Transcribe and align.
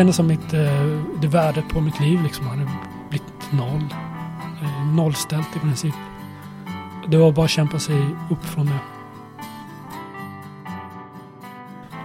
Kändes 0.00 0.16
som 0.16 0.26
mitt, 0.26 0.52
eh, 0.52 0.98
det 1.20 1.28
värdet 1.28 1.68
på 1.68 1.80
mitt 1.80 2.00
liv 2.00 2.22
liksom 2.22 2.46
hade 2.46 2.68
blivit 3.08 3.52
noll. 3.52 3.94
Eh, 4.62 4.86
Nollställt 4.94 5.56
i 5.56 5.58
princip. 5.58 5.94
Det 7.08 7.16
var 7.16 7.32
bara 7.32 7.44
att 7.44 7.50
kämpa 7.50 7.78
sig 7.78 8.00
upp 8.30 8.44
från 8.44 8.66
det. 8.66 8.78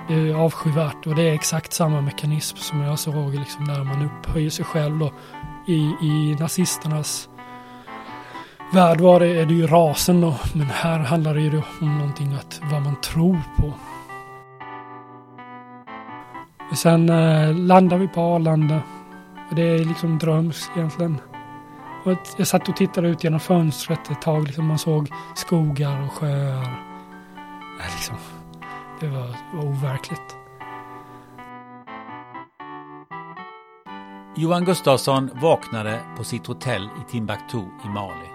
Det 0.08 0.14
är 0.14 0.34
avskyvärt 0.34 1.08
och 1.08 1.16
det 1.16 1.22
är 1.22 1.34
exakt 1.34 1.74
samma 1.74 2.02
mekanism 2.02 2.58
som 2.58 2.82
jag 2.82 3.00
såg 3.00 3.36
liksom 3.36 3.64
när 3.64 3.84
man 3.84 4.10
upphöjer 4.10 4.50
sig 4.50 4.66
själv 4.66 5.00
då. 5.00 5.14
I, 5.68 5.76
i 6.02 6.38
nazisternas 6.40 7.30
värld 8.74 9.02
var 9.02 9.20
det, 9.20 9.28
är 9.28 9.46
det 9.46 9.54
ju 9.54 9.68
rasen 9.68 10.22
då. 10.22 10.36
Men 10.54 10.68
här 10.68 11.00
handlar 11.00 11.34
det 11.34 11.42
ju 11.42 11.62
om 11.82 11.98
någonting 11.98 12.34
att 12.34 12.62
vad 12.72 12.82
man 12.82 13.02
tror 13.02 13.42
på. 13.58 13.74
Och 16.72 16.78
sen 16.78 17.10
eh, 17.10 17.56
landade 17.56 18.02
vi 18.02 18.08
på 18.08 18.22
Arlanda. 18.22 18.82
Och 19.50 19.56
det 19.56 19.62
är 19.62 19.86
liksom 19.86 20.18
dröms 20.18 20.70
egentligen. 20.76 21.18
Och 22.06 22.18
jag 22.38 22.48
satt 22.48 22.70
och 22.70 22.76
tittade 22.76 23.08
ut 23.08 23.24
genom 23.24 23.40
fönstret 23.40 24.12
ett 24.12 24.22
tag. 24.22 24.44
Liksom 24.46 24.66
man 24.66 24.80
såg 24.80 25.10
skogar 25.36 26.06
och 26.06 26.12
sjöar. 26.12 26.62
Eh, 27.80 27.96
liksom, 27.96 28.16
det 29.00 29.08
var, 29.08 29.28
var 29.54 29.66
overkligt. 29.66 30.36
Johan 34.38 34.66
Gustafsson 34.66 35.30
vaknade 35.42 36.00
på 36.18 36.24
sitt 36.24 36.48
hotell 36.48 36.84
i 36.84 37.12
Timbuktu 37.12 37.58
i 37.86 37.88
Mali. 37.88 38.30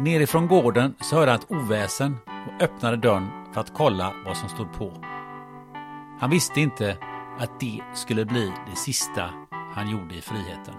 Nerifrån 0.00 0.48
gården 0.48 0.94
så 1.00 1.16
hörde 1.16 1.30
han 1.30 1.40
ett 1.40 1.50
oväsen 1.50 2.16
och 2.26 2.62
öppnade 2.62 2.96
dörren 2.96 3.28
för 3.52 3.60
att 3.60 3.74
kolla 3.74 4.12
vad 4.26 4.36
som 4.36 4.48
stod 4.48 4.72
på. 4.72 4.92
Han 6.20 6.30
visste 6.30 6.60
inte 6.60 6.96
att 7.38 7.60
det 7.60 7.80
skulle 7.94 8.24
bli 8.24 8.52
det 8.70 8.76
sista 8.76 9.30
han 9.74 9.90
gjorde 9.90 10.14
i 10.14 10.20
friheten. 10.20 10.74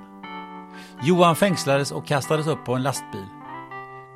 Johan 1.01 1.35
fängslades 1.35 1.91
och 1.91 2.07
kastades 2.07 2.47
upp 2.47 2.65
på 2.65 2.75
en 2.75 2.83
lastbil. 2.83 3.25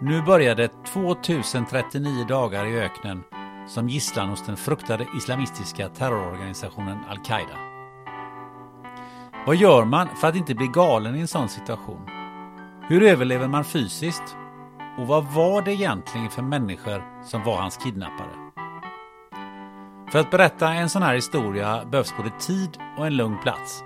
Nu 0.02 0.22
började 0.22 0.68
2039 0.68 2.26
dagar 2.28 2.66
i 2.66 2.80
öknen 2.80 3.24
som 3.68 3.90
gisslan 3.90 4.30
hos 4.30 4.46
den 4.46 4.58
fruktade 4.58 5.08
islamistiska 5.18 5.90
terrororganisationen 5.90 6.98
Al-Qaida. 7.10 7.58
Vad 9.46 9.56
gör 9.56 9.86
man 9.86 10.08
för 10.16 10.28
att 10.28 10.36
inte 10.36 10.56
bli 10.56 10.68
galen 10.68 11.16
i 11.16 11.20
en 11.20 11.28
sån 11.28 11.50
situation? 11.50 12.10
Hur 12.88 13.04
överlever 13.04 13.48
man 13.48 13.64
fysiskt? 13.64 14.38
Och 14.98 15.08
vad 15.08 15.26
var 15.26 15.62
det 15.62 15.74
egentligen 15.74 16.30
för 16.30 16.42
människor 16.42 17.24
som 17.24 17.44
var 17.44 17.58
hans 17.58 17.78
kidnappare? 17.78 18.41
För 20.12 20.20
att 20.20 20.32
berätta 20.32 20.74
en 20.74 20.90
sån 20.90 21.04
här 21.04 21.16
historia 21.16 21.86
behövs 21.86 22.18
både 22.18 22.30
tid 22.40 22.78
och 22.98 23.08
en 23.08 23.16
lugn 23.16 23.38
plats. 23.44 23.84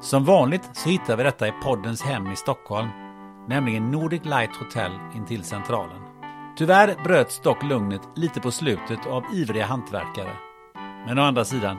Som 0.00 0.24
vanligt 0.24 0.70
så 0.72 0.88
hittar 0.88 1.16
vi 1.16 1.22
detta 1.22 1.48
i 1.48 1.52
poddens 1.62 2.02
hem 2.02 2.32
i 2.32 2.36
Stockholm, 2.36 2.88
nämligen 3.48 3.90
Nordic 3.90 4.24
Light 4.24 4.56
Hotel 4.56 4.92
intill 5.14 5.44
Centralen. 5.44 6.02
Tyvärr 6.58 7.04
bröts 7.04 7.40
dock 7.40 7.62
lugnet 7.62 8.02
lite 8.14 8.40
på 8.40 8.50
slutet 8.50 9.06
av 9.06 9.24
ivriga 9.34 9.66
hantverkare. 9.66 10.32
Men 11.06 11.18
å 11.18 11.22
andra 11.22 11.44
sidan, 11.44 11.76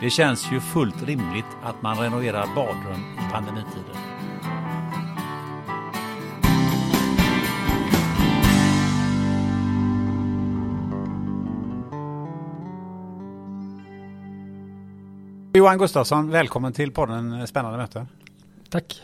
det 0.00 0.10
känns 0.10 0.52
ju 0.52 0.60
fullt 0.60 1.02
rimligt 1.02 1.56
att 1.62 1.82
man 1.82 1.98
renoverar 1.98 2.46
badrum 2.54 3.04
i 3.14 3.32
pandemitider. 3.32 3.96
Johan 15.54 15.78
Gustafsson, 15.78 16.30
välkommen 16.30 16.72
till 16.72 16.92
podden 16.92 17.46
Spännande 17.46 17.78
möte. 17.78 18.06
Tack. 18.70 19.02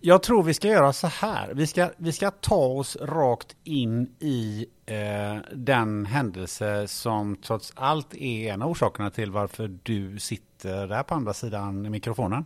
Jag 0.00 0.22
tror 0.22 0.42
vi 0.42 0.54
ska 0.54 0.68
göra 0.68 0.92
så 0.92 1.06
här. 1.06 1.54
Vi 1.54 1.66
ska, 1.66 1.90
vi 1.96 2.12
ska 2.12 2.30
ta 2.30 2.56
oss 2.56 2.96
rakt 3.00 3.56
in 3.64 4.14
i 4.18 4.66
eh, 4.86 5.42
den 5.54 6.06
händelse 6.06 6.88
som 6.88 7.36
trots 7.36 7.72
allt 7.76 8.14
är 8.14 8.52
en 8.52 8.62
av 8.62 8.70
orsakerna 8.70 9.10
till 9.10 9.30
varför 9.30 9.78
du 9.82 10.18
sitter 10.18 10.86
där 10.86 11.02
på 11.02 11.14
andra 11.14 11.34
sidan 11.34 11.90
mikrofonen. 11.90 12.44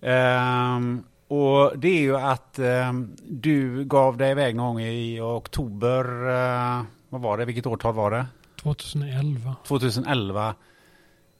Ehm, 0.00 1.04
och 1.28 1.78
det 1.78 1.88
är 1.88 2.00
ju 2.00 2.16
att 2.16 2.58
ehm, 2.58 3.16
du 3.24 3.84
gav 3.84 4.16
dig 4.16 4.30
iväg 4.30 4.56
någon 4.56 4.74
gång 4.74 4.80
i 4.80 5.20
oktober, 5.20 6.04
eh, 6.28 6.82
vad 7.08 7.20
var 7.20 7.38
det, 7.38 7.44
vilket 7.44 7.66
årtal 7.66 7.94
var 7.94 8.10
det? 8.10 8.26
2011. 8.62 9.56
2011 9.66 10.54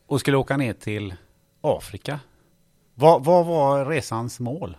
och 0.08 0.20
skulle 0.20 0.36
åka 0.36 0.56
ner 0.56 0.72
till 0.72 1.14
Afrika. 1.60 2.20
Vad, 2.94 3.24
vad 3.24 3.46
var 3.46 3.86
resans 3.86 4.40
mål? 4.40 4.76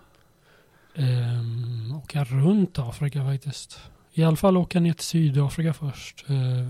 Um, 0.96 1.96
åka 2.04 2.24
runt 2.24 2.80
Afrika 2.80 3.26
faktiskt. 3.26 3.80
I 4.14 4.24
alla 4.24 4.36
fall 4.36 4.58
åka 4.58 4.80
ner 4.80 4.94
till 4.94 5.06
Sydafrika 5.06 5.74
först. 5.74 6.30
Uh, 6.30 6.70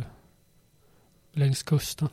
längs 1.34 1.64
kusten. 1.64 2.10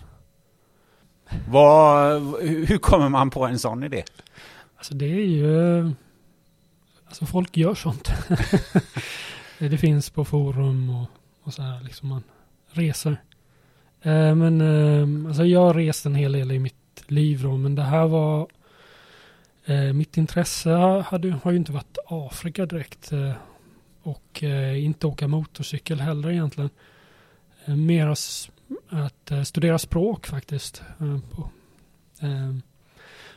Vad, 1.49 2.23
hur 2.43 2.79
kommer 2.79 3.09
man 3.09 3.31
på 3.31 3.47
en 3.47 3.59
sån 3.59 3.83
idé? 3.83 4.05
Alltså 4.77 4.95
det 4.95 5.07
är 5.07 5.27
ju... 5.27 5.93
Alltså 7.07 7.27
folk 7.27 7.57
gör 7.57 7.75
sånt. 7.75 8.11
det 9.59 9.79
finns 9.79 10.11
på 10.11 10.25
forum 10.25 10.91
och, 10.91 11.09
och 11.43 11.55
så 11.55 11.63
här 11.63 11.81
liksom 11.81 12.09
man 12.09 12.23
reser. 12.71 13.23
Eh, 14.07 14.35
men 14.35 14.61
ehm, 14.61 15.27
alltså 15.27 15.45
jag 15.45 15.61
har 15.61 15.75
rest 15.75 16.07
en 16.07 16.15
hel 16.15 16.33
del 16.33 16.53
i 16.53 16.59
mitt 16.59 16.75
liv 17.07 17.43
då, 17.43 17.57
men 17.57 17.75
det 17.75 17.83
här 17.83 18.07
var 18.07 18.49
Eh, 19.69 19.93
mitt 19.93 20.17
intresse 20.17 20.71
hade, 21.07 21.31
har 21.31 21.51
ju 21.51 21.57
inte 21.57 21.73
varit 21.73 21.99
Afrika 22.07 22.67
direkt 22.67 23.13
eh, 23.13 23.33
och 24.03 24.43
eh, 24.43 24.85
inte 24.85 25.07
åka 25.07 25.29
motorcykel 25.29 26.01
heller 26.01 26.31
egentligen. 26.31 26.71
Eh, 27.65 27.77
mer 27.77 28.07
att 28.89 29.31
eh, 29.31 29.43
studera 29.43 29.79
språk 29.79 30.27
faktiskt. 30.27 30.83
Eh, 31.01 31.19
på. 31.31 31.51
Ehm, 32.21 32.63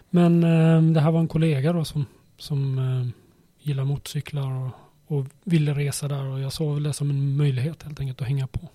men 0.09 0.43
ehm, 0.43 0.93
det 0.93 1.01
här 1.01 1.11
var 1.11 1.19
en 1.19 1.27
kollega 1.27 1.73
då 1.73 1.85
som, 1.85 2.05
som 2.37 3.13
gillar 3.59 3.83
motorcyklar 3.83 4.51
och, 4.51 4.71
och 5.07 5.25
ville 5.43 5.73
resa 5.73 6.07
där 6.07 6.25
och 6.25 6.39
jag 6.39 6.53
såg 6.53 6.73
väl 6.73 6.83
det 6.83 6.93
som 6.93 7.09
en 7.09 7.37
möjlighet 7.37 7.83
helt 7.83 7.99
enkelt 7.99 8.21
att 8.21 8.27
hänga 8.27 8.47
på. 8.47 8.69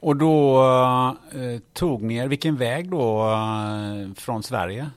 Och 0.00 0.16
då 0.16 0.62
eh, 1.32 1.60
tog 1.72 2.02
ni 2.02 2.16
er, 2.16 2.28
vilken 2.28 2.56
väg 2.56 2.90
då 2.90 3.30
eh, 3.30 4.14
från 4.14 4.42
Sverige? 4.42 4.90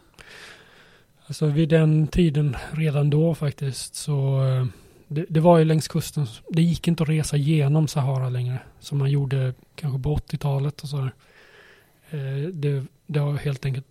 Alltså 1.27 1.45
vid 1.45 1.69
den 1.69 2.07
tiden, 2.07 2.55
redan 2.71 3.09
då 3.09 3.35
faktiskt, 3.35 3.95
så 3.95 4.43
eh, 4.43 4.65
det, 5.07 5.25
det 5.29 5.39
var 5.39 5.57
ju 5.57 5.65
längs 5.65 5.87
kusten. 5.87 6.27
Det 6.49 6.61
gick 6.61 6.87
inte 6.87 7.03
att 7.03 7.09
resa 7.09 7.37
genom 7.37 7.87
Sahara 7.87 8.29
längre. 8.29 8.59
Som 8.79 8.97
man 8.97 9.09
gjorde 9.11 9.53
kanske 9.75 9.99
på 10.03 10.15
80-talet 10.15 10.81
och 10.81 10.89
så 10.89 10.97
här. 10.97 11.11
Eh, 12.09 12.47
det, 12.53 12.85
det 13.07 13.19
var 13.19 13.33
helt 13.33 13.65
enkelt, 13.65 13.85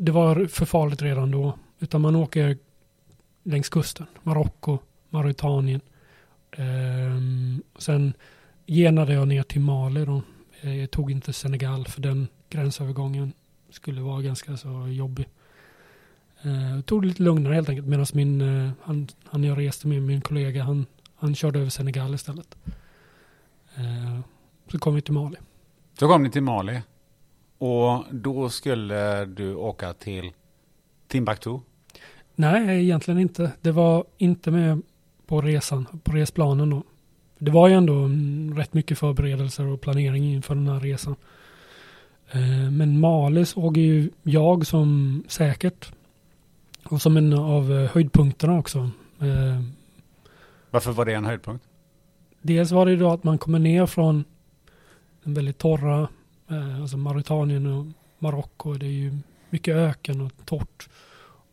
det 0.00 0.12
var- 0.12 0.46
för 0.46 0.64
farligt 0.66 1.02
redan 1.02 1.30
då. 1.30 1.58
Utan 1.78 2.00
man 2.00 2.16
åker 2.16 2.56
längs 3.42 3.68
kusten. 3.68 4.06
Marocko, 4.22 4.78
Mauritanien. 5.10 5.80
Ehm, 6.56 7.62
sen 7.78 8.12
genade 8.66 9.12
jag 9.12 9.28
ner 9.28 9.42
till 9.42 9.60
Mali 9.60 10.04
då. 10.04 10.22
Eh, 10.60 10.80
Jag 10.80 10.90
tog 10.90 11.10
inte 11.10 11.32
Senegal 11.32 11.86
för 11.86 12.00
den 12.00 12.28
gränsövergången 12.50 13.32
skulle 13.70 14.00
vara 14.00 14.22
ganska 14.22 14.56
så 14.56 14.88
jobbig. 14.88 15.28
Eh, 16.42 16.74
jag 16.74 16.86
tog 16.86 17.02
det 17.02 17.08
lite 17.08 17.22
lugnare 17.22 17.54
helt 17.54 17.68
enkelt 17.68 17.86
medan 17.88 18.06
min, 18.12 18.40
eh, 18.40 18.70
han, 18.82 19.08
han 19.24 19.44
jag 19.44 19.58
reste 19.58 19.86
med, 19.88 20.02
min 20.02 20.20
kollega, 20.20 20.62
han, 20.62 20.86
han 21.14 21.34
körde 21.34 21.58
över 21.58 21.70
Senegal 21.70 22.14
istället. 22.14 22.56
Eh, 23.74 24.20
så 24.72 24.78
kom 24.78 24.94
vi 24.94 25.00
till 25.00 25.14
Mali. 25.14 25.36
Så 25.98 26.08
kom 26.08 26.22
ni 26.22 26.30
till 26.30 26.42
Mali. 26.42 26.80
Och 27.58 28.04
då 28.10 28.48
skulle 28.50 29.24
du 29.24 29.54
åka 29.54 29.92
till 29.92 30.32
Timbuktu. 31.08 31.58
Nej, 32.34 32.82
egentligen 32.82 33.20
inte. 33.20 33.52
Det 33.60 33.72
var 33.72 34.04
inte 34.18 34.50
med 34.50 34.82
på 35.26 35.40
resan, 35.40 35.86
på 36.04 36.12
resplanen 36.12 36.70
då. 36.70 36.82
Det 37.42 37.50
var 37.50 37.68
ju 37.68 37.74
ändå 37.74 37.94
mm, 37.94 38.54
rätt 38.56 38.74
mycket 38.74 38.98
förberedelser 38.98 39.66
och 39.66 39.80
planering 39.80 40.24
inför 40.24 40.54
den 40.54 40.68
här 40.68 40.80
resan. 40.80 41.16
Eh, 42.32 42.70
Men 42.70 43.00
Mali 43.00 43.46
såg 43.46 43.76
ju 43.76 44.10
jag 44.22 44.66
som 44.66 45.22
säkert. 45.28 45.92
Och 46.84 47.02
som 47.02 47.16
en 47.16 47.32
av 47.32 47.72
eh, 47.72 47.90
höjdpunkterna 47.90 48.58
också. 48.58 48.78
Eh, 49.20 49.62
Varför 50.70 50.92
var 50.92 51.04
det 51.04 51.12
en 51.14 51.24
höjdpunkt? 51.24 51.64
Dels 52.42 52.70
var 52.70 52.86
det 52.86 52.96
då 52.96 53.10
att 53.10 53.24
man 53.24 53.38
kommer 53.38 53.58
ner 53.58 53.86
från 53.86 54.24
den 55.24 55.34
väldigt 55.34 55.58
torra, 55.58 56.08
alltså 56.80 56.96
Mauritanien 56.96 57.66
och 57.66 57.86
Marocko. 58.18 58.74
Det 58.74 58.86
är 58.86 58.90
ju 58.90 59.18
mycket 59.50 59.76
öken 59.76 60.20
och 60.20 60.32
torrt. 60.44 60.88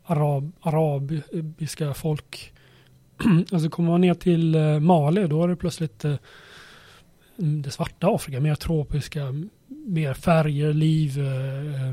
Arab, 0.05 0.51
arabiska 0.61 1.93
folk. 1.93 2.53
alltså 3.51 3.69
kommer 3.69 3.91
man 3.91 4.01
ner 4.01 4.13
till 4.13 4.55
eh, 4.55 4.79
Mali 4.79 5.27
då 5.27 5.43
är 5.43 5.47
det 5.47 5.55
plötsligt 5.55 6.05
eh, 6.05 6.15
mm, 7.39 7.61
det 7.61 7.71
svarta 7.71 8.07
Afrika, 8.07 8.39
mer 8.39 8.55
tropiska, 8.55 9.33
mer 9.67 10.13
färger, 10.13 10.73
liv. 10.73 11.19
Eh, 11.19 11.89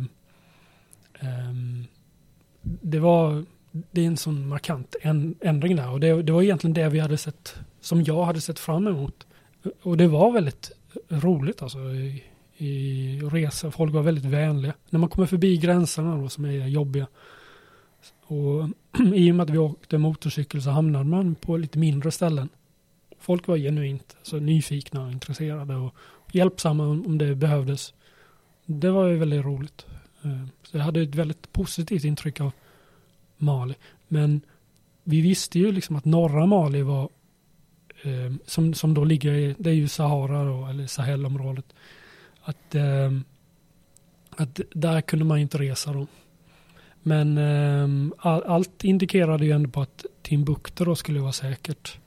ehm, 1.28 1.84
det 2.62 2.98
var 2.98 3.44
det 3.90 4.00
är 4.00 4.06
en 4.06 4.16
sån 4.16 4.48
markant 4.48 4.96
ändring 5.40 5.76
där 5.76 5.90
och 5.90 6.00
det, 6.00 6.22
det 6.22 6.32
var 6.32 6.42
egentligen 6.42 6.74
det 6.74 6.88
vi 6.88 6.98
hade 6.98 7.16
sett 7.16 7.54
som 7.80 8.02
jag 8.02 8.24
hade 8.24 8.40
sett 8.40 8.58
fram 8.58 8.86
emot. 8.86 9.26
Och 9.82 9.96
det 9.96 10.06
var 10.06 10.32
väldigt 10.32 10.72
roligt 11.08 11.62
alltså 11.62 11.78
i, 11.78 12.24
i 12.56 13.20
resa. 13.20 13.70
Folk 13.70 13.94
var 13.94 14.02
väldigt 14.02 14.24
vänliga. 14.24 14.74
När 14.90 15.00
man 15.00 15.08
kommer 15.08 15.26
förbi 15.26 15.56
gränserna 15.56 16.16
då 16.16 16.28
som 16.28 16.44
är 16.44 16.66
jobbiga. 16.66 17.06
Och 18.26 18.68
i 19.14 19.30
och 19.30 19.34
med 19.34 19.44
att 19.44 19.50
vi 19.50 19.58
åkte 19.58 19.98
motorcykel 19.98 20.62
så 20.62 20.70
hamnade 20.70 21.04
man 21.04 21.34
på 21.34 21.56
lite 21.56 21.78
mindre 21.78 22.10
ställen. 22.10 22.48
Folk 23.18 23.46
var 23.46 23.56
genuint 23.56 24.16
alltså, 24.18 24.36
nyfikna 24.36 25.04
och 25.04 25.12
intresserade 25.12 25.74
och 25.76 25.94
hjälpsamma 26.32 26.84
om 26.84 27.18
det 27.18 27.34
behövdes. 27.34 27.94
Det 28.66 28.90
var 28.90 29.08
ju 29.08 29.16
väldigt 29.16 29.44
roligt. 29.44 29.86
Eh, 30.22 30.44
så 30.62 30.76
jag 30.76 30.84
hade 30.84 31.02
ett 31.02 31.14
väldigt 31.14 31.52
positivt 31.52 32.04
intryck 32.04 32.40
av 32.40 32.52
Mali. 33.36 33.74
Men 34.08 34.40
vi 35.04 35.20
visste 35.20 35.58
ju 35.58 35.72
liksom 35.72 35.96
att 35.96 36.04
norra 36.04 36.46
Mali 36.46 36.82
var 36.82 37.08
eh, 38.02 38.32
som, 38.46 38.74
som 38.74 38.94
då 38.94 39.04
ligger 39.04 39.32
i, 39.32 39.54
det 39.58 39.70
är 39.70 39.74
ju 39.74 39.88
Sahara 39.88 40.44
då, 40.44 40.66
eller 40.66 40.86
Sahelområdet. 40.86 41.74
Att, 42.42 42.74
eh, 42.74 43.12
att 44.30 44.60
där 44.74 45.00
kunde 45.00 45.24
man 45.24 45.38
inte 45.38 45.58
resa 45.58 45.92
då. 45.92 46.06
Men 47.06 47.38
eh, 47.38 48.12
all, 48.18 48.42
allt 48.42 48.84
indikerade 48.84 49.44
ju 49.44 49.50
ändå 49.52 49.70
på 49.70 49.80
att 49.80 50.04
Timbuktu 50.22 50.84
då 50.84 50.94
skulle 50.94 51.20
vara 51.20 51.32
säkert. 51.32 51.98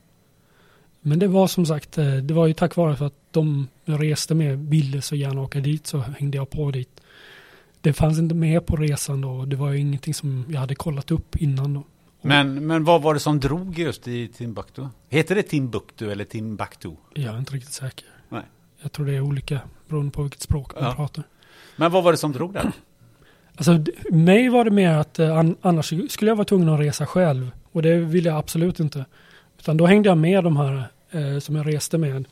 Men 1.01 1.19
det 1.19 1.27
var 1.27 1.47
som 1.47 1.65
sagt, 1.65 1.97
eh, 1.97 2.15
det 2.15 2.33
var 2.33 2.47
ju 2.47 2.53
tack 2.53 2.75
vare 2.75 2.95
för 2.95 3.05
att 3.05 3.13
de 3.31 3.67
jag 3.85 4.03
reste 4.03 4.35
med 4.35 4.59
ville 4.59 5.01
så 5.01 5.15
gärna 5.15 5.41
åka 5.41 5.59
dit 5.59 5.87
så 5.87 5.97
hängde 5.99 6.37
jag 6.37 6.49
på 6.49 6.71
dit. 6.71 7.01
Det 7.81 7.93
fanns 7.93 8.19
inte 8.19 8.35
med 8.35 8.65
på 8.65 8.75
resan 8.75 9.21
då. 9.21 9.45
Det 9.45 9.55
var 9.55 9.71
ju 9.71 9.79
ingenting 9.79 10.13
som 10.13 10.45
jag 10.49 10.59
hade 10.59 10.75
kollat 10.75 11.11
upp 11.11 11.35
innan 11.35 11.73
då. 11.73 11.83
Men, 12.21 12.67
men 12.67 12.83
vad 12.83 13.01
var 13.01 13.13
det 13.13 13.19
som 13.19 13.39
drog 13.39 13.79
just 13.79 14.07
i 14.07 14.27
Timbuktu? 14.27 14.87
Heter 15.09 15.35
det 15.35 15.43
Timbuktu 15.43 16.11
eller 16.11 16.23
Timbuktu? 16.25 16.91
Jag 17.13 17.33
är 17.35 17.39
inte 17.39 17.53
riktigt 17.53 17.73
säker. 17.73 18.05
Nej. 18.29 18.43
Jag 18.81 18.91
tror 18.91 19.05
det 19.05 19.15
är 19.15 19.21
olika 19.21 19.59
beroende 19.87 20.11
på 20.11 20.23
vilket 20.23 20.41
språk 20.41 20.75
man 20.75 20.83
Ja. 20.83 20.93
pratar. 20.95 21.23
Men 21.75 21.91
vad 21.91 22.03
var 22.03 22.11
det 22.11 22.17
som 22.17 22.31
drog 22.31 22.53
där? 22.53 22.71
Alltså, 23.57 23.83
mig 24.11 24.49
var 24.49 24.63
det 24.65 24.71
mer 24.71 24.91
att 24.91 25.19
eh, 25.19 25.37
an, 25.37 25.55
annars 25.61 25.93
skulle 26.09 26.31
jag 26.31 26.35
vara 26.35 26.45
tvungen 26.45 26.69
att 26.69 26.79
resa 26.79 27.05
själv. 27.05 27.51
Och 27.71 27.81
det 27.81 27.95
ville 27.97 28.29
jag 28.29 28.37
absolut 28.37 28.79
inte. 28.79 29.05
Utan 29.59 29.77
då 29.77 29.85
hängde 29.85 30.09
jag 30.09 30.17
med 30.17 30.43
de 30.43 30.57
här 30.57 30.83
eh, 31.11 31.39
som 31.39 31.55
jag 31.55 31.67
reste 31.67 31.97
med. 31.97 32.25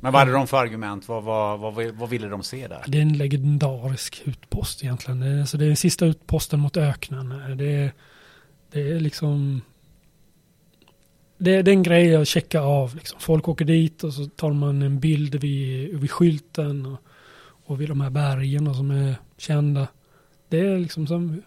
Men 0.00 0.12
vad 0.12 0.20
hade 0.20 0.32
de 0.32 0.46
för 0.46 0.56
argument? 0.56 1.08
Vad, 1.08 1.24
vad, 1.24 1.60
vad, 1.60 1.84
vad 1.84 2.08
ville 2.08 2.28
de 2.28 2.42
se 2.42 2.68
där? 2.68 2.84
Det 2.86 2.98
är 2.98 3.02
en 3.02 3.18
legendarisk 3.18 4.22
utpost 4.24 4.82
egentligen. 4.84 5.20
Det 5.20 5.26
är, 5.26 5.40
alltså, 5.40 5.58
det 5.58 5.64
är 5.64 5.66
den 5.66 5.76
sista 5.76 6.06
utposten 6.06 6.60
mot 6.60 6.76
öknen. 6.76 7.32
Eh, 7.32 7.56
Det 7.56 7.72
är, 7.72 7.92
det 8.72 8.92
är 8.92 9.00
liksom... 9.00 9.60
Det 11.38 11.54
är, 11.54 11.62
det 11.62 11.70
är 11.70 11.72
en 11.72 11.82
grej 11.82 12.16
att 12.16 12.28
checka 12.28 12.60
av. 12.60 12.94
Liksom. 12.94 13.20
Folk 13.20 13.48
åker 13.48 13.64
dit 13.64 14.04
och 14.04 14.14
så 14.14 14.26
tar 14.26 14.52
man 14.52 14.82
en 14.82 15.00
bild 15.00 15.34
vid, 15.34 16.00
vid 16.00 16.10
skylten 16.10 16.86
och, 16.86 16.98
och 17.66 17.80
vid 17.80 17.88
de 17.88 18.00
här 18.00 18.10
bergen 18.10 18.68
och 18.68 18.76
som 18.76 18.90
är 18.90 19.14
kända. 19.38 19.88
Det 20.50 20.60
är 20.60 20.78
liksom 20.78 21.06
som 21.06 21.42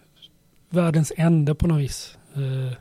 världens 0.68 1.12
ände 1.16 1.54
på 1.54 1.66
något 1.66 1.80
vis. 1.80 2.18
Eh, 2.34 2.78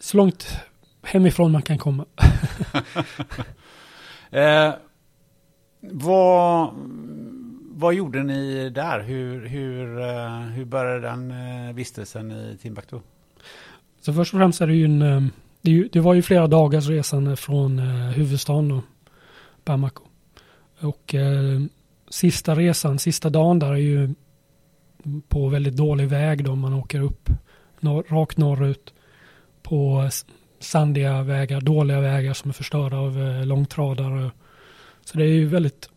så 0.00 0.16
långt 0.16 0.58
hemifrån 1.02 1.52
man 1.52 1.62
kan 1.62 1.78
komma. 1.78 2.06
Eh, 4.30 4.74
vad, 5.80 6.70
vad 7.70 7.94
gjorde 7.94 8.22
ni 8.22 8.70
där? 8.70 9.00
Hur, 9.00 9.46
hur, 9.46 10.00
eh, 10.00 10.40
hur 10.40 10.64
började 10.64 11.00
den 11.00 11.30
eh, 11.30 11.74
vistelsen 11.74 12.30
i 12.30 12.58
Timbuktu? 12.62 12.98
Så 14.00 14.12
först 14.12 14.34
och 14.34 14.40
främst 14.40 14.60
är 14.60 14.66
det 14.66 14.74
ju 14.74 14.84
en, 14.84 15.32
det, 15.92 16.00
var 16.00 16.14
ju 16.14 16.22
flera 16.22 16.46
dagars 16.46 16.88
resande 16.88 17.36
från 17.36 17.78
huvudstaden 17.78 18.68
då, 18.68 18.82
Bamako. 19.64 20.02
Och 20.80 21.14
sista 22.08 22.54
resan, 22.54 22.98
sista 22.98 23.30
dagen 23.30 23.58
där 23.58 23.72
är 23.72 23.76
ju 23.76 24.14
på 25.28 25.48
väldigt 25.48 25.76
dålig 25.76 26.08
väg 26.08 26.44
då 26.44 26.54
man 26.54 26.72
åker 26.72 27.00
upp 27.00 27.30
norr, 27.80 28.04
rakt 28.08 28.36
norrut 28.36 28.94
på 29.62 30.08
sandiga 30.60 31.22
vägar, 31.22 31.60
dåliga 31.60 32.00
vägar 32.00 32.32
som 32.32 32.50
är 32.50 32.54
förstörda 32.54 32.96
av 32.96 33.20
eh, 33.20 33.46
långtradare. 33.46 34.30
Så 35.04 35.18
det 35.18 35.24
är 35.24 35.28
ju 35.28 35.46
väldigt 35.46 35.90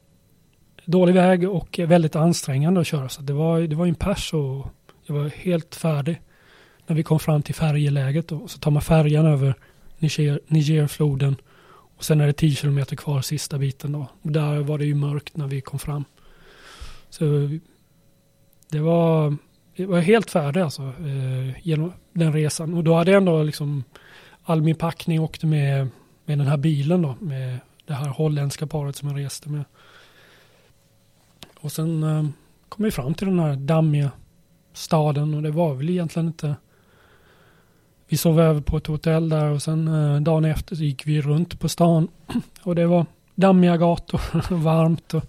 dålig 0.86 1.14
väg 1.14 1.50
och 1.50 1.80
väldigt 1.80 2.16
ansträngande 2.16 2.82
att 2.82 2.88
köra. 2.88 3.10
Så 3.10 3.22
det 3.22 3.34
var, 3.34 3.60
det 3.60 3.76
var 3.76 3.86
ju 3.86 3.90
en 3.90 3.96
pers 3.96 4.34
och 4.34 4.68
jag 5.06 5.16
var 5.16 5.30
helt 5.30 5.76
färdig 5.76 6.22
när 6.88 6.96
vi 6.96 7.04
kom 7.04 7.20
fram 7.20 7.42
till 7.42 7.56
färjeläget 7.56 8.28
då, 8.28 8.48
så 8.48 8.60
tar 8.60 8.72
man 8.72 8.82
färjan 8.82 9.26
över 9.26 9.56
Niger, 9.98 10.40
Nigerfloden 10.48 11.36
och 12.00 12.06
sen 12.06 12.22
är 12.22 12.28
det 12.28 12.34
10 12.34 12.56
kilometer 12.56 12.96
kvar 12.96 13.22
sista 13.22 13.58
biten 13.58 13.92
då. 13.92 14.08
Och 14.22 14.32
där 14.32 14.60
var 14.60 14.78
det 14.78 14.86
ju 14.86 14.96
mörkt 14.96 15.38
när 15.38 15.48
vi 15.48 15.62
kom 15.62 15.80
fram. 15.80 16.06
Så 17.10 17.24
det 18.70 18.80
var, 18.80 19.36
det 19.76 19.86
var 19.86 20.00
helt 20.00 20.32
färdig 20.32 20.62
alltså 20.62 20.82
eh, 20.82 21.68
genom 21.68 21.94
den 22.14 22.34
resan. 22.34 22.74
Och 22.74 22.84
då 22.84 22.96
hade 22.96 23.12
jag 23.12 23.18
ändå 23.18 23.44
liksom 23.44 23.84
all 24.44 24.62
min 24.62 24.76
packning 24.76 25.22
åkte 25.22 25.46
med, 25.46 25.88
med 26.26 26.38
den 26.38 26.48
här 26.48 26.58
bilen 26.58 27.02
då, 27.02 27.16
med 27.20 27.60
det 27.86 27.94
här 27.94 28.08
holländska 28.08 28.68
paret 28.68 28.96
som 28.96 29.10
jag 29.10 29.26
reste 29.26 29.50
med. 29.50 29.64
Och 31.60 31.72
sen 31.72 32.04
eh, 32.04 32.26
kom 32.70 32.86
vi 32.86 32.92
fram 32.92 33.14
till 33.14 33.28
den 33.28 33.40
här 33.40 33.56
dammiga 33.56 34.12
staden 34.74 35.34
och 35.34 35.44
det 35.44 35.52
var 35.52 35.74
väl 35.74 35.90
egentligen 35.90 36.28
inte 36.28 36.56
vi 38.10 38.18
sov 38.18 38.40
över 38.40 38.62
på 38.62 38.78
ett 38.78 38.88
hotell 38.88 39.30
där 39.30 39.46
och 39.46 39.62
sen 39.62 39.88
eh, 39.88 40.22
dagen 40.22 40.46
efter 40.46 40.76
så 40.76 40.84
gick 40.84 41.08
vi 41.08 41.22
runt 41.22 41.60
på 41.60 41.70
stan 41.70 42.08
och 42.62 42.76
det 42.76 42.88
var 42.88 43.06
dammiga 43.36 43.78
gator, 43.78 44.22
varmt 44.56 45.14
och 45.14 45.24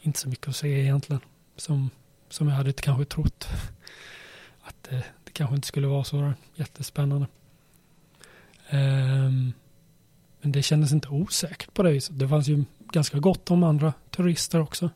inte 0.00 0.18
så 0.18 0.28
mycket 0.28 0.48
att 0.48 0.56
se 0.56 0.80
egentligen 0.80 1.20
som, 1.56 1.90
som 2.28 2.48
jag 2.48 2.54
hade 2.54 2.72
kanske 2.72 3.04
trott 3.04 3.48
att 4.62 4.76
det, 4.82 5.04
det 5.24 5.32
kanske 5.32 5.56
inte 5.56 5.68
skulle 5.68 5.86
vara 5.86 6.04
så 6.04 6.32
jättespännande. 6.54 7.26
Um, 8.70 9.52
men 10.40 10.52
det 10.52 10.62
kändes 10.62 10.92
inte 10.92 11.08
osäkert 11.08 11.74
på 11.74 11.82
det 11.82 11.90
viset. 11.90 12.18
Det 12.18 12.28
fanns 12.28 12.48
ju 12.48 12.64
ganska 12.92 13.18
gott 13.18 13.50
om 13.50 13.62
andra 13.62 13.92
turister 14.10 14.60
också 14.60 14.90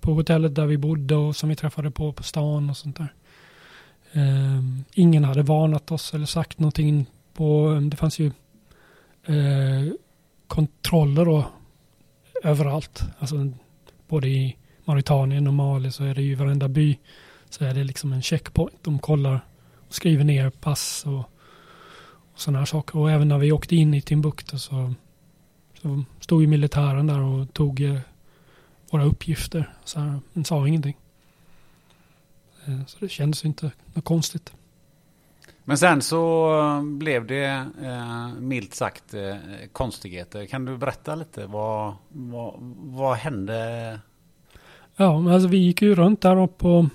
på 0.00 0.14
hotellet 0.14 0.54
där 0.54 0.66
vi 0.66 0.78
bodde 0.78 1.14
och 1.14 1.36
som 1.36 1.48
vi 1.48 1.56
träffade 1.56 1.90
på 1.90 2.12
på 2.12 2.22
stan 2.22 2.70
och 2.70 2.76
sånt 2.76 2.96
där. 2.96 3.14
Eh, 4.12 4.62
ingen 4.94 5.24
hade 5.24 5.42
varnat 5.42 5.90
oss 5.90 6.14
eller 6.14 6.26
sagt 6.26 6.58
någonting 6.58 7.06
på, 7.34 7.68
ehm, 7.68 7.90
det 7.90 7.96
fanns 7.96 8.18
ju 8.18 8.26
eh, 9.24 9.92
kontroller 10.46 11.24
då 11.24 11.44
överallt. 12.42 13.02
Alltså 13.18 13.52
både 14.08 14.28
i 14.28 14.56
Mauritanien 14.84 15.46
och 15.46 15.54
Mali 15.54 15.90
så 15.90 16.04
är 16.04 16.14
det 16.14 16.22
ju 16.22 16.34
varenda 16.34 16.68
by 16.68 16.98
så 17.50 17.64
är 17.64 17.74
det 17.74 17.84
liksom 17.84 18.12
en 18.12 18.22
checkpoint. 18.22 18.78
De 18.82 18.98
kollar 18.98 19.40
och 19.88 19.94
skriver 19.94 20.24
ner 20.24 20.50
pass 20.50 21.04
och, 21.06 21.18
och 22.32 22.40
sådana 22.40 22.58
här 22.58 22.66
saker. 22.66 22.98
Och 22.98 23.10
även 23.10 23.28
när 23.28 23.38
vi 23.38 23.52
åkte 23.52 23.76
in 23.76 23.94
i 23.94 24.02
Timbuktu 24.02 24.58
så, 24.58 24.94
så 25.82 26.04
stod 26.20 26.42
ju 26.42 26.48
militären 26.48 27.06
där 27.06 27.20
och 27.20 27.52
tog 27.54 27.80
eh, 27.80 27.98
våra 28.90 29.04
uppgifter. 29.04 29.72
Så 29.84 30.00
här, 30.00 30.20
men 30.32 30.44
sa 30.44 30.68
ingenting. 30.68 30.96
Eh, 32.66 32.86
så 32.86 32.98
det 33.00 33.08
kändes 33.08 33.44
inte 33.44 33.70
något 33.94 34.04
konstigt. 34.04 34.52
Men 35.64 35.78
sen 35.78 36.02
så 36.02 36.82
blev 36.84 37.26
det 37.26 37.66
eh, 37.82 38.34
milt 38.40 38.74
sagt 38.74 39.14
eh, 39.14 39.36
konstigheter. 39.72 40.46
Kan 40.46 40.64
du 40.64 40.76
berätta 40.76 41.14
lite? 41.14 41.46
Vad, 41.46 41.94
vad, 42.08 42.54
vad 42.78 43.16
hände? 43.16 44.00
Ja, 44.96 45.20
men 45.20 45.34
alltså 45.34 45.48
vi 45.48 45.58
gick 45.58 45.82
ju 45.82 45.94
runt 45.94 46.20
där 46.20 46.42
uppe 46.42 46.58
på 46.58 46.88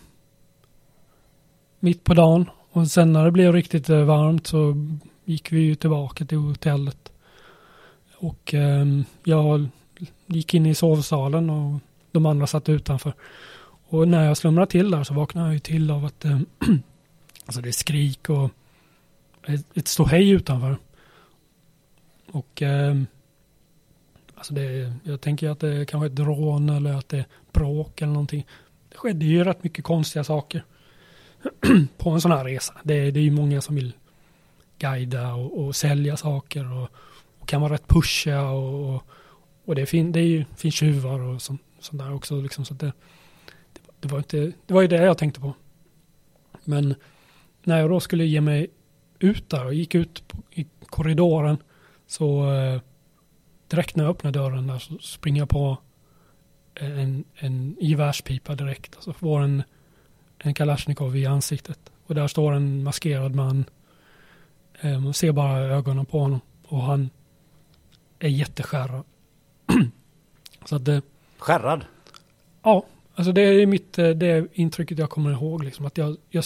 mitt 1.79 2.03
på 2.03 2.13
dagen. 2.13 2.49
Och 2.71 2.87
sen 2.87 3.13
när 3.13 3.25
det 3.25 3.31
blev 3.31 3.53
riktigt 3.53 3.89
eh, 3.89 4.03
varmt 4.03 4.47
så 4.47 4.75
gick 5.25 5.51
vi 5.51 5.59
ju 5.59 5.75
tillbaka 5.75 6.25
till 6.25 6.37
hotellet. 6.37 7.11
Och 8.17 8.53
eh, 8.53 8.85
jag 9.23 9.69
gick 10.25 10.53
in 10.53 10.65
i 10.65 10.75
sovsalen 10.75 11.49
och 11.49 11.79
de 12.11 12.25
andra 12.25 12.47
satt 12.47 12.69
utanför. 12.69 13.13
Och 13.89 14.07
när 14.07 14.25
jag 14.25 14.37
slumrade 14.37 14.71
till 14.71 14.91
där 14.91 15.03
så 15.03 15.13
vaknade 15.13 15.47
jag 15.47 15.53
ju 15.53 15.59
till 15.59 15.91
av 15.91 16.05
att 16.05 16.25
eh, 16.25 16.39
alltså 17.45 17.61
det 17.61 17.69
är 17.69 17.71
skrik 17.71 18.29
och 18.29 18.49
ett, 19.47 19.77
ett 19.77 19.87
ståhej 19.87 20.29
utanför. 20.29 20.77
Och 22.31 22.61
eh, 22.61 22.95
alltså 24.35 24.53
det, 24.53 24.93
jag 25.03 25.21
tänker 25.21 25.49
att 25.49 25.59
det 25.59 25.75
är 25.75 25.85
kanske 25.85 26.07
är 26.07 26.13
ett 26.13 26.27
rån 26.27 26.69
eller 26.69 26.93
att 26.93 27.09
det 27.09 27.17
är 27.17 27.25
bråk 27.51 28.01
eller 28.01 28.13
någonting. 28.13 28.47
Det 28.89 28.97
skedde 28.97 29.25
ju 29.25 29.43
rätt 29.43 29.63
mycket 29.63 29.83
konstiga 29.85 30.23
saker 30.23 30.63
på 31.97 32.09
en 32.09 32.21
sån 32.21 32.31
här 32.31 32.45
resa. 32.45 32.73
Det, 32.83 33.11
det 33.11 33.19
är 33.19 33.23
ju 33.23 33.31
många 33.31 33.61
som 33.61 33.75
vill 33.75 33.93
guida 34.79 35.33
och, 35.33 35.65
och 35.65 35.75
sälja 35.75 36.17
saker 36.17 36.73
och, 36.73 36.89
och, 37.39 37.47
kan 37.47 37.61
vara 37.61 37.73
rätt 37.73 37.87
pushiga 37.87 38.49
och, 38.49 38.95
och, 38.95 39.03
och 39.65 39.75
det, 39.75 39.85
fin, 39.85 40.11
det 40.11 40.19
är 40.19 40.23
ju, 40.23 40.45
finns 40.55 40.75
tjuvar 40.75 41.19
och 41.19 41.41
sånt, 41.41 41.61
sånt 41.79 42.01
där 42.01 42.13
också. 42.13 42.41
Liksom, 42.41 42.65
så 42.65 42.73
det, 42.73 42.93
det, 43.99 44.07
var 44.07 44.17
inte, 44.17 44.51
det 44.65 44.73
var 44.73 44.81
ju 44.81 44.87
det 44.87 45.03
jag 45.03 45.17
tänkte 45.17 45.39
på. 45.39 45.53
Men 46.63 46.95
när 47.63 47.79
jag 47.79 47.89
då 47.89 47.99
skulle 47.99 48.25
ge 48.25 48.41
mig 48.41 48.67
ut 49.19 49.49
där 49.49 49.65
och 49.65 49.73
gick 49.73 49.95
ut 49.95 50.23
i 50.51 50.67
korridoren 50.85 51.57
så 52.07 52.53
eh, 52.53 52.81
direkt 53.67 53.95
när 53.95 54.03
jag 54.03 54.11
öppnade 54.11 54.39
dörren 54.39 54.67
där 54.67 54.79
så 54.79 54.97
springer 54.97 55.41
jag 55.41 55.49
på 55.49 55.77
en, 56.75 57.23
en 57.35 57.77
gevärspipa 57.79 58.55
direkt. 58.55 58.95
Alltså 58.95 59.13
får 59.13 59.41
en, 59.41 59.63
en 60.37 60.53
Kalashnikov 60.53 61.15
i 61.15 61.25
ansiktet. 61.25 61.79
Och 62.05 62.15
där 62.15 62.27
står 62.27 62.53
en 62.53 62.83
maskerad 62.83 63.35
man. 63.35 63.65
Eh, 64.81 64.99
man 64.99 65.13
ser 65.13 65.31
bara 65.31 65.59
ögonen 65.59 66.05
på 66.05 66.19
honom. 66.19 66.39
Och 66.63 66.81
han 66.81 67.09
är 68.19 68.29
jätteskärrad. 68.29 69.03
så 70.65 70.75
att 70.75 70.85
det... 70.85 71.01
Skärrad? 71.37 71.85
Ja, 72.63 72.85
alltså 73.17 73.31
det 73.31 73.41
är 73.41 73.65
mitt, 73.65 73.97
eh, 73.97 74.09
det 74.09 74.27
är 74.27 74.47
intrycket 74.53 74.99
jag 74.99 75.09
kommer 75.09 75.31
ihåg. 75.31 75.63
Liksom, 75.63 75.85
att 75.85 75.97
jag, 75.97 76.17
jag 76.29 76.43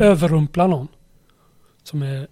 överrumplar 0.00 0.68
någon. 0.68 0.88
Som 1.82 2.02
är 2.02 2.26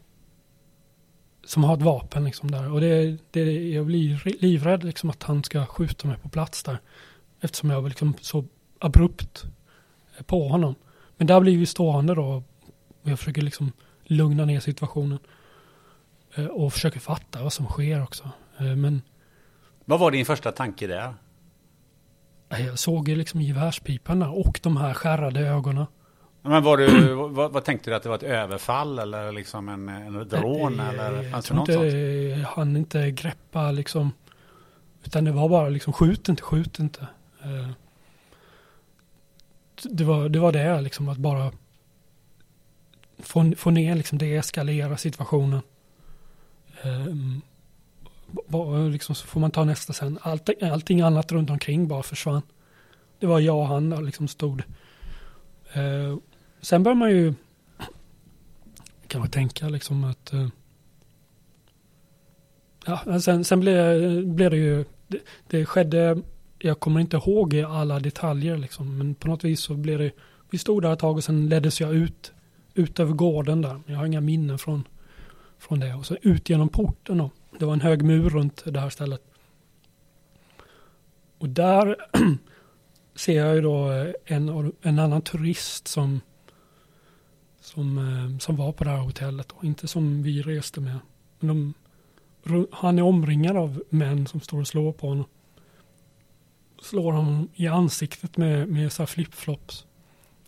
som 1.44 1.64
har 1.64 1.76
ett 1.76 1.82
vapen 1.82 2.24
liksom 2.24 2.50
där. 2.50 2.72
Och 2.72 2.80
det, 2.80 3.18
det, 3.30 3.68
jag 3.68 3.86
blir 3.86 4.40
livrädd 4.40 4.84
liksom 4.84 5.10
att 5.10 5.22
han 5.22 5.44
ska 5.44 5.66
skjuta 5.66 6.08
mig 6.08 6.16
på 6.18 6.28
plats 6.28 6.62
där. 6.62 6.78
Eftersom 7.40 7.70
jag 7.70 7.82
var 7.82 7.88
liksom 7.88 8.14
så 8.20 8.44
abrupt 8.78 9.44
eh, 10.16 10.22
på 10.22 10.48
honom. 10.48 10.74
Men 11.16 11.26
där 11.26 11.40
blir 11.40 11.58
vi 11.58 11.66
stående 11.66 12.14
då. 12.14 12.42
Och 13.02 13.10
jag 13.10 13.18
försöker 13.18 13.42
liksom 13.42 13.72
lugna 14.04 14.44
ner 14.44 14.60
situationen. 14.60 15.18
Eh, 16.34 16.46
och 16.46 16.72
försöker 16.72 17.00
fatta 17.00 17.42
vad 17.42 17.52
som 17.52 17.66
sker 17.66 18.02
också. 18.02 18.30
Men... 18.58 19.02
Vad 19.84 20.00
var 20.00 20.10
din 20.10 20.26
första 20.26 20.52
tanke 20.52 20.86
där? 20.86 21.14
Jag 22.58 22.78
såg 22.78 23.08
liksom 23.08 23.42
gevärspipan 23.42 24.18
där 24.18 24.38
och 24.38 24.60
de 24.62 24.76
här 24.76 24.94
skärrade 24.94 25.40
ögonen. 25.40 25.86
Men 26.42 26.62
var 26.62 26.76
du, 26.76 27.14
vad, 27.28 27.52
vad, 27.52 27.64
tänkte 27.64 27.90
du 27.90 27.96
att 27.96 28.02
det 28.02 28.08
var 28.08 28.16
ett 28.16 28.22
överfall 28.22 28.98
eller 28.98 29.32
liksom 29.32 29.68
en, 29.68 29.88
en 29.88 30.30
rån? 30.30 30.76
Nej, 30.76 30.88
eller 30.88 31.22
jag 31.22 31.44
tror 31.44 31.60
inte, 31.60 32.46
hann 32.48 32.76
inte 32.76 33.10
greppa 33.10 33.70
liksom. 33.70 34.12
Utan 35.04 35.24
det 35.24 35.32
var 35.32 35.48
bara 35.48 35.68
liksom 35.68 35.92
skjut 35.92 36.28
inte, 36.28 36.42
skjut 36.42 36.78
inte. 36.78 37.06
Eh, 37.42 37.68
det 39.82 40.04
var 40.04 40.28
det, 40.28 40.38
var 40.38 40.52
det 40.52 40.80
liksom 40.80 41.08
att 41.08 41.18
bara 41.18 41.52
få, 43.18 43.52
få 43.56 43.70
ner 43.70 43.94
liksom 43.94 44.18
det 44.18 44.36
eskalera 44.36 44.96
situationen. 44.96 45.62
Liksom, 48.92 49.14
så 49.14 49.26
får 49.26 49.40
man 49.40 49.50
ta 49.50 49.64
nästa 49.64 49.92
sen. 49.92 50.18
Allting, 50.22 50.62
allting 50.62 51.00
annat 51.00 51.32
runt 51.32 51.50
omkring 51.50 51.88
bara 51.88 52.02
försvann. 52.02 52.42
Det 53.18 53.26
var 53.26 53.40
jag 53.40 53.56
och 53.56 53.66
han 53.66 54.04
liksom 54.04 54.28
stod. 54.28 54.62
Eh, 55.72 56.16
sen 56.60 56.82
bör 56.82 56.94
man 56.94 57.10
ju 57.10 57.34
kan 59.06 59.20
man 59.20 59.30
tänka 59.30 59.68
liksom 59.68 60.04
att 60.04 60.32
eh, 60.32 60.48
ja, 62.86 63.20
sen, 63.20 63.44
sen 63.44 63.60
blev, 63.60 64.26
blev 64.26 64.50
det 64.50 64.56
ju 64.56 64.84
det, 65.08 65.18
det 65.48 65.66
skedde 65.66 66.22
jag 66.64 66.80
kommer 66.80 67.00
inte 67.00 67.16
ihåg 67.16 67.56
alla 67.56 68.00
detaljer 68.00 68.56
liksom, 68.56 68.98
men 68.98 69.14
på 69.14 69.28
något 69.28 69.44
vis 69.44 69.60
så 69.60 69.74
blev 69.74 69.98
det, 69.98 70.10
vi 70.50 70.58
stod 70.58 70.82
där 70.82 70.92
ett 70.92 70.98
tag 70.98 71.16
och 71.16 71.24
sen 71.24 71.48
leddes 71.48 71.80
jag 71.80 71.94
ut, 71.94 72.32
ut 72.74 73.00
över 73.00 73.12
gården 73.12 73.62
där. 73.62 73.80
Jag 73.86 73.96
har 73.96 74.06
inga 74.06 74.20
minnen 74.20 74.58
från, 74.58 74.84
från 75.58 75.80
det. 75.80 75.94
Och 75.94 76.06
så 76.06 76.16
ut 76.22 76.50
genom 76.50 76.68
porten 76.68 77.18
då. 77.18 77.30
Det 77.58 77.64
var 77.64 77.72
en 77.72 77.80
hög 77.80 78.02
mur 78.02 78.30
runt 78.30 78.62
det 78.64 78.80
här 78.80 78.90
stället. 78.90 79.22
Och 81.38 81.48
där 81.48 81.96
ser 83.14 83.36
jag 83.36 83.54
ju 83.54 83.60
då 83.60 83.92
eh, 83.92 84.12
en, 84.24 84.72
en 84.82 84.98
annan 84.98 85.22
turist 85.22 85.88
som, 85.88 86.20
som, 87.60 87.98
eh, 87.98 88.38
som 88.38 88.56
var 88.56 88.72
på 88.72 88.84
det 88.84 88.90
här 88.90 88.98
hotellet. 88.98 89.48
Då. 89.48 89.66
Inte 89.66 89.88
som 89.88 90.22
vi 90.22 90.42
reste 90.42 90.80
med. 90.80 90.98
Men 91.40 91.74
de, 92.42 92.66
han 92.72 92.98
är 92.98 93.02
omringad 93.02 93.56
av 93.56 93.82
män 93.88 94.26
som 94.26 94.40
står 94.40 94.60
och 94.60 94.68
slår 94.68 94.92
på 94.92 95.08
honom 95.08 95.26
slår 96.82 97.12
honom 97.12 97.48
i 97.54 97.66
ansiktet 97.66 98.36
med, 98.36 98.68
med 98.68 98.92
så 98.92 99.06
flipflops. 99.06 99.86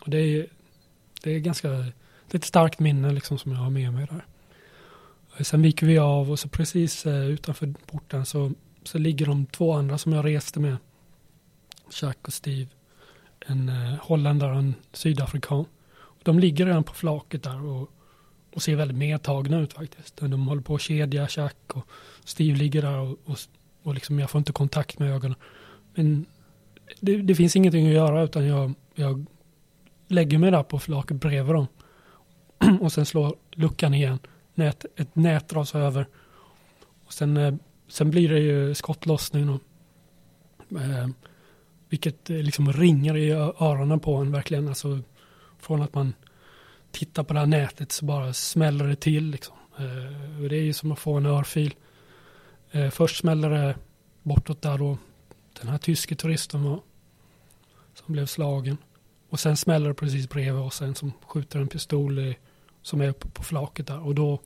Och 0.01 0.11
det 0.11 0.19
är, 0.19 0.47
det 1.23 1.31
är 1.31 1.39
ganska, 1.39 1.69
det 1.69 1.93
är 2.31 2.37
ett 2.37 2.45
starkt 2.45 2.81
minne 2.81 3.13
liksom 3.13 3.39
som 3.39 3.53
jag 3.53 3.59
har 3.59 3.71
med 3.71 3.93
mig 3.93 4.07
där. 4.07 4.25
Eh, 5.37 5.43
sen 5.43 5.63
viker 5.63 5.87
vi 5.87 5.99
av 5.99 6.31
och 6.31 6.39
så 6.39 6.49
precis 6.49 7.07
eh, 7.07 7.27
utanför 7.27 7.75
porten 7.87 8.27
så, 8.27 8.53
så 8.83 8.99
ligger 8.99 9.27
de 9.27 9.47
två 9.47 9.73
andra 9.73 9.99
som 9.99 10.13
jag 10.13 10.25
reste 10.25 10.61
med. 10.61 10.77
Jack 12.03 12.19
och 12.27 12.33
Steve. 12.33 12.71
En 13.47 13.69
eh, 13.69 13.95
holländare 14.01 14.53
och 14.53 14.59
en 14.59 14.75
sydafrikan. 14.93 15.65
De 16.23 16.39
ligger 16.39 16.67
redan 16.67 16.85
på 16.85 16.95
flaket 16.95 17.43
där 17.43 17.65
och, 17.65 17.91
och 18.55 18.63
ser 18.63 18.77
väldigt 18.77 18.97
medtagna 18.97 19.61
ut 19.61 19.73
faktiskt. 19.73 20.17
De 20.17 20.47
håller 20.47 20.63
på 20.63 20.75
att 20.75 20.81
kedja 20.81 21.29
Jack 21.31 21.57
och 21.75 21.89
Steve 22.25 22.59
ligger 22.59 22.83
där 22.83 22.99
och, 22.99 23.19
och, 23.25 23.39
och 23.83 23.95
liksom 23.95 24.19
jag 24.19 24.31
får 24.31 24.39
inte 24.39 24.53
kontakt 24.53 24.99
med 24.99 25.11
ögonen. 25.11 25.39
Men 25.95 26.27
det, 27.01 27.17
det, 27.17 27.35
finns 27.35 27.57
ingenting 27.57 27.87
att 27.87 27.95
göra 27.95 28.23
utan 28.23 28.47
jag, 28.47 28.75
jag 28.95 29.27
lägger 30.09 30.39
mig 30.39 30.51
där 30.51 30.63
på 30.63 30.79
flaket 30.79 31.17
bredvid 31.17 31.55
dem. 31.55 31.67
Och 32.81 32.93
sen 32.93 33.07
slår 33.07 33.37
luckan 33.53 33.95
igen. 33.95 34.19
Nät, 34.55 34.85
ett 34.97 35.17
nät 35.17 35.49
dras 35.49 35.75
över. 35.75 36.07
Och 37.05 37.13
sen, 37.13 37.37
eh, 37.37 37.55
sen 37.89 38.11
blir 38.11 38.29
det 38.29 38.41
ju 38.41 38.75
skottlossning. 38.75 39.51
Och, 39.51 39.61
eh, 40.81 41.09
vilket 41.89 42.31
eh, 42.31 42.37
liksom 42.37 42.73
ringer 42.73 43.17
i 43.17 43.31
öronen 43.31 44.01
på 44.01 44.17
en 44.17 44.33
verkligen. 44.33 44.69
Alltså, 44.69 45.01
från 45.59 45.83
att 45.83 45.95
man 45.95 46.15
tittar 46.91 47.25
på 47.25 47.33
det 47.33 47.41
här 47.41 47.47
nätet 47.47 47.93
så 47.93 48.05
bara 48.05 48.33
smäller 48.33 48.87
det 48.87 48.97
till. 48.97 49.31
Liksom. 49.31 49.57
Eh, 49.79 50.49
det 50.49 50.57
är 50.57 50.63
ju 50.63 50.73
som 50.73 50.93
att 50.93 50.99
få 50.99 51.15
en 51.15 51.27
örfil. 51.27 51.75
Eh, 52.71 52.91
först 52.91 53.17
smäller 53.17 53.51
det 53.51 53.77
bortåt 54.23 54.63
där 54.63 54.79
då 54.79 54.99
den 55.61 55.69
här 55.69 55.79
tyske 55.79 56.15
turisten 56.15 56.65
var, 56.65 56.81
som 57.95 58.13
blev 58.13 58.27
slagen. 58.27 58.77
Och 59.29 59.41
sen 59.41 59.57
smäller 59.57 59.89
det 59.89 59.95
precis 59.95 60.29
bredvid 60.29 60.63
oss 60.63 60.83
en 60.83 60.95
som 60.95 61.13
skjuter 61.27 61.61
en 61.61 61.69
pistol 61.69 62.19
i, 62.19 62.37
som 62.85 63.01
är 63.01 63.09
uppe 63.09 63.29
på 63.29 63.43
flaket 63.43 63.87
där. 63.87 64.07
Och 64.07 64.15
då, 64.15 64.41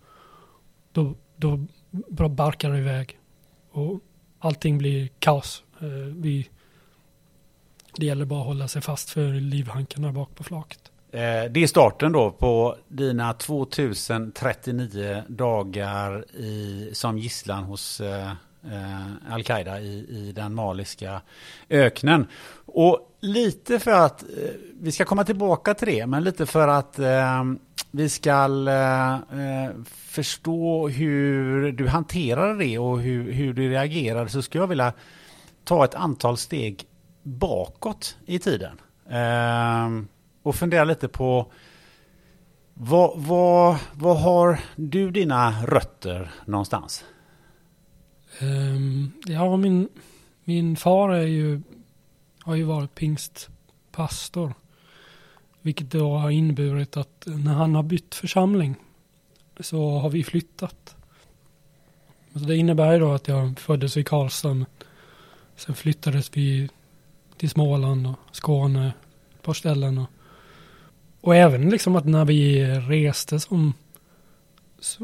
då, 0.93 1.15
då 1.37 2.29
barkar 2.29 2.71
det 2.71 2.79
iväg. 2.79 3.19
Och 3.71 4.01
allting 4.39 4.79
blir 4.79 5.09
kaos. 5.19 5.65
Eh, 5.81 5.87
vi, 6.17 6.49
det 7.97 8.07
gäller 8.07 8.25
bara 8.25 8.41
att 8.41 8.47
hålla 8.47 8.69
sig 8.69 8.83
fast 8.83 9.11
för 9.11 9.33
livhankarna 9.33 10.13
bak 10.13 10.35
på 10.35 10.45
flaket. 10.45 10.93
Eh, 11.13 11.45
det 11.51 11.63
är 11.63 11.67
starten 11.67 12.13
då 12.13 12.31
på 12.31 12.77
dina 12.89 13.33
2039 13.33 15.23
dagar 15.29 16.37
i, 16.37 16.91
som 16.93 17.19
gisslan 17.19 17.65
hos 17.65 18.01
eh, 18.01 18.33
eh, 18.73 19.33
Al-Qaida 19.33 19.81
i, 19.81 20.07
i 20.09 20.33
den 20.33 20.55
maliska 20.55 21.21
öknen. 21.71 22.27
Och 22.67 23.17
lite 23.21 23.79
för 23.79 23.91
att, 23.91 24.23
eh, 24.23 24.29
vi 24.81 24.93
ska 24.93 25.05
komma 25.05 25.25
tillbaka 25.25 25.75
till 25.75 25.89
det, 25.89 26.07
men 26.07 26.25
lite 26.25 26.47
för 26.47 26.69
att 26.69 26.99
eh, 26.99 27.45
vi 27.91 28.09
ska 28.09 28.67
eh, 28.69 29.15
eh, 29.15 29.71
förstå 29.87 30.89
hur 30.89 31.73
du 31.73 31.89
hanterade 31.89 32.59
det 32.59 32.79
och 32.79 33.01
hur, 33.01 33.33
hur 33.33 33.53
du 33.53 33.71
reagerade 33.71 34.31
så 34.31 34.43
skulle 34.43 34.63
jag 34.63 34.69
vilja 34.69 34.93
ta 35.65 35.85
ett 35.85 35.95
antal 35.95 36.37
steg 36.37 36.85
bakåt 37.23 38.17
i 38.27 38.39
tiden. 38.39 38.81
Eh, 39.11 40.05
och 40.43 40.55
fundera 40.55 40.85
lite 40.85 41.09
på 41.09 41.53
vad, 42.75 43.13
vad, 43.17 43.77
vad 43.93 44.21
har 44.21 44.61
du 44.77 45.11
dina 45.11 45.55
rötter 45.67 46.31
någonstans? 46.45 47.05
Um, 48.43 49.13
ja, 49.27 49.57
min, 49.57 49.89
min 50.45 50.77
far 50.77 51.11
är 51.11 51.27
ju, 51.27 51.61
har 52.41 52.55
ju 52.55 52.63
varit 52.65 52.95
pingstpastor. 52.95 54.55
Vilket 55.63 55.91
då 55.91 56.17
har 56.17 56.31
inneburit 56.31 56.97
att 56.97 57.25
när 57.27 57.55
han 57.55 57.75
har 57.75 57.83
bytt 57.83 58.15
församling 58.15 58.75
så 59.61 59.99
har 59.99 60.11
vi 60.11 60.25
flyttat. 60.25 60.97
Så 62.33 62.39
det 62.39 62.57
innebär 62.57 62.93
ju 62.93 62.99
då 62.99 63.13
att 63.13 63.29
jag 63.29 63.59
föddes 63.59 63.97
i 63.97 64.05
Karlstad. 64.05 64.67
Sen 65.57 65.75
flyttades 65.75 66.31
vi 66.37 66.69
till 67.37 67.51
Småland 67.51 68.07
och 68.07 68.37
Skåne, 68.37 68.93
ett 69.35 69.43
par 69.43 69.55
ställen. 69.55 69.99
Och, 69.99 70.09
och 71.21 71.37
även 71.37 71.71
liksom 71.71 71.97
att 71.97 72.07
när 72.07 72.25
vi 72.25 72.65
reste 72.65 73.41
som, 73.41 73.75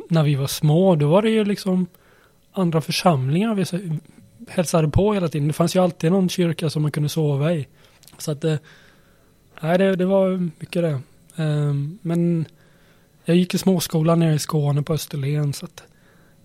när 0.09 0.23
vi 0.23 0.35
var 0.35 0.47
små, 0.47 0.97
då 0.97 1.09
var 1.09 1.23
det 1.23 1.31
ju 1.31 1.45
liksom 1.45 1.87
andra 2.55 2.81
församlingar 2.81 3.55
vi 3.55 3.99
hälsade 4.49 4.89
på 4.89 5.15
hela 5.15 5.29
tiden. 5.29 5.49
Det 5.49 5.55
fanns 5.55 5.77
ju 5.77 5.83
alltid 5.83 6.13
någon 6.13 6.29
kyrka 6.29 6.71
som 6.71 6.83
man 6.83 6.91
kunde 6.91 7.09
sova 7.09 7.53
i. 7.53 7.67
Så 8.19 8.31
att 8.31 8.41
det, 8.41 8.59
nej, 9.63 9.79
det, 9.79 9.97
det 9.97 10.05
var 10.05 10.51
mycket 10.61 10.83
det. 10.83 11.01
Ehm, 11.37 11.99
men 12.03 12.45
jag 13.25 13.37
gick 13.37 13.55
i 13.55 13.59
småskolan 13.59 14.19
nere 14.19 14.35
i 14.35 14.39
Skåne 14.39 14.83
på 14.83 14.93
Österlen 14.93 15.53
så 15.53 15.65
att 15.65 15.83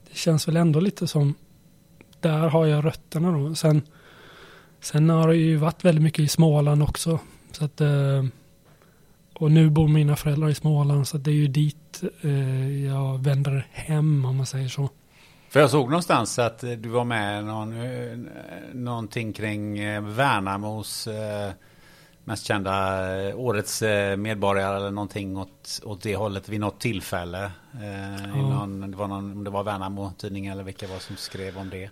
det 0.10 0.18
känns 0.18 0.48
väl 0.48 0.58
ändå 0.58 0.80
lite 0.80 1.08
som 1.08 1.36
där 2.20 2.48
har 2.48 2.66
jag 2.66 2.86
rötterna 2.86 3.32
då. 3.32 3.56
Sen, 3.56 3.82
sen 4.82 5.10
har 5.10 5.28
det 5.28 5.36
ju 5.36 5.56
varit 5.56 5.86
väldigt 5.86 6.04
mycket 6.04 6.20
i 6.20 6.28
Småland 6.28 6.84
också. 6.84 7.20
Så 7.51 7.66
att, 7.66 7.82
eh, 7.82 8.25
och 9.34 9.51
nu 9.51 9.70
bor 9.70 9.88
mina 9.88 10.16
föräldrar 10.16 10.50
i 10.50 10.56
Småland 10.56 11.08
så 11.08 11.18
det 11.18 11.32
är 11.32 11.36
ju 11.36 11.48
dit 11.48 12.04
eh, 12.22 12.86
jag 12.86 13.24
vänder 13.24 13.68
hem 13.72 14.25
om 14.25 14.36
man 14.36 14.46
säger 14.46 14.68
så. 14.68 14.89
För 15.49 15.59
jag 15.59 15.69
såg 15.69 15.89
någonstans 15.89 16.39
att 16.39 16.59
du 16.59 16.89
var 16.89 17.03
med 17.03 17.45
någon, 17.45 17.81
eh, 17.81 18.17
någonting 18.73 19.33
kring 19.33 19.79
eh, 19.79 20.01
Värnamos 20.01 21.07
eh, 21.07 21.51
mest 22.23 22.45
kända 22.45 23.35
årets 23.35 23.83
medborgare 24.17 24.77
eller 24.77 24.91
någonting 24.91 25.38
åt, 25.38 25.81
åt 25.83 26.01
det 26.01 26.15
hållet 26.15 26.49
vid 26.49 26.59
något 26.59 26.79
tillfälle. 26.79 27.43
Eh, 27.73 28.27
ja. 28.27 28.35
någon, 28.35 28.91
det 28.91 28.97
var 28.97 29.07
någon, 29.07 29.31
om 29.31 29.43
det 29.43 29.49
var 29.49 29.63
Värnamo 29.63 30.12
tidning 30.17 30.47
eller 30.47 30.63
vilka 30.63 30.88
var 30.88 30.99
som 30.99 31.15
skrev 31.15 31.57
om 31.57 31.69
det. 31.69 31.89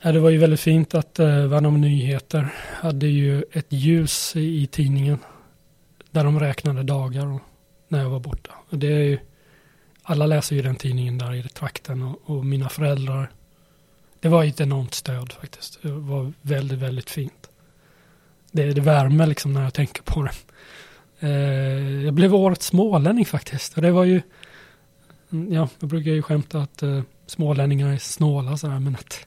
Ja, 0.00 0.12
det 0.12 0.20
var 0.20 0.30
ju 0.30 0.38
väldigt 0.38 0.60
fint 0.60 0.94
att 0.94 1.18
eh, 1.18 1.46
Värnamo 1.46 1.76
Nyheter 1.76 2.54
hade 2.74 3.06
ju 3.06 3.44
ett 3.52 3.72
ljus 3.72 4.36
i, 4.36 4.62
i 4.62 4.66
tidningen. 4.66 5.18
Där 6.10 6.24
de 6.24 6.40
räknade 6.40 6.82
dagar 6.82 7.40
när 7.88 8.02
jag 8.02 8.10
var 8.10 8.20
borta. 8.20 8.50
Och 8.70 8.78
det 8.78 8.92
är 8.92 9.04
ju 9.04 9.18
alla 10.10 10.26
läser 10.26 10.56
ju 10.56 10.62
den 10.62 10.76
tidningen 10.76 11.18
där 11.18 11.34
i 11.34 11.42
trakten 11.42 12.02
och, 12.02 12.20
och 12.24 12.46
mina 12.46 12.68
föräldrar. 12.68 13.30
Det 14.20 14.28
var 14.28 14.44
ett 14.44 14.60
enormt 14.60 14.94
stöd 14.94 15.32
faktiskt. 15.32 15.82
Det 15.82 15.92
var 15.92 16.32
väldigt, 16.42 16.78
väldigt 16.78 17.10
fint. 17.10 17.50
Det, 18.52 18.72
det 18.72 18.80
värmer 18.80 19.26
liksom 19.26 19.52
när 19.52 19.62
jag 19.62 19.74
tänker 19.74 20.02
på 20.02 20.22
det. 20.22 20.32
Eh, 21.20 22.04
jag 22.04 22.14
blev 22.14 22.34
årets 22.34 22.66
smålänning 22.66 23.26
faktiskt. 23.26 23.76
Och 23.76 23.82
det 23.82 23.90
var 23.90 24.04
ju, 24.04 24.22
ja, 25.30 25.68
jag 25.80 25.88
brukar 25.88 26.10
ju 26.10 26.22
skämta 26.22 26.62
att 26.62 26.82
eh, 26.82 27.02
smålänningar 27.26 27.92
är 27.92 27.98
snåla 27.98 28.56
så 28.56 28.68
här, 28.68 28.80
men 28.80 28.94
att, 28.94 29.26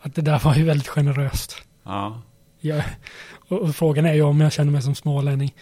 att 0.00 0.14
det 0.14 0.22
där 0.22 0.38
var 0.38 0.54
ju 0.54 0.64
väldigt 0.64 0.88
generöst. 0.88 1.56
Ja. 1.82 2.22
ja 2.60 2.82
och, 3.48 3.60
och 3.60 3.76
frågan 3.76 4.06
är 4.06 4.14
ju 4.14 4.22
om 4.22 4.40
jag 4.40 4.52
känner 4.52 4.72
mig 4.72 4.82
som 4.82 4.94
smålänning. 4.94 5.54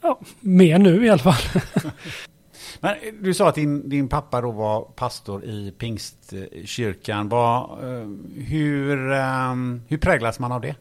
Ja, 0.00 0.20
mer 0.40 0.78
nu 0.78 1.06
i 1.06 1.10
alla 1.10 1.22
fall. 1.22 1.62
Men 2.80 2.90
eh, 2.90 3.14
du 3.20 3.34
sa 3.34 3.48
att 3.48 3.54
din, 3.54 3.88
din 3.88 4.08
pappa 4.08 4.40
då 4.40 4.50
var 4.50 4.82
pastor 4.82 5.44
i 5.44 5.72
Pingstkyrkan. 5.78 7.28
Var, 7.28 7.78
eh, 7.82 8.08
hur, 8.34 9.12
ehm, 9.12 9.82
hur 9.88 9.98
präglas 9.98 10.38
man 10.38 10.52
av 10.52 10.60
det? 10.60 10.76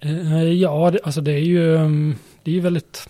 Eh, 0.00 0.42
ja, 0.42 0.90
det, 0.90 1.00
alltså 1.04 1.20
det 1.20 1.32
är 1.32 1.44
ju 1.44 1.76
ehm, 1.76 2.14
det 2.42 2.56
är 2.56 2.60
väldigt, 2.60 3.08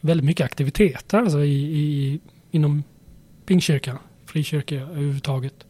väldigt 0.00 0.24
mycket 0.24 0.44
aktiviteter 0.44 1.18
alltså 1.18 1.44
i, 1.44 1.78
i, 1.78 2.20
inom 2.50 2.82
Pingstkyrkan, 3.46 3.98
frikyrka 4.26 4.74
överhuvudtaget. 4.74 5.66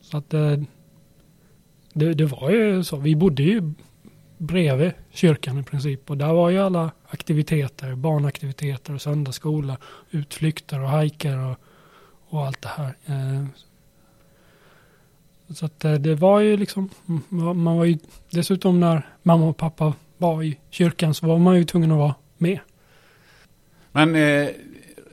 Så 0.00 0.16
att 0.16 0.30
det, 0.30 2.14
det 2.14 2.24
var 2.24 2.50
ju 2.50 2.84
så, 2.84 2.96
vi 2.96 3.16
bodde 3.16 3.42
ju 3.42 3.72
bredvid 4.38 4.92
kyrkan 5.10 5.58
i 5.58 5.62
princip. 5.62 6.10
Och 6.10 6.16
där 6.16 6.32
var 6.32 6.50
ju 6.50 6.58
alla 6.58 6.90
aktiviteter, 7.10 7.94
barnaktiviteter 7.94 8.94
och 8.94 9.02
söndagsskola, 9.02 9.76
utflykter 10.10 10.80
och 10.80 10.88
hajker 10.88 11.38
och, 11.38 11.56
och 12.28 12.46
allt 12.46 12.62
det 12.62 12.68
här. 12.68 12.96
Eh, 13.06 13.44
så 15.54 15.66
att 15.66 15.84
eh, 15.84 15.92
det 15.92 16.14
var 16.14 16.40
ju 16.40 16.56
liksom, 16.56 16.90
man 17.28 17.76
var 17.76 17.84
ju 17.84 17.98
dessutom 18.30 18.80
när 18.80 19.08
mamma 19.22 19.48
och 19.48 19.56
pappa 19.56 19.94
var 20.16 20.42
i 20.42 20.58
kyrkan 20.70 21.14
så 21.14 21.26
var 21.26 21.38
man 21.38 21.56
ju 21.56 21.64
tvungen 21.64 21.90
att 21.90 21.98
vara 21.98 22.14
med. 22.36 22.58
Men 23.92 24.14
eh, 24.14 24.48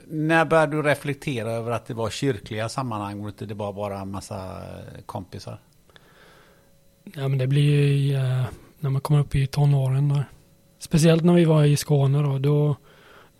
när 0.06 0.44
började 0.44 0.76
du 0.76 0.82
reflektera 0.82 1.52
över 1.52 1.70
att 1.70 1.86
det 1.86 1.94
var 1.94 2.10
kyrkliga 2.10 2.68
sammanhang 2.68 3.20
och 3.20 3.28
inte 3.28 3.46
det 3.46 3.54
var 3.54 3.72
bara 3.72 4.00
en 4.00 4.10
massa 4.10 4.36
eh, 4.36 5.02
kompisar? 5.06 5.58
Ja 7.04 7.28
men 7.28 7.38
det 7.38 7.46
blir 7.46 7.62
ju 7.62 8.14
eh, 8.14 8.44
när 8.78 8.90
man 8.90 9.00
kommer 9.00 9.20
upp 9.20 9.34
i 9.34 9.46
tonåren. 9.46 10.08
Där. 10.08 10.24
Speciellt 10.84 11.24
när 11.24 11.34
vi 11.34 11.44
var 11.44 11.64
i 11.64 11.76
Skåne 11.76 12.22
då, 12.22 12.38
då 12.38 12.76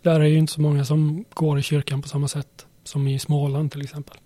där 0.01 0.19
är 0.19 0.25
ju 0.25 0.37
inte 0.37 0.53
så 0.53 0.61
många 0.61 0.85
som 0.85 1.25
går 1.33 1.59
i 1.59 1.61
kyrkan 1.61 2.01
på 2.01 2.07
samma 2.07 2.27
sätt 2.27 2.67
som 2.83 3.07
i 3.07 3.19
Småland 3.19 3.71
till 3.71 3.81
exempel. 3.81 4.17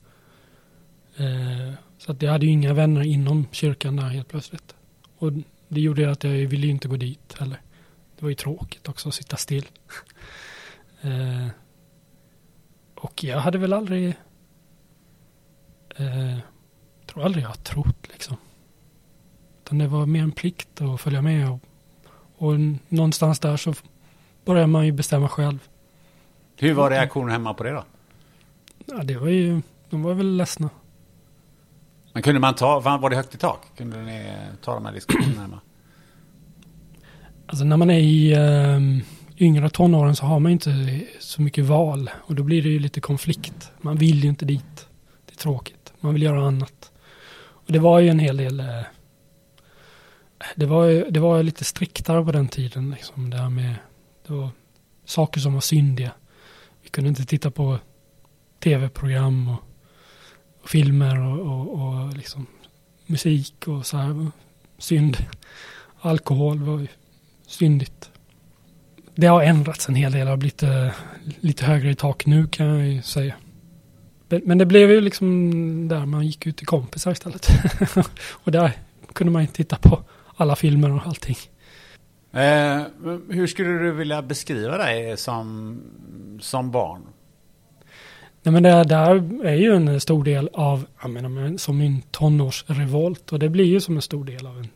Eh, 1.18 1.74
så 1.98 2.12
att 2.12 2.22
jag 2.22 2.32
hade 2.32 2.46
ju 2.46 2.52
inga 2.52 2.74
vänner 2.74 3.02
inom 3.02 3.48
kyrkan 3.52 3.96
där 3.96 4.04
helt 4.04 4.28
plötsligt. 4.28 4.76
Och 5.18 5.32
det 5.68 5.82
gjorde 5.82 6.12
att 6.12 6.24
jag 6.24 6.32
ville 6.32 6.66
ju 6.66 6.72
inte 6.72 6.88
gå 6.88 6.96
dit 6.96 7.36
heller. 7.40 7.62
Det 8.16 8.22
var 8.22 8.30
ju 8.30 8.36
tråkigt 8.36 8.90
också 8.90 9.10
att 9.10 9.16
sitta 9.16 9.38
still. 9.38 9.68
eh, 11.02 11.48
och 12.96 13.24
jag 13.24 13.40
hade 13.40 13.58
väl 13.58 13.74
aldrig, 13.74 14.08
eh, 15.96 16.38
tror 17.06 17.26
aldrig 17.26 17.44
jag 17.44 17.50
har 17.50 17.56
trott 17.56 18.08
liksom. 18.12 18.38
Utan 19.64 19.78
det 19.78 19.88
var 19.88 20.06
mer 20.06 20.24
en 20.24 20.32
plikt 20.32 20.82
att 20.82 21.02
följa 21.02 21.22
med. 21.22 21.52
Och, 21.52 21.60
och 22.40 22.60
någonstans 22.88 23.40
där 23.40 23.58
så 23.58 23.74
börjar 24.46 24.68
man 24.68 24.86
ju 24.86 24.92
bestämma 24.92 25.30
själv. 25.30 25.60
Hur 26.58 26.74
var 26.74 26.90
reaktionen 26.90 27.32
hemma 27.32 27.54
på 27.54 27.64
det 27.64 27.72
då? 27.72 27.84
Ja, 28.86 29.04
det 29.04 29.18
var 29.18 29.28
ju, 29.28 29.62
de 29.90 30.04
var 30.04 30.14
väl 30.14 30.38
ledsna. 30.38 30.70
Men 32.14 32.24
kunde 32.24 32.40
man 32.40 32.56
ta, 32.56 32.80
var 32.80 33.10
det 33.10 33.16
högt 33.16 33.36
i 33.36 33.38
tak? 33.38 33.78
Kunde 33.78 34.02
ni 34.02 34.32
ta 34.62 34.74
de 34.74 34.86
här 34.86 34.94
diskussionerna 34.94 35.42
hemma? 35.42 35.60
Alltså 37.46 37.66
när 37.66 37.78
man 37.78 37.90
är 37.90 38.00
i 38.00 38.36
um, 38.36 39.02
yngre 39.38 39.70
tonåren 39.70 40.16
så 40.16 40.26
har 40.26 40.40
man 40.40 40.52
inte 40.52 41.02
så 41.20 41.42
mycket 41.42 41.66
val. 41.66 42.10
Och 42.16 42.36
då 42.36 42.44
blir 42.44 42.64
det 42.64 42.70
ju 42.70 42.80
lite 42.80 43.02
konflikt. 43.02 43.72
Man 43.82 43.96
vill 43.96 44.24
ju 44.24 44.30
inte 44.30 44.46
dit. 44.46 44.88
Det 45.26 45.34
är 45.34 45.38
tråkigt. 45.38 45.94
Man 46.00 46.14
vill 46.14 46.24
göra 46.24 46.48
annat. 46.48 46.92
Och 47.40 47.72
det 47.72 47.80
var 47.80 48.00
ju 48.00 48.10
en 48.10 48.20
hel 48.20 48.38
del 48.38 48.60
uh, 48.60 48.82
det 50.56 50.66
var, 50.66 51.12
det 51.12 51.20
var 51.20 51.44
lite 51.44 51.64
striktare 51.64 52.26
på 52.26 52.32
den 52.32 52.48
tiden. 52.48 52.92
Liksom, 52.92 53.30
det 53.30 53.38
här 53.38 53.50
med 53.50 53.76
det 54.28 54.34
var 54.34 54.50
saker 55.06 55.40
som 55.40 55.54
var 55.54 55.62
syndiga. 55.62 56.12
Vi 56.84 56.90
kunde 56.90 57.10
inte 57.10 57.26
titta 57.26 57.52
på 57.52 57.80
tv-program 58.60 59.48
och, 59.48 59.64
och 60.62 60.70
filmer 60.70 61.22
och, 61.22 61.40
och, 61.40 61.70
och, 61.74 62.14
liksom 62.14 62.46
musik 63.06 63.68
och 63.68 63.86
så 63.86 63.98
här. 63.98 64.32
Synd. 64.78 65.18
Alkohol 66.02 66.60
var 66.60 66.88
syndigt. 67.48 68.10
Det 69.16 69.28
har 69.28 69.44
ändrats 69.44 69.90
en 69.90 69.96
hel 69.96 70.12
del. 70.12 70.26
Det 70.26 70.32
har 70.32 70.38
blivit 70.38 70.64
uh, 70.64 70.90
lite 71.40 71.66
högre 71.66 71.92
i 71.92 71.96
tak 71.96 72.26
nu 72.26 72.48
kan 72.48 72.66
jag 72.66 72.88
ju 72.88 73.02
säga. 73.02 73.36
Men 74.28 74.58
det 74.58 74.66
blev 74.66 74.92
ju 74.92 75.02
liksom 75.02 75.88
där 75.88 76.06
man 76.06 76.26
gick 76.26 76.48
ut 76.48 76.58
till 76.58 76.68
kompisar 76.68 77.12
istället. 77.12 77.48
och 78.32 78.52
där 78.52 78.72
kunde 79.14 79.34
man 79.34 79.42
ju 79.42 79.48
titta 79.48 79.76
på 79.76 80.04
alla 80.40 80.56
filmer 80.56 80.92
och 80.92 81.08
allting. 81.08 81.38
Eh, 82.32 82.82
hur 83.30 83.48
skulle 83.48 83.70
du 83.70 83.92
vilja 83.92 84.22
beskriva 84.22 84.78
dig 84.78 85.18
som, 85.18 85.82
som 86.42 86.72
barn? 86.72 87.02
Nej, 88.44 88.54
men 88.54 88.64
det 88.64 88.84
där 88.84 89.46
är 89.46 89.56
ju 89.56 89.76
en 89.76 90.02
stor 90.02 90.24
del 90.24 90.50
av, 90.54 90.86
jag 91.02 91.10
menar, 91.10 91.58
som 91.58 91.78
min 91.78 92.02
tonårsrevolt. 92.02 93.32
Och 93.32 93.40
det 93.40 93.50
blir 93.50 93.66
ju 93.66 93.82
som 93.82 93.96
en 93.96 94.02
stor 94.02 94.26
del 94.26 94.48
av 94.48 94.58
en 94.58 94.70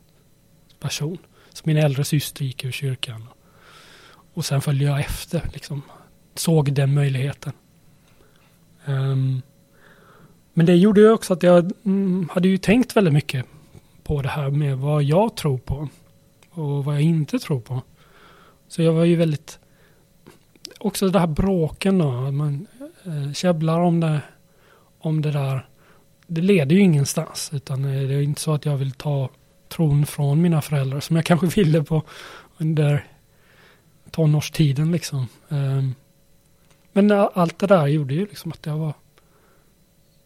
person. 0.79 1.17
Så 1.53 1.63
min 1.65 1.77
äldre 1.77 2.03
syster 2.03 2.45
gick 2.45 2.63
ur 2.65 2.71
kyrkan. 2.71 3.27
Och 4.33 4.45
sen 4.45 4.61
följde 4.61 4.85
jag 4.85 4.99
efter, 4.99 5.49
liksom. 5.53 5.81
Såg 6.35 6.73
den 6.73 6.93
möjligheten. 6.93 7.53
Um, 8.85 9.41
men 10.53 10.65
det 10.65 10.75
gjorde 10.75 11.01
ju 11.01 11.11
också 11.11 11.33
att 11.33 11.43
jag 11.43 11.71
mm, 11.85 12.29
hade 12.31 12.47
ju 12.47 12.57
tänkt 12.57 12.95
väldigt 12.95 13.13
mycket 13.13 13.45
på 14.03 14.21
det 14.21 14.29
här 14.29 14.49
med 14.49 14.77
vad 14.77 15.03
jag 15.03 15.35
tror 15.35 15.57
på. 15.57 15.87
Och 16.49 16.85
vad 16.85 16.95
jag 16.95 17.01
inte 17.01 17.39
tror 17.39 17.59
på. 17.59 17.81
Så 18.67 18.81
jag 18.81 18.93
var 18.93 19.05
ju 19.05 19.15
väldigt... 19.15 19.59
Också 20.79 21.09
det 21.09 21.19
här 21.19 21.27
bråken 21.27 21.97
då. 21.97 22.11
Man 22.31 22.67
eh, 23.05 23.33
käbblar 23.33 23.79
om 23.79 23.99
det, 23.99 24.21
om 24.99 25.21
det 25.21 25.31
där. 25.31 25.67
Det 26.27 26.41
leder 26.41 26.75
ju 26.75 26.81
ingenstans. 26.81 27.49
Utan 27.53 27.85
eh, 27.85 28.07
det 28.07 28.13
är 28.13 28.21
inte 28.21 28.41
så 28.41 28.53
att 28.53 28.65
jag 28.65 28.77
vill 28.77 28.91
ta 28.91 29.29
tron 29.67 30.05
från 30.05 30.41
mina 30.41 30.61
föräldrar. 30.61 30.99
Som 30.99 31.15
jag 31.15 31.25
kanske 31.31 31.47
ville 31.47 31.83
på 31.83 32.03
under 32.57 33.07
tonårstiden 34.11 34.91
liksom. 34.91 35.27
Ehm, 35.49 35.77
eh, 35.77 35.85
men 36.91 37.11
allt 37.11 37.59
det 37.59 37.67
där 37.67 37.87
gjorde 37.87 38.13
ju 38.13 38.25
liksom 38.25 38.51
att 38.51 38.65
jag 38.65 38.77
var 38.77 38.93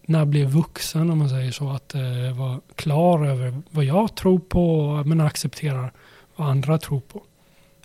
när 0.08 0.20
jag 0.20 0.28
blev 0.28 0.50
vuxen 0.50 1.10
om 1.10 1.18
man 1.18 1.30
säger 1.30 1.52
så, 1.52 1.70
att 1.70 1.96
eh, 1.96 2.38
var 2.38 2.62
klar 2.76 3.26
över 3.26 3.62
vad 3.70 3.86
jag 3.86 4.16
tror 4.16 4.40
på 4.40 4.94
men 5.06 5.22
accepterar 5.22 5.92
vad 6.36 6.50
andra 6.50 6.78
tror 6.78 7.00
på. 7.00 7.24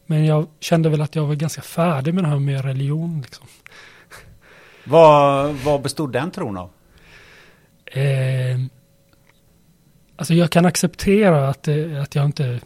Men 0.06 0.24
jag 0.24 0.46
kände 0.60 0.88
väl 0.88 1.00
att 1.00 1.14
jag 1.14 1.26
var 1.26 1.34
ganska 1.34 1.62
färdig 1.62 2.14
med 2.14 2.24
det 2.24 2.28
här 2.28 2.38
med 2.38 2.64
religion. 2.64 3.20
Liksom. 3.20 3.46
Vad, 4.84 5.54
vad 5.54 5.82
bestod 5.82 6.12
den 6.12 6.30
tron 6.30 6.56
av? 6.56 6.70
Eh, 7.84 8.58
alltså 10.16 10.34
jag 10.34 10.50
kan 10.50 10.66
acceptera 10.66 11.48
att, 11.48 11.62
det, 11.62 12.02
att 12.02 12.14
jag 12.14 12.24
inte... 12.24 12.60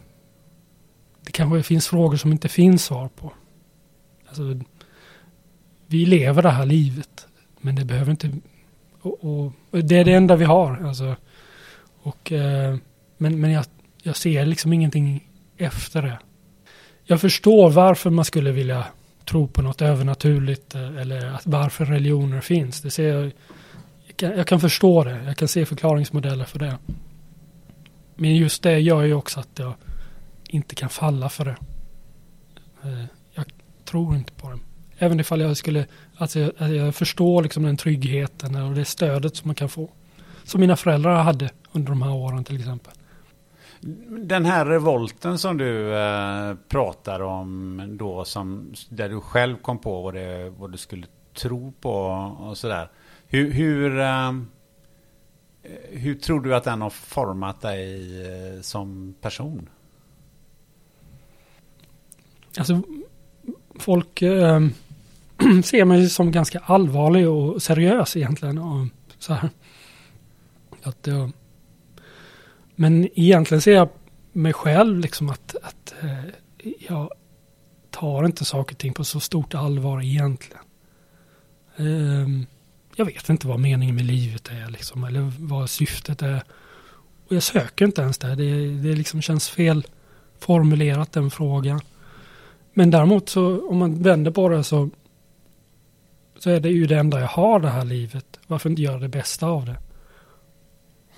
Det 1.21 1.31
kanske 1.31 1.63
finns 1.63 1.87
frågor 1.87 2.17
som 2.17 2.31
inte 2.31 2.49
finns 2.49 2.85
svar 2.85 3.09
på. 3.15 3.33
Alltså, 4.27 4.59
vi 5.87 6.05
lever 6.05 6.41
det 6.41 6.49
här 6.49 6.65
livet. 6.65 7.27
Men 7.59 7.75
det 7.75 7.85
behöver 7.85 8.11
inte... 8.11 8.31
Och, 9.01 9.23
och 9.23 9.53
det 9.83 9.97
är 9.97 10.05
det 10.05 10.13
enda 10.13 10.35
vi 10.35 10.45
har. 10.45 10.85
Alltså. 10.87 11.15
Och, 12.01 12.31
eh, 12.31 12.75
men 13.17 13.39
men 13.39 13.51
jag, 13.51 13.65
jag 14.03 14.15
ser 14.15 14.45
liksom 14.45 14.73
ingenting 14.73 15.29
efter 15.57 16.01
det. 16.01 16.19
Jag 17.03 17.21
förstår 17.21 17.69
varför 17.69 18.09
man 18.09 18.25
skulle 18.25 18.51
vilja 18.51 18.85
tro 19.25 19.47
på 19.47 19.61
något 19.61 19.81
övernaturligt 19.81 20.75
eh, 20.75 20.97
eller 20.97 21.25
att 21.25 21.47
varför 21.47 21.85
religioner 21.85 22.41
finns. 22.41 22.81
Det 22.81 22.91
ser 22.91 23.13
jag, 23.13 23.31
jag, 24.07 24.17
kan, 24.17 24.37
jag 24.37 24.47
kan 24.47 24.59
förstå 24.59 25.03
det. 25.03 25.23
Jag 25.25 25.37
kan 25.37 25.47
se 25.47 25.65
förklaringsmodeller 25.65 26.45
för 26.45 26.59
det. 26.59 26.77
Men 28.15 28.35
just 28.35 28.63
det 28.63 28.79
gör 28.79 29.03
ju 29.03 29.13
också 29.13 29.39
att 29.39 29.59
jag 29.59 29.73
inte 30.49 30.75
kan 30.75 30.89
falla 30.89 31.29
för 31.29 31.45
det. 31.45 31.55
Eh, 32.83 33.05
jag 33.33 33.45
tror 33.85 34.15
inte 34.15 34.33
på 34.33 34.49
det. 34.49 34.59
Även 34.97 35.19
ifall 35.19 35.41
jag 35.41 35.57
skulle, 35.57 35.85
alltså 36.17 36.39
jag, 36.39 36.75
jag 36.75 36.95
förstår 36.95 37.43
liksom 37.43 37.63
den 37.63 37.77
tryggheten 37.77 38.55
och 38.55 38.75
det 38.75 38.85
stödet 38.85 39.35
som 39.35 39.47
man 39.47 39.55
kan 39.55 39.69
få. 39.69 39.89
Som 40.43 40.61
mina 40.61 40.75
föräldrar 40.75 41.23
hade 41.23 41.49
under 41.71 41.89
de 41.89 42.01
här 42.01 42.13
åren 42.13 42.43
till 42.43 42.59
exempel. 42.59 42.93
Den 44.09 44.45
här 44.45 44.65
revolten 44.65 45.37
som 45.37 45.57
du 45.57 45.95
eh, 45.95 46.55
pratar 46.67 47.19
om 47.21 47.81
då, 47.99 48.25
som, 48.25 48.73
där 48.89 49.09
du 49.09 49.21
själv 49.21 49.57
kom 49.57 49.79
på 49.79 50.01
vad, 50.01 50.13
det, 50.13 50.49
vad 50.49 50.71
du 50.71 50.77
skulle 50.77 51.07
tro 51.33 51.73
på 51.81 51.93
och 52.39 52.57
sådär. 52.57 52.89
Hur, 53.27 53.51
hur, 53.51 53.99
eh, 53.99 54.31
hur 55.89 56.15
tror 56.15 56.41
du 56.41 56.55
att 56.55 56.63
den 56.63 56.81
har 56.81 56.89
format 56.89 57.61
dig 57.61 58.21
eh, 58.21 58.61
som 58.61 59.15
person? 59.21 59.69
Alltså, 62.57 62.81
folk 63.79 64.21
eh, 64.21 64.59
ser 65.63 65.85
mig 65.85 66.09
som 66.09 66.31
ganska 66.31 66.59
allvarlig 66.59 67.29
och 67.29 67.61
seriös 67.61 68.17
egentligen. 68.17 68.57
Och 68.57 68.87
så 69.19 69.33
här. 69.33 69.49
Att, 70.83 71.07
ja. 71.07 71.29
men 72.75 73.09
egentligen 73.19 73.61
ser 73.61 73.73
jag 73.73 73.89
mig 74.31 74.53
själv 74.53 74.99
liksom 74.99 75.29
att, 75.29 75.55
att 75.63 75.93
eh, 76.01 76.29
jag 76.89 77.11
tar 77.89 78.25
inte 78.25 78.45
saker 78.45 78.75
och 78.75 78.79
ting 78.79 78.93
på 78.93 79.03
så 79.03 79.19
stort 79.19 79.53
allvar 79.53 80.01
egentligen. 80.01 80.63
Um, 81.77 82.45
jag 82.95 83.05
vet 83.05 83.29
inte 83.29 83.47
vad 83.47 83.59
meningen 83.59 83.95
med 83.95 84.05
livet 84.05 84.47
är 84.47 84.69
liksom, 84.69 85.03
eller 85.03 85.31
vad 85.39 85.69
syftet 85.69 86.21
är. 86.21 86.43
Och 87.27 87.35
jag 87.35 87.43
söker 87.43 87.85
inte 87.85 88.01
ens 88.01 88.17
det. 88.17 88.35
Det, 88.35 88.67
det 88.67 88.95
liksom 88.95 89.21
känns 89.21 89.49
fel 89.49 89.85
formulerat 90.39 91.11
den 91.11 91.31
frågan. 91.31 91.81
Men 92.73 92.91
däremot 92.91 93.29
så 93.29 93.69
om 93.69 93.77
man 93.77 94.03
vänder 94.03 94.31
på 94.31 94.49
det 94.49 94.63
så, 94.63 94.89
så 96.39 96.49
är 96.49 96.59
det 96.59 96.69
ju 96.69 96.87
det 96.87 96.97
enda 96.97 97.19
jag 97.19 97.27
har 97.27 97.59
det 97.59 97.69
här 97.69 97.85
livet. 97.85 98.39
Varför 98.47 98.69
inte 98.69 98.81
göra 98.81 98.99
det 98.99 99.07
bästa 99.07 99.47
av 99.47 99.65
det? 99.65 99.75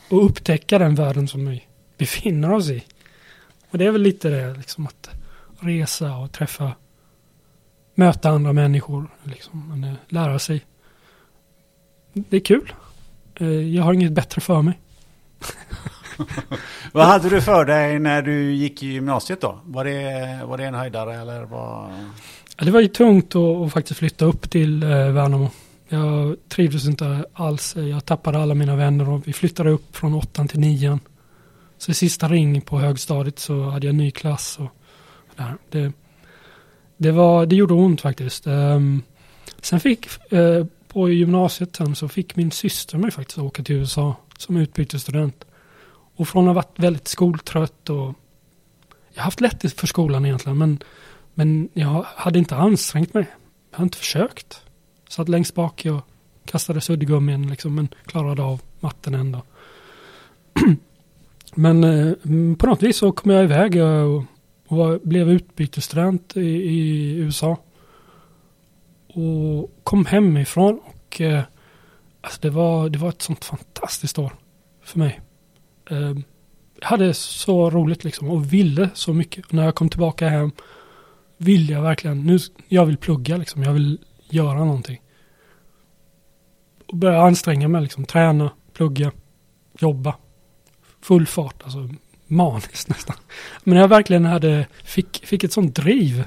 och 0.10 0.26
upptäcka 0.26 0.80
den 0.80 0.96
världen 0.96 1.28
som 1.28 1.50
vi 1.50 1.64
befinner 1.98 2.52
oss 2.52 2.70
i. 2.70 2.84
Och 3.70 3.78
det 3.78 3.86
är 3.86 3.92
väl 3.92 4.02
lite 4.02 4.30
det, 4.30 4.54
liksom 4.54 4.88
att 4.88 5.10
resa 5.60 6.16
och 6.16 6.32
träffa, 6.32 6.72
möta 7.96 8.30
andra 8.30 8.54
människor, 8.54 9.10
liksom, 9.24 9.84
eh, 9.84 9.94
lära 10.08 10.40
sig. 10.40 10.66
Det 12.14 12.38
är 12.38 12.42
kul. 12.42 12.74
Eh, 13.36 13.48
jag 13.48 13.84
har 13.84 13.94
inget 13.94 14.12
bättre 14.12 14.42
för 14.42 14.62
mig. 14.62 14.80
vad 16.92 17.06
hade 17.06 17.30
du 17.30 17.42
för 17.42 17.66
dig 17.66 18.00
när 18.00 18.22
du 18.22 18.52
gick 18.52 18.84
i 18.84 18.88
gymnasiet 18.88 19.42
då? 19.42 19.60
Var 19.64 19.86
det, 19.86 20.42
var 20.46 20.58
det 20.58 20.66
en 20.66 20.74
höjdare 20.74 21.16
eller 21.16 21.44
vad? 21.44 21.92
Det 22.66 22.72
var 22.72 22.82
ju 22.82 22.88
tungt 22.88 23.36
att, 23.36 23.58
att 23.58 23.74
faktiskt 23.74 24.00
flytta 24.00 24.26
upp 24.26 24.50
till 24.50 24.84
eh, 24.84 24.90
Värnamo. 24.90 25.50
Jag 25.90 26.36
trivdes 26.50 26.86
inte 26.86 27.26
alls. 27.34 27.76
Jag 27.76 28.06
tappade 28.06 28.38
alla 28.40 28.54
mina 28.54 28.76
vänner 28.76 29.10
och 29.10 29.28
vi 29.28 29.34
flyttade 29.34 29.70
upp 29.70 29.96
från 29.96 30.14
åttan 30.14 30.48
till 30.48 30.60
nian. 30.60 31.00
Så 31.78 31.92
i 31.92 31.94
sista 31.94 32.28
ring 32.28 32.62
på 32.62 32.80
högstadiet 32.80 33.40
så 33.40 33.64
hade 33.64 33.88
jag 33.88 33.94
en 33.94 33.98
ny 33.98 34.12
klass. 34.12 34.60
Och 34.60 34.70
där. 35.36 35.58
Det, 35.70 35.94
det, 36.98 37.12
var, 37.12 37.46
det 37.46 37.56
gjorde 37.56 37.74
ont 37.74 38.02
faktiskt. 38.02 38.48
Um, 38.48 39.04
sen 39.62 39.80
fick, 39.80 40.08
uh, 40.34 40.66
på 40.88 41.10
gymnasiet 41.10 41.76
sen 41.76 41.96
så 41.96 42.08
fick 42.08 42.36
min 42.36 42.52
syster 42.52 42.98
mig 42.98 43.12
faktiskt 43.12 43.38
åka 43.38 43.64
till 43.64 43.76
USA 43.76 44.16
som 44.38 44.58
utbytesstudent. 44.58 45.46
Och 46.16 46.28
från 46.28 46.44
att 46.44 46.48
ha 46.48 46.54
varit 46.54 46.80
väldigt 46.80 47.08
skoltrött 47.08 47.90
och 47.90 48.14
jag 49.14 49.22
har 49.22 49.24
haft 49.24 49.42
lätt 49.42 49.74
för 49.80 49.88
skolan 49.88 50.26
egentligen 50.26 50.58
men, 50.58 50.80
men 51.40 51.70
jag 51.74 52.06
hade 52.16 52.40
inte 52.40 52.56
ansträngt 52.56 53.14
mig. 53.14 53.26
Jag 53.72 53.78
hade 53.78 53.86
inte 53.86 53.98
försökt. 53.98 54.62
Satt 55.10 55.30
längst 55.30 55.56
bak 55.56 55.86
och 55.86 56.02
kastade 56.46 56.82
suddgummin 56.82 57.50
liksom, 57.50 57.76
men 57.76 57.88
klarade 58.06 58.44
av 58.44 58.62
matten 58.80 59.14
ändå. 59.14 59.44
men 61.56 61.84
eh, 61.84 62.14
på 62.56 62.68
något 62.68 62.84
vis 62.84 62.98
så 62.98 63.12
kom 63.12 63.32
jag 63.32 63.44
iväg 63.44 63.76
eh, 63.76 64.02
och, 64.04 64.24
och 64.68 64.78
var, 64.78 65.00
blev 65.04 65.30
utbytesstudent 65.30 66.38
i, 66.38 66.50
i, 66.50 67.16
USA. 67.16 67.58
Och 69.08 69.80
kom 69.84 70.06
hemifrån 70.06 70.80
och 70.86 71.22
eh, 71.22 71.44
alltså 72.22 72.40
det, 72.42 72.50
var, 72.50 72.90
det 72.90 73.00
var 73.00 73.10
ett 73.10 73.22
sånt 73.22 73.46
fantastiskt 73.46 74.20
år 74.20 74.34
för 74.84 75.00
mig. 75.00 75.20
Eh, 75.90 76.16
jag 76.80 76.88
hade 76.88 77.14
så 77.14 77.70
roligt 77.70 78.04
liksom 78.04 78.30
och 78.30 78.54
ville 78.54 78.90
så 78.94 79.14
mycket. 79.14 79.46
Och 79.46 79.54
när 79.54 79.66
jag 79.66 79.76
kom 79.76 79.90
tillbaka 79.90 80.30
hem 80.30 80.52
vill 81.40 81.70
jag 81.70 81.82
verkligen, 81.82 82.24
nu, 82.24 82.38
jag 82.68 82.86
vill 82.86 82.98
plugga 82.98 83.38
liksom. 83.38 83.64
Jag 83.64 83.74
vill 83.74 84.00
göra 84.30 84.60
någonting. 84.60 85.02
Och 86.88 86.98
börja 86.98 87.22
anstränga 87.22 87.68
mig, 87.68 87.82
liksom, 87.82 88.06
träna, 88.06 88.52
plugga, 88.74 89.12
jobba. 89.80 90.16
Full 91.02 91.28
fart, 91.28 91.64
alltså 91.64 91.90
maniskt 92.28 92.90
nästan. 92.90 93.16
Men 93.64 93.78
jag 93.78 93.88
verkligen 93.88 94.26
hade, 94.26 94.68
fick, 94.84 95.26
fick 95.26 95.44
ett 95.44 95.54
sånt 95.54 95.76
driv. 95.76 96.24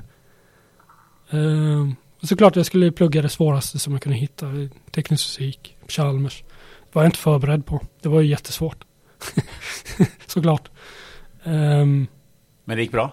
Uh, 1.35 1.93
såklart 2.23 2.57
jag 2.57 2.67
skulle 2.67 2.93
plugga 2.93 3.23
det 3.23 3.29
svåraste 3.29 3.79
som 3.79 3.93
jag 3.93 4.03
kunde 4.03 4.19
hitta, 4.19 4.47
teknisk 4.91 5.27
fysik, 5.27 5.77
Chalmers. 5.89 6.43
Det 6.83 6.95
var 6.95 7.03
jag 7.03 7.09
inte 7.09 7.19
förberedd 7.19 7.67
på. 7.67 7.81
Det 8.01 8.09
var 8.09 8.21
ju 8.21 8.29
jättesvårt. 8.29 8.85
såklart. 10.27 10.71
Um, 11.45 12.07
Men 12.65 12.77
det 12.77 12.83
gick 12.83 12.93
bra? 12.93 13.13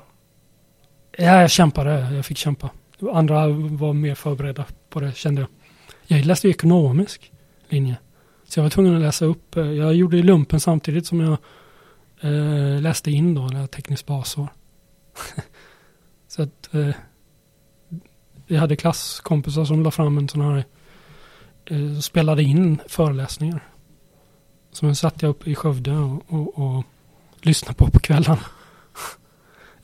Ja, 1.21 1.41
jag 1.41 1.51
kämpade. 1.51 2.15
Jag 2.15 2.25
fick 2.25 2.37
kämpa. 2.37 2.69
Andra 3.13 3.47
var 3.47 3.93
mer 3.93 4.15
förberedda 4.15 4.65
på 4.89 4.99
det 4.99 5.15
kände 5.15 5.41
jag. 5.41 5.49
Jag 6.07 6.25
läste 6.25 6.47
ju 6.47 6.51
ekonomisk 6.51 7.31
linje. 7.69 7.95
Så 8.47 8.59
jag 8.59 8.63
var 8.63 8.69
tvungen 8.69 8.95
att 8.95 9.01
läsa 9.01 9.25
upp. 9.25 9.57
Eh, 9.57 9.63
jag 9.63 9.95
gjorde 9.95 10.17
lumpen 10.17 10.59
samtidigt 10.59 11.05
som 11.05 11.19
jag 11.19 11.37
eh, 12.21 12.81
läste 12.81 13.11
in 13.11 13.35
då, 13.35 13.47
det 13.47 13.67
tekniskt 13.67 14.05
basår. 14.05 14.47
Så 16.27 16.41
att 16.41 16.73
eh, 16.73 16.95
vi 18.47 18.55
hade 18.55 18.75
klasskompisar 18.75 19.65
som 19.65 19.83
la 19.83 19.91
fram 19.91 20.17
en 20.17 20.29
sån 20.29 20.41
här, 20.41 20.65
eh, 21.65 21.99
spelade 21.99 22.43
in 22.43 22.81
föreläsningar. 22.87 23.63
Som 24.71 24.87
jag 24.87 24.97
satt 24.97 25.21
jag 25.21 25.29
upp 25.29 25.47
i 25.47 25.55
Skövde 25.55 25.91
och, 25.91 26.23
och, 26.27 26.57
och 26.57 26.83
lyssnade 27.41 27.75
på 27.75 27.89
på 27.89 27.99
kvällarna. 27.99 28.45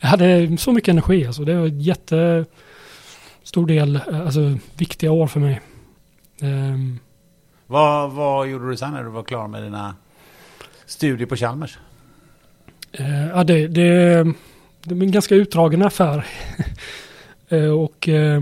Jag 0.05 0.09
hade 0.09 0.57
så 0.57 0.71
mycket 0.71 0.89
energi 0.89 1.27
alltså. 1.27 1.45
Det 1.45 1.55
var 1.55 1.67
ett 1.67 1.81
jättestor 1.81 3.65
del, 3.67 3.95
eh, 3.95 4.21
alltså 4.21 4.57
viktiga 4.77 5.11
år 5.11 5.27
för 5.27 5.39
mig. 5.39 5.61
Um, 6.41 6.99
vad, 7.67 8.11
vad 8.11 8.47
gjorde 8.47 8.69
du 8.69 8.77
sen 8.77 8.93
när 8.93 9.03
du 9.03 9.09
var 9.09 9.23
klar 9.23 9.47
med 9.47 9.63
dina 9.63 9.95
studier 10.85 11.27
på 11.27 11.35
Chalmers? 11.35 11.79
Uh, 12.99 13.27
ja, 13.27 13.43
det, 13.43 13.67
det, 13.67 14.23
det 14.83 14.95
var 14.95 15.03
en 15.03 15.11
ganska 15.11 15.35
utdragen 15.35 15.81
affär. 15.81 16.25
uh, 17.51 17.69
och 17.79 18.07
uh, 18.07 18.41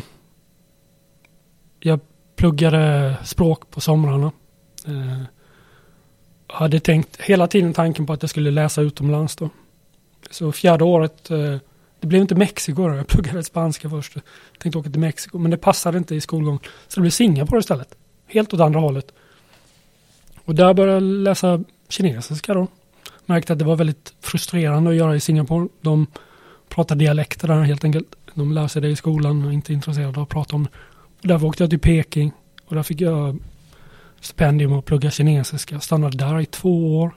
jag 1.80 2.00
pluggade 2.36 3.16
språk 3.24 3.70
på 3.70 3.82
somrarna. 3.82 4.32
Uh, 4.88 5.24
hade 6.48 6.80
tänkt 6.80 7.22
hela 7.22 7.48
tiden 7.48 7.74
tanken 7.74 8.06
på 8.06 8.14
att 8.14 8.24
jag 8.24 8.30
skulle 8.30 8.52
läsa 8.52 8.82
utomlands 8.82 9.36
då. 9.36 9.50
Så 10.30 10.52
fjärde 10.52 10.84
året, 10.84 11.32
eh, 11.32 11.58
det 12.00 12.08
blev 12.08 12.22
inte 12.22 12.36
Mexiko 12.36 12.88
då. 12.88 12.96
Jag 12.96 13.08
pluggade 13.08 13.44
spanska 13.44 13.90
först. 13.90 14.18
Tänkte 14.60 14.80
åka 14.80 14.90
till 14.90 15.00
Mexiko, 15.00 15.38
men 15.38 15.52
det 15.52 15.58
passade 15.58 15.98
inte 15.98 16.16
i 16.16 16.22
skolgång. 16.22 16.60
Så 16.88 16.96
det 16.96 17.02
blev 17.02 17.12
Singapore 17.12 17.60
istället. 17.60 17.96
Helt 18.28 18.54
åt 18.54 18.60
andra 18.60 18.80
hållet. 18.80 19.14
Och 20.46 20.56
där 20.56 20.74
började 20.74 20.94
jag 20.94 21.04
läsa 21.04 21.64
kinesiska 21.90 22.54
då. 22.54 22.68
Märkte 23.26 23.54
att 23.54 23.60
det 23.60 23.66
var 23.66 23.76
väldigt 23.76 24.14
frustrerande 24.22 24.90
att 24.90 24.96
göra 24.96 25.16
i 25.16 25.20
Singapore. 25.20 25.68
De 25.82 26.08
pratar 26.70 26.96
dialekter 26.96 27.48
där 27.48 27.62
helt 27.62 27.84
enkelt. 27.84 28.16
De 28.34 28.52
lär 28.52 28.68
sig 28.68 28.82
det 28.82 28.90
i 28.90 28.96
skolan 28.96 29.44
och 29.44 29.50
är 29.50 29.54
inte 29.54 29.74
intresserade 29.74 30.18
av 30.18 30.24
att 30.24 30.30
prata 30.30 30.56
om 30.56 30.64
det. 30.64 30.70
Och 31.22 31.28
därför 31.28 31.48
åkte 31.48 31.64
jag 31.64 31.70
till 31.70 31.80
Peking 31.80 32.32
och 32.66 32.76
där 32.76 32.84
fick 32.84 33.02
jag 33.02 33.40
stipendium 34.22 34.74
att 34.74 34.86
plugga 34.86 35.12
kinesiska. 35.12 35.76
Jag 35.76 35.84
stannade 35.84 36.18
där 36.18 36.40
i 36.40 36.46
två 36.46 37.00
år. 37.00 37.16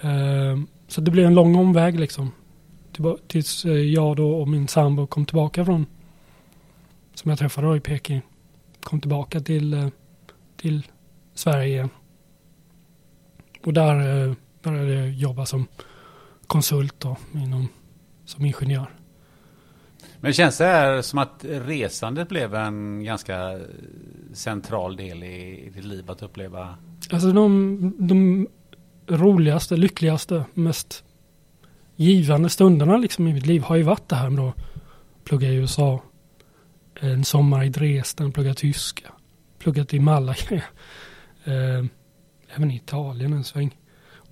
Eh, 0.00 0.58
så 0.90 1.00
det 1.00 1.10
blev 1.10 1.26
en 1.26 1.34
lång 1.34 1.56
omväg 1.56 2.00
liksom. 2.00 2.30
Tills 3.26 3.64
eh, 3.64 3.72
jag 3.72 4.16
då 4.16 4.32
och 4.32 4.48
min 4.48 4.68
sambo 4.68 5.06
kom 5.06 5.26
tillbaka 5.26 5.64
från, 5.64 5.86
som 7.14 7.28
jag 7.28 7.38
träffade 7.38 7.66
då 7.66 7.76
i 7.76 7.80
Peking, 7.80 8.22
kom 8.82 9.00
tillbaka 9.00 9.40
till, 9.40 9.74
eh, 9.74 9.88
till 10.56 10.86
Sverige 11.34 11.66
igen. 11.66 11.88
Och 13.64 13.72
där 13.72 14.28
eh, 14.28 14.34
började 14.62 14.94
jag 14.94 15.10
jobba 15.10 15.46
som 15.46 15.66
konsult 16.46 17.00
då, 17.00 17.16
inom, 17.34 17.68
som 18.24 18.44
ingenjör. 18.44 18.90
Men 20.20 20.32
känns 20.32 20.58
det 20.58 20.64
här 20.64 21.02
som 21.02 21.18
att 21.18 21.44
resandet 21.44 22.28
blev 22.28 22.54
en 22.54 23.04
ganska 23.04 23.60
central 24.32 24.96
del 24.96 25.22
i 25.22 25.70
ditt 25.74 25.84
liv 25.84 26.10
att 26.10 26.22
uppleva? 26.22 26.78
Alltså 27.10 27.32
de, 27.32 27.94
de 27.98 28.46
roligaste, 29.10 29.76
lyckligaste, 29.76 30.44
mest 30.54 31.04
givande 31.96 32.48
stunderna 32.48 32.96
liksom 32.96 33.28
i 33.28 33.32
mitt 33.32 33.46
liv 33.46 33.62
har 33.62 33.76
ju 33.76 33.82
varit 33.82 34.08
det 34.08 34.16
här 34.16 34.30
med 34.30 34.44
att 34.44 34.54
plugga 35.24 35.48
i 35.48 35.54
USA. 35.54 36.02
En 37.00 37.24
sommar 37.24 37.64
i 37.64 37.68
Dresden, 37.68 38.32
plugga 38.32 38.54
tyska. 38.54 39.12
Pluggat 39.58 39.94
i 39.94 40.00
Malaga. 40.00 40.62
Eh, 41.44 41.84
även 42.56 42.70
i 42.70 42.76
Italien 42.76 43.32
en 43.32 43.44
sväng. 43.44 43.76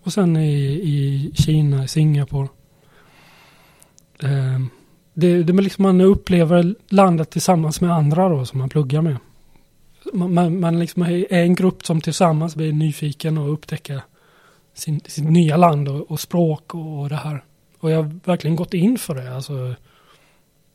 Och 0.03 0.13
sen 0.13 0.37
i, 0.37 0.55
i 0.73 1.31
Kina, 1.35 1.85
i 1.85 1.89
Singapore. 1.89 2.49
Eh, 4.23 4.61
det, 5.15 5.43
det 5.43 5.53
är 5.53 5.63
liksom 5.63 5.83
man 5.83 6.01
upplever 6.01 6.75
landet 6.89 7.31
tillsammans 7.31 7.81
med 7.81 7.93
andra 7.93 8.29
då 8.29 8.45
som 8.45 8.59
man 8.59 8.69
pluggar 8.69 9.03
med. 9.03 9.17
Man, 10.13 10.35
man, 10.35 10.61
man 10.61 10.79
liksom 10.79 11.03
är 11.03 11.33
en 11.33 11.55
grupp 11.55 11.87
som 11.87 12.01
tillsammans 12.01 12.57
blir 12.57 12.73
nyfiken 12.73 13.39
och 13.39 13.53
upptäcker 13.53 14.03
sin, 14.79 15.01
sitt 15.01 15.31
nya 15.31 15.57
land 15.57 15.89
och, 15.89 16.11
och 16.11 16.21
språk 16.21 16.75
och, 16.75 17.01
och, 17.01 17.09
det 17.09 17.17
här. 17.17 17.45
Och 17.79 17.91
jag 17.91 18.03
har 18.03 18.21
verkligen 18.25 18.57
gått 18.57 18.75
in 18.75 18.99
för 18.99 19.15
det. 19.15 19.35
Alltså, 19.35 19.75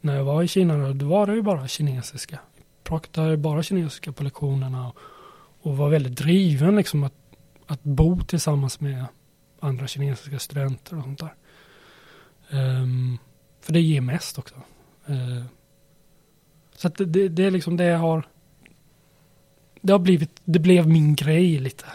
när 0.01 0.15
jag 0.15 0.23
var 0.23 0.43
i 0.43 0.47
Kina 0.47 0.93
då, 0.93 1.05
var 1.05 1.27
det 1.27 1.33
ju 1.33 1.41
bara 1.41 1.67
kinesiska. 1.67 2.39
Jag 2.55 2.83
pratade 2.83 3.37
bara 3.37 3.63
kinesiska 3.63 4.11
på 4.11 4.23
lektionerna. 4.23 4.87
Och, 4.87 4.97
och 5.61 5.77
var 5.77 5.89
väldigt 5.89 6.17
driven 6.17 6.75
liksom 6.75 7.03
att, 7.03 7.13
att 7.67 7.83
bo 7.83 8.21
tillsammans 8.21 8.79
med 8.79 9.05
andra 9.59 9.87
kinesiska 9.87 10.39
studenter 10.39 10.97
och 10.97 11.03
sånt 11.03 11.19
där. 11.19 11.33
Um, 12.51 13.17
för 13.61 13.73
det 13.73 13.81
ger 13.81 14.01
mest 14.01 14.37
också. 14.37 14.55
Uh, 15.09 15.43
så 16.75 16.87
att 16.87 16.95
det, 16.95 17.29
det 17.29 17.43
är 17.43 17.51
liksom 17.51 17.77
det 17.77 17.83
jag 17.83 17.99
har. 17.99 18.27
Det 19.81 19.91
har 19.91 19.99
blivit, 19.99 20.41
det 20.43 20.59
blev 20.59 20.87
min 20.87 21.15
grej 21.15 21.59
lite. 21.59 21.85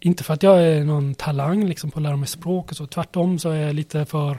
Inte 0.00 0.24
för 0.24 0.34
att 0.34 0.42
jag 0.42 0.62
är 0.62 0.84
någon 0.84 1.14
talang 1.14 1.64
liksom 1.64 1.90
på 1.90 1.98
att 1.98 2.02
lära 2.02 2.16
mig 2.16 2.28
språk 2.28 2.70
och 2.70 2.76
så. 2.76 2.86
Tvärtom 2.86 3.38
så 3.38 3.50
är 3.50 3.60
jag 3.60 3.74
lite 3.74 4.04
för 4.04 4.38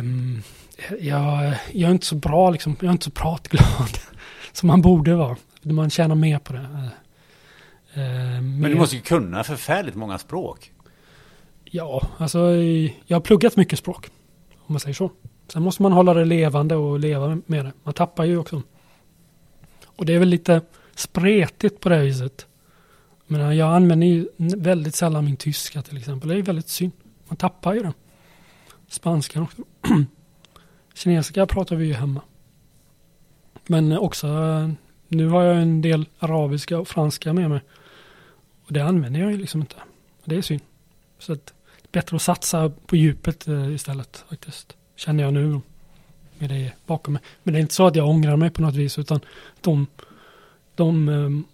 um, 0.00 0.42
jag, 1.00 1.54
jag 1.72 1.88
är 1.88 1.92
inte 1.92 2.06
så 2.06 2.14
bra 2.14 2.50
liksom. 2.50 2.76
Jag 2.80 2.88
är 2.88 2.92
inte 2.92 3.04
så 3.04 3.10
pratglad 3.10 3.98
som 4.52 4.66
man 4.66 4.82
borde 4.82 5.14
vara 5.14 5.36
man 5.62 5.90
tjänar 5.90 6.14
mer 6.14 6.38
på 6.38 6.52
det. 6.52 6.90
Eh 7.94 8.40
Men 8.42 8.62
du 8.62 8.74
måste 8.74 8.96
ju 8.96 9.02
kunna 9.02 9.44
förfärligt 9.44 9.94
många 9.94 10.18
språk. 10.18 10.72
Ja, 11.64 12.08
alltså 12.18 12.38
jag 13.06 13.16
har 13.16 13.20
pluggat 13.20 13.56
mycket 13.56 13.78
språk. 13.78 14.06
Om 14.58 14.72
man 14.72 14.80
säger 14.80 14.94
så. 14.94 15.10
Sen 15.48 15.62
måste 15.62 15.82
man 15.82 15.92
hålla 15.92 16.14
det 16.14 16.24
levande 16.24 16.76
och 16.76 16.98
leva 16.98 17.40
med 17.46 17.64
det. 17.64 17.72
Man 17.82 17.94
tappar 17.94 18.24
ju 18.24 18.38
också. 18.38 18.62
Och 19.86 20.06
det 20.06 20.14
är 20.14 20.18
väl 20.18 20.28
lite 20.28 20.60
spretigt 20.94 21.80
på 21.80 21.88
det 21.88 22.02
viset. 22.02 22.46
Men 23.30 23.40
eh, 23.40 23.52
jag 23.52 23.74
använder 23.76 24.06
ju 24.06 24.28
väldigt 24.56 24.94
sällan 24.94 25.24
min 25.24 25.36
tyska 25.36 25.82
till 25.82 25.96
exempel. 25.96 26.28
Det 26.28 26.34
är 26.34 26.42
väldigt 26.42 26.68
synd. 26.68 26.92
Man 27.28 27.36
tappar 27.36 27.74
ju 27.74 27.82
den. 27.82 27.92
Spanska 28.88 29.42
också. 29.42 29.62
Kinesiska 30.94 31.46
pratar 31.46 31.76
vi 31.76 31.86
ju 31.86 31.94
hemma. 31.94 32.20
Men 33.66 33.92
eh, 33.92 33.98
också 33.98 34.26
eh, 34.26 34.70
nu 35.08 35.28
har 35.28 35.42
jag 35.42 35.62
en 35.62 35.82
del 35.82 36.06
arabiska 36.18 36.78
och 36.78 36.88
franska 36.88 37.32
med 37.32 37.50
mig. 37.50 37.60
Och 38.66 38.72
det 38.72 38.80
använder 38.80 39.20
jag 39.20 39.30
ju 39.30 39.36
liksom 39.36 39.60
inte. 39.60 39.76
Det 40.24 40.36
är 40.36 40.42
synd. 40.42 40.62
Så 41.18 41.32
att 41.32 41.54
bättre 41.92 42.16
att 42.16 42.22
satsa 42.22 42.72
på 42.86 42.96
djupet 42.96 43.46
istället 43.48 44.24
faktiskt. 44.28 44.76
Känner 44.96 45.24
jag 45.24 45.34
nu 45.34 45.60
med 46.38 46.50
det 46.50 46.72
bakom 46.86 47.12
mig. 47.12 47.22
Men 47.42 47.54
det 47.54 47.58
är 47.58 47.60
inte 47.60 47.74
så 47.74 47.86
att 47.86 47.96
jag 47.96 48.08
ångrar 48.08 48.36
mig 48.36 48.50
på 48.50 48.62
något 48.62 48.74
vis 48.74 48.98
utan 48.98 49.20
de, 49.60 49.86
de, 50.74 51.44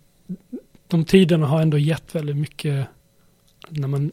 de 0.95 1.05
tiderna 1.05 1.47
har 1.47 1.63
ändå 1.63 1.79
gett 1.79 2.15
väldigt 2.15 2.37
mycket 2.37 2.87
när 3.69 3.89
man 3.89 4.13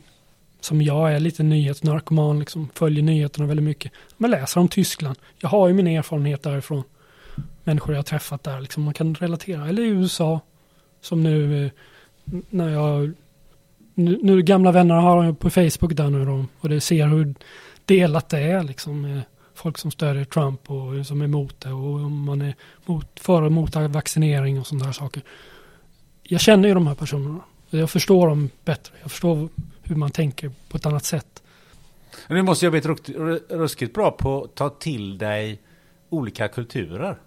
som 0.60 0.82
jag 0.82 1.13
är 1.13 1.20
lite 1.20 1.44
nyhetsnarkoman, 1.44 2.39
liksom 2.39 2.70
följer 2.74 3.04
nyheterna 3.04 3.46
väldigt 3.46 3.63
mycket. 3.63 3.91
Man 4.17 4.32
läser 4.32 4.62
om 4.62 4.67
Tyskland. 4.67 5.17
Jag 5.39 5.50
har 5.50 5.67
ju 5.67 5.74
min 5.74 5.88
erfarenhet 5.88 6.44
därifrån 6.44 6.84
människor 7.63 7.96
jag 7.96 8.06
träffat 8.06 8.44
där. 8.44 8.62
Liksom 8.62 8.84
man 8.84 8.94
kan 8.94 9.15
relatera. 9.15 9.67
Eller 9.67 9.84
i 9.84 9.88
USA. 9.88 10.39
Som 11.02 11.24
nu 11.24 11.65
eh, 11.65 11.72
när 12.50 12.70
jag... 12.70 13.12
Nu, 13.94 14.20
nu 14.22 14.41
gamla 14.41 14.72
vänner 14.72 14.96
har 14.96 15.24
jag 15.24 15.39
på 15.39 15.50
Facebook 15.50 15.96
där 15.96 16.10
nu 16.10 16.26
då. 16.26 16.46
Och 16.60 16.70
det 16.70 16.82
ser 16.82 17.08
hur 17.08 17.36
delat 17.86 18.30
det 18.30 18.39
är 18.39 18.63
liksom. 18.63 19.22
Folk 19.56 19.78
som 19.78 19.91
stödjer 19.91 20.26
Trump 20.26 20.72
och 20.72 21.06
som 21.06 21.22
är 21.22 21.26
emot 21.26 21.60
det. 21.60 21.72
Och 21.72 21.96
om 21.96 22.24
man 22.24 22.41
är 22.41 22.56
mot, 22.86 23.20
för 23.20 23.41
och 23.41 23.48
emot 23.48 23.76
vaccinering 23.76 24.60
och 24.60 24.67
sådana 24.67 24.86
där 24.86 24.91
saker. 24.91 25.24
Jag 26.32 26.41
känner 26.41 26.67
ju 26.67 26.74
de 26.74 26.88
här 26.88 26.96
personerna. 26.96 27.39
Jag 27.70 27.89
förstår 27.89 28.28
dem 28.28 28.50
bättre. 28.65 28.94
Jag 29.02 29.12
förstår 29.12 29.50
hur 29.82 29.96
man 29.96 30.12
tänker 30.12 30.52
på 30.70 30.78
ett 30.78 30.86
annat 30.86 31.06
sätt. 31.06 31.44
Men 32.28 32.38
du 32.38 32.44
måste 32.44 32.65
ju 32.65 32.72
ha 32.72 32.82
blivit 32.82 33.10
ruskigt 33.50 33.94
bra 33.94 34.12
på 34.12 34.44
att 34.44 34.56
ta 34.56 34.70
till 34.70 35.17
dig 35.17 35.60
olika 36.10 36.48
kulturer 36.48 37.17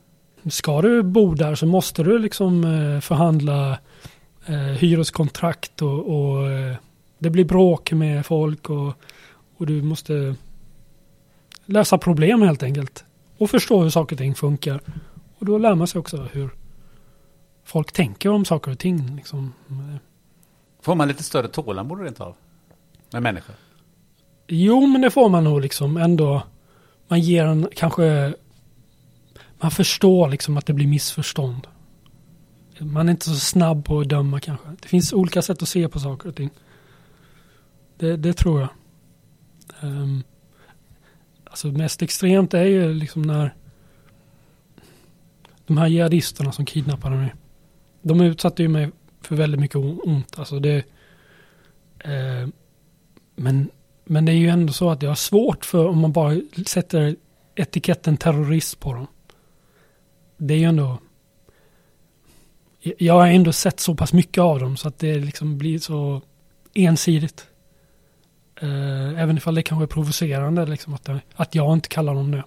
ska 0.50 0.82
du 0.82 1.02
bo 1.02 1.34
där 1.34 1.54
så 1.54 1.66
måste 1.66 2.02
du 2.02 2.18
liksom 2.18 2.64
eh, 2.64 3.00
förhandla 3.00 3.78
eh, 4.46 4.54
hyreskontrakt 4.56 5.82
och, 5.82 5.98
och 6.08 6.50
eh, 6.50 6.76
det 7.18 7.30
blir 7.30 7.44
bråk 7.44 7.92
med 7.92 8.26
folk 8.26 8.70
och, 8.70 8.92
och 9.56 9.66
du 9.66 9.82
måste 9.82 10.34
lösa 11.64 11.98
problem 11.98 12.42
helt 12.42 12.62
enkelt. 12.62 13.04
Och 13.38 13.50
förstå 13.50 13.82
hur 13.82 13.90
saker 13.90 14.14
och 14.16 14.18
ting 14.18 14.34
funkar. 14.34 14.80
Och 15.38 15.46
då 15.46 15.58
lär 15.58 15.74
man 15.74 15.86
sig 15.86 15.98
också 15.98 16.28
hur 16.32 16.50
folk 17.64 17.92
tänker 17.92 18.30
om 18.30 18.44
saker 18.44 18.70
och 18.70 18.78
ting. 18.78 19.16
Liksom. 19.16 19.52
Får 20.82 20.94
man 20.94 21.08
lite 21.08 21.22
större 21.22 21.48
tålamod 21.48 22.00
rent 22.00 22.20
av? 22.20 22.36
Med 23.12 23.22
människor? 23.22 23.54
Jo, 24.46 24.86
men 24.86 25.00
det 25.00 25.10
får 25.10 25.28
man 25.28 25.44
nog 25.44 25.60
liksom 25.60 25.96
ändå. 25.96 26.42
Man 27.08 27.20
ger 27.20 27.46
en 27.46 27.68
kanske 27.74 28.34
man 29.60 29.70
förstår 29.70 30.28
liksom 30.28 30.56
att 30.56 30.66
det 30.66 30.72
blir 30.72 30.86
missförstånd. 30.86 31.66
Man 32.78 33.08
är 33.08 33.10
inte 33.10 33.26
så 33.26 33.34
snabb 33.36 33.84
på 33.84 34.00
att 34.00 34.08
döma 34.08 34.40
kanske. 34.40 34.68
Det 34.82 34.88
finns 34.88 35.12
olika 35.12 35.42
sätt 35.42 35.62
att 35.62 35.68
se 35.68 35.88
på 35.88 36.00
saker 36.00 36.28
och 36.28 36.36
ting. 36.36 36.50
Det, 37.98 38.16
det 38.16 38.32
tror 38.32 38.60
jag. 38.60 38.68
Um, 39.80 40.22
Alltså 41.54 41.68
mest 41.68 42.02
extremt 42.02 42.54
är 42.54 42.64
ju 42.64 42.94
liksom 42.94 43.22
när 43.22 43.54
de 45.66 45.78
här 45.78 45.86
jihadisterna 45.86 46.52
som 46.52 46.64
kidnappade 46.64 47.16
mig. 47.16 47.34
De 48.04 48.20
utsatte 48.20 48.62
ju 48.62 48.68
mig 48.68 48.90
för 49.20 49.36
väldigt 49.36 49.60
mycket 49.60 49.76
ont. 49.76 50.38
Alltså 50.38 50.58
det, 50.58 50.76
eh, 51.98 52.48
men, 53.36 53.70
men 54.04 54.24
det 54.24 54.32
är 54.32 54.36
ju 54.36 54.48
ändå 54.48 54.72
så 54.72 54.90
att 54.90 55.02
jag 55.02 55.10
har 55.10 55.14
svårt 55.14 55.64
för 55.64 55.86
om 55.86 55.98
man 55.98 56.12
bara 56.12 56.40
sätter 56.66 57.16
etiketten 57.54 58.16
terrorist 58.16 58.80
på 58.80 58.94
dem. 58.94 59.06
Det 60.36 60.54
är 60.54 60.58
ju 60.58 60.64
ändå 60.64 60.98
jag 62.98 63.14
har 63.14 63.26
ändå 63.26 63.52
sett 63.52 63.80
så 63.80 63.94
pass 63.94 64.12
mycket 64.12 64.40
av 64.40 64.60
dem 64.60 64.76
så 64.76 64.88
att 64.88 64.98
det 64.98 65.18
liksom 65.18 65.58
blir 65.58 65.78
så 65.78 66.22
ensidigt. 66.74 67.46
Eh, 68.60 69.20
även 69.22 69.36
ifall 69.36 69.54
det 69.54 69.62
kanske 69.62 69.84
är 69.84 69.86
provocerande 69.86 70.66
liksom 70.66 70.94
att, 70.94 71.08
att 71.34 71.54
jag 71.54 71.72
inte 71.72 71.88
kallar 71.88 72.14
dem 72.14 72.30
det. 72.30 72.44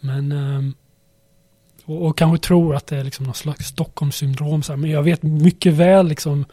Men 0.00 0.32
Eh, 0.32 0.62
och, 1.90 2.06
och, 2.06 2.18
kanske 2.18 2.46
tror 2.46 2.74
att 2.74 2.86
det 2.86 2.96
är 2.96 3.04
liksom 3.04 3.26
någon 3.26 3.34
slags 3.34 3.66
Stockholmssyndrom. 3.66 4.62
Så 4.62 4.72
här. 4.72 4.76
Men 4.76 4.90
jag 4.90 5.02
vet 5.02 5.22
mycket 5.22 5.72
väl 5.72 6.08
liksom. 6.08 6.44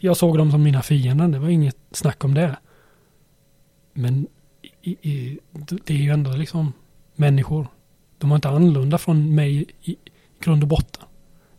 Jag 0.00 0.16
såg 0.16 0.38
dem 0.38 0.50
som 0.50 0.62
mina 0.62 0.82
fiender. 0.82 1.28
Det 1.28 1.38
var 1.38 1.48
inget 1.48 1.76
snack 1.90 2.24
om 2.24 2.34
det. 2.34 2.56
Men 3.92 4.26
i, 4.82 4.90
i, 4.90 5.38
det 5.84 5.94
är 5.94 5.98
ju 5.98 6.10
ändå 6.10 6.30
liksom 6.30 6.72
människor. 7.14 7.66
De 8.18 8.30
var 8.30 8.36
inte 8.36 8.48
annorlunda 8.48 8.98
från 8.98 9.34
mig 9.34 9.66
i, 9.82 9.90
i 9.90 9.96
grund 10.40 10.62
och 10.62 10.68
botten. 10.68 11.02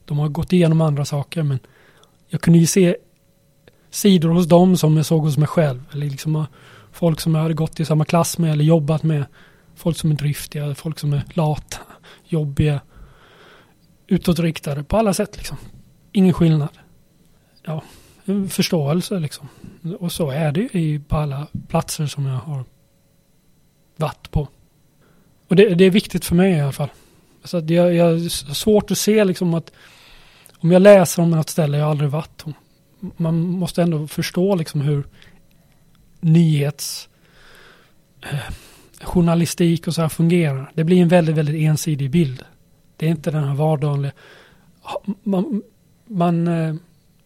De 0.06 0.19
har 0.19 0.30
gått 0.30 0.54
igenom 0.54 0.82
andra 0.82 1.06
saker 1.06 1.43
men 1.43 1.60
jag 2.28 2.41
kunde 2.41 2.60
ju 2.60 2.65
se 2.65 2.96
sidor 3.89 4.30
hos 4.30 4.48
dem 4.48 4.78
som 4.78 4.98
jag 4.98 5.06
såg 5.06 5.24
hos 5.24 5.38
mig 5.38 5.48
själv. 5.48 5.84
Eller 5.91 6.06
liksom 6.06 6.46
folk 6.91 7.22
som 7.22 7.36
jag 7.36 7.41
hade 7.41 7.54
gått 7.54 7.80
i 7.80 7.86
samma 7.86 8.06
klass 8.06 8.38
med 8.38 8.52
eller 8.52 8.63
jobbat 8.63 9.04
med. 9.04 9.26
Folk 9.76 9.98
som 9.98 10.12
är 10.12 10.16
driftiga, 10.16 10.76
folk 10.76 11.00
som 11.00 11.14
är 11.14 11.24
lata, 11.34 11.78
jobbiga, 12.26 12.82
utåtriktade 14.08 14.84
på 14.84 14.98
alla 14.98 15.14
sätt 15.14 15.38
liksom. 15.38 15.58
Ingen 16.12 16.34
skillnad. 16.34 16.70
Ja, 17.64 17.84
förståelse 18.50 19.20
liksom. 19.20 19.48
Och 20.00 20.12
så 20.12 20.30
är 20.30 20.52
det 20.52 20.74
ju 20.74 21.00
på 21.00 21.18
alla 21.18 21.48
platser 21.68 22.06
som 22.06 22.26
jag 22.26 22.38
har 22.38 22.66
varit 23.96 24.32
på. 24.32 24.48
Och 25.48 25.56
det, 25.56 25.76
det 25.76 25.86
är 25.86 25.90
viktigt 25.90 26.26
för 26.26 26.36
mig 26.36 26.52
i 26.54 26.60
alla 26.60 26.72
fall. 26.72 26.90
Alltså, 27.42 27.62
det, 27.62 27.74
jag, 27.74 27.94
jag 27.94 28.06
har 28.06 28.54
svårt 28.54 28.92
att 28.92 28.98
se 28.98 29.24
liksom 29.24 29.54
att 29.54 29.72
om 30.60 30.72
jag 30.72 30.82
läser 30.82 31.22
om 31.22 31.32
något 31.32 31.50
ställe 31.50 31.78
jag 31.78 31.90
aldrig 31.90 32.10
varit 32.10 32.44
på. 32.44 32.54
man 33.18 33.36
måste 33.40 33.82
ändå 33.82 34.08
förstå 34.08 34.56
liksom 34.56 34.82
hur 34.82 35.04
nyhets 36.20 37.10
eh, 38.22 38.54
journalistik 39.04 39.88
och 39.88 39.96
så 39.96 40.02
här 40.02 40.10
fungerar. 40.10 40.72
Det 40.74 40.84
blir 40.84 41.02
en 41.02 41.08
väldigt, 41.08 41.36
väldigt 41.36 41.62
ensidig 41.62 42.12
bild. 42.12 42.44
Det 42.98 43.06
är 43.06 43.10
inte 43.10 43.32
den 43.32 43.44
här 43.44 43.56
vardagliga. 43.56 44.12
Man, 45.24 45.62
man 46.06 46.48
eh, 46.48 46.76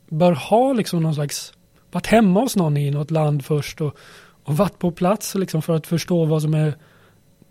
bör 0.10 0.32
ha 0.32 0.74
liksom 0.74 1.04
någon 1.04 1.16
slags, 1.16 1.54
varit 1.92 2.08
hemma 2.08 2.40
hos 2.40 2.56
någon 2.56 2.78
i 2.78 2.92
något 2.92 3.12
land 3.12 3.46
först 3.46 3.82
och, 3.82 3.98
och 4.44 4.58
varit 4.58 4.80
på 4.80 4.92
plats 4.92 5.36
liksom 5.36 5.62
för 5.62 5.76
att 5.76 5.88
förstå 5.88 6.26
vad 6.26 6.42
som 6.42 6.54
är 6.54 6.78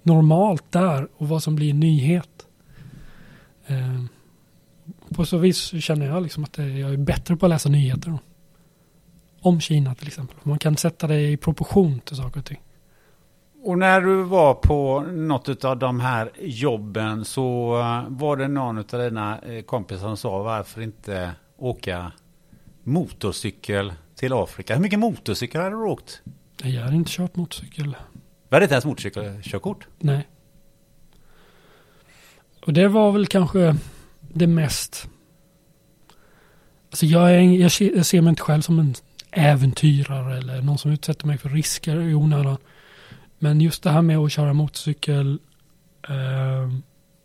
normalt 0.03 0.73
där 0.73 1.09
och 1.17 1.29
vad 1.29 1.43
som 1.43 1.57
blir 1.57 1.75
nyhet. 1.75 2.47
Eh, 3.67 4.05
på 5.15 5.27
så 5.27 5.39
vis 5.39 5.83
känner 5.85 6.07
jag 6.07 6.23
liksom 6.23 6.45
att 6.45 6.59
jag 6.59 6.93
är 6.93 6.97
bättre 6.97 7.37
på 7.37 7.47
att 7.47 7.51
läsa 7.51 7.69
nyheter. 7.69 8.11
Då. 8.11 8.19
Om 9.41 9.61
Kina 9.61 9.95
till 9.95 10.07
exempel. 10.07 10.37
Man 10.43 10.59
kan 10.59 10.77
sätta 10.77 11.07
det 11.07 11.21
i 11.21 11.37
proportion 11.37 12.01
till 12.01 12.17
saker 12.17 12.41
och 12.41 12.47
ting. 12.47 12.61
Och 13.67 13.79
när 13.79 14.01
du 14.01 14.23
var 14.23 14.55
på 14.55 15.01
något 15.01 15.65
av 15.65 15.79
de 15.79 16.01
här 16.01 16.31
jobben 16.41 17.25
så 17.25 17.79
eh, 17.81 18.05
var 18.09 18.37
det 18.37 18.49
någon 18.49 18.79
av 18.79 18.85
dina 18.85 19.39
eh, 19.39 19.63
kompisar 19.63 20.07
som 20.07 20.17
sa 20.17 20.43
varför 20.43 20.83
inte 20.83 21.31
åka 21.57 22.13
motorcykel 22.83 23.93
till 24.15 24.33
Afrika. 24.33 24.75
Hur 24.75 24.83
mycket 24.83 24.99
motorcykel 24.99 25.61
hade 25.61 25.77
du 25.77 25.83
åkt? 25.83 26.23
Jag 26.63 26.83
hade 26.83 26.97
inte 26.97 27.11
kört 27.11 27.37
motorcykel. 27.37 27.97
Du 28.49 28.57
hade 28.57 28.65
inte 28.65 28.75
ens 28.75 28.85
motorcykelkörkort? 28.85 29.87
Nej. 29.99 30.29
Och 32.67 32.73
det 32.73 32.89
var 32.89 33.13
väl 33.13 33.27
kanske 33.27 33.77
det 34.21 34.47
mest... 34.47 35.09
Alltså 36.91 37.07
jag, 37.07 37.35
är, 37.35 37.41
jag 37.97 38.07
ser 38.07 38.21
mig 38.21 38.31
inte 38.31 38.43
själv 38.43 38.63
som 38.63 38.79
en 38.79 38.95
äventyrare 39.31 40.39
eller 40.39 40.63
någon 40.63 40.79
som 40.79 40.91
utsätter 40.91 41.27
mig 41.27 41.39
för 41.39 41.49
risker 41.49 42.01
i 42.01 42.15
onödan. 42.15 42.57
Men 43.47 43.61
just 43.61 43.83
det 43.83 43.91
här 43.91 44.03
med 44.03 44.19
att 44.19 44.33
köra 44.33 44.53
motorcykel 44.53 45.39
eh, 46.09 46.69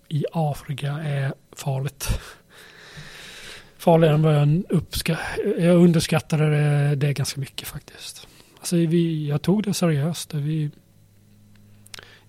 i 0.08 0.26
Afrika 0.32 0.92
är 0.92 1.34
farligt. 1.56 2.20
Farligare 3.78 4.16
än 4.16 4.22
vad 4.22 4.36
jag 4.36 4.64
uppskattar. 4.70 5.60
Jag 5.60 5.76
underskattade 5.76 6.50
det, 6.50 6.96
det 6.96 7.14
ganska 7.14 7.40
mycket 7.40 7.68
faktiskt. 7.68 8.28
Alltså 8.60 8.76
vi, 8.76 9.28
jag 9.28 9.42
tog 9.42 9.64
det 9.64 9.74
seriöst. 9.74 10.34
Vi 10.34 10.72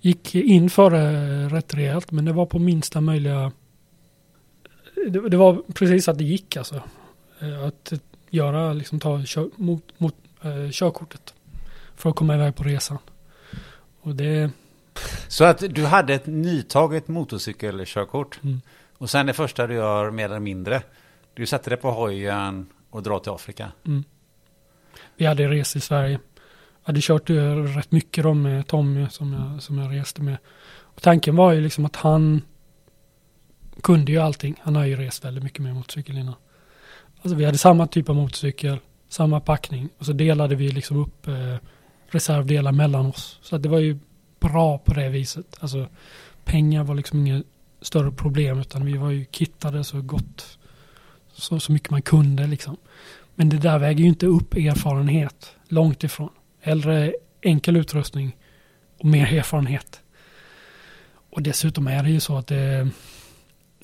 gick 0.00 0.34
in 0.34 0.70
för 0.70 0.90
det 0.90 1.48
rätt 1.48 1.74
rejält 1.74 2.10
men 2.10 2.24
det 2.24 2.32
var 2.32 2.46
på 2.46 2.58
minsta 2.58 3.00
möjliga 3.00 3.52
det, 5.08 5.28
det, 5.28 5.36
var 5.36 5.62
precis 5.74 6.08
att 6.08 6.18
det 6.18 6.24
gick 6.24 6.56
alltså. 6.56 6.82
Eh, 7.40 7.64
att 7.64 7.92
göra, 8.30 8.72
liksom 8.72 9.00
ta 9.00 9.24
kör, 9.24 9.50
mot, 9.56 10.00
mot 10.00 10.14
eh, 10.42 10.70
körkortet. 10.70 11.34
För 11.96 12.10
att 12.10 12.16
komma 12.16 12.34
iväg 12.34 12.56
på 12.56 12.62
resan. 12.62 12.98
Och 14.02 14.14
det... 14.14 14.50
Så 15.28 15.44
att 15.44 15.74
du 15.74 15.84
hade 15.86 16.14
ett 16.14 16.26
nytaget 16.26 17.08
motorcykelkörkort. 17.08 18.40
Mm. 18.42 18.60
Och 18.98 19.10
sen 19.10 19.26
det 19.26 19.32
första 19.32 19.66
du 19.66 19.74
gör 19.74 20.10
mer 20.10 20.24
eller 20.24 20.38
mindre. 20.38 20.82
Du 21.34 21.46
sätter 21.46 21.70
dig 21.70 21.78
på 21.78 21.90
hojen 21.90 22.66
och 22.90 23.02
drar 23.02 23.18
till 23.18 23.32
Afrika. 23.32 23.72
Mm. 23.86 24.04
Vi 25.16 25.26
hade 25.26 25.48
rest 25.48 25.76
i 25.76 25.80
Sverige. 25.80 26.20
Jag 26.82 26.86
hade 26.86 27.00
kört 27.00 27.30
rätt 27.76 27.92
mycket 27.92 28.24
då 28.24 28.34
med 28.34 28.66
Tommy 28.66 29.08
som 29.08 29.32
jag, 29.32 29.62
som 29.62 29.78
jag 29.78 29.94
reste 29.96 30.22
med. 30.22 30.36
Och 30.80 31.02
tanken 31.02 31.36
var 31.36 31.52
ju 31.52 31.60
liksom 31.60 31.84
att 31.84 31.96
han 31.96 32.42
kunde 33.82 34.12
ju 34.12 34.18
allting. 34.18 34.60
Han 34.62 34.76
har 34.76 34.84
ju 34.84 34.96
rest 34.96 35.24
väldigt 35.24 35.44
mycket 35.44 35.62
med 35.62 35.74
motorcykel 35.74 36.18
innan. 36.18 36.34
Alltså 37.22 37.36
vi 37.36 37.44
hade 37.44 37.58
samma 37.58 37.86
typ 37.86 38.08
av 38.08 38.16
motorcykel, 38.16 38.78
samma 39.08 39.40
packning 39.40 39.88
och 39.98 40.06
så 40.06 40.12
delade 40.12 40.54
vi 40.54 40.68
liksom 40.68 40.96
upp 40.96 41.28
eh, 41.28 41.56
reservdelar 42.14 42.72
mellan 42.72 43.06
oss. 43.06 43.38
Så 43.42 43.58
det 43.58 43.68
var 43.68 43.78
ju 43.78 43.98
bra 44.40 44.78
på 44.78 44.94
det 44.94 45.08
viset. 45.08 45.46
Alltså 45.60 45.88
pengar 46.44 46.84
var 46.84 46.94
liksom 46.94 47.26
inget 47.26 47.46
större 47.80 48.12
problem 48.12 48.58
utan 48.58 48.84
vi 48.84 48.96
var 48.96 49.10
ju 49.10 49.24
kittade 49.30 49.84
så 49.84 50.02
gott 50.02 50.58
så, 51.32 51.60
så 51.60 51.72
mycket 51.72 51.90
man 51.90 52.02
kunde 52.02 52.46
liksom. 52.46 52.76
Men 53.34 53.48
det 53.48 53.58
där 53.58 53.78
väger 53.78 54.00
ju 54.00 54.08
inte 54.08 54.26
upp 54.26 54.54
erfarenhet, 54.54 55.56
långt 55.68 56.04
ifrån. 56.04 56.30
Hellre 56.60 57.14
enkel 57.42 57.76
utrustning 57.76 58.36
och 58.98 59.04
mer 59.04 59.34
erfarenhet. 59.34 60.00
Och 61.30 61.42
dessutom 61.42 61.86
är 61.86 62.02
det 62.02 62.10
ju 62.10 62.20
så 62.20 62.36
att 62.36 62.46
det 62.46 62.88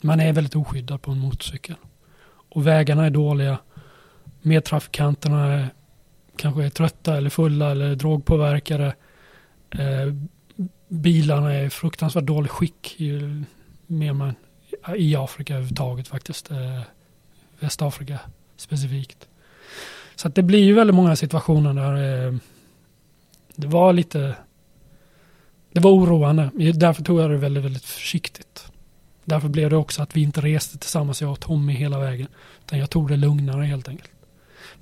man 0.02 0.20
är 0.20 0.32
väldigt 0.32 0.56
oskyddad 0.56 1.02
på 1.02 1.10
en 1.10 1.18
motorcykel. 1.18 1.76
Och 2.50 2.66
vägarna 2.66 3.06
är 3.06 3.10
dåliga. 3.10 3.58
Medtrafikanterna 4.42 5.54
är, 5.54 5.68
kanske 6.38 6.64
är 6.64 6.70
trötta 6.70 7.16
eller 7.16 7.30
fulla 7.30 7.70
eller 7.70 7.94
drogpåverkade. 7.94 8.94
Eh, 9.70 10.14
bilarna 10.88 11.54
är 11.54 11.64
i 11.64 11.70
fruktansvärt 11.70 12.24
dålig 12.24 12.50
skick. 12.50 12.94
Ju 12.96 13.44
mer 13.86 14.12
man, 14.12 14.34
I 14.96 15.16
Afrika 15.16 15.54
överhuvudtaget 15.54 16.08
faktiskt. 16.08 16.50
Eh, 16.50 16.80
Västafrika 17.60 18.18
specifikt. 18.56 19.28
Så 20.14 20.28
att 20.28 20.34
det 20.34 20.42
blir 20.42 20.64
ju 20.64 20.74
väldigt 20.74 20.96
många 20.96 21.16
situationer 21.16 21.74
där 21.74 22.26
eh, 22.26 22.34
det 23.56 23.66
var 23.66 23.92
lite 23.92 24.36
det 25.72 25.80
var 25.80 25.90
oroande. 25.90 26.50
Därför 26.74 27.02
tog 27.02 27.20
jag 27.20 27.30
det 27.30 27.36
väldigt, 27.36 27.64
väldigt 27.64 27.84
försiktigt. 27.84 28.72
Därför 29.24 29.48
blev 29.48 29.70
det 29.70 29.76
också 29.76 30.02
att 30.02 30.16
vi 30.16 30.22
inte 30.22 30.40
reste 30.40 30.78
tillsammans, 30.78 31.22
jag 31.22 31.30
och 31.30 31.40
Tommy, 31.40 31.72
hela 31.72 31.98
vägen. 31.98 32.28
Utan 32.64 32.78
jag 32.78 32.90
tog 32.90 33.08
det 33.08 33.16
lugnare 33.16 33.64
helt 33.64 33.88
enkelt. 33.88 34.10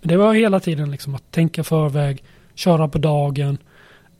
Men 0.01 0.09
det 0.09 0.17
var 0.17 0.35
hela 0.35 0.61
tiden 0.61 0.91
liksom 0.91 1.15
att 1.15 1.31
tänka 1.31 1.65
förväg, 1.65 2.23
köra 2.55 2.89
på 2.89 2.99
dagen, 2.99 3.59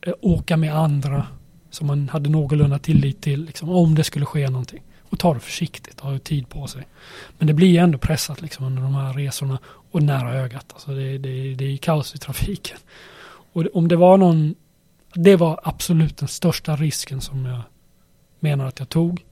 eh, 0.01 0.13
åka 0.21 0.57
med 0.57 0.75
andra 0.75 1.27
som 1.69 1.87
man 1.87 2.09
hade 2.09 2.29
någorlunda 2.29 2.79
tillit 2.79 3.21
till, 3.21 3.45
liksom, 3.45 3.69
om 3.69 3.95
det 3.95 4.03
skulle 4.03 4.25
ske 4.25 4.49
någonting. 4.49 4.83
Och 5.09 5.19
ta 5.19 5.33
det 5.33 5.39
försiktigt, 5.39 5.99
ha 5.99 6.19
tid 6.19 6.49
på 6.49 6.67
sig. 6.67 6.87
Men 7.37 7.47
det 7.47 7.53
blir 7.53 7.79
ändå 7.79 7.97
pressat 7.97 8.41
liksom, 8.41 8.65
under 8.65 8.81
de 8.81 8.95
här 8.95 9.13
resorna 9.13 9.59
och 9.91 10.03
nära 10.03 10.33
ögat. 10.33 10.65
Alltså 10.73 10.91
det, 10.91 11.17
det, 11.17 11.55
det 11.55 11.65
är 11.65 11.77
kaos 11.77 12.15
i 12.15 12.17
trafiken. 12.17 12.77
Och 13.53 13.65
om 13.73 13.87
det 13.87 13.95
var 13.95 14.17
någon, 14.17 14.55
det 15.13 15.35
var 15.35 15.59
absolut 15.63 16.17
den 16.17 16.27
största 16.27 16.75
risken 16.75 17.21
som 17.21 17.45
jag 17.45 17.61
menar 18.39 18.67
att 18.67 18.79
jag 18.79 18.89
tog. 18.89 19.25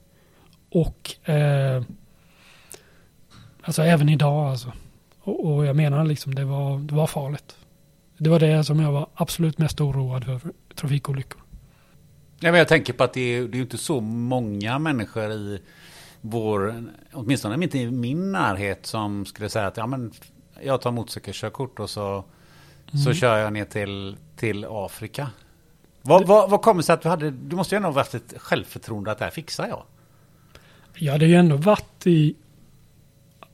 Och 0.70 1.28
eh, 1.28 1.82
alltså 3.62 3.82
även 3.82 4.08
idag 4.08 4.50
alltså. 4.50 4.72
Och, 5.26 5.54
och, 5.54 5.66
jag 5.66 5.76
menar 5.76 6.04
liksom 6.04 6.34
det 6.34 6.44
var, 6.44 6.78
det 6.78 6.94
var 6.94 7.06
farligt. 7.06 7.56
Det 8.18 8.30
var 8.30 8.40
det 8.40 8.64
som 8.64 8.80
jag 8.80 8.92
var 8.92 9.06
absolut 9.14 9.58
mest 9.58 9.80
oroad 9.80 10.24
för, 10.24 10.40
trafikolyckor. 10.74 11.42
Ja, 12.40 12.50
men 12.50 12.58
jag 12.58 12.68
tänker 12.68 12.92
på 12.92 13.04
att 13.04 13.12
det 13.12 13.20
är, 13.20 13.48
det 13.48 13.58
är 13.58 13.62
inte 13.62 13.78
så 13.78 14.00
många 14.00 14.78
människor 14.78 15.32
i 15.32 15.62
vår, 16.20 16.84
åtminstone 17.12 17.64
inte 17.64 17.78
i 17.78 17.90
min 17.90 18.32
närhet, 18.32 18.86
som 18.86 19.26
skulle 19.26 19.48
säga 19.48 19.66
att 19.66 19.76
ja, 19.76 19.86
men 19.86 20.12
jag 20.62 20.80
tar 20.80 20.90
motorcykelkörkort 20.90 21.80
och 21.80 21.90
så, 21.90 22.24
Mm. 22.92 23.04
så 23.04 23.12
kör 23.12 23.38
jag 23.38 23.52
ner 23.52 23.64
till, 23.64 24.16
till 24.36 24.66
Afrika. 24.68 25.30
Vad, 26.02 26.26
vad, 26.26 26.50
vad 26.50 26.62
kommer 26.62 26.82
sig 26.82 26.92
att 26.92 27.02
du 27.02 27.08
hade, 27.08 27.30
du 27.30 27.56
måste 27.56 27.74
ju 27.74 27.76
ändå 27.76 27.88
ha 27.88 28.00
haft 28.00 28.14
ett 28.14 28.34
självförtroende 28.36 29.10
att 29.10 29.18
det 29.18 29.24
här 29.24 29.32
fixar 29.32 29.68
jag. 29.68 29.82
Jag 30.94 31.12
hade 31.12 31.26
ju 31.26 31.34
ändå 31.34 31.56
varit 31.56 32.06
i, 32.06 32.36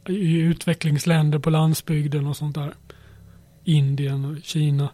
i 0.08 0.38
utvecklingsländer 0.38 1.38
på 1.38 1.50
landsbygden 1.50 2.26
och 2.26 2.36
sånt 2.36 2.54
där. 2.54 2.74
Indien 3.64 4.24
och 4.24 4.36
Kina. 4.42 4.88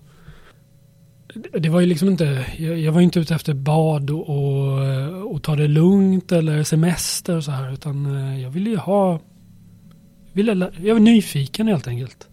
Det, 1.53 1.69
var 1.69 1.81
ju 1.81 1.87
liksom 1.87 2.09
inte, 2.09 2.47
jag, 2.59 2.93
var 2.93 3.01
inte 3.01 3.21
ute 3.21 3.35
efter 3.35 3.55
bad 3.55 4.11
och, 4.11 4.29
och, 4.29 5.33
och 5.33 5.43
ta 5.43 5.57
det 5.57 5.69
lugnt 5.69 6.33
eller 6.33 6.63
semester 6.63 7.37
och 7.37 7.45
så 7.45 7.51
här. 7.51 7.73
Utan 7.73 8.17
eh, 8.17 8.43
jag 8.43 8.51
ville 8.51 8.71
ju 8.71 8.77
ha, 8.77 9.21
ville, 10.33 10.73
jag 10.83 10.95
var 10.95 11.01
nyfiken 11.01 11.69
helt 11.69 11.89
enkelt. 11.89 12.29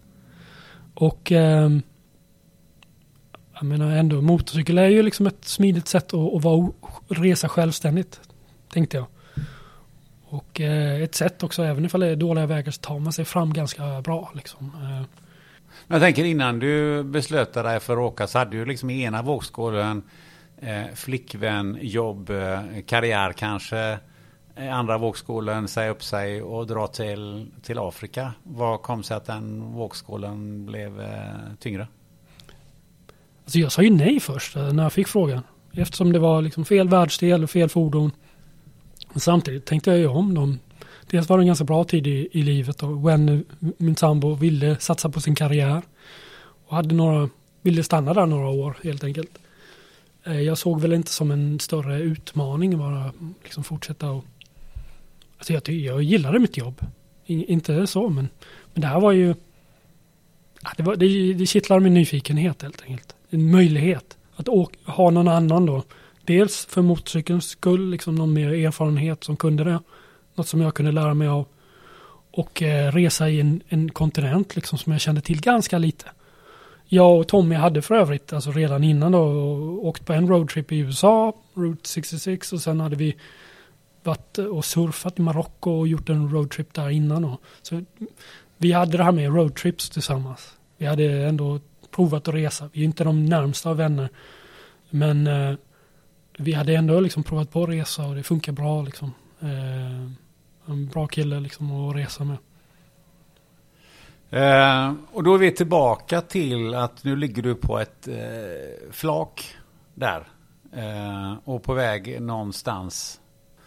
Och 0.94 1.32
ehm, 1.32 1.82
jag 3.54 3.64
menar 3.64 3.90
ändå, 3.90 4.20
motorcykel 4.20 4.78
är 4.78 4.88
ju 4.88 5.02
liksom 5.02 5.26
ett 5.26 5.44
smidigt 5.44 5.88
sätt 5.88 6.14
att, 6.14 6.34
att 6.34 6.44
vara, 6.44 6.72
resa 7.08 7.48
självständigt. 7.48 8.20
Tänkte 8.72 8.96
jag. 8.96 9.06
Och 10.28 10.60
eh, 10.60 11.02
ett 11.02 11.14
sätt 11.14 11.42
också, 11.42 11.62
även 11.62 11.84
ifall 11.84 12.00
det 12.00 12.06
är 12.06 12.16
dåliga 12.16 12.46
vägar, 12.46 12.72
så 12.72 12.80
tar 12.80 12.98
man 12.98 13.12
sig 13.12 13.24
fram 13.24 13.52
ganska 13.52 14.00
bra. 14.00 14.30
Liksom. 14.34 14.72
Eh, 14.82 15.06
jag 15.88 16.00
tänker 16.00 16.24
innan 16.24 16.58
du 16.58 17.02
beslöt 17.02 17.52
dig 17.52 17.80
för 17.80 17.92
att 17.92 18.12
åka 18.12 18.26
så 18.26 18.38
hade 18.38 18.50
du 18.50 18.64
liksom 18.64 18.90
i 18.90 19.02
ena 19.02 19.22
vågskålen 19.22 20.02
eh, 20.58 20.84
flickvän, 20.94 21.78
jobb, 21.80 22.30
eh, 22.30 22.60
karriär 22.86 23.32
kanske. 23.32 23.98
I 24.58 24.68
andra 24.68 24.98
vågskålen 24.98 25.68
säga 25.68 25.90
upp 25.90 26.02
sig 26.02 26.42
och 26.42 26.66
dra 26.66 26.86
till, 26.86 27.50
till 27.62 27.78
Afrika. 27.78 28.32
Vad 28.42 28.82
kom 28.82 29.02
sig 29.02 29.16
att 29.16 29.24
den 29.24 29.72
vågskålen 29.72 30.66
blev 30.66 31.00
eh, 31.00 31.08
tyngre? 31.58 31.88
Alltså 33.44 33.58
jag 33.58 33.72
sa 33.72 33.82
ju 33.82 33.90
nej 33.90 34.20
först 34.20 34.56
när 34.56 34.82
jag 34.82 34.92
fick 34.92 35.08
frågan. 35.08 35.42
Eftersom 35.72 36.12
det 36.12 36.18
var 36.18 36.42
liksom 36.42 36.64
fel 36.64 36.88
världsdel 36.88 37.42
och 37.42 37.50
fel 37.50 37.68
fordon. 37.68 38.10
Men 39.16 39.20
samtidigt 39.20 39.64
tänkte 39.64 39.90
jag 39.90 39.98
ju 39.98 40.06
om 40.06 40.34
dem. 40.34 40.58
Dels 41.10 41.28
var 41.28 41.38
det 41.38 41.42
en 41.42 41.46
ganska 41.46 41.64
bra 41.64 41.84
tid 41.84 42.06
i, 42.06 42.28
i 42.32 42.42
livet 42.42 42.82
och 42.82 43.08
when 43.08 43.44
min 43.58 43.96
sambo 43.96 44.34
ville 44.34 44.76
satsa 44.78 45.08
på 45.08 45.20
sin 45.20 45.34
karriär. 45.34 45.82
Och 46.66 46.76
hade 46.76 46.94
några, 46.94 47.28
ville 47.62 47.82
stanna 47.82 48.14
där 48.14 48.26
några 48.26 48.48
år 48.48 48.76
helt 48.84 49.04
enkelt. 49.04 49.38
Eh, 50.24 50.40
jag 50.40 50.58
såg 50.58 50.80
väl 50.80 50.92
inte 50.92 51.10
som 51.10 51.30
en 51.30 51.60
större 51.60 52.00
utmaning 52.00 52.78
bara 52.78 53.12
liksom 53.42 53.64
fortsätta 53.64 54.10
och... 54.10 54.24
Alltså 55.36 55.52
jag, 55.52 55.68
jag 55.68 56.02
gillade 56.02 56.38
mitt 56.38 56.56
jobb. 56.56 56.80
In, 57.26 57.44
inte 57.44 57.86
så 57.86 58.08
men, 58.08 58.28
men 58.74 58.80
det 58.80 58.86
här 58.86 59.00
var 59.00 59.12
ju... 59.12 59.34
Det, 60.76 60.82
var, 60.82 60.96
det, 60.96 61.34
det 61.34 61.46
kittlar 61.46 61.80
min 61.80 61.94
nyfikenhet 61.94 62.62
helt 62.62 62.82
enkelt. 62.82 63.14
En 63.30 63.50
möjlighet 63.50 64.16
att 64.36 64.48
åka, 64.48 64.78
ha 64.84 65.10
någon 65.10 65.28
annan 65.28 65.66
då. 65.66 65.82
Dels 66.26 66.66
för 66.66 66.82
motorcykelns 66.82 67.48
skull, 67.48 67.90
liksom 67.90 68.14
någon 68.14 68.32
mer 68.32 68.52
erfarenhet 68.52 69.24
som 69.24 69.36
kunde 69.36 69.64
det. 69.64 69.80
Något 70.34 70.48
som 70.48 70.60
jag 70.60 70.74
kunde 70.74 70.92
lära 70.92 71.14
mig 71.14 71.28
av. 71.28 71.46
Och 72.30 72.62
eh, 72.62 72.92
resa 72.92 73.28
i 73.28 73.40
en, 73.40 73.60
en 73.68 73.90
kontinent 73.90 74.56
liksom 74.56 74.78
som 74.78 74.92
jag 74.92 75.00
kände 75.00 75.20
till 75.20 75.40
ganska 75.40 75.78
lite. 75.78 76.06
Jag 76.88 77.18
och 77.18 77.28
Tommy 77.28 77.54
hade 77.54 77.82
för 77.82 77.94
övrigt, 77.94 78.32
alltså 78.32 78.50
redan 78.50 78.84
innan 78.84 79.12
då, 79.12 79.22
åkt 79.82 80.06
på 80.06 80.12
en 80.12 80.28
roadtrip 80.28 80.72
i 80.72 80.78
USA, 80.78 81.32
Route 81.54 81.88
66, 81.88 82.52
och 82.52 82.60
sen 82.60 82.80
hade 82.80 82.96
vi 82.96 83.16
varit 84.02 84.38
och 84.38 84.64
surfat 84.64 85.18
i 85.18 85.22
Marocko 85.22 85.70
och 85.70 85.88
gjort 85.88 86.08
en 86.08 86.30
roadtrip 86.30 86.74
där 86.74 86.90
innan. 86.90 87.22
Då. 87.22 87.38
Så 87.62 87.84
vi 88.56 88.72
hade 88.72 88.96
det 88.96 89.04
här 89.04 89.12
med 89.12 89.34
roadtrips 89.34 89.90
tillsammans. 89.90 90.54
Vi 90.76 90.86
hade 90.86 91.04
ändå 91.04 91.60
provat 91.90 92.28
att 92.28 92.34
resa. 92.34 92.70
Vi 92.72 92.80
är 92.80 92.84
inte 92.84 93.04
de 93.04 93.26
närmsta 93.26 93.70
av 93.70 93.76
vänner. 93.76 94.08
Men 94.90 95.26
eh, 95.26 95.56
vi 96.38 96.52
hade 96.52 96.74
ändå 96.74 97.00
liksom 97.00 97.22
provat 97.22 97.50
på 97.50 97.62
att 97.62 97.68
resa 97.68 98.06
och 98.06 98.14
det 98.14 98.22
funkar 98.22 98.52
bra 98.52 98.82
liksom. 98.82 99.12
Eh, 99.40 100.10
en 100.66 100.86
bra 100.92 101.06
kille 101.06 101.40
liksom 101.40 101.88
att 101.88 101.96
resa 101.96 102.24
med. 102.24 102.36
Eh, 104.30 104.94
och 105.12 105.22
då 105.22 105.34
är 105.34 105.38
vi 105.38 105.52
tillbaka 105.52 106.20
till 106.20 106.74
att 106.74 107.04
nu 107.04 107.16
ligger 107.16 107.42
du 107.42 107.54
på 107.54 107.78
ett 107.78 108.08
eh, 108.08 108.90
flak 108.90 109.56
där. 109.94 110.28
Eh, 110.72 111.34
och 111.44 111.62
på 111.62 111.74
väg 111.74 112.20
någonstans. 112.22 113.20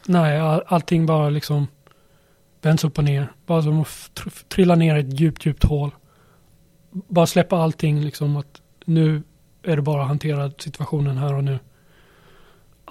Nej, 0.05 0.39
all, 0.39 0.63
allting 0.67 1.05
bara 1.05 1.29
liksom 1.29 1.67
vänds 2.61 2.83
upp 2.83 2.97
och 2.97 3.03
ner. 3.03 3.31
Bara 3.45 3.61
som 3.61 3.81
att 3.81 3.87
tr- 3.87 4.47
trilla 4.47 4.75
ner 4.75 4.95
i 4.95 4.99
ett 4.99 5.19
djupt, 5.19 5.45
djupt 5.45 5.63
hål. 5.63 5.91
Bara 6.91 7.25
släppa 7.25 7.57
allting 7.57 8.01
liksom 8.01 8.37
att 8.37 8.61
nu 8.85 9.23
är 9.63 9.75
det 9.75 9.81
bara 9.81 10.01
att 10.01 10.07
hantera 10.07 10.51
situationen 10.57 11.17
här 11.17 11.33
och 11.33 11.43
nu. 11.43 11.59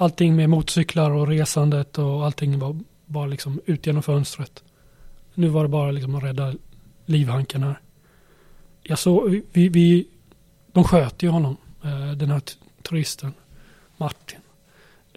Allting 0.00 0.36
med 0.36 0.50
motorcyklar 0.50 1.10
och 1.10 1.28
resandet 1.28 1.98
och 1.98 2.24
allting 2.24 2.58
var 2.58 2.80
bara 3.06 3.26
liksom 3.26 3.60
ut 3.66 3.86
genom 3.86 4.02
fönstret. 4.02 4.62
Nu 5.34 5.48
var 5.48 5.62
det 5.62 5.68
bara 5.68 5.90
liksom 5.90 6.14
att 6.14 6.22
rädda 6.22 6.54
livhanken 7.06 7.62
här. 7.62 7.80
Jag 8.82 8.98
såg, 8.98 9.40
vi, 9.52 9.68
vi, 9.68 10.08
de 10.72 10.84
sköt 10.84 11.22
ju 11.22 11.28
honom, 11.28 11.56
eh, 11.84 12.10
den 12.10 12.30
här 12.30 12.42
turisten, 12.82 13.32
Martin. 13.96 14.40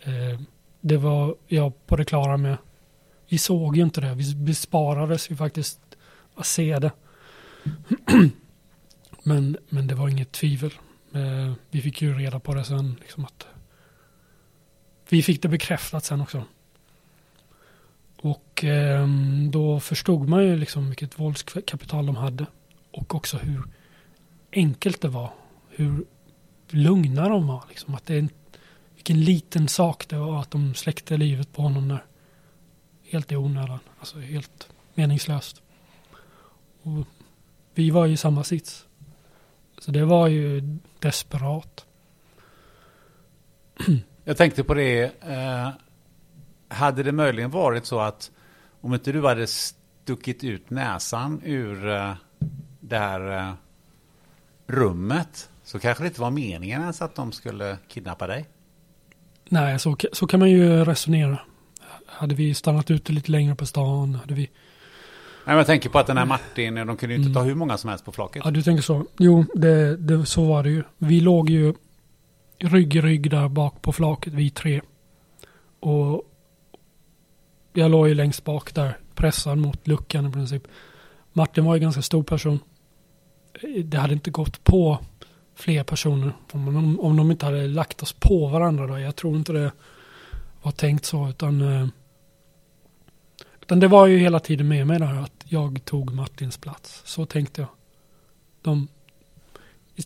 Eh, 0.03 0.41
det 0.81 0.97
var 0.97 1.35
jag 1.47 1.87
på 1.87 1.95
det 1.95 2.05
klara 2.05 2.37
med. 2.37 2.57
Vi 3.29 3.37
såg 3.37 3.77
ju 3.77 3.83
inte 3.83 4.01
det. 4.01 4.13
Vi 4.13 4.35
besparades 4.35 5.31
ju 5.31 5.35
faktiskt 5.35 5.79
att 6.35 6.45
se 6.45 6.79
det. 6.79 6.91
men, 9.23 9.57
men 9.69 9.87
det 9.87 9.95
var 9.95 10.09
inget 10.09 10.31
tvivel. 10.31 10.73
Eh, 11.13 11.53
vi 11.71 11.81
fick 11.81 12.01
ju 12.01 12.13
reda 12.13 12.39
på 12.39 12.53
det 12.53 12.63
sen. 12.63 12.95
Liksom 13.01 13.25
att 13.25 13.47
vi 15.11 15.23
fick 15.23 15.41
det 15.41 15.47
bekräftat 15.47 16.05
sen 16.05 16.21
också. 16.21 16.43
Och 18.21 18.63
eh, 18.63 19.07
då 19.49 19.79
förstod 19.79 20.29
man 20.29 20.43
ju 20.43 20.57
liksom 20.57 20.87
vilket 20.87 21.19
våldskapital 21.19 22.05
de 22.05 22.15
hade. 22.15 22.45
Och 22.91 23.15
också 23.15 23.37
hur 23.37 23.63
enkelt 24.51 25.01
det 25.01 25.07
var. 25.07 25.33
Hur 25.69 26.05
lugna 26.69 27.29
de 27.29 27.47
var. 27.47 27.63
Liksom. 27.69 27.95
Att 27.95 28.05
det 28.05 28.13
är 28.13 28.19
en, 28.19 28.29
vilken 28.95 29.23
liten 29.23 29.67
sak 29.67 30.07
det 30.07 30.17
var 30.17 30.39
att 30.39 30.51
de 30.51 30.75
släckte 30.75 31.17
livet 31.17 31.53
på 31.53 31.61
honom 31.61 31.87
där. 31.87 32.05
Helt 33.03 33.31
i 33.31 33.35
onödan. 33.35 33.79
Alltså 33.99 34.19
helt 34.19 34.69
meningslöst. 34.93 35.61
Och 36.81 37.07
vi 37.73 37.89
var 37.89 38.05
ju 38.05 38.13
i 38.13 38.17
samma 38.17 38.43
sits. 38.43 38.85
Så 39.77 39.91
det 39.91 40.05
var 40.05 40.27
ju 40.27 40.77
desperat. 40.99 41.85
Jag 44.23 44.37
tänkte 44.37 44.63
på 44.63 44.73
det. 44.73 45.03
Eh, 45.21 45.69
hade 46.67 47.03
det 47.03 47.11
möjligen 47.11 47.51
varit 47.51 47.85
så 47.85 47.99
att 47.99 48.31
om 48.81 48.93
inte 48.93 49.11
du 49.11 49.25
hade 49.27 49.47
stuckit 49.47 50.43
ut 50.43 50.69
näsan 50.69 51.41
ur 51.45 51.89
eh, 51.89 52.13
det 52.79 52.97
här 52.97 53.37
eh, 53.37 53.53
rummet 54.67 55.49
så 55.63 55.79
kanske 55.79 56.03
det 56.03 56.07
inte 56.07 56.21
var 56.21 56.31
meningen 56.31 56.81
ens 56.81 57.01
att 57.01 57.15
de 57.15 57.31
skulle 57.31 57.77
kidnappa 57.87 58.27
dig. 58.27 58.45
Nej, 59.49 59.79
så, 59.79 59.95
så 60.11 60.27
kan 60.27 60.39
man 60.39 60.49
ju 60.49 60.85
resonera. 60.85 61.39
Hade 62.05 62.35
vi 62.35 62.53
stannat 62.53 62.91
ute 62.91 63.13
lite 63.13 63.31
längre 63.31 63.55
på 63.55 63.65
stan, 63.65 64.15
hade 64.15 64.33
vi... 64.33 64.49
Nej, 65.45 65.57
jag 65.57 65.65
tänker 65.65 65.89
på 65.89 65.99
att 65.99 66.07
den 66.07 66.17
här 66.17 66.25
Martin, 66.25 66.75
de 66.75 66.97
kunde 66.97 67.15
ju 67.15 67.15
inte 67.15 67.29
Mm. 67.29 67.33
ta 67.33 67.41
hur 67.41 67.55
många 67.55 67.77
som 67.77 67.89
helst 67.89 68.05
på 68.05 68.11
flaket. 68.11 68.41
Ja, 68.45 68.51
du 68.51 68.61
tänker 68.61 68.83
så. 68.83 69.05
Jo, 69.19 69.45
det, 69.55 69.97
det, 69.97 70.25
så 70.25 70.45
var 70.45 70.63
det 70.63 70.69
ju. 70.69 70.83
Vi 70.97 71.19
låg 71.19 71.49
ju 71.49 71.73
rygg 72.63 72.95
i 72.95 73.01
rygg 73.01 73.31
där 73.31 73.49
bak 73.49 73.81
på 73.81 73.91
flaket, 73.91 74.33
vi 74.33 74.49
tre. 74.49 74.81
Och 75.79 76.23
jag 77.73 77.91
låg 77.91 78.07
ju 78.07 78.13
längst 78.13 78.43
bak 78.43 78.73
där, 78.73 78.97
pressad 79.15 79.57
mot 79.57 79.87
luckan 79.87 80.27
i 80.27 80.31
princip. 80.31 80.67
Martin 81.33 81.65
var 81.65 81.75
ju 81.75 81.77
en 81.77 81.83
ganska 81.83 82.01
stor 82.01 82.23
person. 82.23 82.59
Det 83.83 83.97
hade 83.97 84.13
inte 84.13 84.31
gått 84.31 84.63
på 84.63 84.99
fler 85.55 85.83
personer 85.83 86.33
om, 86.51 86.67
om, 86.67 86.99
om 86.99 87.17
de 87.17 87.31
inte 87.31 87.45
hade 87.45 87.67
lagt 87.67 88.03
oss 88.03 88.13
på 88.13 88.47
varandra 88.47 88.87
då. 88.87 88.99
Jag 88.99 89.15
tror 89.15 89.35
inte 89.35 89.53
det 89.53 89.71
var 90.61 90.71
tänkt 90.71 91.05
så, 91.05 91.29
utan 91.29 91.61
eh, 91.61 91.87
utan 93.71 93.79
det 93.79 93.87
var 93.87 94.07
ju 94.07 94.17
hela 94.17 94.39
tiden 94.39 94.67
med 94.67 94.87
mig 94.87 94.99
där 94.99 95.21
att 95.21 95.45
jag 95.47 95.85
tog 95.85 96.13
Martins 96.13 96.57
plats. 96.57 97.01
Så 97.05 97.25
tänkte 97.25 97.61
jag. 97.61 97.69
De, 98.61 98.87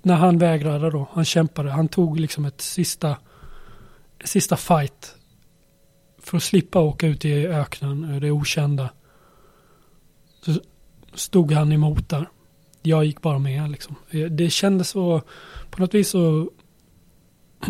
när 0.04 0.16
han 0.16 0.38
vägrade 0.38 0.90
då, 0.90 1.08
han 1.12 1.26
kämpade, 1.26 1.72
han 1.72 1.88
tog 1.88 2.20
liksom 2.20 2.46
ett 2.46 2.62
sista, 2.62 3.18
ett 4.20 4.30
sista 4.30 4.58
fight 4.58 5.16
för 6.18 6.38
att 6.38 6.44
slippa 6.44 6.80
åka 6.80 7.08
ut 7.08 7.26
i 7.26 7.48
öknen, 7.48 8.14
eh, 8.14 8.22
det 8.22 8.32
okända. 8.32 8.90
Så 10.42 10.60
stod 11.14 11.52
han 11.52 11.72
emot 11.72 12.10
där. 12.10 12.30
Jag 12.82 13.06
gick 13.06 13.22
bara 13.22 13.40
med 13.40 13.72
liksom. 13.72 13.96
Eh, 14.10 14.26
det 14.26 14.50
kändes 14.50 14.90
så, 14.90 15.22
på 15.70 15.82
något 15.82 15.94
vis 15.94 16.10
så 16.10 16.50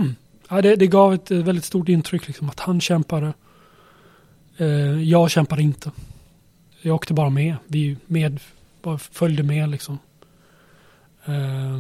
ja, 0.50 0.62
det, 0.62 0.76
det 0.76 0.88
gav 0.88 1.14
ett 1.14 1.32
eh, 1.32 1.38
väldigt 1.38 1.66
stort 1.66 1.90
intryck 1.90 2.28
liksom, 2.28 2.50
att 2.50 2.60
han 2.60 2.82
kämpade. 2.82 3.34
Eh, 4.58 5.02
jag 5.04 5.32
kämpade 5.32 5.62
inte. 5.62 5.92
Jag 6.82 6.96
åkte 6.96 7.14
bara 7.14 7.30
med. 7.30 7.56
Vi 7.68 7.98
med, 8.06 8.40
bara 8.82 8.98
följde 8.98 9.44
med 9.44 9.70
liksom. 9.70 10.00
Eh, 11.26 11.80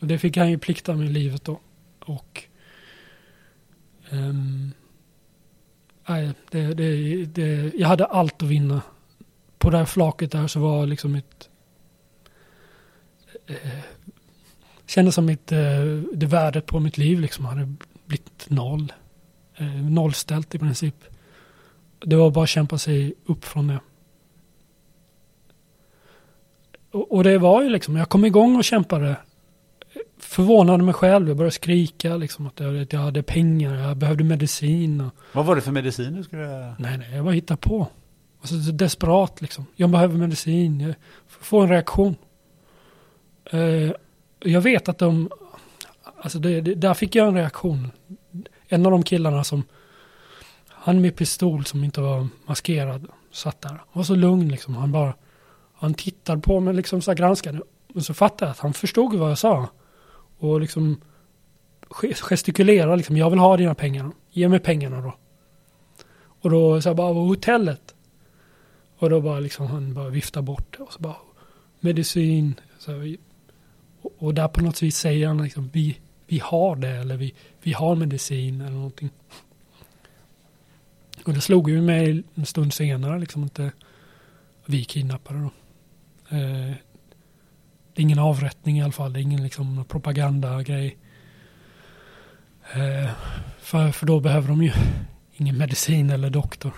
det 0.00 0.18
fick 0.18 0.36
han 0.36 0.50
ju 0.50 0.58
plikta 0.58 0.94
med 0.94 1.06
i 1.06 1.12
livet 1.12 1.44
då. 1.44 1.60
Och 2.00 2.48
Um, 4.10 4.72
nej, 6.08 6.32
det, 6.50 6.74
det, 6.74 7.24
det, 7.24 7.74
jag 7.74 7.88
hade 7.88 8.04
allt 8.04 8.42
att 8.42 8.48
vinna. 8.48 8.82
På 9.58 9.70
det 9.70 9.78
här 9.78 9.84
flaket 9.84 10.32
där 10.32 10.46
så 10.46 10.60
var 10.60 10.86
liksom 10.86 11.14
ett 11.14 11.48
eh, 13.46 13.56
kändes 14.86 15.14
som 15.14 15.26
mitt, 15.26 15.52
eh, 15.52 15.84
det 16.12 16.26
värdet 16.26 16.66
på 16.66 16.80
mitt 16.80 16.98
liv 16.98 17.20
liksom 17.20 17.44
hade 17.44 17.74
blivit 18.04 18.46
noll. 18.50 18.92
Eh, 19.56 19.90
nollställt 19.90 20.54
i 20.54 20.58
princip. 20.58 21.04
Det 22.00 22.16
var 22.16 22.30
bara 22.30 22.44
att 22.44 22.50
kämpa 22.50 22.78
sig 22.78 23.14
upp 23.24 23.44
från 23.44 23.66
det. 23.66 23.80
Och, 26.90 27.12
och 27.12 27.24
det 27.24 27.38
var 27.38 27.62
ju 27.62 27.68
liksom, 27.68 27.96
jag 27.96 28.08
kom 28.08 28.24
igång 28.24 28.56
och 28.56 28.64
kämpade. 28.64 29.16
Förvånade 30.34 30.84
mig 30.84 30.94
själv, 30.94 31.28
jag 31.28 31.36
började 31.36 31.54
skrika 31.54 32.16
liksom 32.16 32.46
att 32.46 32.60
jag, 32.60 32.78
att 32.78 32.92
jag 32.92 33.00
hade 33.00 33.22
pengar, 33.22 33.74
jag 33.74 33.96
behövde 33.96 34.24
medicin. 34.24 35.00
Och, 35.00 35.12
Vad 35.32 35.46
var 35.46 35.56
det 35.56 35.62
för 35.62 35.72
medicin 35.72 36.14
du 36.14 36.22
skulle... 36.22 36.74
nej, 36.78 36.98
nej, 36.98 37.14
jag 37.14 37.24
bara 37.24 37.34
hittade 37.34 37.60
på. 37.60 37.88
Och 38.40 38.48
så 38.48 38.54
desperat 38.54 39.40
liksom. 39.40 39.66
Jag 39.76 39.90
behöver 39.90 40.16
medicin, 40.16 40.80
jag 40.80 40.94
får 41.28 41.62
en 41.62 41.68
reaktion. 41.68 42.16
Eh, 43.50 43.92
jag 44.40 44.60
vet 44.60 44.88
att 44.88 44.98
de, 44.98 45.30
alltså 46.22 46.38
det, 46.38 46.60
det, 46.60 46.74
där 46.74 46.94
fick 46.94 47.14
jag 47.14 47.28
en 47.28 47.34
reaktion. 47.34 47.90
En 48.68 48.86
av 48.86 48.92
de 48.92 49.02
killarna 49.02 49.44
som, 49.44 49.62
han 50.68 51.00
med 51.00 51.16
pistol 51.16 51.64
som 51.64 51.84
inte 51.84 52.00
var 52.00 52.28
maskerad, 52.46 53.06
satt 53.32 53.60
där. 53.60 53.68
Han 53.70 53.88
var 53.92 54.02
så 54.02 54.14
lugn 54.14 54.48
liksom, 54.48 54.76
han 54.76 54.92
bara, 54.92 55.14
han 55.74 55.94
tittade 55.94 56.40
på 56.40 56.60
mig 56.60 56.74
liksom 56.74 57.02
så 57.02 57.10
här 57.10 57.16
granskade. 57.18 57.60
Men 57.92 58.02
så 58.02 58.14
fattade 58.14 58.48
jag 58.48 58.50
att 58.50 58.60
han 58.60 58.72
förstod 58.72 59.14
vad 59.14 59.30
jag 59.30 59.38
sa. 59.38 59.68
Och 60.44 60.60
liksom 60.60 61.00
gestikulera 62.20 62.96
liksom, 62.96 63.16
jag 63.16 63.30
vill 63.30 63.38
ha 63.38 63.56
dina 63.56 63.74
pengar. 63.74 64.10
Ge 64.30 64.48
mig 64.48 64.60
pengarna 64.60 65.00
då. 65.00 65.14
Och 66.40 66.50
då 66.50 66.80
sa 66.80 66.88
jag 66.88 66.96
bara, 66.96 67.12
hotellet. 67.12 67.94
Och 68.96 69.10
då 69.10 69.20
bara 69.20 69.40
liksom 69.40 69.66
han 69.66 69.94
bara 69.94 70.08
viftar 70.08 70.42
bort 70.42 70.76
det 70.78 70.84
och 70.84 70.92
så 70.92 71.00
bara 71.00 71.16
medicin. 71.80 72.60
Så 72.78 73.16
och, 74.02 74.12
och 74.18 74.34
där 74.34 74.48
på 74.48 74.60
något 74.60 74.82
vis 74.82 74.96
säger 74.96 75.26
han 75.26 75.42
liksom 75.42 75.70
vi, 75.72 75.98
vi 76.26 76.38
har 76.38 76.76
det 76.76 76.88
eller 76.88 77.16
vi, 77.16 77.34
vi 77.62 77.72
har 77.72 77.94
medicin 77.94 78.60
eller 78.60 78.76
någonting. 78.76 79.10
Och 81.24 81.32
det 81.32 81.40
slog 81.40 81.70
ju 81.70 81.82
mig 81.82 82.22
en 82.34 82.46
stund 82.46 82.74
senare 82.74 83.18
liksom 83.18 83.42
inte 83.42 83.72
vi 84.66 84.84
kidnappade 84.84 85.40
då. 85.40 85.50
Eh, 86.36 86.74
det 87.94 88.00
är 88.00 88.02
ingen 88.02 88.18
avrättning 88.18 88.78
i 88.78 88.82
alla 88.82 88.92
fall. 88.92 89.12
Det 89.12 89.20
är 89.20 89.22
ingen 89.22 89.42
liksom 89.42 89.84
propagandagrej. 89.88 90.96
Eh, 92.72 93.10
för, 93.58 93.92
för 93.92 94.06
då 94.06 94.20
behöver 94.20 94.48
de 94.48 94.62
ju 94.62 94.72
ingen 95.32 95.58
medicin 95.58 96.10
eller 96.10 96.30
doktor. 96.30 96.72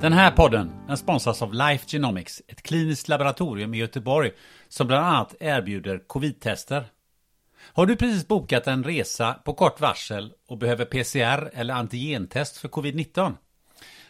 Den 0.00 0.12
här 0.12 0.30
podden 0.30 0.72
den 0.86 0.96
sponsras 0.96 1.42
av 1.42 1.54
Life 1.54 1.84
Genomics, 1.88 2.42
ett 2.48 2.62
kliniskt 2.62 3.08
laboratorium 3.08 3.74
i 3.74 3.78
Göteborg 3.78 4.30
som 4.68 4.86
bland 4.86 5.06
annat 5.06 5.34
erbjuder 5.40 5.98
covid-tester. 6.06 6.84
Har 7.62 7.86
du 7.86 7.96
precis 7.96 8.28
bokat 8.28 8.66
en 8.66 8.84
resa 8.84 9.34
på 9.34 9.54
kort 9.54 9.80
varsel 9.80 10.32
och 10.48 10.58
behöver 10.58 10.84
PCR 10.84 11.50
eller 11.54 11.74
antigentest 11.74 12.56
för 12.56 12.68
covid-19? 12.68 13.34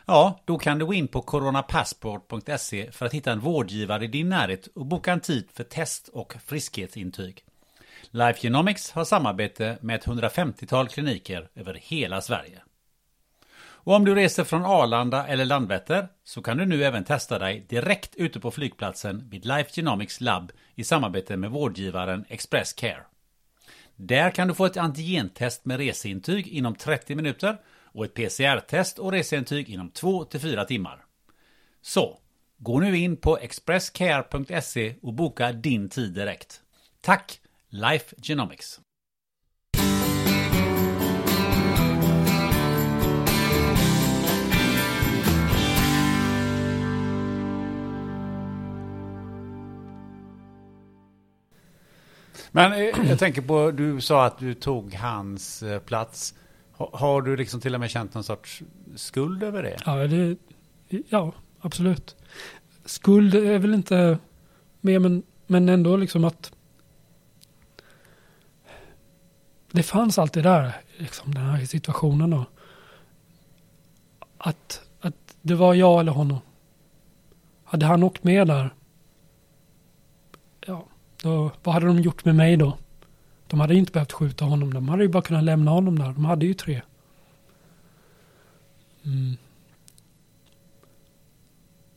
Ja, 0.07 0.41
då 0.45 0.59
kan 0.59 0.79
du 0.79 0.87
gå 0.87 0.95
in 0.95 1.09
på 1.09 1.23
coronapassport.se 1.23 2.93
för 2.93 3.07
att 3.07 3.15
hitta 3.15 3.33
en 3.33 3.41
vårdgivare 3.41 4.05
i 4.05 4.09
din 4.09 4.29
närhet 4.29 4.67
och 4.67 4.87
boka 4.87 5.13
en 5.13 5.21
tid 5.21 5.49
för 5.53 5.65
test 5.65 6.09
och 6.09 6.35
friskhetsintyg. 6.45 7.45
Life 8.11 8.41
Genomics 8.41 8.91
har 8.91 9.05
samarbete 9.05 9.79
med 9.81 9.97
ett 9.97 10.07
150-tal 10.07 10.89
kliniker 10.89 11.49
över 11.55 11.75
hela 11.83 12.21
Sverige. 12.21 12.63
Och 13.83 13.95
om 13.95 14.05
du 14.05 14.15
reser 14.15 14.45
från 14.45 14.65
Arlanda 14.65 15.27
eller 15.27 15.45
Landvetter 15.45 16.09
så 16.25 16.43
kan 16.43 16.57
du 16.57 16.67
nu 16.67 16.85
även 16.85 17.05
testa 17.05 17.39
dig 17.39 17.67
direkt 17.69 18.17
ute 18.17 18.41
på 18.41 18.51
flygplatsen 18.51 19.29
vid 19.31 19.47
Life 19.47 19.71
Genomics 19.73 20.21
Lab 20.21 20.53
i 20.75 20.85
samarbete 20.85 21.37
med 21.37 21.51
vårdgivaren 21.51 22.25
Express 22.29 22.73
Care. 22.73 23.05
Där 24.03 24.31
kan 24.31 24.49
du 24.49 24.55
få 24.55 24.67
ett 24.67 24.77
antigentest 24.77 25.65
med 25.65 25.77
reseintyg 25.77 26.49
inom 26.49 26.75
30 26.75 27.15
minuter 27.15 27.57
och 27.85 28.05
ett 28.05 28.15
PCR-test 28.15 28.99
och 28.99 29.13
reseintyg 29.13 29.69
inom 29.69 29.91
2-4 29.91 30.65
timmar. 30.65 31.05
Så, 31.83 32.19
gå 32.59 32.81
nu 32.81 32.99
in 32.99 33.17
på 33.17 33.39
expresscare.se 33.39 34.95
och 35.03 35.15
boka 35.15 35.53
din 35.53 35.89
tid 35.89 36.13
direkt. 36.13 36.61
Tack, 37.01 37.41
Life 37.69 38.17
Genomics! 38.23 38.81
Men 52.51 52.73
eh, 52.73 53.09
jag 53.09 53.19
tänker 53.19 53.43
på, 53.43 53.71
du 53.71 54.01
sa 54.01 54.27
att 54.27 54.39
du 54.39 54.55
tog 54.55 54.95
hans 54.95 55.63
eh, 55.63 55.81
plats. 55.81 56.35
Har 56.77 57.23
du 57.23 57.37
liksom 57.37 57.61
till 57.61 57.75
och 57.75 57.81
med 57.81 57.91
känt 57.91 58.15
någon 58.15 58.25
sorts 58.25 58.63
skuld 58.97 59.43
över 59.43 59.63
det? 59.63 59.77
Ja, 59.87 59.95
det, 59.95 60.37
ja 61.09 61.33
absolut. 61.61 62.17
Skuld 62.85 63.35
är 63.35 63.59
väl 63.59 63.75
inte 63.75 64.19
mer, 64.81 64.99
men, 64.99 65.23
men 65.47 65.69
ändå 65.69 65.97
liksom 65.97 66.25
att 66.25 66.53
det 69.73 69.83
fanns 69.83 70.19
alltid 70.19 70.43
där, 70.43 70.73
liksom 70.99 71.35
den 71.35 71.45
här 71.45 71.65
situationen 71.65 72.31
då. 72.31 72.45
Att, 74.39 74.83
att 75.01 75.37
det 75.43 75.55
var 75.55 75.75
jag 75.75 76.01
eller 76.01 76.13
honom. 76.13 76.39
Hade 77.65 77.87
han 77.87 78.03
åkt 78.03 78.25
med 78.25 78.47
där, 78.47 78.75
ja, 80.67 80.87
då, 81.23 81.51
vad 81.63 81.75
hade 81.75 81.87
de 81.87 82.01
gjort 82.01 82.25
med 82.25 82.35
mig 82.35 82.57
då? 82.57 82.79
De 83.47 83.61
hade 83.61 83.75
inte 83.75 83.93
behövt 83.93 84.13
skjuta 84.13 84.45
honom. 84.45 84.75
De 84.75 84.89
hade 84.89 85.03
ju 85.03 85.09
bara 85.09 85.23
kunnat 85.23 85.45
lämna 85.45 85.71
honom 85.71 85.99
där. 85.99 86.13
De 86.13 86.25
hade 86.25 86.47
ju 86.47 86.55
tre. 86.55 86.83
Mm. 89.05 89.37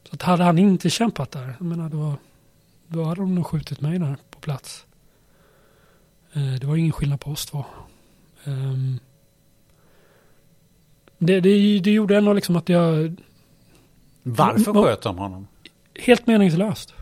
Så 0.03 0.15
att 0.15 0.21
hade 0.21 0.43
han 0.43 0.59
inte 0.59 0.89
kämpat 0.89 1.31
där, 1.31 1.55
jag 1.59 1.65
menar 1.67 1.89
då, 1.89 2.13
då 2.87 3.03
hade 3.03 3.21
de 3.21 3.35
nog 3.35 3.45
skjutit 3.45 3.81
mig 3.81 3.99
där 3.99 4.17
på 4.29 4.39
plats. 4.39 4.85
Eh, 6.33 6.53
det 6.53 6.67
var 6.67 6.75
ingen 6.75 6.91
skillnad 6.91 7.19
på 7.19 7.31
oss 7.31 7.45
två. 7.45 7.65
Um, 8.43 8.99
det, 11.17 11.39
det, 11.39 11.79
det 11.79 11.91
gjorde 11.91 12.17
ändå 12.17 12.33
liksom 12.33 12.55
att 12.55 12.69
jag... 12.69 13.15
Varför 14.23 14.73
sköt 14.83 15.01
de 15.01 15.17
honom? 15.17 15.47
Helt 15.99 16.27
meningslöst. 16.27 16.93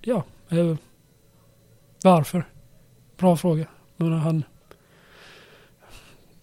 Ja. 0.00 0.24
Eh, 0.48 0.76
varför? 2.02 2.48
Bra 3.16 3.36
fråga. 3.36 3.66
Men 3.96 4.12
han... 4.12 4.44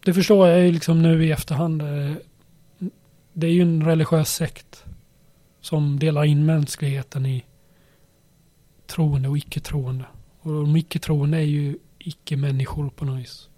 Det 0.05 0.13
förstår 0.13 0.47
jag 0.47 0.65
ju 0.65 0.71
liksom 0.71 1.01
nu 1.01 1.25
i 1.25 1.31
efterhand. 1.31 1.81
Eh, 1.81 2.13
det 3.33 3.47
är 3.47 3.51
ju 3.51 3.61
en 3.61 3.85
religiös 3.85 4.33
sekt 4.33 4.85
som 5.61 5.99
delar 5.99 6.25
in 6.25 6.45
mänskligheten 6.45 7.25
i 7.25 7.45
troende 8.87 9.29
och 9.29 9.37
icke-troende. 9.37 10.05
Och 10.39 10.51
de 10.51 10.75
icke-troende 10.75 11.37
är 11.37 11.41
ju 11.41 11.77
icke-människor 11.99 12.89
på 12.89 13.05
något 13.05 13.19
vis. 13.19 13.49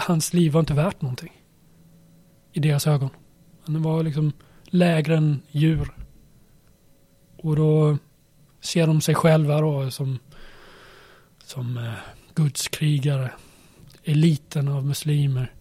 Hans 0.00 0.32
liv 0.32 0.52
var 0.52 0.60
inte 0.60 0.74
värt 0.74 1.02
någonting. 1.02 1.42
I 2.52 2.60
deras 2.60 2.86
ögon. 2.86 3.10
Han 3.62 3.82
var 3.82 4.02
liksom 4.02 4.32
lägre 4.64 5.16
än 5.16 5.42
djur. 5.50 5.90
Och 7.36 7.56
då 7.56 7.98
ser 8.60 8.86
de 8.86 9.00
sig 9.00 9.14
själva 9.14 9.60
då 9.60 9.90
som, 9.90 10.18
som 11.44 11.78
eh, 11.78 11.92
gudskrigare. 12.34 13.32
Eliten 14.04 14.68
av 14.68 14.86
muslimer. 14.86 15.54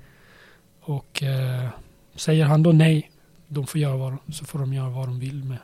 Och 0.82 1.24
eh, 1.24 1.70
säger 2.16 2.46
han 2.46 2.64
då 2.64 2.72
nej, 2.72 3.12
de 3.48 3.68
får 3.68 3.82
göra 3.82 3.98
vad, 3.98 4.18
så 4.34 4.46
får 4.46 4.60
de 4.60 4.74
göra 4.74 4.90
vad 4.90 5.08
de 5.08 5.20
vill 5.20 5.44
med, 5.44 5.58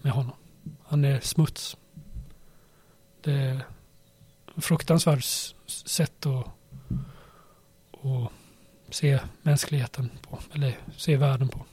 med 0.00 0.12
honom. 0.12 0.36
Han 0.86 1.04
är 1.04 1.20
smuts. 1.20 1.76
Det 3.20 3.32
är 3.32 3.56
ett 4.56 4.64
fruktansvärt 4.64 5.24
sätt 5.66 6.26
att, 6.26 6.46
att 8.04 8.32
se 8.90 9.20
mänskligheten 9.42 10.10
på, 10.22 10.38
eller 10.54 10.78
se 10.96 11.16
världen 11.16 11.48
på. 11.48 11.64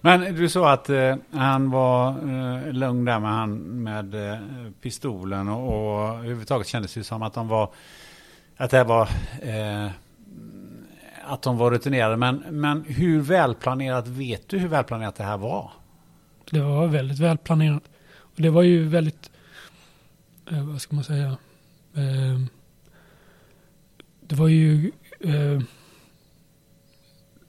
Men 0.00 0.34
du 0.34 0.48
sa 0.48 0.72
att 0.72 0.90
eh, 0.90 1.16
han 1.30 1.70
var 1.70 2.08
eh, 2.08 2.72
lugn 2.72 3.04
där 3.04 3.20
med, 3.20 3.30
han, 3.30 3.58
med 3.82 4.32
eh, 4.32 4.38
pistolen 4.82 5.48
och, 5.48 5.68
och 5.68 6.08
överhuvudtaget 6.08 6.66
kändes 6.66 6.94
det 6.94 7.04
som 7.04 7.22
att 7.22 7.34
de 7.34 7.48
var 7.48 7.70
att 8.56 8.70
det 8.70 8.84
var 8.84 9.08
eh, 9.42 9.90
att 11.24 11.42
de 11.42 11.58
var 11.58 11.70
rutinerade. 11.70 12.16
Men, 12.16 12.44
men 12.50 12.84
hur 12.84 13.20
välplanerat 13.20 14.08
vet 14.08 14.48
du 14.48 14.58
hur 14.58 14.68
välplanerat 14.68 15.16
det 15.16 15.24
här 15.24 15.36
var? 15.36 15.70
Det 16.50 16.60
var 16.60 16.86
väldigt 16.86 17.18
välplanerat. 17.18 17.82
Och 18.16 18.42
det 18.42 18.50
var 18.50 18.62
ju 18.62 18.88
väldigt, 18.88 19.30
eh, 20.50 20.64
vad 20.64 20.80
ska 20.80 20.94
man 20.94 21.04
säga, 21.04 21.36
eh, 21.94 22.40
det 24.20 24.34
var 24.34 24.48
ju, 24.48 24.92
eh, 25.20 25.62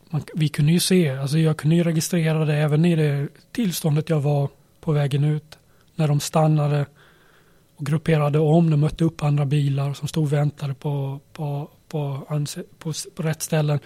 man, 0.10 0.22
vi 0.36 0.50
kunde 0.50 0.72
ju 0.72 0.80
se, 0.80 1.10
alltså 1.10 1.38
jag 1.38 1.58
kunde 1.58 1.76
ju 1.76 1.84
registrera 1.84 2.46
det 2.46 2.56
även 2.56 2.86
i 2.86 2.96
det 2.96 3.28
tillståndet 3.52 4.10
jag 4.10 4.22
var 4.22 4.50
på 4.82 4.92
vägen 4.92 5.24
ut. 5.24 5.58
När 5.96 6.08
de 6.08 6.20
stannade 6.20 6.86
och 7.76 7.86
grupperade 7.86 8.40
om, 8.40 8.70
de 8.70 8.80
mötte 8.80 9.04
upp 9.04 9.24
andra 9.24 9.46
bilar 9.46 9.94
som 9.94 10.08
stod 10.08 10.24
och 10.24 10.34
väntade 10.34 10.74
på, 10.74 11.20
på, 11.34 11.70
på, 11.88 12.26
på, 12.78 12.94
på 13.16 13.24
rätt 13.24 13.42
ställen. 13.42 13.80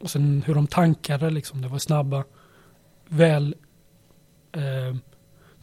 Och 0.00 0.10
sen 0.10 0.42
hur 0.46 0.54
de 0.54 0.66
tankade, 0.66 1.30
liksom, 1.30 1.62
det 1.62 1.68
var 1.68 1.78
snabba, 1.78 2.24
väl, 3.08 3.54
eh, 4.52 4.96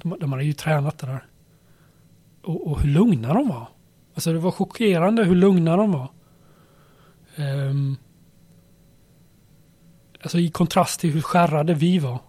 de, 0.02 0.16
de 0.20 0.32
hade 0.32 0.44
ju 0.44 0.54
tränat 0.54 0.98
det 0.98 1.08
där. 1.08 1.26
Och, 2.44 2.72
och, 2.72 2.82
hur 2.82 2.90
lugna 2.90 3.34
de 3.34 3.48
var. 3.48 3.68
Alltså 4.14 4.34
det 4.34 4.40
var 4.40 4.52
chockerande 4.52 5.24
hur 5.24 5.36
lugna 5.36 5.78
de 5.78 5.92
var. 5.92 6.12
Um, 7.36 7.98
alltså 10.22 10.40
i 10.40 10.50
kontrast 10.50 11.00
till 11.00 11.12
hur 11.12 11.22
skärrade 11.22 11.74
vi 11.74 12.00
var. 12.00 12.20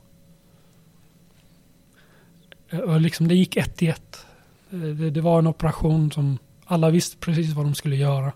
Och 2.72 3.01
liksom 3.01 3.28
det 3.28 3.34
gick 3.34 3.57
ett 3.57 3.82
i 3.82 3.88
ett. 3.88 4.26
Det, 4.70 5.11
det, 5.11 5.20
var 5.20 5.38
en 5.38 5.47
operation 5.47 6.12
som 6.12 6.38
alla 6.64 6.91
visste 6.91 7.16
precis 7.16 7.53
vad 7.53 7.66
de 7.66 7.74
skulle 7.74 7.97
göra. 7.97 8.32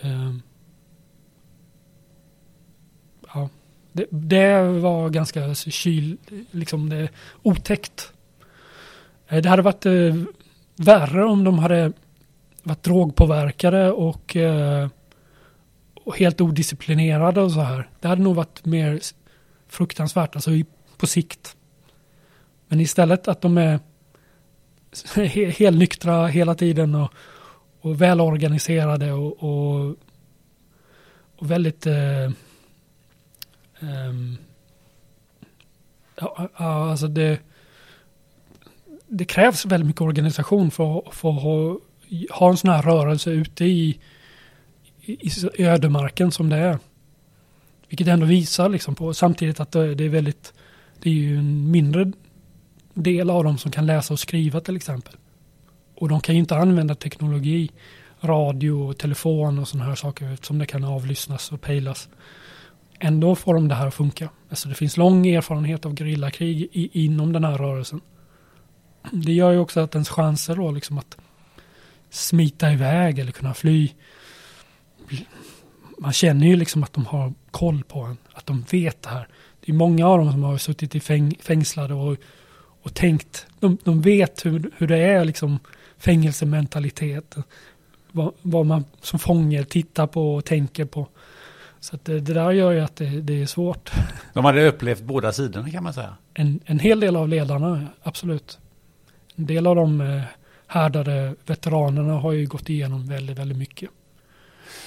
Ehm. 0.00 0.42
Ja, 3.34 3.48
det, 3.92 4.06
det, 4.10 4.62
var 4.62 5.10
ganska 5.10 5.54
kyl, 5.54 6.16
liksom 6.50 6.88
det, 6.88 7.08
otäckt. 7.42 8.12
Eh, 9.28 9.42
det 9.42 9.48
hade 9.48 9.62
varit 9.62 9.86
eh, 9.86 10.14
värre 10.76 11.24
om 11.24 11.44
de 11.44 11.58
hade 11.58 11.92
varit 12.62 12.82
drogpåverkade 12.82 13.90
och 13.90 14.36
eh, 14.36 14.88
och 16.10 16.18
helt 16.18 16.40
odisciplinerade 16.40 17.40
och 17.40 17.52
så 17.52 17.60
här. 17.60 17.88
Det 18.00 18.08
hade 18.08 18.22
nog 18.22 18.36
varit 18.36 18.64
mer 18.64 19.00
fruktansvärt, 19.68 20.34
alltså 20.34 20.50
på 20.96 21.06
sikt. 21.06 21.56
Men 22.68 22.80
istället 22.80 23.28
att 23.28 23.40
de 23.40 23.58
är 23.58 23.80
helnyktra 25.50 26.26
hela 26.26 26.54
tiden 26.54 26.94
och, 26.94 27.12
och 27.80 28.02
välorganiserade 28.02 29.12
och, 29.12 29.42
och, 29.42 29.96
och 31.36 31.50
väldigt 31.50 31.86
eh, 31.86 32.24
eh, 33.80 34.12
ja, 36.16 36.50
alltså 36.90 37.08
det, 37.08 37.38
det 39.06 39.24
krävs 39.24 39.66
väldigt 39.66 39.86
mycket 39.86 40.02
organisation 40.02 40.70
för, 40.70 41.10
för 41.12 41.30
att 41.30 41.42
ha, 41.42 41.78
ha 42.30 42.50
en 42.50 42.56
sån 42.56 42.70
här 42.70 42.82
rörelse 42.82 43.30
ute 43.30 43.64
i 43.64 44.00
i, 45.02 45.30
ödemarken 45.58 46.30
som 46.30 46.48
det 46.48 46.56
är. 46.56 46.78
Vilket 47.88 48.08
ändå 48.08 48.26
visar 48.26 48.68
liksom 48.68 48.94
på 48.94 49.14
samtidigt 49.14 49.60
att 49.60 49.72
det 49.72 50.04
är 50.04 50.08
väldigt, 50.08 50.52
det 51.02 51.10
är 51.10 51.14
ju 51.14 51.38
en 51.38 51.70
mindre 51.70 52.12
del 52.94 53.30
av 53.30 53.44
dem 53.44 53.58
som 53.58 53.70
kan 53.70 53.86
läsa 53.86 54.14
och 54.14 54.20
skriva 54.20 54.60
till 54.60 54.76
exempel. 54.76 55.14
Och 55.94 56.08
de 56.08 56.20
kan 56.20 56.34
ju 56.34 56.38
inte 56.38 56.56
använda 56.56 56.94
teknologi, 56.94 57.70
radio 58.20 58.70
och 58.70 58.98
telefon 58.98 59.58
och 59.58 59.68
sådana 59.68 59.88
här 59.88 59.94
saker 59.94 60.32
eftersom 60.32 60.58
det 60.58 60.66
kan 60.66 60.84
avlyssnas 60.84 61.52
och 61.52 61.60
pejlas. 61.60 62.08
Ändå 62.98 63.34
får 63.34 63.54
de 63.54 63.68
det 63.68 63.74
här 63.74 63.86
att 63.86 63.94
funka. 63.94 64.30
Alltså 64.48 64.68
det 64.68 64.74
finns 64.74 64.96
lång 64.96 65.26
erfarenhet 65.26 65.86
av 65.86 65.96
gerillakrig 65.96 66.68
inom 66.72 67.32
den 67.32 67.44
här 67.44 67.58
rörelsen. 67.58 68.00
Det 69.12 69.32
gör 69.32 69.52
ju 69.52 69.58
också 69.58 69.80
att 69.80 69.94
ens 69.94 70.08
chanser 70.08 70.56
då 70.56 70.70
liksom 70.70 70.98
att 70.98 71.16
smita 72.10 72.72
iväg 72.72 73.18
eller 73.18 73.32
kunna 73.32 73.54
fly 73.54 73.90
man 76.00 76.12
känner 76.12 76.46
ju 76.46 76.56
liksom 76.56 76.82
att 76.82 76.92
de 76.92 77.06
har 77.06 77.32
koll 77.50 77.82
på 77.88 78.00
en, 78.00 78.16
att 78.32 78.46
de 78.46 78.64
vet 78.70 79.02
det 79.02 79.08
här. 79.08 79.28
Det 79.60 79.72
är 79.72 79.76
många 79.76 80.06
av 80.06 80.18
dem 80.18 80.32
som 80.32 80.42
har 80.42 80.58
suttit 80.58 80.94
i 80.94 81.00
fäng, 81.00 81.34
fängslade 81.40 81.94
och, 81.94 82.16
och 82.82 82.94
tänkt, 82.94 83.46
de, 83.60 83.78
de 83.84 84.00
vet 84.00 84.46
hur, 84.46 84.70
hur 84.76 84.86
det 84.86 84.98
är 84.98 85.24
liksom 85.24 85.58
fängelsementalitet. 85.98 87.36
Vad, 88.12 88.32
vad 88.42 88.66
man 88.66 88.84
som 89.00 89.18
fånge 89.18 89.64
tittar 89.64 90.06
på 90.06 90.34
och 90.34 90.44
tänker 90.44 90.84
på. 90.84 91.08
Så 91.80 91.98
det, 92.02 92.20
det, 92.20 92.34
där 92.34 92.50
gör 92.50 92.70
ju 92.70 92.80
att 92.80 92.96
det, 92.96 93.20
det, 93.20 93.42
är 93.42 93.46
svårt. 93.46 93.90
De 94.32 94.44
hade 94.44 94.68
upplevt 94.68 95.02
båda 95.02 95.32
sidorna 95.32 95.70
kan 95.70 95.84
man 95.84 95.94
säga. 95.94 96.16
En, 96.34 96.60
en 96.64 96.78
hel 96.78 97.00
del 97.00 97.16
av 97.16 97.28
ledarna, 97.28 97.86
absolut. 98.02 98.58
En 99.36 99.46
del 99.46 99.66
av 99.66 99.76
de 99.76 100.00
eh, 100.00 100.22
härdade 100.66 101.34
veteranerna 101.46 102.12
har 102.12 102.32
ju 102.32 102.46
gått 102.46 102.68
igenom 102.68 103.08
väldigt, 103.08 103.38
väldigt 103.38 103.58
mycket. 103.58 103.90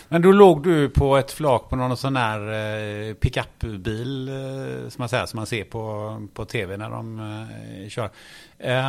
Men 0.09 0.21
då 0.21 0.31
låg 0.31 0.63
du 0.63 0.89
på 0.89 1.17
ett 1.17 1.31
flak 1.31 1.69
på 1.69 1.75
någon 1.75 1.97
sån 1.97 2.15
här 2.15 2.39
eh, 2.39 3.13
pickupbil 3.13 4.29
eh, 4.29 4.89
som 4.89 5.01
man 5.01 5.09
säger, 5.09 5.25
som 5.25 5.37
man 5.37 5.45
ser 5.45 5.63
på, 5.63 6.27
på 6.33 6.45
tv 6.45 6.77
när 6.77 6.89
de 6.89 7.19
eh, 7.19 7.89
kör. 7.89 8.09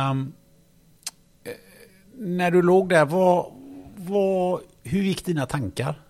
Um, 0.09 0.33
när 2.17 2.51
du 2.51 2.61
låg 2.61 2.89
där, 2.89 3.05
vad, 3.05 3.45
vad, 3.95 4.61
hur 4.83 5.03
gick 5.03 5.25
dina 5.25 5.45
tankar? 5.45 6.01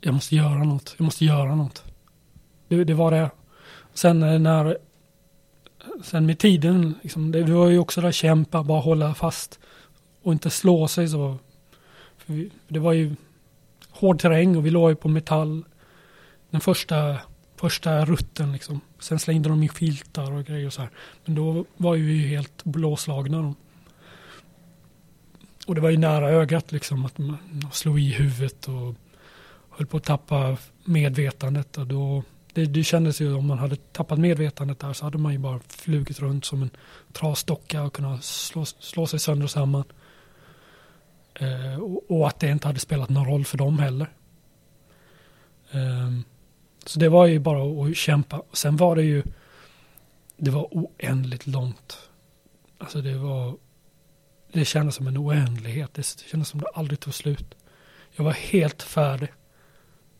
Jag 0.00 0.14
måste 0.14 0.36
göra 0.36 0.64
något, 0.64 0.94
jag 0.98 1.04
måste 1.04 1.24
göra 1.24 1.54
något. 1.54 1.84
Det, 2.68 2.84
det 2.84 2.94
var 2.94 3.10
det. 3.10 3.30
Sen 3.94 4.22
eh, 4.22 4.38
när, 4.38 4.78
sen 6.02 6.26
med 6.26 6.38
tiden, 6.38 6.94
liksom, 7.02 7.32
det, 7.32 7.42
det 7.42 7.52
var 7.52 7.68
ju 7.68 7.78
också 7.78 8.00
där 8.00 8.12
kämpa, 8.12 8.62
bara 8.62 8.80
hålla 8.80 9.14
fast 9.14 9.58
och 10.22 10.32
inte 10.32 10.50
slå 10.50 10.88
sig 10.88 11.08
så 11.08 11.38
det 12.68 12.78
var 12.78 12.92
ju 12.92 13.14
hård 13.90 14.20
terräng 14.20 14.56
och 14.56 14.66
vi 14.66 14.70
låg 14.70 14.90
ju 14.90 14.96
på 14.96 15.08
metall 15.08 15.64
den 16.50 16.60
första, 16.60 17.18
första 17.56 18.04
rutten 18.04 18.52
liksom. 18.52 18.80
Sen 18.98 19.18
slängde 19.18 19.48
de 19.48 19.62
in 19.62 19.68
filtar 19.68 20.32
och 20.32 20.44
grejer 20.44 20.66
och 20.66 20.72
så 20.72 20.80
här. 20.80 20.90
Men 21.24 21.34
då 21.34 21.64
var 21.76 21.92
vi 21.92 22.12
ju 22.12 22.28
helt 22.28 22.64
blåslagna. 22.64 23.42
Då. 23.42 23.54
Och 25.66 25.74
det 25.74 25.80
var 25.80 25.90
ju 25.90 25.96
nära 25.96 26.30
ögat 26.30 26.72
liksom 26.72 27.04
att 27.04 27.18
man 27.18 27.38
slog 27.72 28.00
i 28.00 28.12
huvudet 28.12 28.68
och 28.68 28.94
höll 29.70 29.86
på 29.86 29.96
att 29.96 30.04
tappa 30.04 30.56
medvetandet. 30.84 31.78
Och 31.78 31.86
då, 31.86 32.22
det, 32.52 32.64
det 32.64 32.84
kändes 32.84 33.20
ju 33.20 33.34
om 33.34 33.46
man 33.46 33.58
hade 33.58 33.76
tappat 33.76 34.18
medvetandet 34.18 34.78
där 34.78 34.92
så 34.92 35.04
hade 35.04 35.18
man 35.18 35.32
ju 35.32 35.38
bara 35.38 35.60
flugit 35.68 36.20
runt 36.20 36.44
som 36.44 36.62
en 36.62 36.70
trasdocka 37.12 37.82
och 37.82 37.92
kunnat 37.92 38.24
slå, 38.24 38.64
slå 38.64 39.06
sig 39.06 39.18
sönder 39.18 39.44
och 39.44 39.50
samman. 39.50 39.84
Eh, 41.38 41.80
och, 42.08 42.26
att 42.26 42.40
det 42.40 42.50
inte 42.50 42.66
hade 42.66 42.80
spelat 42.80 43.08
någon 43.08 43.26
roll 43.26 43.44
för 43.44 43.58
dem 43.58 43.78
heller. 43.78 44.12
Ehm, 45.72 46.24
så 46.86 46.98
det 46.98 47.08
var 47.08 47.26
ju 47.26 47.38
bara 47.38 47.88
att 47.88 47.96
kämpa. 47.96 48.42
Sen 48.52 48.76
var 48.76 48.96
det 48.96 49.02
ju, 49.02 49.22
det 50.36 50.50
var 50.50 50.68
oändligt 50.70 51.46
långt. 51.46 51.98
Alltså 52.78 53.00
det 53.00 53.14
var, 53.14 53.56
det 54.52 54.64
kändes 54.64 54.94
som 54.94 55.06
en 55.06 55.18
oändlighet. 55.18 55.94
Det 55.94 56.24
kändes 56.30 56.48
som 56.48 56.60
det 56.60 56.66
aldrig 56.74 57.00
tog 57.00 57.14
slut. 57.14 57.54
Jag 58.16 58.24
var 58.24 58.32
helt 58.32 58.82
färdig. 58.82 59.28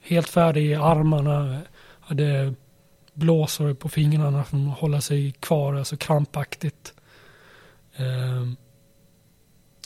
Helt 0.00 0.28
färdig 0.28 0.66
i 0.66 0.74
armarna. 0.74 1.60
Hade 2.00 2.54
blåsor 3.12 3.74
på 3.74 3.88
fingrarna 3.88 4.44
för 4.44 4.56
att 4.56 4.78
hålla 4.78 5.00
sig 5.00 5.32
kvar, 5.32 5.74
alltså 5.74 5.96
krampaktigt. 5.96 6.94
Um, 7.96 8.56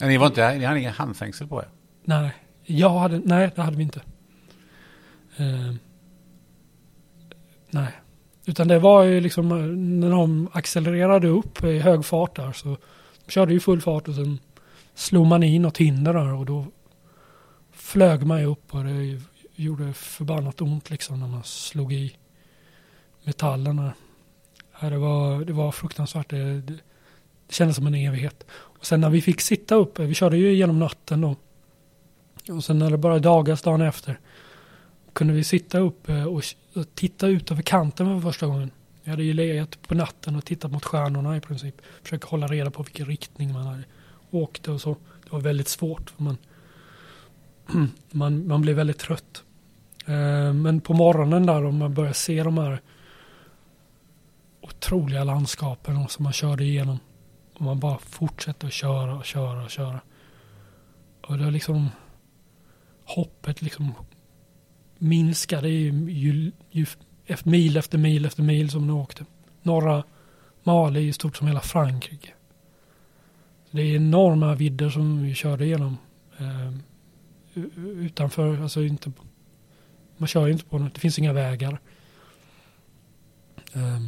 ni, 0.09 0.17
var 0.17 0.27
inte, 0.27 0.55
ni 0.55 0.65
hade 0.65 0.81
ingen 0.81 0.93
handfängsel 0.93 1.47
på 1.47 1.63
er? 1.63 1.69
Nej, 2.05 2.35
jag 2.65 2.91
hade, 2.91 3.19
nej 3.25 3.51
det 3.55 3.63
hade 3.63 3.77
vi 3.77 3.83
inte. 3.83 4.01
Uh, 5.41 5.75
nej. 7.71 7.93
Utan 8.47 8.69
det 8.69 8.79
var 8.79 9.03
ju 9.03 9.21
liksom 9.21 9.53
eh, 9.53 9.59
när 9.77 10.11
de 10.11 10.49
accelererade 10.53 11.29
upp 11.29 11.65
i 11.65 11.79
hög 11.79 12.05
fart 12.05 12.37
där 12.37 12.53
så 12.53 12.77
de 13.27 13.33
körde 13.33 13.53
ju 13.53 13.61
full 13.61 13.81
fart 13.81 14.09
och 14.09 14.15
sen 14.15 14.39
slog 14.95 15.27
man 15.27 15.43
i 15.43 15.59
något 15.59 15.79
hinder 15.79 16.13
där 16.13 16.35
och 16.35 16.47
då 16.47 16.67
flög 17.73 18.27
man 18.27 18.41
ju 18.41 18.47
upp 18.47 18.75
och 18.75 18.85
det 18.85 19.21
gjorde 19.57 19.93
förbannat 19.93 20.61
ont 20.61 20.91
liksom 20.91 21.21
när 21.21 21.29
man 21.29 21.45
slog 21.45 21.93
i 21.93 22.17
metallerna. 23.25 23.93
Det 24.81 24.99
var, 24.99 25.45
det 25.45 25.53
var 25.53 25.73
fruktansvärt. 25.73 26.31
Det, 26.31 26.61
det, 26.61 26.73
det 27.47 27.55
kändes 27.55 27.77
som 27.77 27.87
en 27.87 27.95
evighet. 27.95 28.47
Och 28.83 28.87
sen 28.87 29.01
när 29.01 29.11
vi 29.11 29.23
fick 29.23 29.41
sitta 29.41 29.75
uppe, 29.75 30.05
vi 30.05 30.15
körde 30.15 30.37
ju 30.37 30.55
genom 30.55 30.79
natten 30.79 31.21
då. 31.21 31.37
Och 32.55 32.65
sen 32.65 32.79
när 32.79 32.91
det 32.91 32.99
bara 32.99 33.19
dagas 33.19 33.63
dagen 33.63 33.81
efter. 33.81 34.21
kunde 35.13 35.33
vi 35.33 35.45
sitta 35.45 35.79
uppe 35.79 36.25
och, 36.25 36.43
titta 36.95 37.27
ut 37.27 37.51
över 37.51 37.63
kanten 37.63 38.07
för 38.07 38.31
första 38.31 38.47
gången. 38.47 38.71
Vi 39.05 39.11
hade 39.11 39.23
ju 39.23 39.33
legat 39.33 39.83
på 39.89 39.95
natten 39.95 40.37
och 40.37 40.45
tittat 40.45 40.73
mot 40.73 40.85
stjärnorna 40.85 41.37
i 41.37 41.41
princip. 41.41 41.75
Försökt 42.03 42.25
hålla 42.25 42.47
reda 42.47 42.71
på 42.71 42.83
vilken 42.83 43.07
riktning 43.07 43.53
man 43.53 43.67
hade 43.67 43.85
åkt 44.31 44.69
och 44.69 44.81
så. 44.81 44.97
Det 45.25 45.31
var 45.33 45.41
väldigt 45.41 45.69
svårt. 45.69 46.11
För 46.11 46.23
man, 46.23 46.37
man, 48.11 48.47
man 48.47 48.63
blev 48.63 48.77
väldigt 48.77 48.99
trött. 48.99 49.43
Eh, 50.07 50.53
men 50.53 50.81
på 50.81 50.95
morgonen 50.95 51.47
där 51.47 51.65
om 51.65 51.79
man 51.79 51.95
börjar 51.95 52.13
se 52.13 52.43
de 52.43 52.59
här 52.59 52.81
otroliga 54.61 55.25
landskapen 55.25 56.09
som 56.09 56.23
man 56.23 56.33
körde 56.33 56.65
igenom. 56.65 56.99
Och 57.63 57.67
man 57.67 57.81
bara 57.81 57.99
fortsätter 57.99 58.67
att 58.67 58.73
köra 58.73 59.17
och 59.17 59.25
köra 59.25 59.65
och 59.65 59.71
köra. 59.71 60.01
Och 61.21 61.39
det 61.39 61.51
liksom 61.51 61.89
hoppet 63.05 63.63
liksom 63.63 63.93
minskade 64.99 65.69
ju, 65.69 66.11
ju, 66.11 66.53
ju 66.71 66.87
efter 67.27 67.51
mil 67.51 67.77
efter 67.77 67.99
mil 67.99 68.25
efter 68.25 68.43
mil 68.43 68.71
som 68.71 68.87
nu 68.87 68.93
åkte. 68.93 69.25
Norra 69.63 70.05
Mali 70.63 71.01
är 71.01 71.05
ju 71.05 71.13
stort 71.13 71.37
som 71.37 71.47
hela 71.47 71.61
Frankrike. 71.61 72.29
Så 73.71 73.77
det 73.77 73.83
är 73.83 73.97
enorma 73.97 74.55
vidder 74.55 74.91
som 74.91 75.23
vi 75.23 75.35
körde 75.35 75.65
igenom. 75.65 75.99
Eh, 76.39 76.73
utanför, 77.77 78.63
alltså 78.63 78.83
inte, 78.83 79.13
man 80.17 80.27
kör 80.27 80.47
ju 80.47 80.53
inte 80.53 80.65
på 80.65 80.79
något, 80.79 80.95
det 80.95 81.01
finns 81.01 81.19
inga 81.19 81.33
vägar. 81.33 81.81
Eh, 83.73 84.01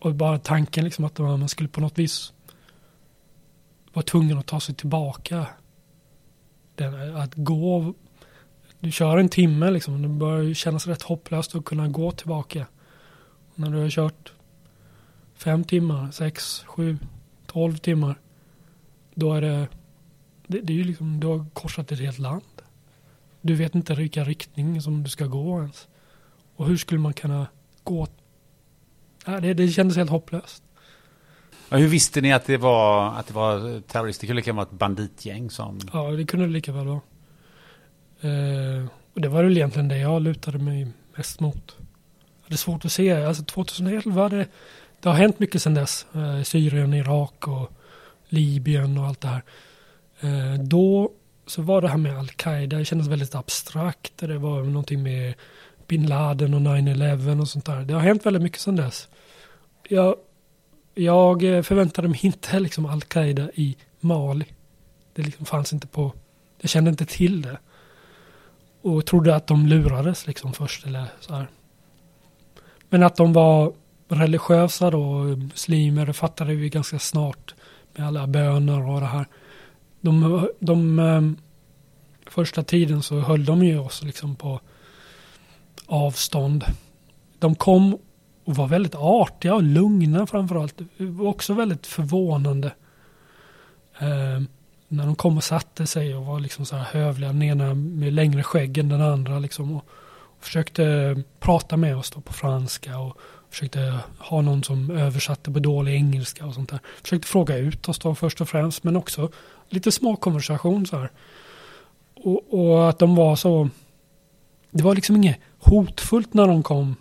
och 0.00 0.14
bara 0.14 0.38
tanken 0.38 0.84
liksom 0.84 1.04
att 1.04 1.18
man 1.18 1.48
skulle 1.48 1.68
på 1.68 1.80
något 1.80 1.98
vis 1.98 2.32
var 3.98 4.02
tvungen 4.02 4.38
att 4.38 4.46
ta 4.46 4.60
sig 4.60 4.74
tillbaka. 4.74 5.46
Den, 6.74 7.16
att 7.16 7.34
gå 7.34 7.94
du 8.80 8.92
kör 8.92 9.18
en 9.18 9.28
timme 9.28 9.70
liksom. 9.70 10.02
Det 10.02 10.08
börjar 10.08 10.54
kännas 10.54 10.86
rätt 10.86 11.02
hopplöst 11.02 11.54
att 11.54 11.64
kunna 11.64 11.88
gå 11.88 12.12
tillbaka. 12.12 12.66
Och 13.50 13.58
när 13.58 13.70
du 13.70 13.78
har 13.78 13.90
kört 13.90 14.32
fem 15.34 15.64
timmar, 15.64 16.10
sex, 16.10 16.64
sju, 16.66 16.98
tolv 17.46 17.76
timmar. 17.76 18.18
Då 19.14 19.34
är 19.34 19.40
det, 19.40 19.68
det, 20.46 20.60
det 20.60 20.72
är 20.72 20.76
ju 20.76 20.84
liksom, 20.84 21.20
du 21.20 21.26
har 21.26 21.46
korsat 21.52 21.92
ett 21.92 21.98
helt 21.98 22.18
land. 22.18 22.62
Du 23.40 23.54
vet 23.54 23.74
inte 23.74 23.94
vilka 23.94 24.24
riktning 24.24 24.82
som 24.82 25.02
du 25.02 25.10
ska 25.10 25.26
gå 25.26 25.60
ens. 25.60 25.88
Och 26.56 26.66
hur 26.66 26.76
skulle 26.76 27.00
man 27.00 27.12
kunna 27.12 27.46
gå? 27.84 28.06
Det, 29.24 29.54
det 29.54 29.68
kändes 29.68 29.96
helt 29.96 30.10
hopplöst. 30.10 30.62
Ja, 31.70 31.76
hur 31.76 31.88
visste 31.88 32.20
ni 32.20 32.32
att 32.32 32.44
det 32.44 32.56
var, 32.56 33.14
att 33.18 33.26
det 33.26 33.34
var 33.34 33.80
terrorister? 33.80 34.22
Det 34.22 34.26
kunde 34.26 34.40
lika 34.40 34.52
vara 34.52 34.66
ett 34.66 34.78
banditgäng 34.78 35.50
som... 35.50 35.78
Ja, 35.92 36.10
det 36.10 36.24
kunde 36.24 36.46
det 36.46 36.52
lika 36.52 36.72
väl 36.72 36.86
vara. 36.86 37.00
Eh, 38.20 38.86
och 39.14 39.20
det 39.20 39.28
var 39.28 39.42
väl 39.42 39.56
egentligen 39.56 39.88
det 39.88 39.98
jag 39.98 40.22
lutade 40.22 40.58
mig 40.58 40.88
mest 41.16 41.40
mot. 41.40 41.76
Det 42.46 42.54
är 42.54 42.56
svårt 42.56 42.84
att 42.84 42.92
se. 42.92 43.24
Alltså 43.24 43.44
2011, 43.44 44.28
det, 44.28 44.46
det 45.00 45.08
har 45.08 45.16
hänt 45.16 45.38
mycket 45.38 45.62
sedan 45.62 45.74
dess. 45.74 46.06
Eh, 46.14 46.42
Syrien, 46.42 46.94
Irak 46.94 47.48
och 47.48 47.70
Libyen 48.28 48.98
och 48.98 49.06
allt 49.06 49.20
det 49.20 49.28
här. 49.28 49.42
Eh, 50.20 50.60
då 50.60 51.10
så 51.46 51.62
var 51.62 51.82
det 51.82 51.88
här 51.88 51.96
med 51.96 52.18
Al-Qaida, 52.18 52.78
det 52.78 52.84
kändes 52.84 53.08
väldigt 53.08 53.34
abstrakt. 53.34 54.12
Det 54.16 54.38
var 54.38 54.62
någonting 54.62 55.02
med 55.02 55.34
bin 55.86 56.06
Laden 56.06 56.54
och 56.54 56.60
9-11 56.60 57.40
och 57.40 57.48
sånt 57.48 57.66
där. 57.66 57.84
Det 57.84 57.94
har 57.94 58.00
hänt 58.00 58.26
väldigt 58.26 58.42
mycket 58.42 58.60
sedan 58.60 58.76
dess. 58.76 59.08
Jag, 59.88 60.16
jag 61.02 61.44
eh, 61.44 61.62
förväntade 61.62 62.08
mig 62.08 62.20
inte 62.22 62.60
liksom 62.60 62.86
Al-Qaida 62.86 63.50
i 63.54 63.76
Mali. 64.00 64.44
Det 65.12 65.22
liksom 65.22 65.46
fanns 65.46 65.72
inte 65.72 65.86
på, 65.86 66.12
jag 66.60 66.70
kände 66.70 66.90
inte 66.90 67.06
till 67.06 67.42
det 67.42 67.58
och 68.82 69.06
trodde 69.06 69.36
att 69.36 69.46
de 69.46 69.66
lurades 69.66 70.26
liksom 70.26 70.52
först 70.52 70.86
eller 70.86 71.04
så 71.20 71.34
här. 71.34 71.48
Men 72.88 73.02
att 73.02 73.16
de 73.16 73.32
var 73.32 73.72
religiösa 74.08 74.90
då, 74.90 75.22
muslimer, 75.22 76.06
det 76.06 76.12
fattade 76.12 76.54
vi 76.54 76.68
ganska 76.68 76.98
snart 76.98 77.54
med 77.94 78.06
alla 78.06 78.26
böner 78.26 78.88
och 78.88 79.00
det 79.00 79.06
här. 79.06 79.26
De, 80.00 80.48
de 80.60 80.98
ehm, 80.98 81.36
första 82.26 82.62
tiden 82.62 83.02
så 83.02 83.20
höll 83.20 83.44
de 83.44 83.64
ju 83.64 83.78
oss 83.78 84.02
liksom 84.02 84.36
på 84.36 84.60
avstånd. 85.86 86.64
De 87.38 87.54
kom 87.54 87.98
och 88.48 88.56
var 88.56 88.66
väldigt 88.66 88.94
artiga 88.94 89.54
och 89.54 89.62
lugna 89.62 90.26
framförallt. 90.26 90.80
Också 91.20 91.54
väldigt 91.54 91.86
förvånande. 91.86 92.72
Eh, 93.98 94.42
när 94.88 95.06
de 95.06 95.14
kom 95.14 95.36
och 95.36 95.44
satte 95.44 95.86
sig 95.86 96.16
och 96.16 96.26
var 96.26 96.40
liksom 96.40 96.66
så 96.66 96.76
här 96.76 96.84
hövliga, 96.84 97.32
den 97.32 97.42
ena 97.42 97.74
med 97.74 98.12
längre 98.12 98.42
skägg 98.42 98.78
än 98.78 98.88
den 98.88 99.02
andra 99.02 99.38
liksom. 99.38 99.76
Och, 99.76 99.84
och 100.10 100.44
försökte 100.44 101.16
prata 101.40 101.76
med 101.76 101.96
oss 101.96 102.10
då 102.10 102.20
på 102.20 102.32
franska 102.32 102.98
och 102.98 103.18
försökte 103.50 103.98
ha 104.18 104.40
någon 104.40 104.64
som 104.64 104.90
översatte 104.90 105.50
på 105.50 105.58
dålig 105.58 105.94
engelska 105.94 106.46
och 106.46 106.54
sånt 106.54 106.70
där. 106.70 106.80
Försökte 107.02 107.28
fråga 107.28 107.56
ut 107.56 107.88
oss 107.88 107.98
då 107.98 108.14
först 108.14 108.40
och 108.40 108.48
främst 108.48 108.84
men 108.84 108.96
också 108.96 109.30
lite 109.68 109.92
småkonversation 109.92 110.86
så 110.86 110.96
här. 110.96 111.10
Och, 112.14 112.54
och, 112.54 112.88
att 112.88 112.98
de 112.98 113.16
var 113.16 113.36
så, 113.36 113.68
det 114.70 114.82
var 114.82 114.94
liksom 114.94 115.16
inget 115.16 115.38
hotfullt 115.58 116.34
när 116.34 116.46
de 116.46 116.62
kom. 116.62 116.96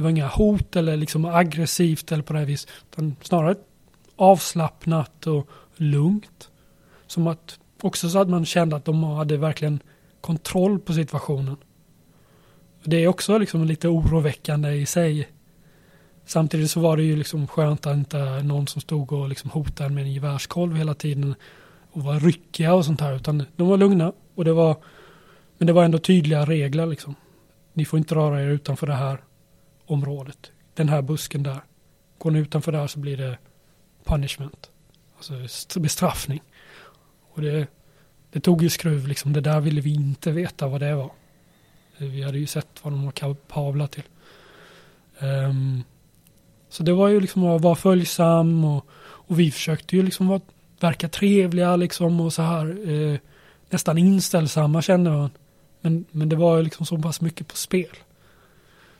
Det 0.00 0.04
var 0.04 0.10
inga 0.10 0.28
hot 0.28 0.76
eller 0.76 0.96
liksom 0.96 1.24
aggressivt 1.24 2.12
eller 2.12 2.22
på 2.22 2.32
det 2.32 2.38
här 2.38 2.46
viset. 2.46 2.70
Utan 2.90 3.16
snarare 3.22 3.54
avslappnat 4.16 5.26
och 5.26 5.48
lugnt. 5.76 6.48
Som 7.06 7.26
att 7.26 7.58
också 7.82 8.08
så 8.08 8.18
att 8.18 8.28
man 8.28 8.44
kände 8.44 8.76
att 8.76 8.84
de 8.84 9.02
hade 9.02 9.36
verkligen 9.36 9.80
kontroll 10.20 10.78
på 10.78 10.92
situationen. 10.92 11.56
Det 12.84 12.96
är 12.96 13.08
också 13.08 13.38
liksom 13.38 13.64
lite 13.64 13.88
oroväckande 13.88 14.70
i 14.70 14.86
sig. 14.86 15.28
Samtidigt 16.26 16.70
så 16.70 16.80
var 16.80 16.96
det 16.96 17.02
ju 17.02 17.16
liksom 17.16 17.46
skönt 17.46 17.86
att 17.86 17.96
inte 17.96 18.42
någon 18.42 18.66
som 18.66 18.80
stod 18.80 19.12
och 19.12 19.28
liksom 19.28 19.50
hotade 19.50 19.90
med 19.90 20.04
en 20.04 20.12
gevärskolv 20.12 20.76
hela 20.76 20.94
tiden 20.94 21.34
och 21.92 22.02
var 22.02 22.20
ryckiga 22.20 22.74
och 22.74 22.84
sånt 22.84 23.00
här 23.00 23.16
utan 23.16 23.44
de 23.56 23.68
var 23.68 23.76
lugna 23.76 24.12
och 24.34 24.44
det 24.44 24.52
var 24.52 24.76
men 25.58 25.66
det 25.66 25.72
var 25.72 25.84
ändå 25.84 25.98
tydliga 25.98 26.44
regler 26.44 26.86
liksom. 26.86 27.14
Ni 27.72 27.84
får 27.84 27.98
inte 27.98 28.14
röra 28.14 28.42
er 28.42 28.48
utanför 28.48 28.86
det 28.86 28.94
här 28.94 29.18
området. 29.90 30.52
Den 30.74 30.88
här 30.88 31.02
busken 31.02 31.42
där. 31.42 31.60
Går 32.18 32.30
ni 32.30 32.38
utanför 32.38 32.72
där 32.72 32.86
så 32.86 32.98
blir 32.98 33.16
det 33.16 33.38
punishment. 34.04 34.70
Alltså 35.16 35.80
bestraffning. 35.80 36.42
Och 37.32 37.42
det, 37.42 37.66
det 38.30 38.40
tog 38.40 38.62
ju 38.62 38.70
skruv 38.70 39.08
liksom. 39.08 39.32
Det 39.32 39.40
där 39.40 39.60
ville 39.60 39.80
vi 39.80 39.94
inte 39.94 40.32
veta 40.32 40.68
vad 40.68 40.80
det 40.80 40.94
var. 40.94 41.10
Vi 41.96 42.22
hade 42.22 42.38
ju 42.38 42.46
sett 42.46 42.68
vad 42.82 42.92
de 42.92 43.04
var 43.04 43.12
kapabla 43.12 43.86
till. 43.86 44.04
Um, 45.18 45.84
så 46.68 46.82
det 46.82 46.92
var 46.92 47.08
ju 47.08 47.20
liksom 47.20 47.44
att 47.44 47.62
vara 47.62 47.74
följsam 47.74 48.64
och, 48.64 48.86
och 49.02 49.40
vi 49.40 49.50
försökte 49.50 49.96
ju 49.96 50.02
liksom 50.02 50.28
vara, 50.28 50.40
verka 50.80 51.08
trevliga 51.08 51.76
liksom 51.76 52.20
och 52.20 52.32
så 52.32 52.42
här. 52.42 52.90
Eh, 52.90 53.18
nästan 53.70 53.98
inställsamma 53.98 54.82
kände 54.82 55.10
man. 55.10 55.30
Men, 55.80 56.04
men 56.10 56.28
det 56.28 56.36
var 56.36 56.56
ju 56.56 56.62
liksom 56.62 56.86
så 56.86 56.98
pass 56.98 57.20
mycket 57.20 57.48
på 57.48 57.56
spel. 57.56 57.96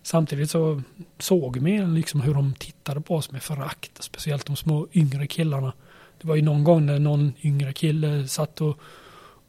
Samtidigt 0.03 0.51
så 0.51 0.83
såg 1.19 1.61
man 1.61 1.95
liksom 1.95 2.21
hur 2.21 2.35
de 2.35 2.55
tittade 2.55 3.01
på 3.01 3.17
oss 3.17 3.31
med 3.31 3.43
förakt. 3.43 4.03
Speciellt 4.03 4.47
de 4.47 4.57
små 4.57 4.89
yngre 4.93 5.27
killarna. 5.27 5.73
Det 6.21 6.29
var 6.29 6.37
ju 6.37 6.43
någon 6.43 6.65
gång 6.65 6.87
när 6.87 6.99
någon 6.99 7.33
yngre 7.43 7.73
kille 7.73 8.29
satt 8.29 8.61
och, 8.61 8.79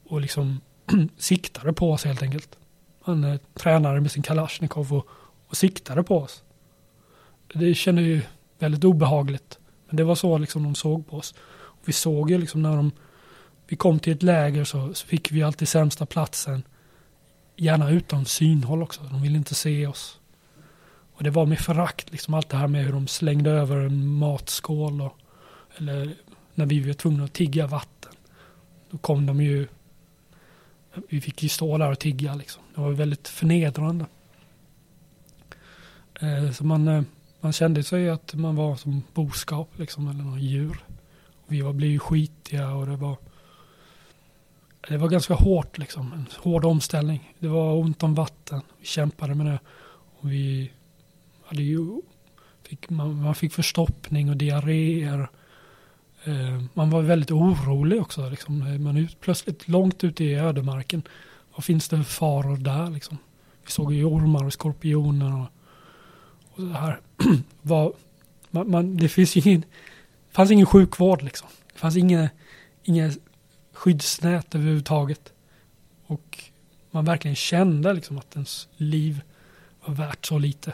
och 0.04 0.22
liksom 0.22 0.62
siktade 1.18 1.74
på 1.74 1.92
oss 1.92 2.06
helt 2.06 2.24
enkelt. 2.24 2.58
Han 3.02 3.24
eh, 3.24 3.40
tränade 3.54 4.02
med 4.02 4.12
sin 4.12 4.24
Kalashnikov 4.24 4.94
och, 4.94 5.08
och 5.48 5.58
siktade 5.58 6.04
på 6.04 6.18
oss. 6.18 6.44
Det 7.54 7.74
kändes 7.74 8.06
ju 8.06 8.22
väldigt 8.60 8.84
obehagligt. 8.84 9.60
Men 9.88 9.96
det 9.98 10.04
var 10.04 10.16
så 10.16 10.38
liksom 10.38 10.64
de 10.64 10.76
såg 10.76 11.08
på 11.08 11.18
oss. 11.18 11.34
Och 11.52 11.82
vi 11.86 11.94
såg 11.94 12.32
ju 12.32 12.38
liksom 12.38 12.62
när 12.62 12.76
de, 12.76 12.92
vi 13.68 13.76
kom 13.76 14.00
till 14.00 14.14
ett 14.14 14.24
läger 14.24 14.64
så, 14.64 14.94
så 14.94 15.08
fick 15.08 15.32
vi 15.32 15.44
alltid 15.44 15.68
sämsta 15.68 16.06
platsen. 16.06 16.64
Gärna 17.56 17.90
utan 17.90 18.26
synhåll 18.26 18.84
också. 18.84 19.02
De 19.04 19.22
ville 19.22 19.38
inte 19.38 19.56
se 19.56 19.88
oss. 19.88 20.21
Och 21.22 21.26
det 21.26 21.32
var 21.32 21.46
med 21.46 21.60
förakt, 21.60 22.12
liksom 22.12 22.34
allt 22.34 22.50
det 22.50 22.58
här 22.58 22.68
med 22.68 22.86
hur 22.86 22.94
de 22.94 23.08
slängde 23.08 23.52
över 23.52 23.78
en 23.78 24.08
matskål 24.08 25.02
och, 25.02 25.18
eller 25.78 26.14
när 26.54 26.66
vi 26.66 26.80
var 26.80 26.94
tvungna 26.94 27.24
att 27.24 27.34
tigga 27.34 27.68
vatten. 27.68 28.12
Då 28.90 28.98
kom 28.98 29.26
de 29.26 29.42
ju, 29.42 29.68
vi 31.10 31.22
fick 31.22 31.44
ju 31.44 31.50
stå 31.50 31.78
där 31.78 31.92
och 31.92 32.00
tigga 32.00 32.36
liksom. 32.36 32.64
Det 32.76 32.82
var 32.82 32.92
väldigt 32.92 33.28
förnedrande. 33.28 34.06
Eh, 36.22 36.52
så 36.52 36.64
man, 36.64 36.88
eh, 36.88 37.04
man 37.40 37.54
kände 37.54 37.84
sig 37.84 38.10
att 38.10 38.34
man 38.34 38.56
var 38.56 38.76
som 38.76 39.04
boskap 39.14 39.70
liksom, 39.80 40.08
eller 40.08 40.24
någon 40.24 40.42
djur. 40.42 40.84
Och 41.46 41.54
vi 41.54 41.62
var, 41.62 41.74
blev 41.74 41.90
ju 41.90 42.00
skitiga 42.00 42.72
och 42.74 42.86
det 42.86 42.96
var 42.96 43.18
det 44.88 44.98
var 44.98 45.10
ganska 45.10 45.34
hårt 45.34 45.78
liksom, 45.78 46.14
en 46.14 46.28
hård 46.40 46.66
omställning. 46.66 47.34
Det 47.40 47.48
var 47.48 47.74
ont 47.74 48.04
om 48.04 48.16
vatten, 48.16 48.62
vi 48.80 48.86
kämpade 48.86 49.36
med 49.36 49.46
det. 49.46 49.60
Och 50.20 50.32
vi 50.32 50.72
hade 51.52 51.64
ju, 51.64 52.02
fick, 52.64 52.90
man, 52.90 53.22
man 53.22 53.36
fick 53.36 53.54
förstoppning 53.54 54.30
och 54.30 54.38
diarréer. 54.38 55.30
Eh, 56.24 56.64
man 56.74 56.90
var 56.90 57.02
väldigt 57.02 57.32
orolig 57.32 58.02
också. 58.02 58.30
Liksom. 58.30 58.62
Eh, 58.62 58.80
man 58.80 58.98
är 58.98 59.16
plötsligt 59.20 59.68
långt 59.68 60.04
ute 60.04 60.24
i 60.24 60.36
ödemarken. 60.36 61.04
Vad 61.56 61.64
finns 61.64 61.90
det 61.90 61.98
för 61.98 62.04
faror 62.04 62.58
där 62.58 62.90
liksom? 62.90 63.18
vi 63.66 63.72
såg 63.72 63.94
ju 63.94 64.06
ormar 64.06 64.46
och 64.46 64.54
skorpioner 64.54 65.34
och, 65.34 65.48
och 66.52 66.58
så 66.58 66.66
här. 66.66 67.00
Var, 67.62 67.94
man, 68.50 68.72
man, 68.72 68.98
det 68.98 69.10
finns 69.10 69.36
ju 69.36 69.42
ingen, 69.46 69.66
fanns 70.32 70.52
ingen 70.52 70.66
sjukvård 70.66 71.22
liksom. 71.22 71.48
Det 71.74 71.80
fanns 71.80 71.98
inga, 71.98 72.30
inga 72.84 73.12
skyddsnät 73.74 74.56
överhuvudtaget. 74.56 75.34
Och 76.08 76.44
man 76.92 77.06
verkligen 77.06 77.36
kände 77.36 77.94
liksom 77.94 78.18
att 78.18 78.36
ens 78.36 78.68
liv 78.78 79.22
var 79.86 79.94
värt 79.94 80.26
så 80.26 80.38
lite. 80.38 80.74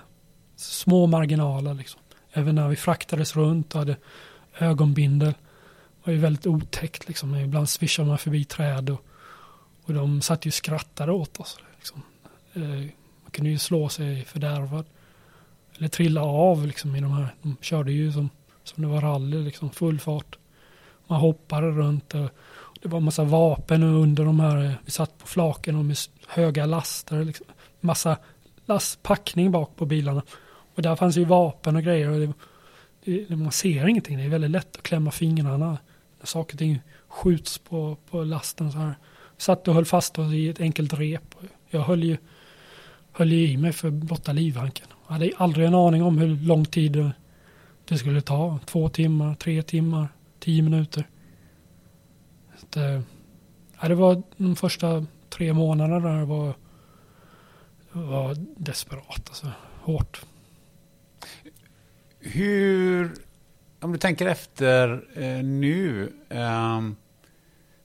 Små 0.57 1.07
marginaler 1.07 1.73
liksom. 1.73 2.01
Även 2.31 2.55
när 2.55 2.67
vi 2.67 2.75
fraktades 2.75 3.35
runt 3.35 3.73
och 3.73 3.79
hade 3.79 3.95
ögonbindel. 4.59 5.31
Det 5.31 6.03
var 6.03 6.13
ju 6.13 6.19
väldigt 6.19 6.47
otäckt 6.47 7.07
liksom. 7.07 7.35
Ibland 7.35 7.69
svischade 7.69 8.07
man 8.07 8.17
förbi 8.17 8.45
träd 8.45 8.89
och, 8.89 9.05
och 9.83 9.93
de 9.93 10.21
satt 10.21 10.45
ju 10.45 10.49
och 10.49 10.53
skrattade 10.53 11.11
åt 11.11 11.39
oss. 11.39 11.57
Liksom. 11.75 12.01
Eh, 12.53 12.61
man 13.23 13.31
kunde 13.31 13.49
ju 13.49 13.57
slå 13.57 13.89
sig 13.89 14.25
fördärvad. 14.25 14.85
Eller 15.77 15.87
trilla 15.87 16.23
av 16.23 16.67
liksom 16.67 16.95
i 16.95 17.01
de 17.01 17.11
här. 17.11 17.35
De 17.41 17.57
körde 17.61 17.91
ju 17.91 18.11
som, 18.11 18.29
som 18.63 18.83
det 18.83 18.89
var 18.89 19.01
rally 19.01 19.43
liksom, 19.43 19.69
full 19.69 19.99
fart. 19.99 20.37
Man 21.07 21.19
hoppade 21.19 21.67
runt 21.67 22.13
och 22.13 22.29
det 22.81 22.87
var 22.87 22.99
massa 22.99 23.23
vapen 23.23 23.83
under 23.83 24.25
de 24.25 24.39
här. 24.39 24.77
Vi 24.85 24.91
satt 24.91 25.17
på 25.17 25.27
flaken 25.27 25.75
och 25.75 25.85
med 25.85 25.97
höga 26.27 26.65
laster. 26.65 27.23
Liksom. 27.23 27.45
Massa 27.79 28.17
lastpackning 28.65 29.51
bak 29.51 29.75
på 29.75 29.85
bilarna. 29.85 30.21
Och 30.77 30.83
där 30.83 30.95
fanns 30.95 31.17
ju 31.17 31.25
vapen 31.25 31.75
och 31.75 31.83
grejer. 31.83 32.09
Och 32.09 32.19
det, 32.19 33.25
det, 33.29 33.35
man 33.35 33.51
ser 33.51 33.87
ingenting. 33.87 34.17
Det 34.17 34.23
är 34.23 34.29
väldigt 34.29 34.51
lätt 34.51 34.75
att 34.75 34.83
klämma 34.83 35.11
fingrarna. 35.11 35.77
När 36.19 36.25
saker 36.25 36.55
och 36.55 36.59
ting 36.59 36.81
skjuts 37.07 37.57
på, 37.57 37.97
på 38.09 38.23
lasten 38.23 38.71
så 38.71 38.77
här. 38.77 38.95
Satt 39.37 39.67
och 39.67 39.73
höll 39.73 39.85
fast 39.85 40.19
oss 40.19 40.33
i 40.33 40.49
ett 40.49 40.59
enkelt 40.59 40.93
rep. 40.93 41.35
Jag 41.69 41.81
höll 41.81 42.03
ju, 42.03 42.17
höll 43.11 43.31
ju 43.31 43.47
i 43.47 43.57
mig 43.57 43.73
för 43.73 43.89
blotta 43.89 44.33
livhanken. 44.33 44.87
Jag 45.07 45.13
hade 45.13 45.31
aldrig 45.37 45.67
en 45.67 45.75
aning 45.75 46.03
om 46.03 46.17
hur 46.17 46.35
lång 46.35 46.65
tid 46.65 47.11
det 47.85 47.97
skulle 47.97 48.21
ta. 48.21 48.59
Två 48.65 48.89
timmar, 48.89 49.35
tre 49.35 49.61
timmar, 49.61 50.07
tio 50.39 50.61
minuter. 50.61 51.07
Det, 52.69 52.85
eh, 52.85 53.01
ja, 53.81 53.87
det 53.87 53.95
var 53.95 54.23
de 54.37 54.55
första 54.55 55.05
tre 55.29 55.53
månaderna 55.53 55.99
där 55.99 56.25
var, 56.25 56.53
var 57.91 58.35
desperat. 58.57 59.23
Alltså, 59.27 59.47
hårt. 59.81 60.21
Hur, 62.33 63.13
om 63.79 63.91
du 63.91 63.97
tänker 63.97 64.25
efter 64.25 65.07
eh, 65.15 65.43
nu, 65.43 66.13
eh, 66.29 66.81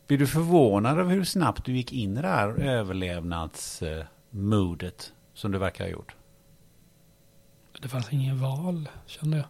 blir 0.07 0.19
du 0.19 0.27
förvånad 0.27 0.99
över 0.99 1.15
hur 1.15 1.25
snabbt 1.25 1.65
du 1.65 1.77
gick 1.77 1.93
in 1.93 2.17
i 2.17 2.23
det 2.23 2.29
här 2.29 2.49
överlevnadsmodet 2.49 5.13
eh, 5.13 5.17
som 5.35 5.53
du 5.53 5.59
verkar 5.59 5.85
ha 5.85 5.91
gjort? 5.91 6.15
Det 7.81 7.89
fanns 7.89 8.13
ingen 8.13 8.41
val, 8.41 8.89
kände 9.07 9.37
jag. 9.37 9.47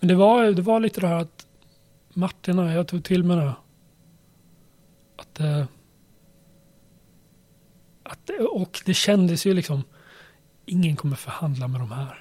Men 0.00 0.08
det 0.08 0.14
var, 0.14 0.44
det 0.44 0.62
var 0.62 0.80
lite 0.80 1.00
det 1.00 1.08
här 1.08 1.18
att 1.18 1.46
Martin 2.14 2.58
och 2.58 2.70
jag 2.70 2.88
tog 2.88 3.04
till 3.04 3.24
mig 3.24 3.36
det. 3.36 3.54
Att, 5.16 5.40
eh, 5.40 5.64
att, 8.02 8.30
och 8.50 8.80
det 8.86 8.94
kändes 8.94 9.46
ju 9.46 9.54
liksom, 9.54 9.82
ingen 10.66 10.96
kommer 10.96 11.16
förhandla 11.16 11.68
med 11.68 11.80
de 11.80 11.92
här. 11.92 12.20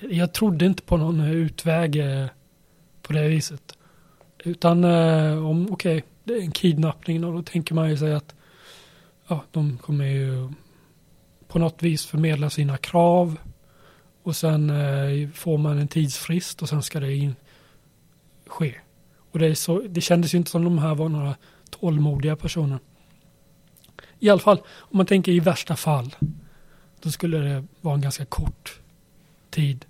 Jag 0.00 0.32
trodde 0.32 0.66
inte 0.66 0.82
på 0.82 0.96
någon 0.96 1.20
eh, 1.20 1.30
utväg 1.30 1.96
eh, 1.96 2.26
på 3.02 3.12
det 3.12 3.28
viset. 3.28 3.78
Utan 4.38 4.84
eh, 4.84 5.46
om, 5.46 5.72
okej, 5.72 5.96
okay, 5.96 6.08
det 6.24 6.34
är 6.34 6.40
en 6.40 6.50
kidnappning 6.50 7.24
och 7.24 7.32
då 7.32 7.42
tänker 7.42 7.74
man 7.74 7.90
ju 7.90 7.96
sig 7.96 8.14
att 8.14 8.34
ja, 9.26 9.44
de 9.50 9.78
kommer 9.78 10.04
ju 10.04 10.48
på 11.48 11.58
något 11.58 11.82
vis 11.82 12.06
förmedla 12.06 12.50
sina 12.50 12.76
krav 12.76 13.36
och 14.22 14.36
sen 14.36 14.72
får 15.34 15.58
man 15.58 15.78
en 15.78 15.88
tidsfrist 15.88 16.62
och 16.62 16.68
sen 16.68 16.82
ska 16.82 17.00
det 17.00 17.14
in, 17.14 17.36
ske. 18.46 18.74
Och 19.30 19.38
det, 19.38 19.54
så, 19.54 19.80
det 19.80 20.00
kändes 20.00 20.34
ju 20.34 20.38
inte 20.38 20.50
som 20.50 20.64
de 20.64 20.78
här 20.78 20.94
var 20.94 21.08
några 21.08 21.34
tålmodiga 21.70 22.36
personer. 22.36 22.78
I 24.18 24.30
alla 24.30 24.40
fall, 24.40 24.60
om 24.78 24.96
man 24.96 25.06
tänker 25.06 25.32
i 25.32 25.40
värsta 25.40 25.76
fall, 25.76 26.16
då 27.00 27.10
skulle 27.10 27.38
det 27.38 27.64
vara 27.80 27.94
en 27.94 28.00
ganska 28.00 28.24
kort 28.24 28.80
tid. 29.50 29.84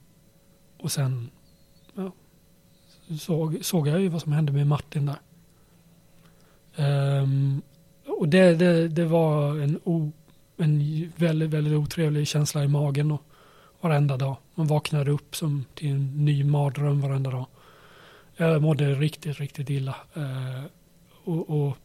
Och 0.79 0.93
sen 0.93 1.31
ja, 1.95 2.13
såg, 3.19 3.59
såg 3.63 3.89
jag 3.89 4.01
ju 4.01 4.09
vad 4.09 4.23
som 4.23 4.33
hände 4.33 4.53
med 4.53 4.67
Martin 4.67 5.07
där. 5.07 5.19
Um, 7.23 7.63
och 8.07 8.29
det, 8.29 8.55
det, 8.55 8.89
det 8.89 9.05
var 9.05 9.61
en, 9.61 9.81
o, 9.85 10.13
en 10.57 11.13
väldigt, 11.17 11.51
väldigt 11.51 11.75
otrevlig 11.75 12.29
känsla 12.29 12.65
i 12.65 12.69
magen 12.69 13.11
och 13.11 13.23
varenda 13.81 14.17
dag. 14.17 14.37
Man 14.55 14.67
vaknade 14.67 15.11
upp 15.11 15.37
som 15.37 15.65
till 15.75 15.91
en 15.91 16.25
ny 16.25 16.45
mardröm 16.45 17.01
varenda 17.01 17.31
dag. 17.31 17.47
Jag 18.37 18.63
mådde 18.63 18.95
riktigt, 18.95 19.41
riktigt 19.41 19.71
illa. 19.71 19.97
Uh, 20.17 20.65
och, 21.25 21.51
och, 21.51 21.77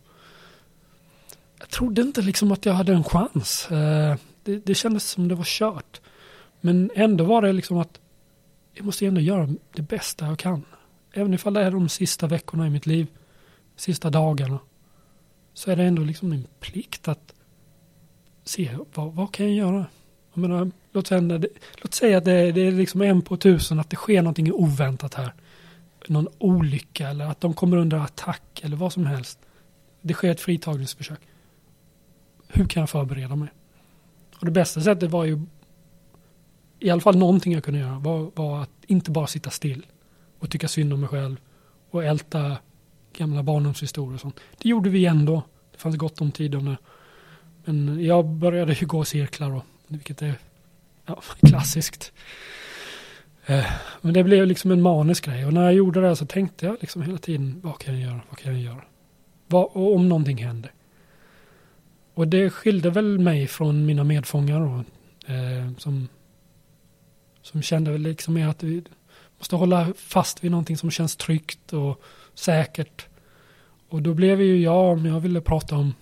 jag 1.60 1.70
trodde 1.70 2.02
inte 2.02 2.22
liksom 2.22 2.52
att 2.52 2.66
jag 2.66 2.74
hade 2.74 2.94
en 2.94 3.04
chans. 3.04 3.68
Uh, 3.72 4.16
det, 4.44 4.66
det 4.66 4.76
kändes 4.76 5.10
som 5.10 5.28
det 5.28 5.36
var 5.36 5.44
kört. 5.44 6.02
Men 6.62 6.92
ändå 6.96 7.24
var 7.24 7.42
det 7.42 7.54
liksom 7.54 7.78
att 7.78 8.00
jag 8.74 8.86
måste 8.86 9.06
ändå 9.06 9.22
göra 9.22 9.50
det 9.74 9.82
bästa 9.82 10.26
jag 10.26 10.40
kan. 10.40 10.66
Även 11.14 11.34
ifall 11.34 11.54
det 11.54 11.62
är 11.62 11.72
de 11.72 11.90
sista 11.90 12.28
veckorna 12.28 12.68
i 12.68 12.70
mitt 12.70 12.86
liv, 12.86 13.08
sista 13.76 14.10
dagarna, 14.10 14.60
så 15.54 15.72
är 15.72 15.76
det 15.76 15.84
ändå 15.84 16.02
liksom 16.02 16.30
min 16.30 16.48
plikt 16.60 17.08
att 17.08 17.34
se 18.44 18.78
vad, 18.94 19.14
vad 19.14 19.34
kan 19.34 19.46
jag 19.46 19.56
göra? 19.56 19.86
Jag 20.34 20.42
menar, 20.42 20.72
låt, 20.92 21.08
säga, 21.08 21.42
låt 21.82 21.94
säga 21.94 22.18
att 22.18 22.26
det, 22.26 22.52
det, 22.52 22.62
är 22.62 22.72
liksom 22.72 23.02
en 23.02 23.22
på 23.22 23.38
tusen 23.38 23.80
att 23.80 23.90
det 23.90 23.96
sker 23.96 24.22
någonting 24.22 24.54
oväntat 24.54 25.14
här. 25.14 25.34
Någon 26.08 26.28
olycka 26.38 27.10
eller 27.10 27.26
att 27.26 27.42
de 27.42 27.54
kommer 27.54 27.78
under 27.78 27.98
attack 27.98 28.62
eller 28.64 28.76
vad 28.76 28.94
som 28.94 29.06
helst. 29.06 29.40
Det 30.02 30.14
sker 30.14 30.32
ett 30.32 30.42
fritagningsförsök. 30.42 31.20
Hur 32.48 32.66
kan 32.66 32.82
jag 32.82 32.90
förbereda 32.90 33.36
mig? 33.36 33.50
Och 34.40 34.46
det 34.46 34.52
bästa 34.52 34.82
sättet 34.82 35.12
var 35.12 35.26
ju 35.26 35.42
i 36.84 36.90
alla 36.90 37.02
fall 37.02 37.18
någonting 37.18 37.54
jag 37.54 37.64
kunde 37.64 37.80
göra 37.80 38.00
var, 38.00 38.32
var, 38.36 38.62
att 38.62 38.70
inte 38.88 39.12
bara 39.12 39.28
sitta 39.28 39.50
still 39.50 39.86
och 40.40 40.50
tycka 40.50 40.68
synd 40.68 40.94
om 40.94 41.00
mig 41.00 41.10
själv 41.10 41.36
och 41.90 42.04
älta 42.04 42.58
gamla 43.18 43.44
barndomshistorier 43.44 44.14
och 44.14 44.22
sånt. 44.22 44.40
Det 44.58 44.70
gjorde 44.70 44.90
vi 44.90 45.06
ändå. 45.06 45.44
Det 45.72 45.78
fanns 45.78 45.96
gott 45.96 46.22
om 46.22 46.32
tid. 46.32 46.56
Men 47.66 48.06
jag 48.06 48.26
började 48.26 48.74
ju 48.74 48.86
gå 48.86 49.06
cirklar 49.06 49.50
då, 49.50 49.62
vilket 49.88 50.22
är 50.22 50.34
ja, 51.06 51.22
klassiskt. 51.48 52.12
Eh, 53.46 53.66
men 54.02 54.14
det 54.14 54.24
blev 54.24 54.48
liksom 54.48 54.72
en 54.72 54.82
manisk 54.82 55.26
grej 55.26 55.46
och 55.46 55.54
när 55.54 55.64
jag 55.64 55.74
gjorde 55.74 56.02
det 56.02 56.16
så 56.16 56.26
tänkte 56.26 56.66
jag 56.66 56.78
liksom 56.82 57.02
hela 57.02 57.18
tiden 57.18 57.60
vad 57.64 57.78
kan 57.78 58.00
jag 58.00 58.04
göra, 58.10 58.22
vad 58.30 58.40
kan 58.40 58.54
jag 58.54 58.62
göra? 58.62 58.84
Vad, 59.48 59.64
och 59.64 59.96
om 59.96 60.10
någonting 60.10 60.38
händer. 60.38 60.72
Och 62.14 62.28
det 62.28 62.50
skilde 62.50 62.90
väl 62.90 63.20
mig 63.20 63.48
från 63.48 63.86
mina 63.86 64.04
medfångar 64.04 64.60
då, 64.60 64.84
eh, 65.34 65.78
som 65.78 66.08
som 67.44 67.62
kände 67.62 67.98
liksom 67.98 68.34
mer 68.34 68.48
att 68.48 68.64
vi 68.64 68.84
måste 69.38 69.56
hålla 69.56 69.94
fast 69.96 70.44
vid 70.44 70.52
någonting 70.52 70.78
som 70.78 70.92
känns 70.92 71.16
tryggt 71.16 71.74
och 71.74 72.02
säkert. 72.34 73.08
Och 73.90 74.02
då 74.02 74.14
blev 74.14 74.42
ju 74.42 74.62
jag, 74.62 74.92
om 74.92 75.06
jag 75.06 75.20
ville 75.20 75.42
prata 75.42 75.76
om 75.76 75.94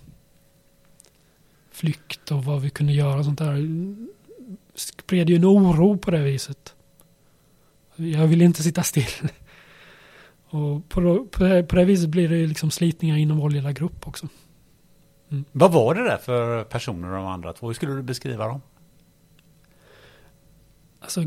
flykt 1.71 2.31
och 2.31 2.45
vad 2.45 2.61
vi 2.61 2.69
kunde 2.69 2.93
göra 2.93 3.19
och 3.19 3.25
sånt 3.25 3.39
där, 3.39 3.67
spred 4.75 5.29
ju 5.29 5.35
en 5.35 5.45
oro 5.45 5.97
på 5.97 6.11
det 6.11 6.23
viset. 6.23 6.75
Jag 7.95 8.27
ville 8.27 8.45
inte 8.45 8.63
sitta 8.63 8.83
still. 8.83 9.05
Och 10.53 10.89
på, 10.89 11.27
på, 11.31 11.43
det, 11.43 11.63
på 11.63 11.75
det 11.75 11.85
viset 11.85 12.09
blir 12.09 12.29
det 12.29 12.47
liksom 12.47 12.71
slitningar 12.71 13.17
inom 13.17 13.37
vår 13.37 13.49
lilla 13.49 13.71
grupp 13.71 14.07
också. 14.07 14.27
Mm. 15.29 15.45
Vad 15.51 15.71
var 15.71 15.95
det 15.95 16.03
där 16.03 16.17
för 16.17 16.63
personer 16.63 17.15
de 17.15 17.25
andra 17.25 17.53
två? 17.53 17.67
Hur 17.67 17.73
skulle 17.73 17.93
du 17.93 18.01
beskriva 18.01 18.47
dem? 18.47 18.61
Alltså, 21.01 21.23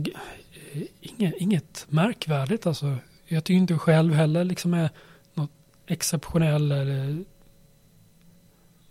inget, 1.01 1.35
inget 1.39 1.87
märkvärdigt 1.89 2.67
alltså. 2.67 2.97
Jag 3.27 3.45
tycker 3.45 3.59
inte 3.59 3.79
själv 3.79 4.15
heller 4.15 4.45
liksom 4.45 4.75
är 4.75 4.91
något 5.35 5.51
exceptionell 5.87 6.73
eller 6.73 7.25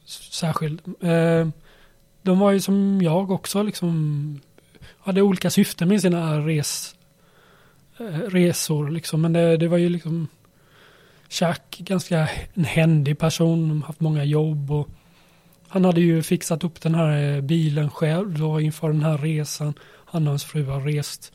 särskild. 0.05 0.81
Ehm, 1.01 1.51
de 2.21 2.39
var 2.39 2.51
ju 2.51 2.61
som 2.61 3.01
jag 3.01 3.31
också 3.31 3.63
liksom 3.63 4.39
hade 4.97 5.21
olika 5.21 5.49
syften 5.49 5.88
med 5.88 6.01
sina 6.01 6.39
res, 6.39 6.95
eh, 7.99 8.19
resor 8.19 8.89
liksom. 8.89 9.21
Men 9.21 9.34
det, 9.34 9.57
det 9.57 9.67
var 9.67 9.77
ju 9.77 9.89
liksom 9.89 10.27
Jack, 11.29 11.77
ganska 11.79 12.29
en 12.53 12.63
händig 12.63 13.19
person, 13.19 13.84
haft 13.88 13.99
många 13.99 14.23
jobb 14.23 14.71
och 14.71 14.89
han 15.67 15.86
hade 15.86 16.01
ju 16.01 16.23
fixat 16.23 16.63
upp 16.63 16.81
den 16.81 16.95
här 16.95 17.36
eh, 17.36 17.41
bilen 17.41 17.89
själv 17.89 18.39
då 18.39 18.61
inför 18.61 18.88
den 18.88 19.03
här 19.03 19.17
resan. 19.17 19.73
Han 20.14 20.28
och 20.28 20.32
hans 20.32 20.43
fru 20.43 20.66
har 20.66 20.82
rest 20.82 21.34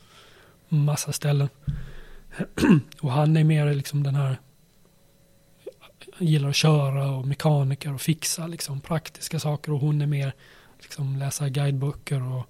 massa 0.69 1.11
ställen. 1.11 1.49
och 3.01 3.11
han 3.11 3.37
är 3.37 3.43
mer 3.43 3.73
liksom 3.73 4.03
den 4.03 4.15
här 4.15 4.37
han 6.13 6.27
gillar 6.27 6.49
att 6.49 6.55
köra 6.55 7.11
och 7.11 7.27
mekaniker 7.27 7.93
och 7.93 8.01
fixa 8.01 8.47
liksom 8.47 8.81
praktiska 8.81 9.39
saker 9.39 9.71
och 9.71 9.79
hon 9.79 10.01
är 10.01 10.05
mer 10.05 10.33
liksom 10.81 11.15
läsa 11.15 11.49
guideböcker 11.49 12.21
och 12.33 12.45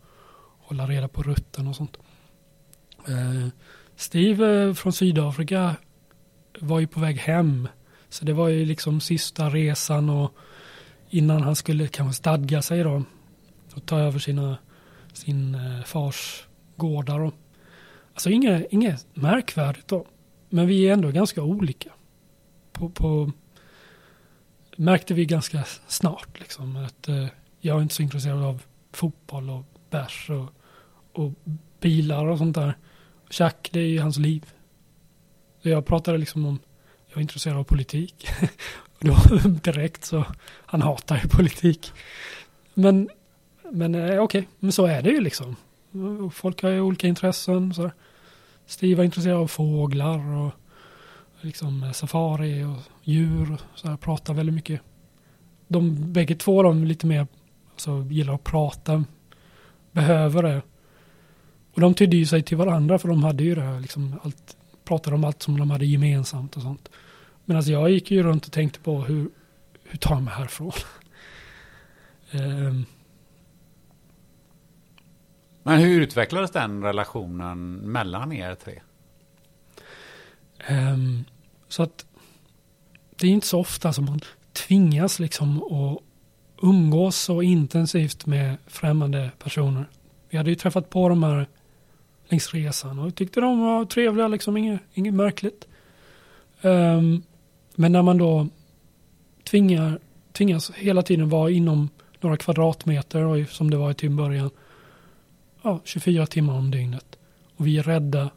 hålla 0.59 0.88
reda 0.88 1.07
på 1.07 1.23
rutten 1.23 1.67
och 1.67 1.75
sånt. 1.75 1.97
Eh, 3.07 3.47
Steve 3.95 4.63
eh, 4.63 4.73
från 4.73 4.93
Sydafrika 4.93 5.75
var 6.59 6.80
ju 6.80 6.88
på 6.88 6.99
väg 6.99 7.17
hem. 7.17 7.67
Så 8.09 8.25
det 8.25 8.34
var 8.34 8.47
ju 8.47 8.65
liksom 8.65 9.01
sista 9.01 9.49
resan 9.49 10.09
och 10.09 10.34
innan 11.09 11.41
han 11.41 11.55
skulle 11.55 11.88
kanske 11.88 12.17
stadga 12.17 12.61
sig 12.61 12.84
då 12.84 13.03
och 13.73 13.86
ta 13.86 13.99
över 13.99 14.19
sina, 14.19 14.57
sin 15.20 15.55
eh, 15.55 15.84
fars 15.84 16.47
gårdar. 16.76 17.20
Och, 17.20 17.34
alltså 18.13 18.30
inget, 18.30 18.67
inget 18.74 19.07
märkvärdigt 19.13 19.88
då. 19.88 20.05
Men 20.49 20.67
vi 20.67 20.88
är 20.88 20.93
ändå 20.93 21.11
ganska 21.11 21.43
olika. 21.43 21.89
På, 22.72 22.89
på, 22.89 23.32
märkte 24.76 25.13
vi 25.13 25.26
ganska 25.26 25.63
snart 25.88 26.39
liksom 26.39 26.76
att 26.76 27.07
eh, 27.07 27.28
jag 27.59 27.78
är 27.78 27.82
inte 27.82 27.95
så 27.95 28.01
intresserad 28.01 28.43
av 28.43 28.63
fotboll 28.91 29.49
och 29.49 29.65
bärs 29.89 30.30
och, 30.30 30.49
och 31.13 31.32
bilar 31.80 32.26
och 32.26 32.38
sånt 32.38 32.55
där. 32.55 32.78
Jack, 33.32 33.70
det 33.72 33.80
är 33.80 33.88
ju 33.88 33.99
hans 33.99 34.17
liv. 34.17 34.53
Så 35.63 35.70
jag 35.70 35.86
pratade 35.86 36.17
liksom 36.17 36.45
om, 36.45 36.59
jag 37.07 37.17
är 37.17 37.22
intresserad 37.22 37.57
av 37.57 37.63
politik. 37.63 38.28
då 38.99 39.15
direkt 39.63 40.05
så, 40.05 40.26
han 40.65 40.82
hatar 40.82 41.15
ju 41.24 41.30
politik. 41.30 41.91
Men, 42.74 43.09
men 43.72 43.95
eh, 43.95 44.03
okej, 44.05 44.20
okay. 44.20 44.43
men 44.59 44.72
så 44.72 44.86
är 44.86 45.01
det 45.01 45.09
ju 45.09 45.22
liksom. 45.22 45.55
Folk 46.34 46.63
har 46.63 46.70
ju 46.70 46.82
olika 46.82 47.07
intressen. 47.07 47.74
Så. 47.74 47.91
Steve 48.65 48.95
var 48.95 49.03
intresserad 49.03 49.38
av 49.38 49.47
fåglar 49.47 50.36
och 50.36 50.51
liksom 51.41 51.84
eh, 51.84 51.91
safari 51.91 52.63
och 52.63 52.78
djur. 53.03 53.57
Så 53.76 53.88
här, 53.88 53.97
pratar 53.97 54.34
väldigt 54.34 54.55
mycket. 54.55 54.82
De 55.67 56.13
bägge 56.13 56.36
två 56.36 56.63
de 56.63 56.84
lite 56.84 57.07
mer 57.07 57.28
alltså, 57.72 58.07
gillar 58.09 58.34
att 58.34 58.43
prata. 58.43 59.03
Behöver 59.91 60.43
det. 60.43 60.61
Och 61.74 61.82
de 61.82 61.93
tydde 61.93 62.17
ju 62.17 62.26
sig 62.26 62.43
till 62.43 62.57
varandra 62.57 62.99
för 62.99 63.07
de 63.07 63.24
hade 63.24 63.43
ju 63.43 63.55
det 63.55 63.80
liksom 63.80 64.20
allt, 64.24 64.57
pratade 64.84 65.15
om 65.15 65.24
allt 65.24 65.43
som 65.43 65.59
de 65.59 65.72
hade 65.72 65.86
gemensamt 65.86 66.55
och 66.55 66.61
sånt. 66.61 66.89
Men 67.45 67.57
alltså 67.57 67.72
jag 67.72 67.89
gick 67.89 68.11
ju 68.11 68.24
runt 68.24 68.45
och 68.45 68.51
tänkte 68.51 68.80
på 68.80 69.01
hur, 69.01 69.30
hur 69.84 69.97
tar 69.97 70.15
jag 70.15 70.24
mig 70.24 70.34
härifrån? 70.34 70.72
um, 72.32 72.86
Men 75.64 75.80
hur 75.80 76.01
utvecklades 76.01 76.51
den 76.51 76.84
relationen 76.84 77.76
mellan 77.76 78.32
er 78.32 78.55
tre? 78.55 78.80
Um, 80.70 81.26
så 81.68 81.84
att 81.84 82.05
det 83.16 83.28
är 83.28 83.32
inte 83.32 83.47
så 83.47 83.60
ofta 83.60 83.93
som 83.93 84.05
man 84.05 84.20
tvingas 84.53 85.20
liksom 85.20 85.64
att 85.64 85.99
umgås 86.62 87.16
så 87.16 87.41
intensivt 87.41 88.26
med 88.26 88.57
främmande 88.68 89.32
personer. 89.39 89.86
Vi 90.30 90.38
hade 90.38 90.49
ju 90.49 90.55
träffat 90.55 90.89
på 90.89 91.10
de 91.10 91.24
här 91.24 91.47
längs 92.28 92.53
resan 92.53 92.99
och 92.99 93.16
tyckte 93.16 93.41
de 93.41 93.60
var 93.60 93.86
trevliga, 93.86 94.28
liksom 94.28 94.57
inget, 94.57 94.82
inget 94.93 95.14
märkligt. 95.14 95.68
Um, 96.62 97.24
men 97.76 97.91
när 97.91 98.01
man 98.01 98.18
då 98.18 98.47
tvingar, 99.43 99.99
tvingas 100.32 100.72
hela 100.72 101.01
tiden 101.01 101.30
vara 101.30 101.49
inom 101.49 101.89
några 102.20 102.38
kvadratmeter 102.38 103.24
och 103.24 103.49
som 103.49 103.72
det 103.72 103.78
var 103.78 103.93
till 103.93 104.10
typ 104.10 104.18
början 104.18 104.49
ja, 105.62 105.80
24 105.84 106.26
timmar 106.26 106.53
om 106.53 106.72
dygnet. 106.72 107.20
Och 107.55 107.68
vi 107.68 107.78
är 107.78 107.84
rädda, 107.84 108.30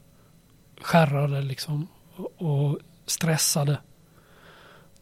skärrade 0.80 1.42
liksom 1.42 1.88
och, 2.16 2.32
och 2.36 2.78
stressade. 3.06 3.78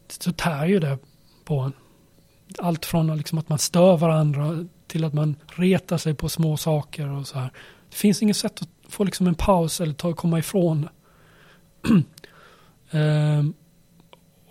Så 0.07 0.31
tär 0.31 0.65
ju 0.65 0.79
det 0.79 0.97
på 1.45 1.59
en. 1.59 1.73
Allt 2.59 2.85
från 2.85 3.17
liksom 3.17 3.37
att 3.37 3.49
man 3.49 3.59
stör 3.59 3.97
varandra 3.97 4.65
till 4.87 5.03
att 5.03 5.13
man 5.13 5.35
retar 5.55 5.97
sig 5.97 6.13
på 6.13 6.29
små 6.29 6.57
saker 6.57 7.09
och 7.09 7.27
så 7.27 7.39
här. 7.39 7.51
Det 7.89 7.95
finns 7.95 8.21
inget 8.21 8.37
sätt 8.37 8.61
att 8.61 8.69
få 8.91 9.03
liksom 9.03 9.27
en 9.27 9.35
paus 9.35 9.81
eller 9.81 9.93
ta, 9.93 10.13
komma 10.13 10.39
ifrån 10.39 10.89
ehm, 12.91 13.53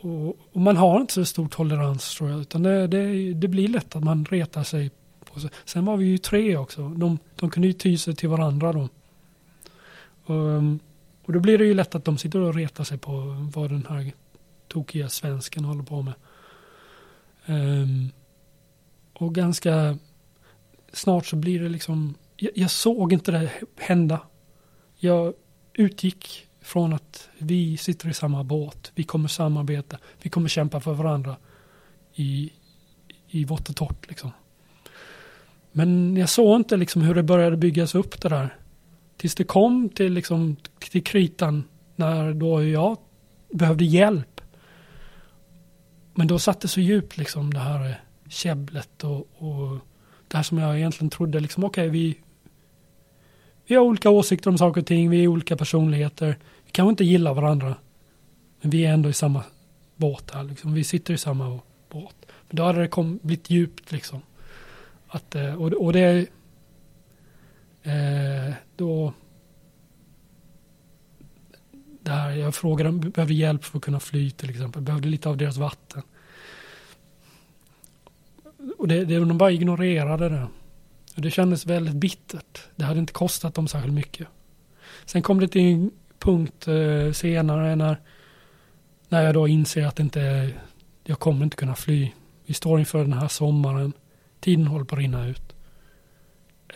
och, 0.00 0.28
och, 0.52 0.60
man 0.60 0.76
har 0.76 1.00
inte 1.00 1.12
så 1.12 1.24
stor 1.24 1.48
tolerans 1.48 2.14
tror 2.14 2.30
jag, 2.30 2.40
utan 2.40 2.62
det, 2.62 2.86
det, 2.86 3.34
det 3.34 3.48
blir 3.48 3.68
lätt 3.68 3.96
att 3.96 4.04
man 4.04 4.24
retar 4.24 4.62
sig 4.62 4.90
på 5.34 5.40
sig. 5.40 5.50
Sen 5.64 5.84
var 5.84 5.96
vi 5.96 6.04
ju 6.04 6.18
tre 6.18 6.56
också. 6.56 6.88
De, 6.88 7.18
de 7.36 7.50
kunde 7.50 7.68
ju 7.68 7.74
ty 7.74 7.98
sig 7.98 8.14
till 8.14 8.28
varandra 8.28 8.72
då. 8.72 8.88
Och, 10.24 10.36
um, 10.36 10.80
och 11.24 11.32
då 11.32 11.40
blir 11.40 11.58
det 11.58 11.64
ju 11.64 11.74
lätt 11.74 11.94
att 11.94 12.04
de 12.04 12.18
sitter 12.18 12.40
och 12.40 12.54
retar 12.54 12.84
sig 12.84 12.98
på 12.98 13.10
vad 13.54 13.70
den 13.70 13.86
här 13.88 14.12
tokiga 14.68 15.08
svensken 15.08 15.64
håller 15.64 15.82
på 15.82 16.02
med. 16.02 16.14
Um, 17.46 18.10
och 19.12 19.34
ganska 19.34 19.98
snart 20.92 21.26
så 21.26 21.36
blir 21.36 21.62
det 21.62 21.68
liksom, 21.68 22.14
jag, 22.36 22.52
jag, 22.54 22.70
såg 22.70 23.12
inte 23.12 23.32
det 23.32 23.50
hända. 23.76 24.20
Jag 24.96 25.34
utgick 25.72 26.46
från 26.60 26.92
att 26.92 27.28
vi 27.38 27.76
sitter 27.76 28.08
i 28.08 28.14
samma 28.14 28.44
båt, 28.44 28.92
vi 28.94 29.02
kommer 29.02 29.28
samarbeta, 29.28 29.98
vi 30.22 30.30
kommer 30.30 30.48
kämpa 30.48 30.80
för 30.80 30.94
varandra 30.94 31.36
i, 32.14 32.52
i 33.28 33.44
vått 33.44 33.68
och 33.68 33.76
torrt 33.76 34.08
liksom. 34.08 34.30
Men 35.72 36.16
jag 36.16 36.28
såg 36.28 36.56
inte 36.56 36.76
liksom 36.76 37.02
hur 37.02 37.14
det 37.14 37.22
började 37.22 37.56
byggas 37.56 37.94
upp 37.94 38.20
det 38.20 38.28
där. 38.28 38.56
Tills 39.16 39.34
det 39.34 39.44
kom 39.44 39.88
till, 39.88 40.12
liksom, 40.12 40.56
till 40.90 41.04
kritan 41.04 41.64
när 41.96 42.34
då 42.34 42.64
jag 42.64 42.96
behövde 43.50 43.84
hjälp. 43.84 44.40
Men 46.14 46.26
då 46.26 46.38
satt 46.38 46.60
det 46.60 46.68
så 46.68 46.80
djupt 46.80 47.16
liksom 47.16 47.54
det 47.54 47.60
här 47.60 48.00
käbblet 48.28 49.04
och, 49.04 49.28
och 49.38 49.78
det 50.28 50.36
här 50.36 50.42
som 50.42 50.58
jag 50.58 50.78
egentligen 50.78 51.10
trodde 51.10 51.40
liksom 51.40 51.64
okej 51.64 51.88
okay, 51.88 52.00
vi 52.00 52.18
vi 53.70 53.76
har 53.76 53.82
olika 53.82 54.10
åsikter 54.10 54.50
om 54.50 54.58
saker 54.58 54.80
och 54.80 54.86
ting, 54.86 55.10
vi 55.10 55.24
är 55.24 55.28
olika 55.28 55.56
personligheter. 55.56 56.26
Vi 56.64 56.70
kanske 56.72 56.90
inte 56.90 57.04
gillar 57.04 57.34
varandra. 57.34 57.74
Men 58.60 58.70
vi 58.70 58.84
är 58.86 58.92
ändå 58.92 59.08
i 59.08 59.12
samma 59.12 59.44
båt 59.96 60.30
här 60.30 60.44
liksom. 60.44 60.74
Vi 60.74 60.84
sitter 60.84 61.14
i 61.14 61.18
samma 61.18 61.60
båt. 61.90 62.16
Men 62.48 62.56
då 62.56 62.62
hade 62.62 62.80
det 62.80 62.88
kom, 62.88 63.18
blivit 63.22 63.50
djupt 63.50 63.92
liksom. 63.92 64.22
Att, 65.10 65.34
eh, 65.34 65.54
och, 65.54 65.72
och 65.72 65.92
det 65.92 66.26
eh, 67.82 68.54
då 68.76 69.12
där 72.02 72.30
jag 72.30 72.54
frågade 72.54 72.88
om 72.90 73.00
de 73.00 73.10
behövde 73.10 73.34
hjälp 73.34 73.64
för 73.64 73.78
att 73.78 73.84
kunna 73.84 74.00
fly 74.00 74.30
till 74.30 74.50
exempel. 74.50 74.82
Behövde 74.82 75.08
lite 75.08 75.28
av 75.28 75.36
deras 75.36 75.56
vatten. 75.56 76.02
Och 78.78 78.88
det, 78.88 79.04
det, 79.04 79.18
de 79.18 79.38
bara 79.38 79.50
ignorerade 79.50 80.28
det. 80.28 80.46
Och 81.16 81.22
det 81.22 81.30
kändes 81.30 81.66
väldigt 81.66 81.94
bittert. 81.94 82.60
Det 82.76 82.84
hade 82.84 83.00
inte 83.00 83.12
kostat 83.12 83.54
dem 83.54 83.68
särskilt 83.68 83.94
mycket. 83.94 84.28
Sen 85.04 85.22
kom 85.22 85.40
det 85.40 85.48
till 85.48 85.62
en 85.62 85.90
punkt 86.18 86.68
eh, 86.68 87.12
senare 87.12 87.76
när, 87.76 88.00
när 89.08 89.22
jag 89.22 89.34
då 89.34 89.48
inser 89.48 89.86
att 89.86 90.00
inte, 90.00 90.52
jag 91.04 91.18
kommer 91.18 91.44
inte 91.44 91.56
kunna 91.56 91.74
fly. 91.74 92.10
Vi 92.46 92.54
står 92.54 92.78
inför 92.78 92.98
den 92.98 93.12
här 93.12 93.28
sommaren. 93.28 93.92
Tiden 94.40 94.66
håller 94.66 94.84
på 94.84 94.94
att 94.94 95.00
rinna 95.00 95.26
ut. 95.26 95.54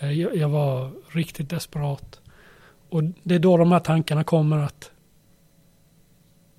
Eh, 0.01 0.12
jag, 0.12 0.37
jag 0.37 0.49
var 0.49 0.91
riktigt 1.09 1.51
desperat. 1.51 2.21
Och 2.89 3.03
det 3.23 3.35
är 3.35 3.39
då 3.39 3.57
de 3.57 3.73
här 3.73 3.81
tankarna 3.81 4.25
kommer 4.25 4.59
att 4.59 4.91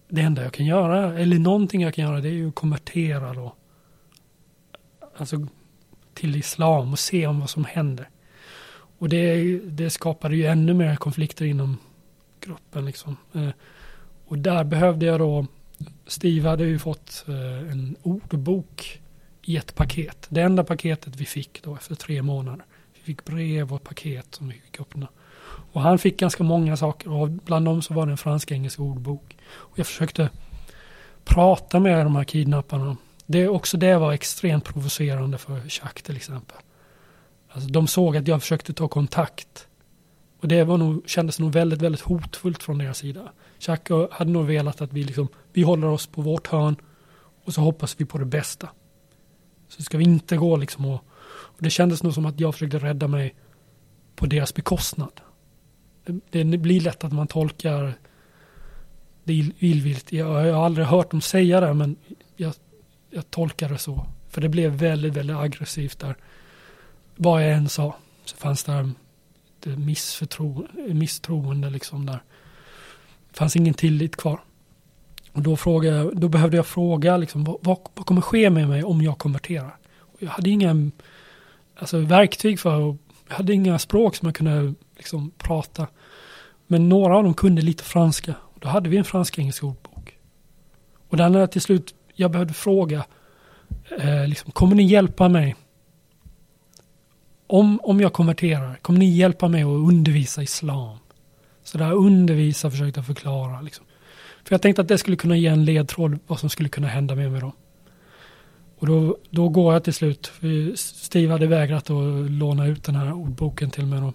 det 0.07 0.21
enda 0.21 0.43
jag 0.43 0.53
kan 0.53 0.65
göra, 0.65 1.19
eller 1.19 1.39
någonting 1.39 1.81
jag 1.81 1.93
kan 1.93 2.05
göra, 2.05 2.21
det 2.21 2.29
är 2.29 2.33
ju 2.33 2.47
att 2.47 2.55
konvertera 2.55 3.33
då. 3.33 3.55
Alltså 5.17 5.47
till 6.13 6.35
islam 6.35 6.91
och 6.91 6.99
se 6.99 7.27
om 7.27 7.39
vad 7.39 7.49
som 7.49 7.65
händer. 7.65 8.09
Och 8.97 9.09
det, 9.09 9.57
det 9.59 9.89
skapade 9.89 10.35
ju 10.35 10.45
ännu 10.45 10.73
mer 10.73 10.95
konflikter 10.95 11.45
inom 11.45 11.77
gruppen 12.39 12.85
liksom. 12.85 13.17
Eh, 13.33 13.49
och 14.25 14.37
där 14.37 14.63
behövde 14.63 15.05
jag 15.05 15.19
då, 15.19 15.45
Steve 16.07 16.49
hade 16.49 16.63
ju 16.63 16.79
fått 16.79 17.25
eh, 17.27 17.71
en 17.71 17.95
ordbok 18.01 19.01
i 19.45 19.57
ett 19.57 19.75
paket. 19.75 20.27
Det 20.29 20.41
enda 20.41 20.63
paketet 20.63 21.15
vi 21.15 21.25
fick 21.25 21.63
då 21.63 21.75
efter 21.75 21.95
tre 21.95 22.21
månader. 22.21 22.65
Vi 22.93 22.99
fick 22.99 23.25
brev 23.25 23.73
och 23.73 23.83
paket 23.83 24.35
som 24.35 24.47
vi 24.47 24.53
fick 24.53 24.79
öppna. 24.81 25.07
Och 25.71 25.81
han 25.81 25.99
fick 25.99 26.19
ganska 26.19 26.43
många 26.43 26.77
saker 26.77 27.11
och 27.11 27.29
bland 27.29 27.65
dem 27.65 27.81
så 27.81 27.93
var 27.93 28.05
det 28.05 28.11
en 28.11 28.17
fransk-engelsk 28.17 28.79
ordbok. 28.79 29.37
Och 29.47 29.79
jag 29.79 29.87
försökte 29.87 30.29
prata 31.23 31.79
med 31.79 32.05
de 32.05 32.15
här 32.15 32.23
kidnapparna. 32.23 32.97
Det, 33.25 33.47
också 33.47 33.77
det 33.77 33.97
var 33.97 34.13
extremt 34.13 34.65
provocerande 34.65 35.37
för 35.37 35.69
Chuck 35.69 36.01
till 36.01 36.15
exempel. 36.15 36.57
Alltså, 37.49 37.69
de 37.69 37.87
såg 37.87 38.17
att 38.17 38.27
jag 38.27 38.41
försökte 38.41 38.73
ta 38.73 38.87
kontakt. 38.87 39.67
Och 40.41 40.47
det 40.47 40.63
var 40.63 40.77
nog, 40.77 41.09
kändes 41.09 41.39
nog 41.39 41.51
väldigt, 41.51 41.81
väldigt 41.81 42.01
hotfullt 42.01 42.63
från 42.63 42.77
deras 42.77 42.97
sida. 42.97 43.31
Chuck 43.59 43.89
hade 44.11 44.31
nog 44.31 44.45
velat 44.45 44.81
att 44.81 44.93
vi 44.93 45.03
liksom, 45.03 45.27
vi 45.53 45.61
håller 45.61 45.87
oss 45.87 46.07
på 46.07 46.21
vårt 46.21 46.47
hörn 46.47 46.75
och 47.45 47.53
så 47.53 47.61
hoppas 47.61 47.95
vi 47.99 48.05
på 48.05 48.17
det 48.17 48.25
bästa. 48.25 48.69
Så 49.75 49.83
ska 49.83 49.97
vi 49.97 50.03
inte 50.03 50.37
gå 50.37 50.57
liksom 50.57 50.85
och, 50.85 51.05
och 51.27 51.57
det 51.59 51.69
kändes 51.69 52.03
nog 52.03 52.13
som 52.13 52.25
att 52.25 52.39
jag 52.39 52.53
försökte 52.53 52.79
rädda 52.79 53.07
mig 53.07 53.35
på 54.15 54.25
deras 54.25 54.53
bekostnad. 54.53 55.21
Det, 56.05 56.43
det 56.43 56.57
blir 56.57 56.81
lätt 56.81 57.03
att 57.03 57.13
man 57.13 57.27
tolkar 57.27 57.93
det 59.23 59.33
illvilligt. 59.59 60.11
Jag, 60.11 60.47
jag 60.47 60.53
har 60.53 60.65
aldrig 60.65 60.87
hört 60.87 61.11
dem 61.11 61.21
säga 61.21 61.59
det 61.59 61.73
men 61.73 61.95
jag, 62.35 62.53
jag 63.09 63.31
tolkar 63.31 63.69
det 63.69 63.77
så. 63.77 64.07
För 64.29 64.41
det 64.41 64.49
blev 64.49 64.71
väldigt, 64.71 65.13
väldigt 65.13 65.37
aggressivt 65.37 65.99
där. 65.99 66.15
vad 67.15 67.43
jag 67.43 67.51
än 67.51 67.69
sa 67.69 67.95
så 68.25 68.37
fanns 68.37 68.63
det 68.63 68.93
missförtroende, 69.63 70.69
missförtro, 70.75 70.93
misstroende 70.93 71.69
liksom 71.69 72.05
där. 72.05 72.23
Det 73.29 73.37
fanns 73.37 73.55
ingen 73.55 73.73
tillit 73.73 74.15
kvar. 74.15 74.39
Och 75.35 75.41
då, 75.41 75.55
frågade, 75.55 76.11
då 76.13 76.27
behövde 76.27 76.57
jag 76.57 76.67
fråga 76.67 77.17
liksom, 77.17 77.43
vad, 77.43 77.57
vad 77.61 78.05
kommer 78.05 78.21
ske 78.21 78.49
med 78.49 78.67
mig 78.67 78.83
om 78.83 79.01
jag 79.01 79.17
konverterar? 79.17 79.77
Och 79.99 80.23
jag 80.23 80.29
hade 80.29 80.49
inga 80.49 80.91
alltså, 81.75 81.99
verktyg 81.99 82.59
för, 82.59 82.97
jag 83.27 83.35
hade 83.35 83.53
inga 83.53 83.79
språk 83.79 84.15
som 84.15 84.25
jag 84.25 84.35
kunde 84.35 84.73
liksom, 84.97 85.31
prata. 85.37 85.87
Men 86.67 86.89
några 86.89 87.17
av 87.17 87.23
dem 87.23 87.33
kunde 87.33 87.61
lite 87.61 87.83
franska. 87.83 88.35
Och 88.41 88.59
då 88.59 88.67
hade 88.67 88.89
vi 88.89 88.97
en 88.97 89.03
fransk-engelsk 89.03 89.63
ordbok. 89.63 90.17
Och 91.09 91.17
där 91.17 91.29
när 91.29 91.47
till 91.47 91.61
slut, 91.61 91.95
jag 92.13 92.31
behövde 92.31 92.53
fråga, 92.53 93.05
eh, 93.99 94.27
liksom, 94.27 94.51
kommer 94.51 94.75
ni 94.75 94.83
hjälpa 94.83 95.29
mig? 95.29 95.55
Om, 97.47 97.79
om 97.83 98.01
jag 98.01 98.13
konverterar, 98.13 98.75
kommer 98.75 98.99
ni 98.99 99.05
hjälpa 99.05 99.47
mig 99.47 99.61
att 99.61 99.67
undervisa 99.67 100.43
islam? 100.43 100.97
Så 101.63 101.77
där 101.77 101.91
undervisa 101.91 102.71
försökte 102.71 102.99
jag 102.99 103.07
förklara. 103.07 103.61
Liksom. 103.61 103.84
För 104.45 104.53
jag 104.53 104.61
tänkte 104.61 104.81
att 104.81 104.87
det 104.87 104.97
skulle 104.97 105.17
kunna 105.17 105.37
ge 105.37 105.47
en 105.47 105.65
ledtråd 105.65 106.19
vad 106.27 106.39
som 106.39 106.49
skulle 106.49 106.69
kunna 106.69 106.87
hända 106.87 107.15
med 107.15 107.31
mig 107.31 107.41
då. 107.41 107.53
Och 108.77 108.87
då, 108.87 109.17
då 109.29 109.49
går 109.49 109.73
jag 109.73 109.83
till 109.83 109.93
slut. 109.93 110.31
Steve 110.75 111.31
hade 111.31 111.47
vägrat 111.47 111.89
att 111.89 112.31
låna 112.31 112.67
ut 112.67 112.83
den 112.83 112.95
här 112.95 113.13
ordboken 113.13 113.69
till 113.69 113.85
mig. 113.85 114.01
Då. 114.01 114.13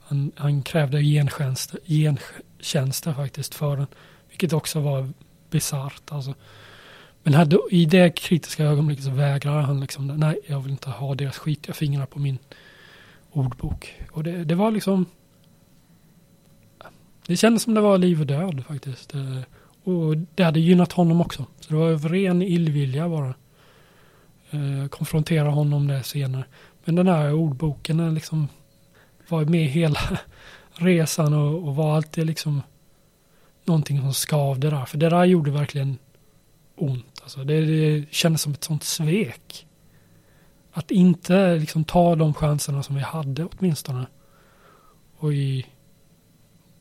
Han, 0.00 0.32
han 0.36 0.62
krävde 0.62 1.02
gentjänster, 1.02 1.80
gentjänster 1.84 3.12
faktiskt 3.12 3.54
för 3.54 3.76
den. 3.76 3.86
Vilket 4.28 4.52
också 4.52 4.80
var 4.80 5.12
bisarrt. 5.50 6.02
Alltså. 6.08 6.34
Men 7.22 7.34
här, 7.34 7.74
i 7.74 7.84
det 7.84 8.10
kritiska 8.10 8.64
ögonblicket 8.64 9.04
så 9.04 9.10
vägrar 9.10 9.60
han 9.60 9.80
liksom. 9.80 10.06
Nej, 10.06 10.40
jag 10.46 10.60
vill 10.60 10.72
inte 10.72 10.90
ha 10.90 11.14
deras 11.14 11.38
skitiga 11.38 11.74
fingrar 11.74 12.06
på 12.06 12.18
min 12.18 12.38
ordbok. 13.30 13.94
Och 14.12 14.24
det, 14.24 14.44
det 14.44 14.54
var 14.54 14.70
liksom 14.70 15.06
det 17.26 17.36
kändes 17.36 17.62
som 17.62 17.74
det 17.74 17.80
var 17.80 17.98
liv 17.98 18.20
och 18.20 18.26
död 18.26 18.64
faktiskt. 18.68 19.14
Eh, 19.14 19.40
och 19.84 20.16
det 20.34 20.42
hade 20.42 20.60
gynnat 20.60 20.92
honom 20.92 21.20
också. 21.20 21.46
Så 21.60 21.68
det 21.68 21.74
var 21.74 21.92
av 21.92 22.08
ren 22.08 22.42
illvilja 22.42 23.08
bara. 23.08 23.34
Eh, 24.50 24.88
konfrontera 24.88 25.50
honom 25.50 25.86
det 25.86 26.02
senare. 26.02 26.44
Men 26.84 26.94
den 26.94 27.06
här 27.06 27.34
ordboken 27.34 28.14
liksom 28.14 28.48
var 29.28 29.44
med 29.44 29.66
hela 29.66 30.00
resan 30.72 31.34
och, 31.34 31.68
och 31.68 31.76
var 31.76 31.96
alltid 31.96 32.26
liksom 32.26 32.62
någonting 33.64 34.00
som 34.00 34.12
skavde 34.12 34.70
där. 34.70 34.84
För 34.84 34.98
det 34.98 35.08
där 35.08 35.24
gjorde 35.24 35.50
verkligen 35.50 35.98
ont. 36.76 37.20
Alltså 37.22 37.44
det, 37.44 37.60
det 37.60 38.12
kändes 38.12 38.42
som 38.42 38.52
ett 38.52 38.64
sånt 38.64 38.84
svek. 38.84 39.66
Att 40.72 40.90
inte 40.90 41.56
liksom 41.56 41.84
ta 41.84 42.16
de 42.16 42.34
chanserna 42.34 42.82
som 42.82 42.94
vi 42.96 43.02
hade 43.02 43.44
åtminstone. 43.44 44.06
Och 45.18 45.32
i 45.32 45.66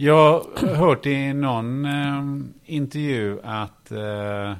Jag 0.00 0.44
har 0.56 0.74
hört 0.74 1.06
i 1.06 1.32
någon 1.32 1.84
eh, 1.84 2.24
intervju 2.64 3.40
att, 3.42 3.90
eh, 3.90 4.50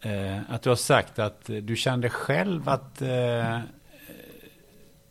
eh, 0.00 0.40
att 0.48 0.62
du 0.62 0.68
har 0.68 0.76
sagt 0.76 1.18
att 1.18 1.50
du 1.62 1.76
kände 1.76 2.10
själv 2.10 2.68
att 2.68 3.02
eh, 3.02 3.60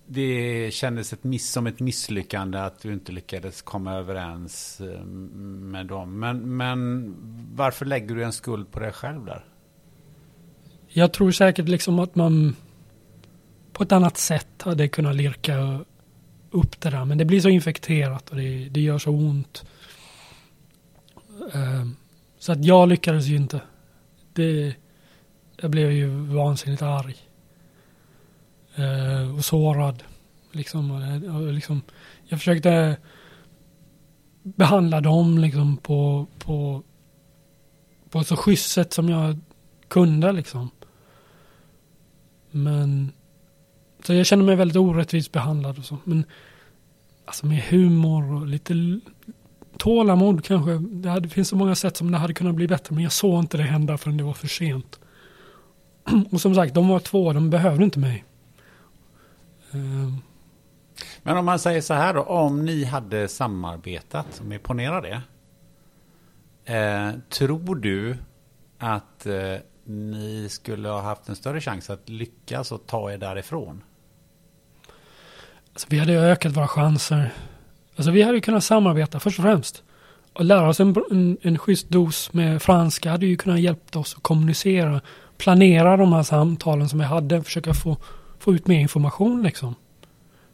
det 0.07 0.73
kändes 0.73 1.13
ett 1.13 1.23
miss, 1.23 1.51
som 1.51 1.67
ett 1.67 1.79
misslyckande 1.79 2.57
att 2.57 2.79
du 2.81 2.93
inte 2.93 3.11
lyckades 3.11 3.61
komma 3.61 3.93
överens 3.93 4.81
eh, 4.81 5.05
med 5.05 5.85
dem. 5.85 6.19
Men, 6.19 6.57
men 6.57 7.13
varför 7.55 7.85
lägger 7.85 8.15
du 8.15 8.23
en 8.23 8.33
skuld 8.33 8.71
på 8.71 8.79
dig 8.79 8.91
själv 8.91 9.25
där? 9.25 9.45
Jag 10.87 11.13
tror 11.13 11.31
säkert 11.31 11.67
liksom 11.67 11.99
att 11.99 12.15
man 12.15 12.55
på 13.73 13.83
ett 13.83 13.91
annat 13.91 14.17
sätt 14.17 14.61
hade 14.61 14.87
kunnat 14.87 15.15
lirka 15.15 15.85
upp 16.51 16.81
det 16.81 16.89
där. 16.89 17.05
Men 17.05 17.17
det 17.17 17.25
blir 17.25 17.41
så 17.41 17.49
infekterat 17.49 18.29
och 18.29 18.35
det, 18.35 18.69
det 18.69 18.81
gör 18.81 18.97
så 18.97 19.11
ont. 19.11 19.65
Uh, 21.55 21.87
så 22.39 22.51
att 22.51 22.65
jag 22.65 22.89
lyckades 22.89 23.25
ju 23.25 23.35
inte. 23.35 23.61
Det, 24.33 24.75
jag 25.61 25.71
blev 25.71 25.91
ju 25.91 26.07
vansinnigt 26.09 26.81
arg. 26.81 27.15
Uh, 28.79 29.35
och 29.35 29.45
sårad. 29.45 30.03
Liksom, 30.51 30.91
och, 31.35 31.53
liksom, 31.53 31.81
jag 32.23 32.39
försökte 32.39 32.97
behandla 34.43 35.01
dem 35.01 35.37
liksom 35.37 35.77
på, 35.77 36.27
på, 36.39 36.83
på 38.09 38.23
så 38.23 38.35
schysst 38.35 38.71
sätt 38.71 38.93
som 38.93 39.09
jag 39.09 39.39
kunde 39.87 40.31
liksom. 40.31 40.69
Men 42.51 43.11
så 44.07 44.13
jag 44.13 44.25
känner 44.25 44.43
mig 44.43 44.55
väldigt 44.55 44.77
orättvist 44.77 45.31
behandlad 45.31 45.77
och 45.77 45.85
så. 45.85 45.97
Men 46.03 46.25
alltså 47.25 47.45
med 47.45 47.63
humor 47.63 48.33
och 48.33 48.47
lite 48.47 48.99
tålamod 49.77 50.45
kanske. 50.45 50.71
Det, 50.71 51.09
hade, 51.09 51.21
det 51.21 51.29
finns 51.29 51.47
så 51.47 51.55
många 51.55 51.75
sätt 51.75 51.97
som 51.97 52.11
det 52.11 52.17
hade 52.17 52.33
kunnat 52.33 52.55
bli 52.55 52.67
bättre. 52.67 52.95
Men 52.95 53.03
jag 53.03 53.11
såg 53.11 53.39
inte 53.39 53.57
det 53.57 53.63
hända 53.63 53.97
förrän 53.97 54.17
det 54.17 54.23
var 54.23 54.33
för 54.33 54.47
sent. 54.47 54.99
Och 56.31 56.41
som 56.41 56.55
sagt, 56.55 56.73
de 56.73 56.87
var 56.87 56.99
två. 56.99 57.33
De 57.33 57.49
behövde 57.49 57.83
inte 57.83 57.99
mig. 57.99 58.25
Ehm. 59.71 60.17
Men 61.23 61.37
om 61.37 61.45
man 61.45 61.59
säger 61.59 61.81
så 61.81 61.93
här 61.93 62.13
då. 62.13 62.21
Om 62.21 62.65
ni 62.65 62.83
hade 62.83 63.27
samarbetat, 63.27 64.41
om 64.41 64.49
vi 64.49 64.59
ponerar 64.59 65.01
det. 65.01 65.21
Eh, 66.73 67.19
tror 67.29 67.75
du 67.75 68.17
att 68.77 69.25
eh, 69.25 69.55
ni 69.83 70.47
skulle 70.49 70.89
ha 70.89 71.01
haft 71.01 71.29
en 71.29 71.35
större 71.35 71.61
chans 71.61 71.89
att 71.89 72.09
lyckas 72.09 72.71
och 72.71 72.87
ta 72.87 73.11
er 73.11 73.17
därifrån? 73.17 73.83
Alltså, 75.77 75.87
vi 75.89 75.99
hade 75.99 76.13
ökat 76.13 76.57
våra 76.57 76.67
chanser. 76.67 77.33
Alltså, 77.95 78.11
vi 78.11 78.21
hade 78.21 78.41
kunnat 78.41 78.63
samarbeta 78.63 79.19
först 79.19 79.39
och 79.39 79.45
främst. 79.45 79.83
Och 80.33 80.45
lära 80.45 80.69
oss 80.69 80.79
en, 80.79 80.95
en, 81.11 81.37
en 81.41 81.57
schysst 81.57 81.89
dos 81.89 82.33
med 82.33 82.61
franska 82.61 83.11
hade 83.11 83.25
ju 83.25 83.37
kunnat 83.37 83.59
hjälpt 83.59 83.95
oss 83.95 84.15
att 84.15 84.23
kommunicera. 84.23 85.01
Planera 85.37 85.97
de 85.97 86.13
här 86.13 86.23
samtalen 86.23 86.89
som 86.89 86.99
vi 86.99 87.05
hade. 87.05 87.43
Försöka 87.43 87.73
få, 87.73 87.97
få 88.39 88.53
ut 88.53 88.67
mer 88.67 88.79
information 88.79 89.43
liksom. 89.43 89.75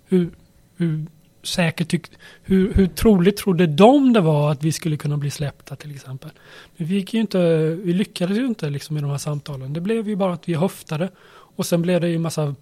Hur, 0.05 0.29
hur, 0.77 1.05
säkert 1.43 1.87
tyck, 1.87 2.05
hur, 2.43 2.73
hur 2.73 2.87
troligt 2.87 3.37
trodde 3.37 3.67
de 3.67 4.13
det 4.13 4.21
var 4.21 4.51
att 4.51 4.63
vi 4.63 4.71
skulle 4.71 4.97
kunna 4.97 5.17
bli 5.17 5.29
släppta 5.29 5.75
till 5.75 5.95
exempel. 5.95 6.29
Men 6.77 6.87
vi, 6.87 6.95
gick 6.95 7.13
ju 7.13 7.21
inte, 7.21 7.65
vi 7.83 7.93
lyckades 7.93 8.37
ju 8.37 8.45
inte 8.45 8.69
liksom 8.69 8.97
i 8.97 9.01
de 9.01 9.09
här 9.09 9.17
samtalen. 9.17 9.73
Det 9.73 9.81
blev 9.81 10.09
ju 10.09 10.15
bara 10.15 10.33
att 10.33 10.49
vi 10.49 10.53
höftade 10.53 11.09
och 11.31 11.65
sen 11.65 11.81
blev 11.81 12.01
det 12.01 12.09
ju 12.09 12.19
massa 12.19 12.55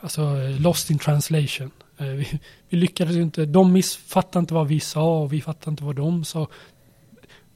alltså, 0.00 0.36
lost 0.58 0.90
in 0.90 0.98
translation. 0.98 1.70
Eh, 1.98 2.06
vi, 2.06 2.40
vi 2.68 2.76
lyckades 2.76 3.16
ju 3.16 3.22
inte, 3.22 3.44
de 3.44 3.72
missfattade 3.72 4.40
inte 4.40 4.54
vad 4.54 4.68
vi 4.68 4.80
sa 4.80 5.22
och 5.22 5.32
vi 5.32 5.40
fattade 5.40 5.70
inte 5.70 5.84
vad 5.84 5.96
de 5.96 6.24
sa. 6.24 6.48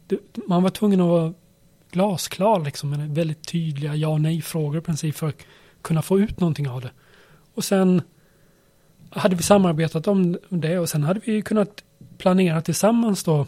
Det, 0.06 0.18
man 0.48 0.62
var 0.62 0.70
tvungen 0.70 1.00
att 1.00 1.08
vara 1.08 1.34
glasklar 1.90 2.64
liksom 2.64 2.90
med 2.90 3.14
väldigt 3.14 3.48
tydliga 3.48 3.94
ja 3.94 4.08
och 4.08 4.20
nej-frågor 4.20 4.78
i 4.78 4.80
princip 4.80 5.16
för 5.16 5.28
att 5.28 5.42
kunna 5.82 6.02
få 6.02 6.20
ut 6.20 6.40
någonting 6.40 6.68
av 6.68 6.80
det. 6.80 6.90
Och 7.54 7.64
sen 7.64 8.02
hade 9.10 9.36
vi 9.36 9.42
samarbetat 9.42 10.06
om 10.06 10.38
det 10.48 10.78
och 10.78 10.88
sen 10.88 11.02
hade 11.02 11.20
vi 11.24 11.42
kunnat 11.42 11.84
planera 12.18 12.62
tillsammans 12.62 13.24
då 13.24 13.46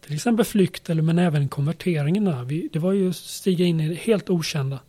till 0.00 0.14
exempel 0.14 0.44
flykt 0.44 0.90
eller 0.90 1.02
men 1.02 1.18
även 1.18 1.48
konverteringen 1.48 2.24
där. 2.24 2.44
Vi, 2.44 2.68
det 2.72 2.78
var 2.78 2.92
ju 2.92 3.10
att 3.10 3.16
stiga 3.16 3.64
in 3.64 3.80
i 3.80 3.88
det 3.88 3.94
helt 3.94 4.30
okända. 4.30 4.80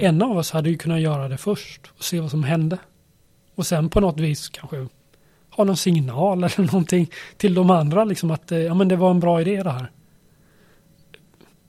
En 0.00 0.22
av 0.22 0.36
oss 0.36 0.50
hade 0.50 0.70
ju 0.70 0.76
kunnat 0.76 1.00
göra 1.00 1.28
det 1.28 1.36
först 1.36 1.80
och 1.98 2.04
se 2.04 2.20
vad 2.20 2.30
som 2.30 2.44
hände. 2.44 2.78
Och 3.54 3.66
sen 3.66 3.88
på 3.88 4.00
något 4.00 4.20
vis 4.20 4.48
kanske 4.48 4.86
ha 5.50 5.64
någon 5.64 5.76
signal 5.76 6.38
eller 6.38 6.62
någonting 6.72 7.10
till 7.36 7.54
de 7.54 7.70
andra 7.70 8.04
liksom 8.04 8.30
att 8.30 8.52
eh, 8.52 8.58
ja 8.58 8.74
men 8.74 8.88
det 8.88 8.96
var 8.96 9.10
en 9.10 9.20
bra 9.20 9.40
idé 9.40 9.62
det 9.62 9.70
här. 9.70 9.90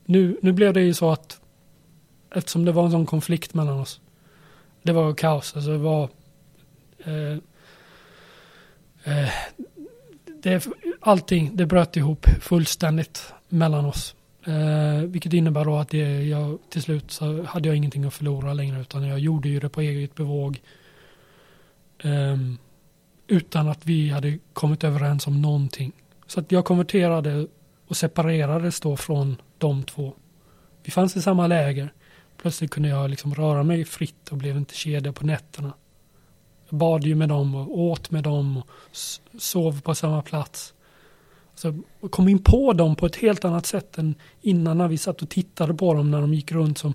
Nu, 0.04 0.38
nu 0.42 0.52
blev 0.52 0.72
det 0.72 0.80
ju 0.80 0.94
så 0.94 1.10
att 1.10 1.40
eftersom 2.34 2.64
det 2.64 2.72
var 2.72 2.84
en 2.84 2.90
sån 2.90 3.06
konflikt 3.06 3.54
mellan 3.54 3.80
oss. 3.80 4.00
Det 4.82 4.92
var 4.92 5.14
kaos, 5.14 5.56
alltså 5.56 5.70
det 5.70 5.78
var 5.78 6.08
eh, 7.04 7.38
eh, 9.04 9.30
det, 10.42 10.68
allting, 11.00 11.56
det 11.56 11.66
bröt 11.66 11.96
ihop 11.96 12.26
fullständigt 12.40 13.32
mellan 13.48 13.84
oss. 13.84 14.14
Eh, 14.46 15.02
vilket 15.02 15.32
innebär 15.32 15.64
då 15.64 15.76
att 15.76 15.88
det, 15.88 16.22
jag, 16.22 16.58
till 16.68 16.82
slut 16.82 17.10
så 17.10 17.42
hade 17.42 17.68
jag 17.68 17.76
ingenting 17.76 18.04
att 18.04 18.14
förlora 18.14 18.54
längre 18.54 18.80
utan 18.80 19.06
jag 19.06 19.18
gjorde 19.18 19.48
ju 19.48 19.60
det 19.60 19.68
på 19.68 19.80
eget 19.80 20.14
bevåg. 20.14 20.60
Eh, 21.98 22.36
utan 23.26 23.68
att 23.68 23.86
vi 23.86 24.10
hade 24.10 24.38
kommit 24.52 24.84
överens 24.84 25.26
om 25.26 25.42
någonting. 25.42 25.92
Så 26.26 26.40
att 26.40 26.52
jag 26.52 26.64
konverterade 26.64 27.46
och 27.86 27.96
separerades 27.96 28.80
då 28.80 28.96
från 28.96 29.36
de 29.58 29.82
två. 29.84 30.14
Vi 30.82 30.90
fanns 30.90 31.16
i 31.16 31.22
samma 31.22 31.46
läger. 31.46 31.92
Plötsligt 32.36 32.70
kunde 32.70 32.88
jag 32.88 33.10
liksom 33.10 33.34
röra 33.34 33.62
mig 33.62 33.84
fritt 33.84 34.28
och 34.30 34.36
blev 34.36 34.56
inte 34.56 34.74
kedja 34.74 35.12
på 35.12 35.26
nätterna. 35.26 35.72
Jag 36.68 36.78
bad 36.78 37.04
ju 37.04 37.14
med 37.14 37.28
dem 37.28 37.54
och 37.54 37.78
åt 37.78 38.10
med 38.10 38.24
dem 38.24 38.56
och 38.56 38.66
sov 39.38 39.80
på 39.80 39.94
samma 39.94 40.22
plats. 40.22 40.74
Alltså, 41.52 41.74
jag 42.00 42.10
kom 42.10 42.28
in 42.28 42.38
på 42.38 42.72
dem 42.72 42.96
på 42.96 43.06
ett 43.06 43.16
helt 43.16 43.44
annat 43.44 43.66
sätt 43.66 43.98
än 43.98 44.14
innan 44.40 44.78
när 44.78 44.88
vi 44.88 44.98
satt 44.98 45.22
och 45.22 45.28
tittade 45.28 45.74
på 45.74 45.94
dem 45.94 46.10
när 46.10 46.20
de 46.20 46.34
gick 46.34 46.52
runt 46.52 46.78
som 46.78 46.94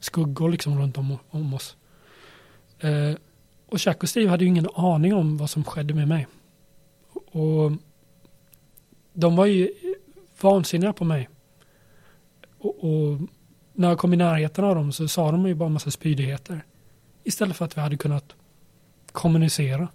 skuggor 0.00 0.48
liksom 0.50 0.78
runt 0.78 0.98
om, 0.98 1.18
om 1.30 1.54
oss. 1.54 1.76
Eh, 2.78 3.16
och 3.66 3.78
Jack 3.86 4.02
och 4.02 4.08
Steve 4.08 4.30
hade 4.30 4.44
ju 4.44 4.48
ingen 4.48 4.68
aning 4.74 5.14
om 5.14 5.36
vad 5.36 5.50
som 5.50 5.64
skedde 5.64 5.94
med 5.94 6.08
mig. 6.08 6.26
Och 7.12 7.72
de 9.12 9.36
var 9.36 9.46
ju 9.46 9.70
vansinniga 10.40 10.92
på 10.92 11.04
mig. 11.04 11.28
Och, 12.58 12.84
och, 12.84 13.20
när 13.72 13.88
jag 13.88 13.98
kom 13.98 14.14
i 14.14 14.16
närheten 14.16 14.64
av 14.64 14.74
dem 14.74 14.92
så 14.92 15.08
sa 15.08 15.30
de 15.30 15.46
ju 15.46 15.54
bara 15.54 15.66
en 15.66 15.72
massa 15.72 15.90
spydigheter. 15.90 16.64
Istället 17.24 17.56
för 17.56 17.64
att 17.64 17.76
vi 17.76 17.80
hade 17.80 17.96
kunnat 17.96 18.34
kommunicera. 19.12 19.88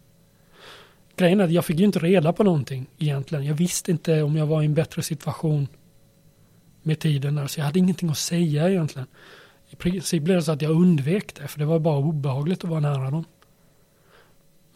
Grejen 1.20 1.40
är 1.40 1.44
att 1.44 1.52
jag 1.52 1.66
fick 1.66 1.80
ju 1.80 1.86
inte 1.86 2.00
reda 2.00 2.34
på 2.34 2.44
någonting 2.44 2.88
egentligen. 2.98 3.46
Jag 3.46 3.54
visste 3.54 3.92
inte 3.92 4.22
om 4.22 4.36
jag 4.36 4.46
var 4.46 4.62
i 4.62 4.66
en 4.66 4.74
bättre 4.74 5.02
situation 5.04 5.68
med 6.82 7.00
tiden 7.00 7.36
där, 7.36 7.48
så 7.48 7.60
jag 7.60 7.66
hade 7.66 7.80
ingenting 7.80 8.10
att 8.10 8.18
säga 8.18 8.70
egentligen. 8.70 9.08
I 9.70 9.76
princip 9.76 10.24
blev 10.24 10.38
det 10.38 10.44
så 10.44 10.52
att 10.52 10.62
jag 10.62 10.72
undvek 10.72 11.36
det, 11.36 11.48
för 11.48 11.60
det 11.60 11.66
var 11.66 11.80
bara 11.80 11.98
obehagligt 11.98 12.64
att 12.64 12.70
vara 12.70 12.80
nära 12.80 13.12
dem. 13.12 13.26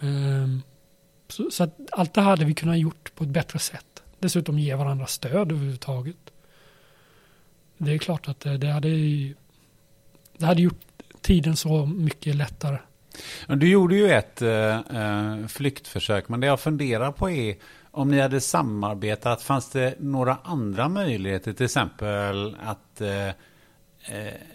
Ehm, 0.01 0.61
så, 1.27 1.51
så, 1.51 1.63
att 1.63 1.77
allt 1.91 2.13
det 2.13 2.21
här 2.21 2.29
hade 2.29 2.45
vi 2.45 2.53
kunnat 2.53 2.79
gjort 2.79 3.15
på 3.15 3.23
ett 3.23 3.29
bättre 3.29 3.59
sätt. 3.59 4.03
Dessutom 4.19 4.59
ge 4.59 4.75
varandra 4.75 5.05
stöd 5.05 5.51
överhuvudtaget. 5.51 6.33
Det 7.77 7.91
är 7.91 7.97
klart 7.97 8.27
att 8.27 8.39
det, 8.39 8.57
det 8.57 8.71
hade 8.71 8.89
det 10.37 10.45
hade 10.45 10.61
gjort 10.61 10.81
tiden 11.21 11.55
så 11.55 11.85
mycket 11.85 12.35
lättare. 12.35 12.77
Du 13.47 13.69
gjorde 13.69 13.95
ju 13.95 14.11
ett 14.11 14.41
eh, 14.41 14.79
eh, 14.79 15.47
flyktförsök, 15.47 16.29
men 16.29 16.39
det 16.39 16.47
jag 16.47 16.59
funderar 16.59 17.11
på 17.11 17.29
är 17.29 17.55
om 17.91 18.11
ni 18.11 18.19
hade 18.19 18.41
samarbetat, 18.41 19.41
fanns 19.41 19.69
det 19.69 19.95
några 19.99 20.37
andra 20.43 20.89
möjligheter, 20.89 21.53
till 21.53 21.65
exempel 21.65 22.57
att, 22.63 23.01
eh, 23.01 23.27
eh 23.27 23.33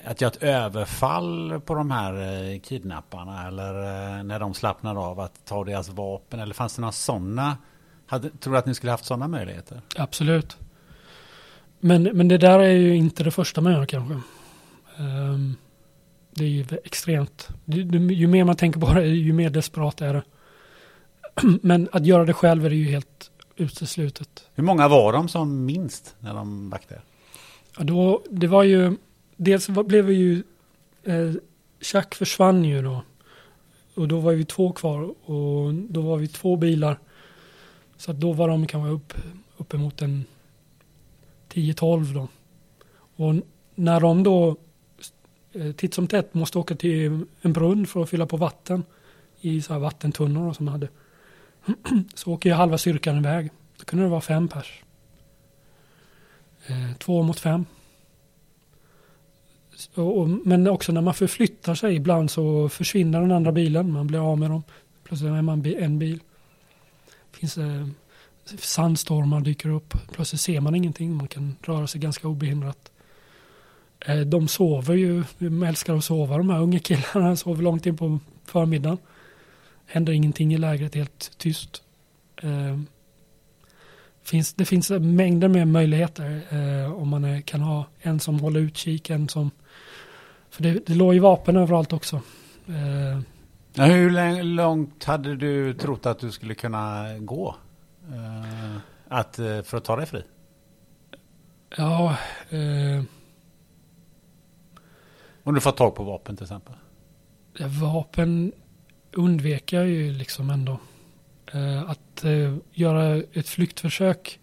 att 0.05 0.21
göra 0.21 0.31
ett 0.33 0.43
överfall 0.43 1.61
på 1.61 1.75
de 1.75 1.91
här 1.91 2.15
eh, 2.15 2.61
kidnapparna 2.61 3.47
eller 3.47 3.73
när 4.23 4.41
de 4.41 4.55
slappnar 4.55 5.11
av 5.11 5.21
att 5.21 5.45
ta 5.45 5.65
deras 5.65 5.89
vapen, 5.89 6.41
eller 6.41 6.55
fanns 6.55 6.75
det 6.75 6.81
några 6.81 6.93
sådana? 6.93 7.57
Tror 8.11 8.53
du 8.53 8.59
att 8.59 8.67
ni 8.67 8.75
skulle 8.75 8.93
haft 8.93 9.05
sådana 9.05 9.29
möjligheter? 9.29 9.81
Absolut. 9.97 10.57
Men, 11.81 12.03
men 12.03 12.29
det 12.29 12.39
där 12.39 12.59
är 12.59 12.73
ju 12.73 12.97
inte 12.97 13.25
det 13.25 13.31
första 13.31 13.61
man 13.61 13.73
gör 13.73 13.87
kanske. 13.87 14.21
Um, 14.99 15.57
det 16.39 16.44
är 16.44 16.48
ju 16.48 16.65
extremt. 16.85 17.48
Ju 18.10 18.27
mer 18.27 18.44
man 18.44 18.56
tänker 18.56 18.81
på 18.81 18.94
det, 18.94 19.06
ju 19.06 19.32
mer 19.32 19.51
desperat 19.51 20.01
är 20.01 20.15
det. 20.15 20.23
Men 21.62 21.89
att 21.93 22.06
göra 22.06 22.24
det 22.24 22.32
själv 22.32 22.66
är 22.66 22.70
det 22.70 22.77
ju 22.77 22.90
helt 22.90 23.31
uteslutet. 23.56 24.48
Hur 24.55 24.65
många 24.65 24.89
var 24.89 25.12
de 25.12 25.28
som 25.28 25.65
minst 25.65 26.16
när 26.20 26.35
de 26.35 26.70
backade? 26.70 27.01
Ja, 27.78 27.85
då, 27.85 28.23
det 28.31 28.47
var 28.47 28.62
ju, 28.62 28.97
dels 29.36 29.69
blev 29.69 30.05
vi 30.05 30.15
ju, 30.15 30.43
eh, 31.05 31.32
Chuck 31.81 32.15
försvann 32.15 32.65
ju 32.65 32.82
då. 32.82 33.02
Och 33.94 34.09
då 34.09 34.20
var 34.20 34.32
vi 34.32 34.44
två 34.44 34.73
kvar 34.73 35.31
och 35.31 35.74
då 35.74 36.01
var 36.01 36.16
vi 36.16 36.28
två 36.28 36.56
bilar. 36.56 36.98
Så 37.97 38.12
då 38.12 38.32
var 38.32 38.48
de 38.48 38.66
kanske 38.66 38.90
upp, 38.90 39.15
uppemot 39.56 40.02
en 40.02 40.24
10-12 41.52 42.15
då. 42.15 42.28
Och 43.16 43.35
när 43.74 44.01
de 44.01 44.23
då 44.23 44.56
Eh, 45.59 45.73
titt 45.73 45.95
som 45.95 46.07
tätt 46.07 46.35
måste 46.35 46.59
åka 46.59 46.75
till 46.75 47.25
en 47.43 47.53
brunn 47.53 47.87
för 47.87 48.03
att 48.03 48.11
fylla 48.11 48.27
på 48.27 48.37
vatten 48.37 48.85
i 49.41 49.63
så 49.63 49.73
här 49.73 49.81
vattentunnor 49.81 50.53
som 50.53 50.69
hade. 50.69 50.89
Så 52.15 52.33
åker 52.33 52.51
jag 52.51 52.57
halva 52.57 52.79
styrkan 52.79 53.19
iväg. 53.19 53.51
Då 53.79 53.85
kunde 53.85 54.05
det 54.05 54.09
vara 54.09 54.21
fem 54.21 54.49
pers. 54.49 54.83
Eh, 56.67 56.97
två 56.99 57.23
mot 57.23 57.41
fem. 57.41 57.65
Och, 59.95 60.29
men 60.29 60.69
också 60.69 60.93
när 60.93 61.01
man 61.01 61.15
förflyttar 61.15 61.75
sig 61.75 61.95
ibland 61.95 62.31
så 62.31 62.69
försvinner 62.69 63.21
den 63.21 63.33
andra 63.33 63.53
bilen. 63.53 63.93
Man 63.93 64.07
blir 64.07 64.33
av 64.33 64.39
med 64.39 64.51
dem. 64.51 64.63
Plötsligt 65.05 65.31
är 65.31 65.43
man 65.43 65.67
en 65.67 65.99
bil. 65.99 66.21
Finns 67.33 67.59
eh, 67.59 67.87
sandstormar 68.59 69.41
dyker 69.41 69.69
upp. 69.69 69.95
Plötsligt 70.13 70.41
ser 70.41 70.61
man 70.61 70.75
ingenting. 70.75 71.15
Man 71.15 71.29
kan 71.29 71.57
röra 71.63 71.87
sig 71.87 72.01
ganska 72.01 72.29
obehindrat. 72.29 72.91
Eh, 74.01 74.20
de 74.20 74.49
sover 74.49 74.95
ju, 74.95 75.25
de 75.39 75.62
älskar 75.62 75.95
att 75.95 76.05
sova 76.05 76.39
de 76.39 76.51
här 76.51 76.61
unga 76.61 76.79
killarna, 76.79 77.37
sover 77.37 77.62
långt 77.62 77.87
in 77.87 77.97
på 77.97 78.19
förmiddagen. 78.45 78.99
Händer 79.87 80.12
ingenting 80.12 80.55
i 80.55 80.59
lägret, 80.59 80.95
helt 80.95 81.39
tyst. 81.39 81.83
Eh, 82.43 82.79
finns, 84.23 84.55
det 84.55 84.65
finns 84.65 84.91
mängder 84.91 85.49
med 85.49 85.69
möjligheter 85.69 86.41
eh, 86.51 86.93
om 86.93 87.09
man 87.09 87.43
kan 87.43 87.61
ha 87.61 87.87
en 88.01 88.20
som 88.20 88.41
håller 88.41 88.61
utkik, 88.61 89.11
en 89.11 89.29
som... 89.29 89.51
För 90.51 90.62
det, 90.62 90.87
det 90.87 90.95
låg 90.95 91.15
ju 91.15 91.20
vapen 91.20 91.57
överallt 91.57 91.93
också. 91.93 92.20
Hur 93.75 94.43
långt 94.43 95.05
hade 95.05 95.37
du 95.37 95.75
trott 95.75 96.07
att 96.07 96.19
du 96.19 96.31
skulle 96.31 96.55
kunna 96.55 97.19
gå? 97.19 97.57
Att, 99.09 99.37
för 99.37 99.77
att 99.77 99.85
ta 99.85 99.97
dig 99.97 100.07
fri? 100.07 100.23
Ja... 101.77 102.16
Eh, 102.51 103.03
om 105.49 105.55
du 105.55 105.61
får 105.61 105.73
tag 105.73 105.95
på 105.95 106.05
vapen 106.05 106.37
till 106.37 106.45
exempel? 106.45 106.75
Vapen 107.61 108.53
undvek 109.12 109.73
jag 109.73 109.89
ju 109.89 110.12
liksom 110.12 110.51
ändå. 110.51 110.81
Eh, 111.53 111.91
att 111.91 112.25
eh, 112.25 112.57
göra 112.73 113.23
ett 113.33 113.49
flyktförsök 113.49 114.41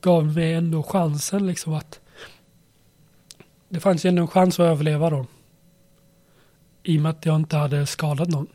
gav 0.00 0.26
mig 0.34 0.52
ändå 0.52 0.82
chansen 0.82 1.46
liksom 1.46 1.74
att 1.74 2.00
det 3.68 3.80
fanns 3.80 4.04
ju 4.04 4.08
ändå 4.08 4.22
en 4.22 4.28
chans 4.28 4.60
att 4.60 4.64
överleva 4.64 5.10
då. 5.10 5.26
I 6.82 6.98
och 6.98 7.02
med 7.02 7.10
att 7.10 7.26
jag 7.26 7.36
inte 7.36 7.56
hade 7.56 7.86
skadat 7.86 8.28
någon. 8.28 8.46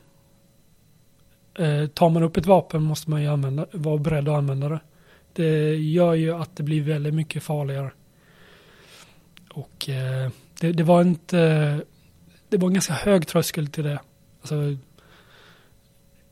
Eh, 1.56 1.88
tar 1.88 2.10
man 2.10 2.24
upp 2.24 2.38
ett 2.38 2.46
vapen 2.46 2.84
måste 2.84 3.10
man 3.10 3.22
ju 3.22 3.28
använda, 3.28 3.66
vara 3.72 3.98
beredd 3.98 4.30
att 4.30 4.38
använda 4.38 4.70
det. 4.70 4.80
Det 5.34 5.76
gör 5.76 6.14
ju 6.14 6.34
att 6.34 6.56
det 6.56 6.64
blir 6.64 6.82
väldigt 6.82 7.14
mycket 7.14 7.44
farligare. 7.44 7.92
Och 9.54 9.90
eh, 9.90 10.32
det, 10.60 10.72
det, 10.72 10.84
var 10.84 11.02
inte, 11.02 11.38
det 12.50 12.58
var 12.58 12.68
en 12.68 12.74
ganska 12.74 12.94
hög 12.94 13.28
tröskel 13.28 13.68
till 13.68 13.84
det. 13.84 14.00
Alltså, 14.42 14.78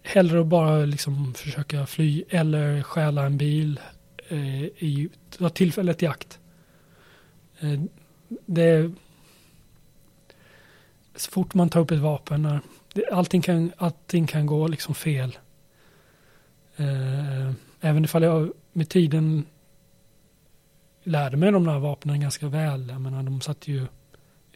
hellre 0.03 0.41
att 0.41 0.47
bara 0.47 0.85
liksom 0.85 1.33
försöka 1.33 1.85
fly 1.85 2.23
eller 2.29 2.83
stjäla 2.83 3.25
en 3.25 3.37
bil 3.37 3.79
eh, 4.27 4.63
i, 4.63 5.09
ta 5.37 5.49
tillfället 5.49 6.03
i 6.03 6.07
akt. 6.07 6.39
Eh, 7.59 7.81
det, 8.45 8.91
så 11.15 11.31
fort 11.31 11.53
man 11.53 11.69
tar 11.69 11.79
upp 11.79 11.91
ett 11.91 11.99
vapen, 11.99 12.41
när, 12.41 12.59
det, 12.93 13.09
allting, 13.11 13.41
kan, 13.41 13.71
allting 13.77 14.27
kan 14.27 14.45
gå 14.45 14.67
liksom 14.67 14.95
fel. 14.95 15.37
Eh, 16.75 17.51
även 17.81 18.05
ifall 18.05 18.23
jag 18.23 18.51
med 18.73 18.89
tiden 18.89 19.45
lärde 21.03 21.37
mig 21.37 21.51
de 21.51 21.65
där 21.65 21.79
vapnen 21.79 22.21
ganska 22.21 22.47
väl. 22.47 22.89
Jag 22.89 23.01
menar, 23.01 23.23
de 23.23 23.41
satt 23.41 23.67
ju... 23.67 23.87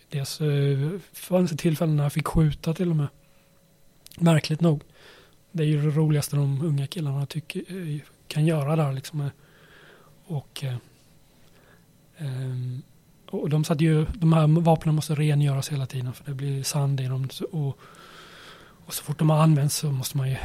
Dels 0.10 0.42
eh, 0.42 0.90
fanns 1.14 1.52
det 1.52 1.58
tillfällen 1.58 1.96
när 1.96 2.04
jag 2.04 2.14
fick 2.14 2.28
skjuta 2.28 2.74
till 2.74 2.90
och 2.90 2.96
med. 2.96 3.08
Märkligt 4.20 4.62
nog. 4.62 4.84
Det 5.52 5.64
är 5.64 5.68
ju 5.68 5.82
det 5.82 5.90
roligaste 5.90 6.36
de 6.36 6.62
unga 6.62 6.88
killarna 6.88 7.26
tycker, 7.26 7.60
eh, 7.60 8.02
kan 8.28 8.46
göra 8.46 8.76
där 8.76 8.94
liksom. 8.94 9.22
Eh. 9.22 9.28
Och, 10.26 10.64
ehm, 12.18 12.82
och 13.30 13.50
de 13.50 13.64
satt 13.64 13.82
ju, 13.82 14.06
de 14.14 14.34
här 14.34 14.62
vapnen 14.62 14.96
måste 14.96 15.16
rengöras 15.16 15.70
hela 15.70 15.86
tiden 15.86 16.14
för 16.14 16.26
det 16.26 16.34
blir 16.34 16.64
sand 16.64 17.02
i 17.02 17.06
dem. 17.06 17.30
Och, 17.52 17.78
och 18.86 18.94
så 18.94 19.04
fort 19.04 19.20
de 19.20 19.30
har 19.30 19.38
använts 19.38 19.76
så 19.76 19.92
måste 19.92 20.18
man 20.18 20.30
ju, 20.30 20.38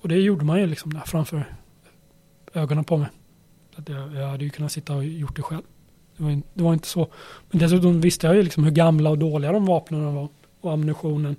och 0.00 0.08
det 0.08 0.16
gjorde 0.16 0.44
man 0.44 0.60
ju 0.60 0.66
liksom 0.66 0.94
där 0.94 1.00
framför 1.00 1.56
ögonen 2.54 2.84
på 2.84 2.96
mig. 2.96 3.08
Att 3.76 3.88
jag, 3.88 4.14
jag 4.14 4.28
hade 4.28 4.44
ju 4.44 4.50
kunnat 4.50 4.72
sitta 4.72 4.94
och 4.94 5.04
gjort 5.04 5.36
det 5.36 5.42
själv. 5.42 5.62
Det 6.22 6.26
var, 6.26 6.42
det 6.54 6.62
var, 6.62 6.72
inte 6.72 6.88
så. 6.88 7.08
Men 7.50 7.60
dessutom 7.60 8.00
visste 8.00 8.26
jag 8.26 8.36
ju 8.36 8.42
liksom 8.42 8.64
hur 8.64 8.70
gamla 8.70 9.10
och 9.10 9.18
dåliga 9.18 9.52
de 9.52 9.66
vapnen 9.66 10.14
var 10.14 10.28
och 10.60 10.72
ammunitionen. 10.72 11.36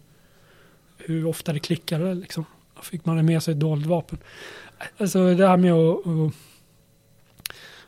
Hur 0.98 1.26
ofta 1.26 1.54
det 1.54 1.60
klickade 1.60 2.14
liksom. 2.14 2.46
Då 2.76 2.82
fick 2.82 3.06
man 3.06 3.26
med 3.26 3.44
sig 3.44 3.52
ett 3.52 3.60
dåligt 3.60 3.86
vapen. 3.86 4.18
Alltså 4.98 5.34
det 5.34 5.48
här 5.48 5.58
med 5.58 5.74
att, 5.74 6.08
att 6.08 6.34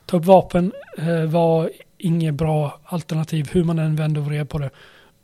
ta 0.06 0.18
upp 0.18 0.26
vapen 0.26 0.74
eh, 0.98 1.24
var 1.24 1.72
inget 1.98 2.34
bra 2.34 2.80
alternativ 2.84 3.50
hur 3.52 3.64
man 3.64 3.80
än 3.80 3.96
vände 3.96 4.20
och 4.20 4.26
vred 4.26 4.50
på 4.50 4.58
det. 4.58 4.70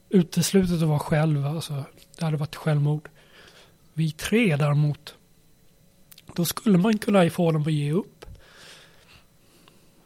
Uteslutet 0.10 0.81
att 0.81 0.88
vara 0.88 0.99
själv, 0.99 1.45
alltså 1.45 1.84
det 2.19 2.26
hade 2.26 2.38
varit 2.38 2.56
självmord. 2.56 3.10
Vi 3.93 4.11
tre 4.11 4.56
däremot, 4.56 5.15
då 6.35 6.45
skulle 6.45 6.77
man 6.77 6.98
kunna 6.98 7.30
få 7.30 7.52
dem 7.52 7.61
att 7.61 7.73
ge 7.73 7.91
upp. 7.91 8.10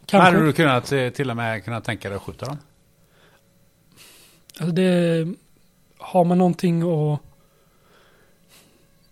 Kanske. 0.05 0.31
Hade 0.31 0.45
du 0.45 0.53
kunnat 0.53 0.91
eh, 0.91 1.09
till 1.09 1.29
och 1.29 1.37
med 1.37 1.65
kunnat 1.65 1.83
tänka 1.83 2.09
dig 2.09 2.15
att 2.15 2.21
skjuta 2.21 2.45
dem? 2.45 2.57
Alltså 4.59 4.75
det, 4.75 5.27
har 5.97 6.25
man 6.25 6.37
någonting 6.37 6.81
att... 6.81 7.21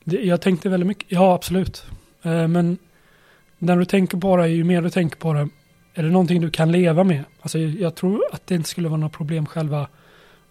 Det, 0.03 0.21
jag 0.21 0.41
tänkte 0.41 0.69
väldigt 0.69 0.87
mycket, 0.87 1.11
ja 1.11 1.33
absolut. 1.33 1.85
Eh, 2.21 2.47
men 2.47 2.77
när 3.57 3.77
du 3.77 3.85
tänker 3.85 4.17
på 4.17 4.37
det, 4.37 4.47
ju 4.47 4.63
mer 4.63 4.81
du 4.81 4.89
tänker 4.89 5.17
på 5.17 5.33
det, 5.33 5.49
är 5.93 6.03
det 6.03 6.09
någonting 6.09 6.41
du 6.41 6.49
kan 6.49 6.71
leva 6.71 7.03
med? 7.03 7.23
Alltså 7.41 7.59
jag 7.59 7.95
tror 7.95 8.23
att 8.31 8.47
det 8.47 8.55
inte 8.55 8.69
skulle 8.69 8.89
vara 8.89 8.99
något 8.99 9.13
problem 9.13 9.45
själva 9.45 9.87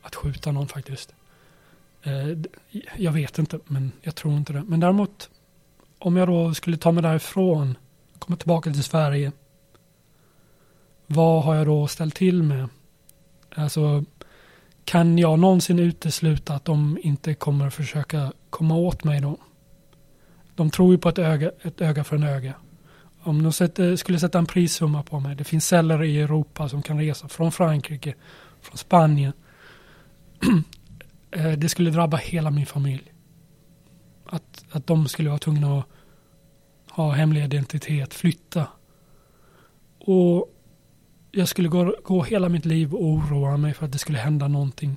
att 0.02 0.14
skjuta 0.14 0.52
någon 0.52 0.68
faktiskt. 0.68 1.14
Eh, 2.02 2.38
jag 2.96 3.12
vet 3.12 3.38
inte, 3.38 3.58
men 3.66 3.92
jag 4.02 4.14
tror 4.14 4.34
inte 4.34 4.52
det. 4.52 4.62
Men 4.66 4.80
däremot, 4.80 5.30
om 5.98 6.16
jag 6.16 6.28
då 6.28 6.54
skulle 6.54 6.76
ta 6.76 6.92
mig 6.92 7.02
därifrån, 7.02 7.78
komma 8.18 8.36
tillbaka 8.36 8.72
till 8.72 8.84
Sverige, 8.84 9.32
vad 11.12 11.44
har 11.44 11.54
jag 11.54 11.66
då 11.66 11.86
ställt 11.86 12.14
till 12.14 12.42
med? 12.42 12.68
Alltså, 13.54 14.04
kan 14.84 15.18
jag 15.18 15.38
någonsin 15.38 15.78
utesluta 15.78 16.54
att 16.54 16.64
de 16.64 16.98
inte 17.02 17.34
kommer 17.34 17.70
försöka 17.70 18.32
komma 18.50 18.76
åt 18.76 19.04
mig 19.04 19.20
då? 19.20 19.36
De 20.54 20.70
tror 20.70 20.92
ju 20.92 20.98
på 20.98 21.08
ett 21.08 21.18
öga, 21.18 21.50
ett 21.62 21.80
öga 21.80 22.04
för 22.04 22.16
en 22.16 22.22
öga. 22.22 22.54
Om 23.22 23.42
de 23.42 23.52
sätter, 23.52 23.96
skulle 23.96 24.18
sätta 24.18 24.38
en 24.38 24.46
prissumma 24.46 25.02
på 25.02 25.20
mig, 25.20 25.36
det 25.36 25.44
finns 25.44 25.66
celler 25.66 26.02
i 26.02 26.20
Europa 26.20 26.68
som 26.68 26.82
kan 26.82 26.98
resa 26.98 27.28
från 27.28 27.52
Frankrike, 27.52 28.14
från 28.60 28.76
Spanien. 28.76 29.32
Eh, 31.34 31.52
det 31.52 31.68
skulle 31.68 31.90
drabba 31.90 32.16
hela 32.16 32.50
min 32.50 32.66
familj. 32.66 33.12
Att, 34.26 34.64
att 34.70 34.86
de 34.86 35.08
skulle 35.08 35.28
vara 35.28 35.38
tvungna 35.38 35.78
att 35.78 35.84
ha 36.90 37.10
hemlig 37.12 37.44
identitet, 37.44 38.14
flytta. 38.14 38.66
Och 39.98 40.48
jag 41.32 41.48
skulle 41.48 41.68
gå, 41.68 41.94
gå 42.02 42.22
hela 42.22 42.48
mitt 42.48 42.64
liv 42.64 42.94
och 42.94 43.04
oroa 43.04 43.56
mig 43.56 43.74
för 43.74 43.86
att 43.86 43.92
det 43.92 43.98
skulle 43.98 44.18
hända 44.18 44.48
någonting 44.48 44.96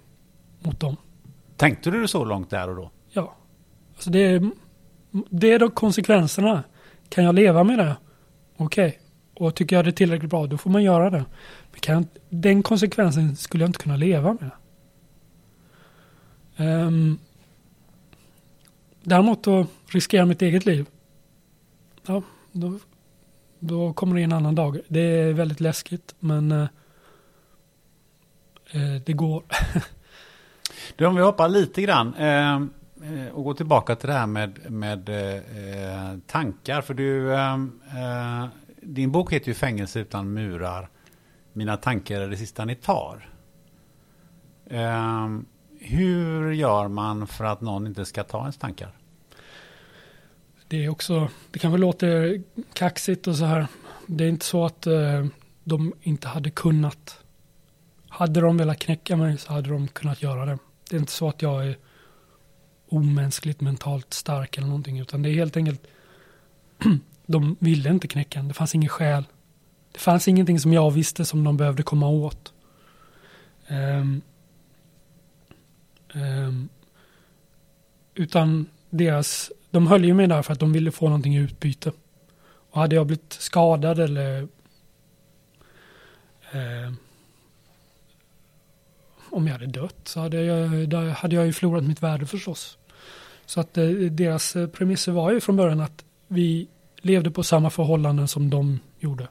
mot 0.59 0.79
dem. 0.79 0.97
Tänkte 1.57 1.91
du 1.91 2.07
så 2.07 2.25
långt 2.25 2.49
där 2.49 2.69
och 2.69 2.75
då? 2.75 2.91
Ja. 3.11 3.35
Alltså 3.93 4.09
det, 4.09 4.19
är, 4.19 4.51
det 5.29 5.51
är 5.51 5.59
då 5.59 5.69
konsekvenserna. 5.69 6.63
Kan 7.09 7.23
jag 7.23 7.35
leva 7.35 7.63
med 7.63 7.79
det? 7.79 7.95
Okej. 8.57 8.87
Okay. 8.87 8.99
Och 9.47 9.55
tycker 9.55 9.75
jag 9.75 9.85
det 9.85 9.89
är 9.89 9.91
tillräckligt 9.91 10.29
bra, 10.29 10.47
då 10.47 10.57
får 10.57 10.69
man 10.69 10.83
göra 10.83 11.09
det. 11.09 11.25
Men 11.71 11.79
kan, 11.79 12.07
den 12.29 12.63
konsekvensen 12.63 13.35
skulle 13.35 13.63
jag 13.63 13.69
inte 13.69 13.79
kunna 13.79 13.95
leva 13.95 14.37
med. 14.39 14.51
Um, 16.57 17.19
däremot 19.03 19.43
då 19.43 19.67
riskera 19.87 20.25
mitt 20.25 20.41
eget 20.41 20.65
liv. 20.65 20.85
Ja, 22.05 22.21
då 22.51 22.79
då 23.67 23.93
kommer 23.93 24.15
det 24.15 24.21
en 24.21 24.33
annan 24.33 24.55
dag. 24.55 24.79
Det 24.87 24.99
är 24.99 25.33
väldigt 25.33 25.59
läskigt 25.59 26.15
men 26.19 26.51
eh, 26.51 26.67
eh 28.71 29.01
det 29.05 29.13
går. 29.13 29.43
du, 30.95 31.05
om 31.05 31.15
vi 31.15 31.21
hoppar 31.21 31.49
lite 31.49 31.81
grann 31.81 32.13
ehm, 32.13 32.69
eh, 33.03 33.33
och 33.33 33.43
går 33.43 33.53
tillbaka 33.53 33.95
till 33.95 34.07
det 34.07 34.13
här 34.13 34.27
med, 34.27 34.71
med 34.71 35.09
eh, 35.09 36.19
tankar. 36.27 36.81
För 36.81 36.93
du, 36.93 37.35
ehm, 37.35 37.81
eh, 37.87 38.47
din 38.81 39.11
bok 39.11 39.33
heter 39.33 39.47
ju 39.47 39.53
Fängelse 39.53 39.99
utan 39.99 40.33
murar. 40.33 40.89
Mina 41.53 41.77
tankar 41.77 42.21
är 42.21 42.27
det 42.27 42.37
sista 42.37 42.65
ni 42.65 42.75
tar. 42.75 43.29
Ehm, 44.69 45.45
hur 45.79 46.51
gör 46.51 46.87
man 46.87 47.27
för 47.27 47.45
att 47.45 47.61
någon 47.61 47.87
inte 47.87 48.05
ska 48.05 48.23
ta 48.23 48.39
ens 48.39 48.57
tankar? 48.57 48.91
Det 50.67 50.85
är 50.85 50.89
också, 50.89 51.29
det 51.51 51.59
kanske 51.59 51.77
låter 51.77 52.41
kaxigt 52.73 53.27
och 53.27 53.35
så 53.35 53.45
här. 53.45 53.67
Det 54.07 54.23
är 54.23 54.29
inte 54.29 54.45
så 54.45 54.65
att 54.65 54.87
eh, 54.87 55.25
de 55.63 55.93
inte 56.01 56.27
hade 56.27 56.49
kunnat. 56.49 57.19
Hade 58.09 58.41
de 58.41 58.57
velat 58.57 58.79
knäcka 58.79 59.15
mig 59.15 59.37
så 59.37 59.53
hade 59.53 59.69
de 59.69 59.87
kunnat 59.87 60.21
göra 60.21 60.45
det. 60.45 60.57
Det 60.89 60.95
är 60.95 60.99
inte 60.99 61.11
så 61.11 61.29
att 61.29 61.41
jag 61.41 61.67
är 61.67 61.77
omänskligt 62.89 63.61
mentalt 63.61 64.13
stark 64.13 64.57
eller 64.57 64.67
någonting, 64.67 64.99
utan 64.99 65.21
det 65.21 65.29
är 65.29 65.33
helt 65.33 65.57
enkelt 65.57 65.87
de 67.25 67.55
ville 67.59 67.89
inte 67.89 68.07
knäcka 68.07 68.39
en. 68.39 68.47
Det 68.47 68.53
fanns 68.53 68.75
ingen 68.75 68.89
skäl. 68.89 69.23
Det 69.91 69.99
fanns 69.99 70.27
ingenting 70.27 70.59
som 70.59 70.73
jag 70.73 70.91
visste 70.91 71.25
som 71.25 71.43
de 71.43 71.57
behövde 71.57 71.83
komma 71.83 72.07
åt. 72.07 72.53
Um, 73.69 74.21
um, 76.13 76.69
utan 78.15 78.65
deras 78.89 79.51
de 79.75 79.87
höll 79.87 80.05
ju 80.05 80.13
mig 80.13 80.27
där 80.27 80.41
för 80.41 80.53
att 80.53 80.59
de 80.59 80.73
ville 80.73 80.91
få 80.91 81.05
någonting 81.05 81.35
i 81.35 81.39
utbyte. 81.39 81.91
Och 82.71 82.81
hade 82.81 82.95
jag 82.95 83.07
blivit 83.07 83.33
skadad 83.33 83.99
eller 83.99 84.47
eh, 86.51 86.93
om 89.29 89.47
jag 89.47 89.53
hade 89.53 89.65
dött 89.65 89.95
så 90.03 90.19
hade 90.19 90.41
jag, 90.41 91.09
hade 91.09 91.35
jag 91.35 91.45
ju 91.45 91.53
förlorat 91.53 91.83
mitt 91.83 92.03
värde 92.03 92.25
förstås. 92.25 92.77
Så 93.45 93.59
att 93.59 93.77
eh, 93.77 93.87
deras 93.89 94.55
eh, 94.55 94.67
premisser 94.67 95.11
var 95.11 95.31
ju 95.31 95.39
från 95.41 95.55
början 95.55 95.81
att 95.81 96.05
vi 96.27 96.67
levde 96.97 97.31
på 97.31 97.43
samma 97.43 97.69
förhållanden 97.69 98.27
som 98.27 98.49
de 98.49 98.79
gjorde. 98.99 99.27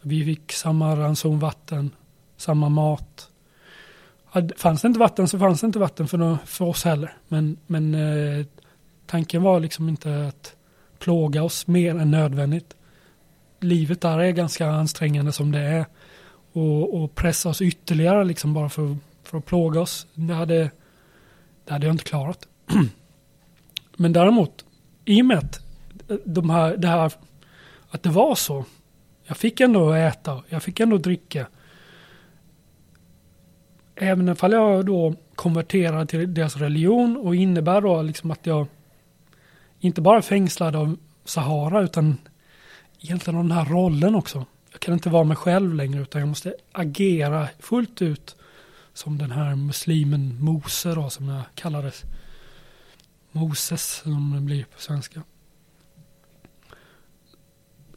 Vi 0.00 0.24
fick 0.24 0.52
samma 0.52 0.96
ranson 0.96 1.38
vatten, 1.38 1.90
samma 2.36 2.68
mat. 2.68 3.30
Fanns 4.56 4.82
det 4.82 4.88
inte 4.88 5.00
vatten 5.00 5.28
så 5.28 5.38
fanns 5.38 5.60
det 5.60 5.66
inte 5.66 5.78
vatten 5.78 6.08
för, 6.08 6.38
för 6.46 6.64
oss 6.64 6.84
heller. 6.84 7.16
Men, 7.28 7.56
men 7.66 7.94
eh, 7.94 8.46
Tanken 9.10 9.42
var 9.42 9.60
liksom 9.60 9.88
inte 9.88 10.26
att 10.26 10.56
plåga 10.98 11.42
oss 11.42 11.66
mer 11.66 11.94
än 11.94 12.10
nödvändigt. 12.10 12.76
Livet 13.60 14.00
där 14.00 14.18
är 14.18 14.30
ganska 14.30 14.70
ansträngande 14.70 15.32
som 15.32 15.52
det 15.52 15.58
är. 15.58 15.86
Och, 16.52 16.94
och 16.94 17.14
pressa 17.14 17.48
oss 17.48 17.62
ytterligare 17.62 18.24
liksom 18.24 18.54
bara 18.54 18.68
för, 18.68 18.96
för 19.22 19.38
att 19.38 19.46
plåga 19.46 19.80
oss. 19.80 20.06
Det 20.14 20.34
hade, 20.34 20.70
det 21.64 21.72
hade 21.72 21.86
jag 21.86 21.94
inte 21.94 22.04
klarat. 22.04 22.48
Men 23.96 24.12
däremot, 24.12 24.64
i 25.04 25.22
och 25.22 25.26
med 25.26 25.38
att 25.38 25.60
de 26.24 26.50
här, 26.50 26.76
det 26.76 26.88
här, 26.88 27.12
att 27.90 28.02
det 28.02 28.10
var 28.10 28.34
så. 28.34 28.64
Jag 29.26 29.36
fick 29.36 29.60
ändå 29.60 29.92
äta, 29.92 30.42
jag 30.48 30.62
fick 30.62 30.80
ändå 30.80 30.98
dricka. 30.98 31.46
Även 33.94 34.28
ifall 34.28 34.52
jag 34.52 34.86
då 34.86 35.14
konverterar 35.34 36.04
till 36.04 36.34
deras 36.34 36.56
religion 36.56 37.16
och 37.16 37.34
innebär 37.34 37.80
då 37.80 38.02
liksom 38.02 38.30
att 38.30 38.46
jag 38.46 38.66
inte 39.80 40.00
bara 40.00 40.22
fängslad 40.22 40.76
av 40.76 40.96
Sahara 41.24 41.82
utan 41.82 42.16
egentligen 43.00 43.38
av 43.38 43.44
den 43.44 43.52
här 43.52 43.64
rollen 43.64 44.14
också. 44.14 44.46
Jag 44.72 44.80
kan 44.80 44.94
inte 44.94 45.08
vara 45.10 45.24
mig 45.24 45.36
själv 45.36 45.74
längre 45.74 46.02
utan 46.02 46.20
jag 46.20 46.28
måste 46.28 46.54
agera 46.72 47.48
fullt 47.58 48.02
ut 48.02 48.36
som 48.92 49.18
den 49.18 49.30
här 49.30 49.54
muslimen 49.54 50.44
Mose 50.44 50.94
då 50.94 51.10
som 51.10 51.28
jag 51.28 51.42
kallades. 51.54 52.02
Moses 53.32 54.02
som 54.04 54.32
det 54.34 54.40
blir 54.40 54.64
på 54.64 54.80
svenska. 54.80 55.22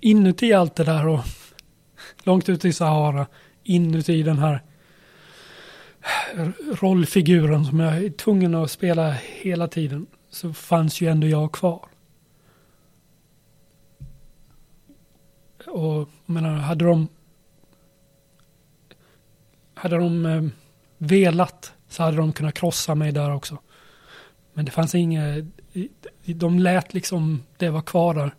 Inuti 0.01 0.53
allt 0.53 0.76
det 0.76 0.84
där 0.84 1.07
och 1.07 1.19
långt 2.23 2.49
ute 2.49 2.68
i 2.68 2.73
Sahara, 2.73 3.27
inuti 3.64 4.23
den 4.23 4.39
här 4.39 4.61
rollfiguren 6.81 7.65
som 7.65 7.80
jag 7.80 7.97
är 7.97 8.10
tvungen 8.10 8.55
att 8.55 8.72
spela 8.72 9.11
hela 9.11 9.68
tiden 9.68 10.07
så 10.34 10.53
fanns 10.53 11.01
ju 11.01 11.07
ändå 11.07 11.27
jag 11.27 11.51
kvar. 11.51 11.88
Och 15.68 16.10
jag 16.26 16.34
menar, 16.34 16.55
hade 16.55 16.85
de 16.85 17.07
hade 19.73 19.97
de 19.97 20.26
eh, 20.26 20.43
velat 20.97 21.73
så 21.88 22.03
hade 22.03 22.18
de 22.18 22.34
kunnat 22.34 22.53
krossa 22.53 22.95
mig 22.95 23.11
där 23.11 23.34
också. 23.34 23.57
Men 24.53 24.65
det 24.65 24.72
fanns 24.72 24.95
inget, 24.95 25.45
de 26.26 26.60
lät 26.60 26.93
liksom 26.93 27.43
det 27.57 27.69
var 27.69 27.81
kvar 27.81 28.14
där. 28.14 28.35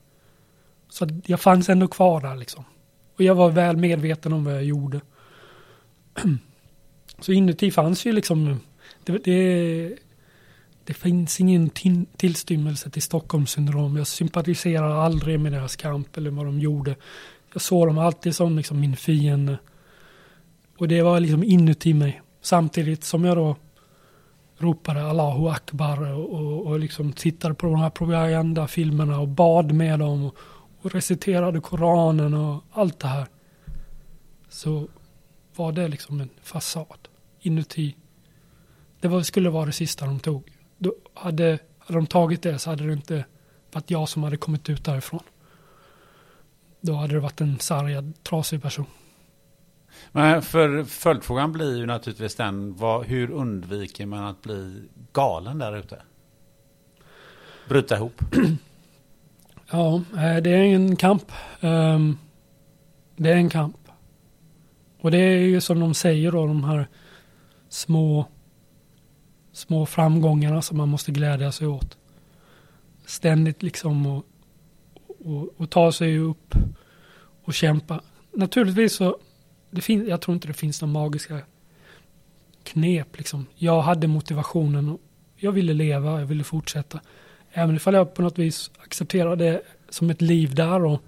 Så 0.88 1.08
jag 1.26 1.40
fanns 1.40 1.68
ändå 1.68 1.88
kvar 1.88 2.20
där 2.20 2.36
liksom. 2.36 2.64
Och 3.14 3.22
jag 3.22 3.34
var 3.34 3.50
väl 3.50 3.76
medveten 3.76 4.32
om 4.32 4.44
vad 4.44 4.54
jag 4.54 4.64
gjorde. 4.64 5.00
Så 7.18 7.32
inuti 7.32 7.70
fanns 7.70 8.04
ju 8.04 8.12
liksom, 8.12 8.60
det, 9.04 9.18
det, 9.18 9.98
det 10.84 10.94
finns 10.94 11.40
ingen 11.40 11.70
tillstymmelse 12.16 12.90
till 12.90 13.02
Stockholmssyndrom. 13.02 13.96
Jag 13.96 14.06
sympatiserar 14.06 15.04
aldrig 15.04 15.40
med 15.40 15.52
deras 15.52 15.76
kamp 15.76 16.16
eller 16.16 16.30
vad 16.30 16.46
de 16.46 16.60
gjorde. 16.60 16.96
Jag 17.52 17.62
såg 17.62 17.86
dem 17.86 17.98
alltid 17.98 18.36
som 18.36 18.56
liksom 18.56 18.80
min 18.80 18.96
fiende. 18.96 19.58
Och 20.78 20.88
det 20.88 21.02
var 21.02 21.20
liksom 21.20 21.44
inuti 21.44 21.94
mig. 21.94 22.22
Samtidigt 22.40 23.04
som 23.04 23.24
jag 23.24 23.36
då 23.36 23.56
ropade 24.58 25.04
Allahu 25.04 25.48
Akbar 25.48 26.12
och, 26.12 26.30
och, 26.30 26.66
och 26.66 26.80
liksom 26.80 27.12
tittade 27.12 27.54
på 27.54 27.66
de 27.66 27.76
här 27.76 27.90
propagandafilmerna 27.90 29.20
och 29.20 29.28
bad 29.28 29.72
med 29.72 29.98
dem 29.98 30.24
och, 30.24 30.36
och 30.80 30.94
reciterade 30.94 31.60
Koranen 31.60 32.34
och 32.34 32.64
allt 32.72 32.98
det 32.98 33.08
här. 33.08 33.26
Så 34.48 34.88
var 35.56 35.72
det 35.72 35.88
liksom 35.88 36.20
en 36.20 36.30
fasad 36.42 37.08
inuti. 37.40 37.96
Det 39.00 39.08
var, 39.08 39.22
skulle 39.22 39.50
vara 39.50 39.66
det 39.66 39.72
sista 39.72 40.06
de 40.06 40.20
tog. 40.20 40.53
Då 40.84 40.94
hade, 41.14 41.58
hade 41.78 41.98
de 41.98 42.06
tagit 42.06 42.42
det 42.42 42.58
så 42.58 42.70
hade 42.70 42.86
det 42.86 42.92
inte 42.92 43.24
varit 43.72 43.90
jag 43.90 44.08
som 44.08 44.22
hade 44.22 44.36
kommit 44.36 44.70
ut 44.70 44.84
därifrån. 44.84 45.22
Då 46.80 46.94
hade 46.94 47.14
det 47.14 47.20
varit 47.20 47.40
en 47.40 47.58
sargad, 47.58 48.12
trasig 48.22 48.62
person. 48.62 48.86
Men 50.12 50.42
för 50.42 50.84
följdfrågan 50.84 51.52
blir 51.52 51.76
ju 51.76 51.86
naturligtvis 51.86 52.34
den, 52.34 52.76
vad, 52.76 53.06
hur 53.06 53.30
undviker 53.30 54.06
man 54.06 54.24
att 54.24 54.42
bli 54.42 54.88
galen 55.12 55.58
där 55.58 55.76
ute? 55.76 56.02
Bryta 57.68 57.96
ihop? 57.96 58.22
ja, 59.70 59.94
eh, 59.94 60.36
det 60.42 60.50
är 60.50 60.64
en 60.64 60.96
kamp. 60.96 61.32
Ehm, 61.60 62.18
det 63.16 63.30
är 63.30 63.36
en 63.36 63.50
kamp. 63.50 63.76
Och 65.00 65.10
det 65.10 65.18
är 65.18 65.38
ju 65.38 65.60
som 65.60 65.80
de 65.80 65.94
säger 65.94 66.32
då, 66.32 66.46
de 66.46 66.64
här 66.64 66.88
små, 67.68 68.26
små 69.54 69.86
framgångarna 69.86 70.62
som 70.62 70.76
man 70.76 70.88
måste 70.88 71.12
glädja 71.12 71.52
sig 71.52 71.66
åt. 71.66 71.98
Ständigt 73.06 73.62
liksom 73.62 74.06
och, 74.06 74.24
och, 75.24 75.54
och 75.56 75.70
ta 75.70 75.92
sig 75.92 76.18
upp 76.18 76.54
och 77.44 77.54
kämpa. 77.54 78.00
Naturligtvis 78.32 78.92
så 78.92 79.16
det 79.70 79.80
fin, 79.80 80.06
jag 80.08 80.20
tror 80.20 80.34
inte 80.34 80.48
det 80.48 80.54
finns 80.54 80.82
några 80.82 80.92
magiska 80.92 81.40
knep 82.62 83.18
liksom. 83.18 83.46
Jag 83.54 83.82
hade 83.82 84.06
motivationen 84.06 84.88
och 84.88 85.00
jag 85.36 85.52
ville 85.52 85.74
leva, 85.74 86.20
jag 86.20 86.26
ville 86.26 86.44
fortsätta. 86.44 87.00
Även 87.52 87.76
ifall 87.76 87.94
jag 87.94 88.14
på 88.14 88.22
något 88.22 88.38
vis 88.38 88.70
accepterade 88.84 89.44
det 89.44 89.62
som 89.88 90.10
ett 90.10 90.22
liv 90.22 90.54
där 90.54 90.84
och 90.84 91.02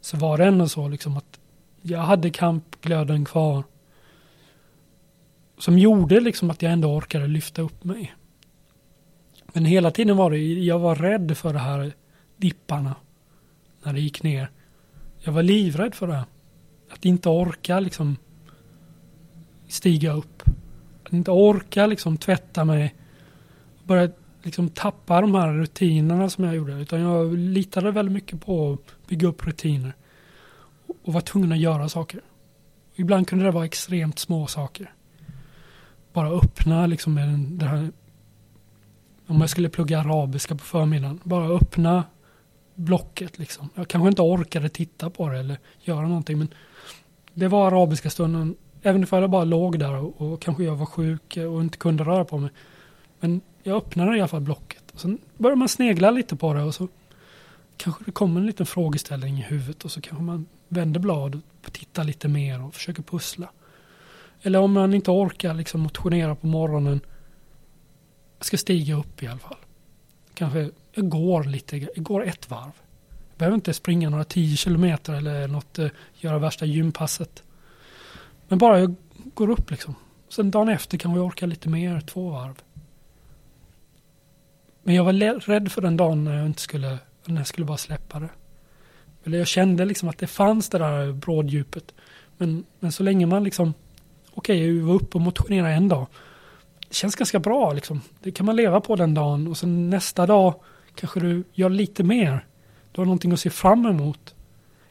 så 0.00 0.16
var 0.16 0.38
det 0.38 0.44
ändå 0.44 0.68
så 0.68 0.88
liksom 0.88 1.16
att 1.16 1.40
jag 1.82 1.98
hade 1.98 2.30
kampglöden 2.30 3.24
kvar. 3.24 3.64
Som 5.58 5.78
gjorde 5.78 6.20
liksom 6.20 6.50
att 6.50 6.62
jag 6.62 6.72
ändå 6.72 6.96
orkade 6.96 7.26
lyfta 7.26 7.62
upp 7.62 7.84
mig. 7.84 8.14
Men 9.52 9.64
hela 9.64 9.90
tiden 9.90 10.16
var 10.16 10.30
det, 10.30 10.38
jag 10.38 10.78
var 10.78 10.94
rädd 10.94 11.36
för 11.36 11.52
det 11.52 11.58
här 11.58 11.92
dipparna. 12.36 12.94
När 13.82 13.92
det 13.92 14.00
gick 14.00 14.22
ner. 14.22 14.50
Jag 15.20 15.32
var 15.32 15.42
livrädd 15.42 15.94
för 15.94 16.06
det. 16.06 16.24
Att 16.90 17.04
inte 17.04 17.28
orka 17.28 17.80
liksom 17.80 18.16
stiga 19.68 20.12
upp. 20.12 20.42
Att 21.04 21.12
inte 21.12 21.30
orka 21.30 21.86
liksom 21.86 22.16
tvätta 22.16 22.64
mig. 22.64 22.94
Börja 23.84 24.10
liksom 24.42 24.68
tappa 24.68 25.20
de 25.20 25.34
här 25.34 25.52
rutinerna 25.52 26.30
som 26.30 26.44
jag 26.44 26.56
gjorde. 26.56 26.72
Utan 26.72 27.00
jag 27.00 27.34
litade 27.34 27.90
väldigt 27.90 28.12
mycket 28.12 28.40
på 28.40 28.72
att 28.72 29.08
bygga 29.08 29.28
upp 29.28 29.46
rutiner. 29.46 29.92
Och 31.02 31.12
var 31.12 31.20
tvungen 31.20 31.52
att 31.52 31.58
göra 31.58 31.88
saker. 31.88 32.20
Ibland 32.94 33.28
kunde 33.28 33.44
det 33.44 33.50
vara 33.50 33.64
extremt 33.64 34.18
små 34.18 34.46
saker. 34.46 34.92
Bara 36.14 36.28
öppna 36.28 36.86
liksom 36.86 37.14
det 37.58 37.66
här. 37.66 37.90
Om 39.26 39.40
jag 39.40 39.50
skulle 39.50 39.68
plugga 39.68 40.00
arabiska 40.00 40.54
på 40.54 40.64
förmiddagen. 40.64 41.20
Bara 41.24 41.48
öppna 41.48 42.04
blocket 42.74 43.38
liksom. 43.38 43.68
Jag 43.74 43.88
kanske 43.88 44.08
inte 44.08 44.22
orkade 44.22 44.68
titta 44.68 45.10
på 45.10 45.28
det 45.28 45.38
eller 45.38 45.58
göra 45.80 46.08
någonting. 46.08 46.38
Men 46.38 46.48
det 47.34 47.48
var 47.48 47.66
arabiska 47.66 48.10
stunden. 48.10 48.56
Även 48.82 49.02
ifall 49.02 49.20
jag 49.20 49.30
bara 49.30 49.44
låg 49.44 49.78
där 49.78 49.94
och, 49.94 50.20
och 50.20 50.42
kanske 50.42 50.64
jag 50.64 50.76
var 50.76 50.86
sjuk 50.86 51.36
och 51.36 51.60
inte 51.60 51.78
kunde 51.78 52.04
röra 52.04 52.24
på 52.24 52.38
mig. 52.38 52.50
Men 53.20 53.40
jag 53.62 53.76
öppnade 53.76 54.16
i 54.16 54.20
alla 54.20 54.28
fall 54.28 54.40
blocket. 54.40 54.90
Och 54.92 55.00
sen 55.00 55.18
börjar 55.38 55.56
man 55.56 55.68
snegla 55.68 56.10
lite 56.10 56.36
på 56.36 56.54
det 56.54 56.62
och 56.62 56.74
så 56.74 56.88
kanske 57.76 58.04
det 58.04 58.12
kommer 58.12 58.40
en 58.40 58.46
liten 58.46 58.66
frågeställning 58.66 59.38
i 59.38 59.42
huvudet 59.42 59.84
och 59.84 59.90
så 59.90 60.00
kanske 60.00 60.22
man 60.22 60.46
vänder 60.68 61.00
blad 61.00 61.40
och 61.66 61.72
tittar 61.72 62.04
lite 62.04 62.28
mer 62.28 62.64
och 62.64 62.74
försöker 62.74 63.02
pussla. 63.02 63.48
Eller 64.46 64.58
om 64.58 64.72
man 64.72 64.94
inte 64.94 65.10
orkar 65.10 65.54
liksom 65.54 65.80
motionera 65.80 66.34
på 66.34 66.46
morgonen. 66.46 67.00
Jag 68.38 68.46
ska 68.46 68.56
stiga 68.56 68.94
upp 68.96 69.22
i 69.22 69.26
alla 69.26 69.38
fall. 69.38 69.56
Kanske 70.34 70.70
jag 70.92 71.08
går 71.08 71.44
lite, 71.44 71.76
jag 71.76 72.04
går 72.04 72.24
ett 72.24 72.50
varv. 72.50 72.72
Jag 73.08 73.38
behöver 73.38 73.54
inte 73.54 73.74
springa 73.74 74.10
några 74.10 74.24
tio 74.24 74.56
kilometer 74.56 75.12
eller 75.12 75.48
något, 75.48 75.78
eh, 75.78 75.88
göra 76.14 76.38
värsta 76.38 76.66
gympasset. 76.66 77.42
Men 78.48 78.58
bara 78.58 78.80
jag 78.80 78.94
går 79.34 79.50
upp 79.50 79.70
liksom. 79.70 79.94
Sen 80.28 80.50
dagen 80.50 80.68
efter 80.68 80.98
kan 80.98 81.14
vi 81.14 81.20
orka 81.20 81.46
lite 81.46 81.68
mer, 81.68 82.00
två 82.00 82.30
varv. 82.30 82.62
Men 84.82 84.94
jag 84.94 85.04
var 85.04 85.40
rädd 85.40 85.72
för 85.72 85.82
den 85.82 85.96
dagen 85.96 86.24
när 86.24 86.36
jag 86.36 86.46
inte 86.46 86.60
skulle, 86.60 86.98
när 87.24 87.36
jag 87.36 87.46
skulle 87.46 87.64
bara 87.64 87.76
släppa 87.76 88.20
det. 88.20 88.30
Eller 89.24 89.38
jag 89.38 89.46
kände 89.46 89.84
liksom 89.84 90.08
att 90.08 90.18
det 90.18 90.26
fanns 90.26 90.68
det 90.68 90.78
där 90.78 91.12
bråddjupet. 91.12 91.94
Men, 92.36 92.64
men 92.80 92.92
så 92.92 93.02
länge 93.02 93.26
man 93.26 93.44
liksom, 93.44 93.74
okej 94.34 94.60
okay, 94.60 94.78
jag 94.78 94.84
var 94.84 94.94
uppe 94.94 95.18
och 95.18 95.20
motionerade 95.20 95.74
en 95.74 95.88
dag. 95.88 96.06
Det 96.88 96.94
känns 96.94 97.14
ganska 97.14 97.38
bra 97.38 97.72
liksom. 97.72 98.00
Det 98.22 98.30
kan 98.30 98.46
man 98.46 98.56
leva 98.56 98.80
på 98.80 98.96
den 98.96 99.14
dagen 99.14 99.48
och 99.48 99.56
sen 99.56 99.90
nästa 99.90 100.26
dag 100.26 100.54
kanske 100.94 101.20
du 101.20 101.44
gör 101.52 101.70
lite 101.70 102.02
mer. 102.02 102.46
Du 102.92 103.00
har 103.00 103.06
någonting 103.06 103.32
att 103.32 103.40
se 103.40 103.50
fram 103.50 103.86
emot. 103.86 104.34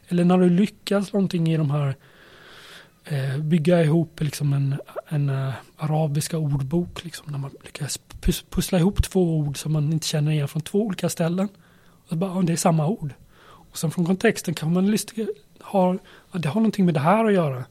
Eller 0.08 0.24
när 0.24 0.38
du 0.38 0.50
lyckas 0.50 1.12
någonting 1.12 1.52
i 1.52 1.56
de 1.56 1.70
här 1.70 1.96
eh, 3.04 3.38
bygga 3.38 3.82
ihop 3.82 4.20
liksom 4.20 4.52
en, 4.52 4.80
en 5.08 5.30
uh, 5.30 5.52
arabiska 5.76 6.38
ordbok. 6.38 7.04
Liksom, 7.04 7.26
när 7.30 7.38
man 7.38 7.50
lyckas 7.64 8.00
pussla 8.50 8.78
ihop 8.78 9.02
två 9.02 9.38
ord 9.38 9.58
som 9.58 9.72
man 9.72 9.92
inte 9.92 10.06
känner 10.06 10.32
igen 10.32 10.48
från 10.48 10.62
två 10.62 10.80
olika 10.82 11.08
ställen. 11.08 11.48
Och 12.08 12.16
bara, 12.16 12.42
det 12.42 12.52
är 12.52 12.56
samma 12.56 12.86
ord. 12.86 13.14
Och 13.44 13.78
sen 13.78 13.90
från 13.90 14.06
kontexten 14.06 14.54
kan 14.54 14.72
man 14.72 14.90
lyssna, 14.90 15.26
ha, 15.60 15.96
ja, 16.32 16.38
det 16.38 16.48
har 16.48 16.60
någonting 16.60 16.84
med 16.84 16.94
det 16.94 17.00
här 17.00 17.24
att 17.24 17.32
göra. 17.32 17.64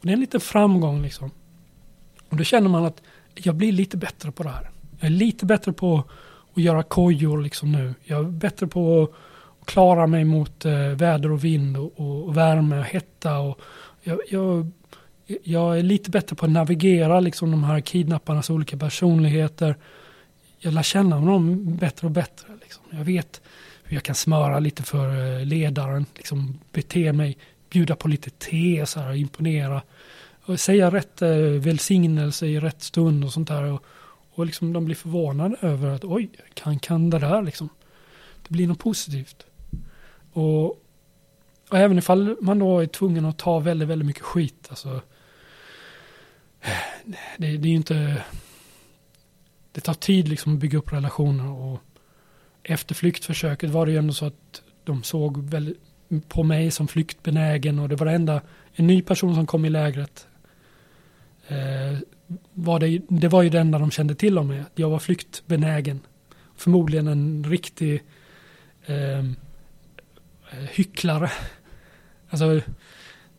Och 0.00 0.06
det 0.06 0.10
är 0.10 0.14
en 0.14 0.20
liten 0.20 0.40
framgång 0.40 1.02
liksom. 1.02 1.30
Och 2.28 2.36
då 2.36 2.44
känner 2.44 2.68
man 2.68 2.84
att 2.84 3.02
jag 3.34 3.54
blir 3.54 3.72
lite 3.72 3.96
bättre 3.96 4.32
på 4.32 4.42
det 4.42 4.48
här. 4.48 4.70
Jag 5.00 5.06
är 5.06 5.10
lite 5.10 5.46
bättre 5.46 5.72
på 5.72 6.04
att 6.54 6.62
göra 6.62 6.82
kojor 6.82 7.42
liksom 7.42 7.72
nu. 7.72 7.94
Jag 8.04 8.18
är 8.18 8.30
bättre 8.30 8.66
på 8.66 9.02
att 9.60 9.66
klara 9.66 10.06
mig 10.06 10.24
mot 10.24 10.64
eh, 10.64 10.72
väder 10.78 11.32
och 11.32 11.44
vind 11.44 11.76
och, 11.76 11.92
och, 12.26 12.36
värme 12.36 12.78
och 12.78 12.84
hetta. 12.84 13.38
Och 13.38 13.60
jag, 14.02 14.20
jag, 14.28 14.70
jag, 15.42 15.78
är 15.78 15.82
lite 15.82 16.10
bättre 16.10 16.36
på 16.36 16.44
att 16.44 16.50
navigera 16.50 17.20
liksom 17.20 17.50
de 17.50 17.64
här 17.64 17.80
kidnapparnas 17.80 18.50
olika 18.50 18.76
personligheter. 18.76 19.76
Jag 20.58 20.74
lär 20.74 20.82
känna 20.82 21.20
dem 21.20 21.76
bättre 21.76 22.06
och 22.06 22.10
bättre. 22.10 22.48
Liksom. 22.60 22.82
Jag 22.90 23.04
vet 23.04 23.40
hur 23.84 23.96
jag 23.96 24.02
kan 24.04 24.14
smöra 24.14 24.58
lite 24.58 24.82
för 24.82 25.38
eh, 25.38 25.44
ledaren, 25.44 26.06
liksom 26.16 26.58
bete 26.72 27.12
mig, 27.12 27.38
bjuda 27.70 27.96
på 27.96 28.08
lite 28.08 28.30
te, 28.30 28.86
så 28.86 29.00
här, 29.00 29.14
imponera. 29.14 29.82
Och 30.44 30.60
säga 30.60 30.90
rätt 30.90 31.22
eh, 31.22 31.36
välsignelse 31.38 32.46
i 32.46 32.60
rätt 32.60 32.82
stund 32.82 33.24
och 33.24 33.32
sånt 33.32 33.48
där. 33.48 33.62
Och, 33.62 33.84
och 34.30 34.46
liksom 34.46 34.72
de 34.72 34.84
blir 34.84 34.96
förvånade 34.96 35.56
över 35.60 35.88
att 35.88 36.04
oj, 36.04 36.30
kan, 36.54 36.78
kan 36.78 37.10
det 37.10 37.18
där 37.18 37.42
liksom. 37.42 37.68
Det 38.48 38.52
blir 38.52 38.66
något 38.66 38.78
positivt. 38.78 39.46
Och, 40.32 40.66
och 41.68 41.78
även 41.78 41.98
ifall 41.98 42.36
man 42.40 42.58
då 42.58 42.78
är 42.78 42.86
tvungen 42.86 43.24
att 43.24 43.38
ta 43.38 43.58
väldigt, 43.58 43.88
väldigt 43.88 44.06
mycket 44.06 44.22
skit. 44.22 44.66
Alltså, 44.70 45.00
det, 47.36 47.56
det 47.56 47.68
är 47.68 47.70
ju 47.70 47.76
inte... 47.76 48.22
det 49.72 49.80
tar 49.80 49.94
tid 49.94 50.28
liksom 50.28 50.54
att 50.54 50.60
bygga 50.60 50.78
upp 50.78 50.92
relationer 50.92 51.48
och 51.48 51.80
efter 52.62 52.94
flyktförsöket 52.94 53.70
var 53.70 53.86
det 53.86 53.92
ju 53.92 53.98
ändå 53.98 54.14
så 54.14 54.26
att 54.26 54.62
de 54.84 55.02
såg 55.02 55.50
väldigt, 55.50 55.80
på 56.28 56.42
mig 56.42 56.70
som 56.70 56.88
flyktbenägen 56.88 57.78
och 57.78 57.88
det 57.88 57.96
var 57.96 58.06
det 58.06 58.12
enda, 58.12 58.40
en 58.74 58.86
ny 58.86 59.02
person 59.02 59.34
som 59.34 59.46
kom 59.46 59.64
i 59.64 59.70
lägret. 59.70 60.26
Eh, 61.48 61.98
var 62.54 62.80
det, 62.80 63.00
det 63.08 63.28
var 63.28 63.42
ju 63.42 63.48
det 63.48 63.60
enda 63.60 63.78
de 63.78 63.90
kände 63.90 64.14
till 64.14 64.38
om 64.38 64.46
mig, 64.48 64.60
att 64.60 64.72
jag 64.74 64.90
var 64.90 64.98
flyktbenägen. 64.98 66.00
Förmodligen 66.56 67.08
en 67.08 67.44
riktig 67.44 68.02
ehm, 68.86 69.36
eh, 70.50 70.58
hycklare. 70.58 71.30
Alltså, 72.30 72.60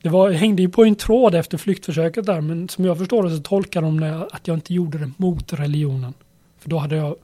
det 0.01 0.09
var, 0.09 0.31
hängde 0.31 0.61
ju 0.61 0.69
på 0.69 0.83
en 0.85 0.95
tråd 0.95 1.35
efter 1.35 1.57
flyktförsöket 1.57 2.25
där, 2.25 2.41
men 2.41 2.69
som 2.69 2.85
jag 2.85 2.97
förstår 2.97 3.23
det 3.23 3.35
så 3.35 3.41
tolkar 3.41 3.81
de 3.81 3.99
det 3.99 4.27
att 4.31 4.47
jag 4.47 4.57
inte 4.57 4.73
gjorde 4.73 4.97
det 4.97 5.11
mot 5.17 5.53
religionen. 5.53 6.13
För 6.59 6.69
då 6.69 6.77
hade 6.77 6.95
jag 6.95 7.15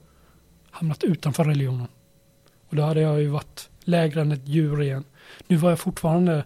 hamnat 0.70 1.04
utanför 1.04 1.44
religionen. 1.44 1.86
Och 2.76 2.82
då 2.82 2.86
hade 2.86 3.00
jag 3.00 3.20
ju 3.20 3.28
varit 3.28 3.70
lägre 3.80 4.20
än 4.20 4.32
ett 4.32 4.48
djur 4.48 4.82
igen. 4.82 5.04
Nu 5.46 5.56
var 5.56 5.70
jag 5.70 5.78
fortfarande 5.78 6.44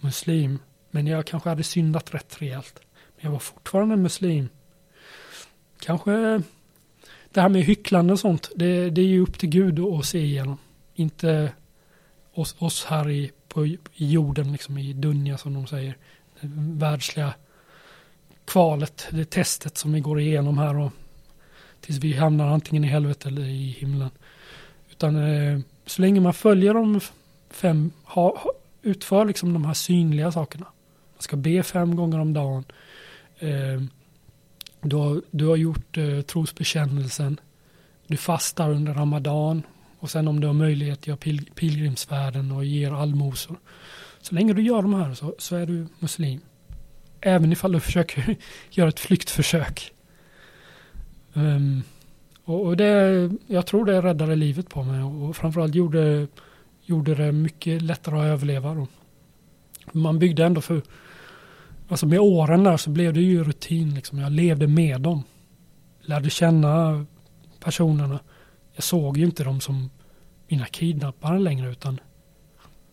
muslim, 0.00 0.58
men 0.90 1.06
jag 1.06 1.26
kanske 1.26 1.48
hade 1.48 1.62
syndat 1.62 2.14
rätt 2.14 2.42
rejält. 2.42 2.80
Men 3.16 3.24
jag 3.24 3.30
var 3.30 3.38
fortfarande 3.38 3.96
muslim. 3.96 4.48
Kanske 5.80 6.42
det 7.30 7.40
här 7.40 7.48
med 7.48 7.62
hycklande 7.62 8.12
och 8.12 8.18
sånt, 8.18 8.50
det, 8.56 8.90
det 8.90 9.00
är 9.00 9.06
ju 9.06 9.20
upp 9.20 9.38
till 9.38 9.48
Gud 9.48 9.80
att 9.80 10.06
se 10.06 10.18
igenom. 10.18 10.58
Inte 10.94 11.52
oss, 12.34 12.56
oss 12.58 12.84
här 12.84 13.10
i, 13.10 13.30
på, 13.48 13.66
i 13.66 13.78
jorden, 13.94 14.52
liksom 14.52 14.78
i 14.78 14.92
Dunja 14.92 15.38
som 15.38 15.54
de 15.54 15.66
säger. 15.66 15.96
Det 16.40 16.48
världsliga 16.54 17.34
kvalet, 18.44 19.08
det 19.10 19.30
testet 19.30 19.78
som 19.78 19.92
vi 19.92 20.00
går 20.00 20.20
igenom 20.20 20.58
här 20.58 20.78
och 20.78 20.92
tills 21.80 21.98
vi 21.98 22.12
hamnar 22.12 22.48
antingen 22.48 22.84
i 22.84 22.88
helvetet 22.88 23.26
eller 23.26 23.42
i 23.42 23.76
himlen. 23.78 24.10
Utan 25.02 25.16
eh, 25.16 25.58
så 25.86 26.02
länge 26.02 26.20
man 26.20 26.34
följer 26.34 26.74
de 26.74 27.00
fem, 27.50 27.90
ha, 28.04 28.38
ha, 28.38 28.52
utför 28.82 29.24
liksom 29.24 29.52
de 29.52 29.64
här 29.64 29.74
synliga 29.74 30.32
sakerna. 30.32 30.66
Man 31.14 31.22
ska 31.22 31.36
be 31.36 31.62
fem 31.62 31.96
gånger 31.96 32.18
om 32.18 32.32
dagen. 32.32 32.64
Eh, 33.38 33.82
du, 34.80 34.96
har, 34.96 35.22
du 35.30 35.46
har 35.46 35.56
gjort 35.56 35.98
eh, 35.98 36.20
trosbekännelsen. 36.20 37.40
Du 38.06 38.16
fastar 38.16 38.70
under 38.70 38.94
ramadan. 38.94 39.62
Och 39.98 40.10
sen 40.10 40.28
om 40.28 40.40
du 40.40 40.46
har 40.46 40.54
möjlighet 40.54 41.06
gör 41.06 41.16
pil, 41.16 41.50
pilgrimsfärden 41.54 42.52
och 42.52 42.64
ger 42.64 42.92
allmosor. 42.92 43.56
Så 44.20 44.34
länge 44.34 44.52
du 44.52 44.62
gör 44.62 44.82
de 44.82 44.94
här 44.94 45.14
så, 45.14 45.34
så 45.38 45.56
är 45.56 45.66
du 45.66 45.86
muslim. 45.98 46.40
Även 47.20 47.52
ifall 47.52 47.72
du 47.72 47.80
försöker 47.80 48.36
göra 48.70 48.88
ett 48.88 49.00
flyktförsök. 49.00 49.92
Um, 51.32 51.82
och, 52.52 52.66
och, 52.66 52.76
det, 52.76 53.30
jag 53.46 53.66
tror 53.66 53.84
det 53.84 54.02
räddade 54.02 54.36
livet 54.36 54.68
på 54.68 54.82
mig 54.82 55.02
och 55.02 55.36
framförallt 55.36 55.74
gjorde, 55.74 56.26
gjorde 56.82 57.14
det 57.14 57.32
mycket 57.32 57.82
lättare 57.82 58.18
att 58.18 58.24
överleva. 58.24 58.74
Då. 58.74 58.86
Man 59.92 60.18
byggde 60.18 60.44
ändå 60.44 60.60
för, 60.60 60.82
alltså 61.88 62.06
med 62.06 62.20
åren 62.20 62.64
där 62.64 62.76
så 62.76 62.90
blev 62.90 63.12
det 63.12 63.20
ju 63.20 63.44
rutin 63.44 63.94
liksom. 63.94 64.18
Jag 64.18 64.32
levde 64.32 64.66
med 64.66 65.00
dem. 65.00 65.22
Lärde 66.00 66.30
känna 66.30 67.06
personerna. 67.60 68.20
Jag 68.74 68.84
såg 68.84 69.16
ju 69.16 69.24
inte 69.24 69.44
dem 69.44 69.60
som 69.60 69.90
mina 70.48 70.66
kidnappare 70.66 71.38
längre 71.38 71.70
utan 71.70 72.00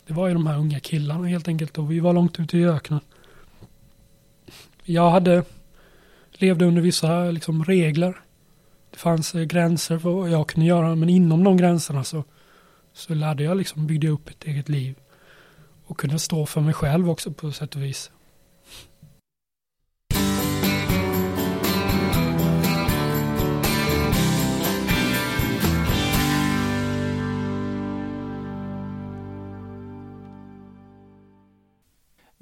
det 0.06 0.12
var 0.12 0.28
ju 0.28 0.34
de 0.34 0.46
här 0.46 0.58
unga 0.58 0.80
killarna 0.80 1.26
helt 1.26 1.48
enkelt 1.48 1.78
och 1.78 1.90
vi 1.90 2.00
var 2.00 2.12
långt 2.12 2.40
ute 2.40 2.58
i 2.58 2.66
öknen. 2.66 3.00
Jag 4.84 5.10
hade 5.10 5.44
levde 6.32 6.64
under 6.64 6.82
vissa 6.82 7.24
liksom, 7.24 7.64
regler 7.64 8.20
det 8.90 8.98
fanns 8.98 9.34
eh, 9.34 9.42
gränser 9.42 9.98
för 9.98 10.10
vad 10.10 10.30
jag 10.30 10.48
kunde 10.48 10.66
göra, 10.66 10.94
men 10.94 11.08
inom 11.08 11.44
de 11.44 11.56
gränserna 11.56 12.04
så, 12.04 12.24
så 12.92 13.14
lärde 13.14 13.42
jag 13.42 13.56
liksom, 13.56 13.86
byggde 13.86 14.08
upp 14.08 14.28
ett 14.28 14.44
eget 14.44 14.68
liv. 14.68 14.94
Och 15.86 15.98
kunde 15.98 16.18
stå 16.18 16.46
för 16.46 16.60
mig 16.60 16.74
själv 16.74 17.10
också 17.10 17.32
på 17.32 17.52
sätt 17.52 17.76
och 17.76 17.82
vis. 17.82 18.10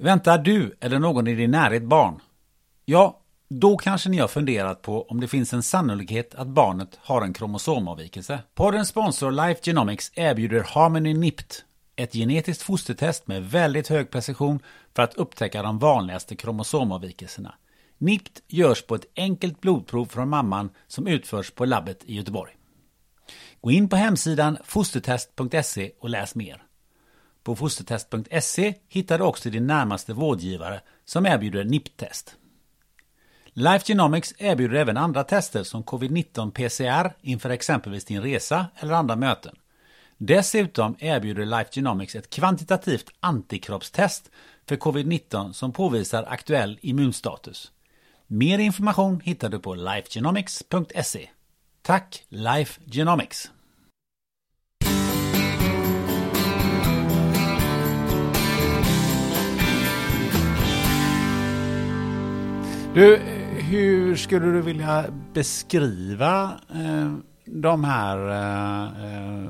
Väntar 0.01 0.37
du 0.37 0.77
eller 0.79 0.99
någon 0.99 1.27
i 1.27 1.35
din 1.35 1.51
närhet 1.51 1.83
barn? 1.83 2.19
Ja, 2.85 3.18
då 3.49 3.77
kanske 3.77 4.09
ni 4.09 4.17
har 4.17 4.27
funderat 4.27 4.81
på 4.81 5.03
om 5.03 5.19
det 5.19 5.27
finns 5.27 5.53
en 5.53 5.63
sannolikhet 5.63 6.35
att 6.35 6.47
barnet 6.47 6.99
har 7.01 7.21
en 7.21 7.33
kromosomavvikelse. 7.33 8.39
Poddens 8.55 8.89
sponsor 8.89 9.31
Life 9.31 9.61
Genomics 9.63 10.11
erbjuder 10.15 10.63
Harmony 10.63 11.13
NIPT, 11.13 11.65
ett 11.95 12.13
genetiskt 12.13 12.63
fostertest 12.63 13.27
med 13.27 13.49
väldigt 13.49 13.87
hög 13.87 14.11
precision 14.11 14.59
för 14.95 15.03
att 15.03 15.13
upptäcka 15.13 15.63
de 15.63 15.79
vanligaste 15.79 16.35
kromosomavvikelserna. 16.35 17.55
NIPT 17.97 18.43
görs 18.47 18.81
på 18.81 18.95
ett 18.95 19.05
enkelt 19.15 19.61
blodprov 19.61 20.05
från 20.05 20.29
mamman 20.29 20.69
som 20.87 21.07
utförs 21.07 21.51
på 21.51 21.65
labbet 21.65 22.03
i 22.05 22.15
Göteborg. 22.15 22.51
Gå 23.61 23.71
in 23.71 23.89
på 23.89 23.95
hemsidan 23.95 24.57
fostertest.se 24.63 25.91
och 25.99 26.09
läs 26.09 26.35
mer. 26.35 26.63
På 27.43 27.55
fostertest.se 27.55 28.73
hittar 28.87 29.17
du 29.17 29.23
också 29.23 29.49
din 29.49 29.67
närmaste 29.67 30.13
vårdgivare 30.13 30.81
som 31.05 31.25
erbjuder 31.25 31.63
NIPT-test. 31.63 32.35
Life 33.59 33.85
Genomics 33.85 34.33
erbjuder 34.37 34.75
även 34.75 34.97
andra 34.97 35.23
tester 35.23 35.63
som 35.63 35.83
covid-19 35.83 36.51
PCR 36.51 37.13
inför 37.21 37.49
exempelvis 37.49 38.05
din 38.05 38.21
resa 38.21 38.65
eller 38.75 38.93
andra 38.93 39.15
möten. 39.15 39.55
Dessutom 40.17 40.95
erbjuder 40.99 41.45
Life 41.45 41.69
Genomics 41.71 42.15
ett 42.15 42.29
kvantitativt 42.29 43.11
antikroppstest 43.19 44.31
för 44.67 44.75
covid-19 44.75 45.51
som 45.51 45.71
påvisar 45.71 46.25
aktuell 46.29 46.79
immunstatus. 46.81 47.71
Mer 48.27 48.59
information 48.59 49.21
hittar 49.23 49.49
du 49.49 49.59
på 49.59 49.75
lifegenomics.se. 49.75 51.29
Tack 51.81 52.23
Life 52.29 52.81
Genomics! 52.85 53.51
Du, 62.93 63.38
hur 63.69 64.15
skulle 64.15 64.45
du 64.45 64.61
vilja 64.61 65.05
beskriva 65.33 66.59
eh, 66.73 67.13
de 67.45 67.83
här 67.83 68.17
eh, 68.29 69.49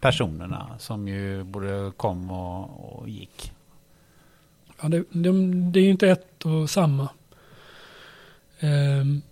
personerna 0.00 0.78
som 0.78 1.08
ju 1.08 1.44
både 1.44 1.92
kom 1.96 2.30
och, 2.30 2.98
och 2.98 3.08
gick? 3.08 3.52
Ja, 4.80 4.88
det, 4.88 5.04
det, 5.10 5.30
det, 5.70 5.80
är 5.80 5.84
ju 5.84 5.90
inte 5.90 6.08
ett 6.08 6.44
och 6.44 6.70
samma. 6.70 7.08
Ehm, 8.60 9.22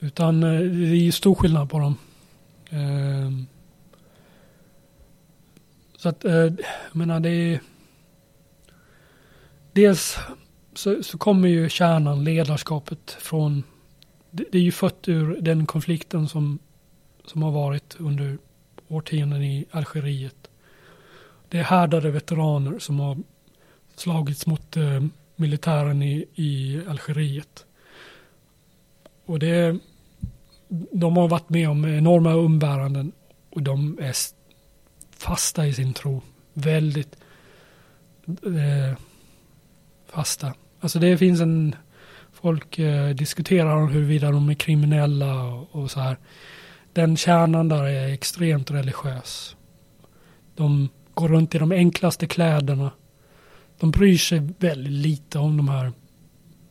eh, 0.00 0.06
utan 0.06 0.40
det 0.40 0.48
är 0.48 0.94
ju 0.94 1.12
stor 1.12 1.34
skillnad 1.34 1.70
på 1.70 1.78
dem. 1.78 1.96
Eh, 2.70 3.30
så 5.96 6.08
att, 6.08 6.24
eh, 6.24 6.32
jag 6.32 6.56
menar 6.92 7.20
det 7.20 7.30
är 7.30 7.60
dels 9.72 10.18
så, 10.76 11.02
så 11.02 11.18
kommer 11.18 11.48
ju 11.48 11.68
kärnan, 11.68 12.24
ledarskapet 12.24 13.16
från, 13.20 13.62
det, 14.30 14.44
det, 14.52 14.58
är 14.58 14.62
ju 14.62 14.72
fött 14.72 15.08
ur 15.08 15.40
den 15.40 15.66
konflikten 15.66 16.28
som, 16.28 16.58
som 17.24 17.42
har 17.42 17.50
varit 17.50 17.96
under 17.98 18.38
årtionden 18.88 19.42
i 19.42 19.66
Algeriet. 19.70 20.50
Det 21.48 21.58
är 21.58 21.62
härdade 21.62 22.10
veteraner 22.10 22.78
som 22.78 23.00
har 23.00 23.18
slagits 23.96 24.46
mot 24.46 24.76
eh, 24.76 25.04
militären 25.36 26.02
i, 26.02 26.24
i 26.34 26.80
Algeriet. 26.88 27.64
Och 29.24 29.38
det, 29.38 29.78
de 30.92 31.16
har 31.16 31.28
varit 31.28 31.48
med 31.48 31.68
om 31.68 31.84
enorma 31.84 32.32
umbäranden 32.32 33.12
och 33.50 33.62
de 33.62 33.98
är 34.00 34.14
fasta 35.10 35.66
i 35.66 35.74
sin 35.74 35.94
tro. 35.94 36.22
Väldigt 36.52 37.16
eh, 38.26 38.98
fasta. 40.06 40.54
Alltså 40.86 40.98
det 40.98 41.18
finns 41.18 41.40
en, 41.40 41.74
folk 42.32 42.78
eh, 42.78 43.08
diskuterar 43.08 43.76
om 43.76 43.88
huruvida 43.88 44.30
de 44.30 44.48
är 44.48 44.54
kriminella 44.54 45.42
och, 45.42 45.82
och, 45.82 45.90
så 45.90 46.00
här. 46.00 46.16
Den 46.92 47.16
kärnan 47.16 47.68
där 47.68 47.84
är 47.84 48.12
extremt 48.12 48.70
religiös. 48.70 49.56
De 50.54 50.88
går 51.14 51.28
runt 51.28 51.54
i 51.54 51.58
de 51.58 51.72
enklaste 51.72 52.26
kläderna. 52.26 52.90
De 53.80 53.90
bryr 53.90 54.18
sig 54.18 54.48
väldigt 54.58 54.92
lite 54.92 55.38
om 55.38 55.56
de 55.56 55.68
här 55.68 55.92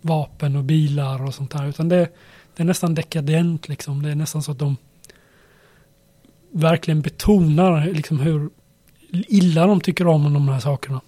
vapen 0.02 0.56
och 0.56 0.64
bilar 0.64 1.24
och 1.24 1.34
sånt 1.34 1.52
där. 1.52 1.68
Utan 1.68 1.90
det, 1.90 2.10
det 2.56 2.64
är 2.64 2.68
nästan 2.68 2.96
dekadent 2.96 3.68
liksom. 3.68 4.04
Det 4.04 4.12
är 4.12 4.16
nästan 4.16 4.44
så 4.44 4.52
att 4.52 4.60
de 4.60 4.78
verkligen 6.52 7.02
betonar 7.02 7.86
liksom 7.86 8.20
hur 8.20 8.50
illa 9.12 9.68
de 9.68 9.82
tycker 9.82 10.08
om 10.08 10.34
de 10.34 10.50
här 10.50 10.60
sakerna. 10.60 11.02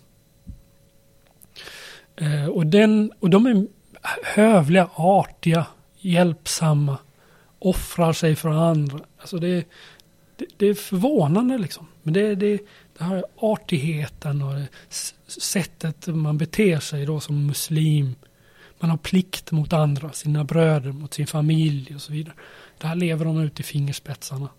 Eh, 2.18 2.46
och, 2.46 2.68
den, 2.68 3.12
och 3.20 3.30
de 3.30 3.46
är 3.46 3.68
hövliga, 4.24 4.90
artiga, 4.96 5.66
hjälpsamma 6.00 6.98
offrar 7.60 8.14
sig 8.14 8.36
för 8.36 8.50
andra. 8.50 9.00
Alltså 9.18 9.38
det, 9.38 9.66
det, 10.36 10.46
det 10.58 10.66
är 10.66 10.74
förvånande 10.74 11.58
liksom. 11.58 11.88
Men 12.04 12.14
det, 12.14 12.36
det, 12.36 12.62
det 12.98 13.04
här 13.04 13.24
artigheten 13.36 14.42
och 14.42 14.54
det 14.54 14.68
sättet 15.28 16.08
man 16.08 16.38
beter 16.38 16.80
sig 16.80 17.06
då 17.06 17.20
som 17.20 17.46
muslim. 17.46 18.16
Man 18.80 18.90
har 18.90 18.98
plikt 18.98 19.52
mot 19.52 19.74
andra, 19.74 20.12
sina 20.12 20.44
bröder, 20.44 20.92
mot 20.92 21.14
sin 21.14 21.28
familj 21.28 21.96
och 21.96 22.02
så 22.02 22.12
vidare. 22.12 22.36
Det 22.78 22.88
här 22.88 22.96
lever 22.96 23.26
de 23.26 23.40
ut 23.40 23.60
i 23.60 23.64
fingerspetsarna. 23.64 24.50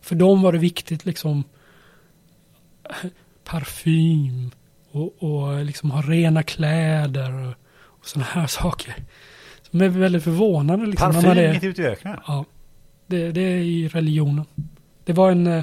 För 0.00 0.14
dem 0.14 0.42
var 0.42 0.52
det 0.52 0.58
viktigt 0.58 1.04
liksom 1.04 1.44
parfym 3.44 4.50
och, 4.90 5.22
och 5.22 5.64
liksom 5.64 5.90
ha 5.90 6.02
rena 6.02 6.42
kläder 6.42 7.32
och, 7.32 7.54
och 7.82 8.06
sådana 8.06 8.26
här 8.32 8.46
saker. 8.60 8.94
Som 9.70 9.80
är 9.80 9.88
väldigt 9.88 10.24
förvånande. 10.24 10.86
Liksom, 10.86 11.12
Parfym 11.12 11.30
är, 11.30 11.52
mitt 11.52 11.64
ute 11.64 11.82
i 11.82 11.86
öknen? 11.86 12.16
Ja, 12.26 12.44
det, 13.06 13.32
det 13.32 13.40
är 13.40 13.56
i 13.56 13.88
religionen. 13.88 14.44
Det 15.04 15.12
var 15.12 15.30
en... 15.30 15.46
eh, 15.46 15.62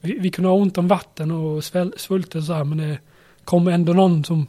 Vi, 0.00 0.18
vi 0.18 0.30
kunde 0.30 0.48
ha 0.48 0.56
ont 0.56 0.78
om 0.78 0.88
vatten 0.88 1.30
och 1.30 1.64
sväl, 1.64 1.94
svulten 1.96 2.42
så 2.42 2.52
här, 2.52 2.64
men 2.64 2.78
det 2.78 2.98
kom 3.44 3.68
ändå 3.68 3.92
någon 3.92 4.24
som 4.24 4.46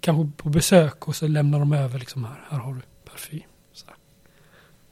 kanske 0.00 0.42
på 0.42 0.48
besök 0.48 1.08
och 1.08 1.16
så 1.16 1.26
lämnar 1.28 1.58
de 1.58 1.72
över 1.72 1.98
liksom 1.98 2.24
här, 2.24 2.44
här 2.50 2.58
har 2.58 2.74
du 2.74 2.80
parfym. 3.10 3.40
Så, 3.72 3.86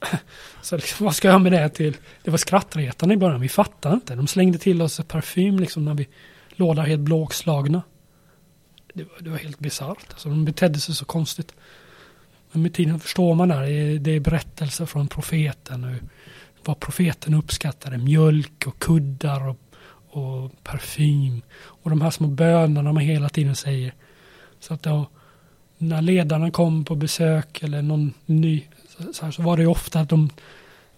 så 0.61 0.75
liksom, 0.75 1.05
vad 1.05 1.15
ska 1.15 1.27
jag 1.27 1.41
med 1.41 1.51
det 1.51 1.69
till? 1.69 1.97
Det 2.23 2.31
var 2.31 2.37
skrattretande 2.37 3.15
i 3.15 3.17
början, 3.17 3.41
vi 3.41 3.49
fattade 3.49 3.95
inte. 3.95 4.15
De 4.15 4.27
slängde 4.27 4.57
till 4.57 4.81
oss 4.81 5.01
parfym 5.07 5.59
liksom 5.59 5.85
när 5.85 5.93
vi 5.93 6.07
låg 6.55 6.75
där 6.75 6.83
helt 6.83 7.01
blåslagna. 7.01 7.81
Det 8.93 9.03
var, 9.03 9.19
det 9.19 9.29
var 9.29 9.37
helt 9.37 9.59
bisarrt, 9.59 10.05
alltså, 10.11 10.29
de 10.29 10.45
betedde 10.45 10.79
sig 10.79 10.95
så 10.95 11.05
konstigt. 11.05 11.53
Men 12.51 12.61
med 12.61 12.73
tiden 12.73 12.99
förstår 12.99 13.35
man 13.35 13.47
det 13.47 13.55
här. 13.55 13.99
det 13.99 14.11
är 14.11 14.19
berättelser 14.19 14.85
från 14.85 15.07
profeten. 15.07 15.83
Och 15.83 16.09
vad 16.65 16.79
profeten 16.79 17.33
uppskattade, 17.33 17.97
mjölk 17.97 18.67
och 18.67 18.79
kuddar 18.79 19.47
och, 19.47 19.57
och 20.09 20.63
parfym. 20.63 21.41
Och 21.55 21.89
de 21.89 22.01
här 22.01 22.09
små 22.09 22.27
bönerna 22.27 22.93
man 22.93 23.03
hela 23.03 23.29
tiden 23.29 23.55
säger. 23.55 23.93
Så 24.59 24.73
att 24.73 24.83
då, 24.83 25.09
när 25.77 26.01
ledarna 26.01 26.51
kom 26.51 26.85
på 26.85 26.95
besök 26.95 27.63
eller 27.63 27.81
någon 27.81 28.13
ny, 28.25 28.63
så, 29.13 29.25
här, 29.25 29.31
så 29.31 29.41
var 29.41 29.57
det 29.57 29.63
ju 29.63 29.69
ofta 29.69 29.99
att 29.99 30.09
de, 30.09 30.29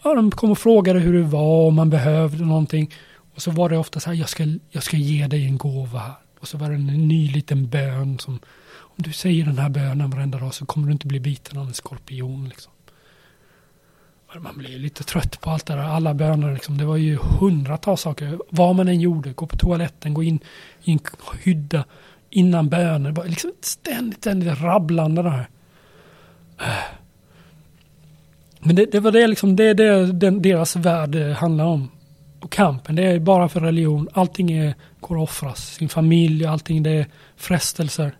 ja, 0.03 0.13
de 0.13 0.31
kom 0.31 0.51
och 0.51 0.57
frågade 0.57 0.99
hur 0.99 1.13
det 1.13 1.23
var, 1.23 1.67
om 1.67 1.75
man 1.75 1.89
behövde 1.89 2.45
någonting. 2.45 2.93
Och 3.35 3.41
så 3.41 3.51
var 3.51 3.69
det 3.69 3.77
ofta 3.77 3.99
så 3.99 4.09
här, 4.09 4.17
jag 4.17 4.29
ska, 4.29 4.45
jag 4.69 4.83
ska 4.83 4.97
ge 4.97 5.27
dig 5.27 5.45
en 5.45 5.57
gåva 5.57 5.99
här. 5.99 6.15
Och 6.39 6.47
så 6.47 6.57
var 6.57 6.69
det 6.69 6.75
en 6.75 7.07
ny 7.07 7.31
liten 7.31 7.67
bön 7.67 8.19
som, 8.19 8.39
om 8.77 8.95
du 8.97 9.13
säger 9.13 9.45
den 9.45 9.57
här 9.57 9.69
bönen 9.69 10.09
varenda 10.09 10.39
dag 10.39 10.53
så 10.53 10.65
kommer 10.65 10.87
du 10.87 10.93
inte 10.93 11.07
bli 11.07 11.19
biten 11.19 11.57
av 11.57 11.67
en 11.67 11.73
skorpion. 11.73 12.49
Liksom. 12.49 12.71
Man 14.39 14.57
blir 14.57 14.79
lite 14.79 15.03
trött 15.03 15.41
på 15.41 15.49
allt 15.49 15.65
det 15.65 15.73
där, 15.73 15.83
alla 15.83 16.13
böner 16.13 16.53
liksom. 16.53 16.77
Det 16.77 16.85
var 16.85 16.97
ju 16.97 17.17
hundratals 17.17 18.01
saker. 18.01 18.39
Vad 18.49 18.75
man 18.75 18.87
än 18.87 19.01
gjorde, 19.01 19.33
gå 19.33 19.47
på 19.47 19.57
toaletten, 19.57 20.13
gå 20.13 20.23
in 20.23 20.39
i 20.83 20.91
en 20.91 20.99
hydda 21.43 21.85
innan 22.29 22.69
böner. 22.69 23.11
Det 23.11 23.21
var 23.21 23.27
liksom 23.27 23.51
ständigt, 23.61 24.17
ständigt 24.17 24.61
rabblande 24.61 25.21
där. 25.21 25.49
Men 28.59 28.75
det, 28.75 28.85
det 28.91 28.99
var 28.99 29.11
det 29.11 29.27
liksom, 29.27 29.55
det 29.55 29.63
är 29.63 29.73
det 29.73 30.11
den, 30.11 30.41
deras 30.41 30.75
värld 30.75 31.15
handlar 31.15 31.65
om. 31.65 31.89
Och 32.45 32.51
kampen, 32.51 32.95
det 32.95 33.03
är 33.03 33.19
bara 33.19 33.49
för 33.49 33.59
religion. 33.59 34.09
Allting 34.13 34.51
är, 34.51 34.75
går 34.99 35.15
att 35.15 35.29
offras. 35.29 35.75
Sin 35.75 35.89
familj, 35.89 36.45
allting 36.45 36.83
det 36.83 36.89
är 36.89 37.07
frestelser. 37.35 38.17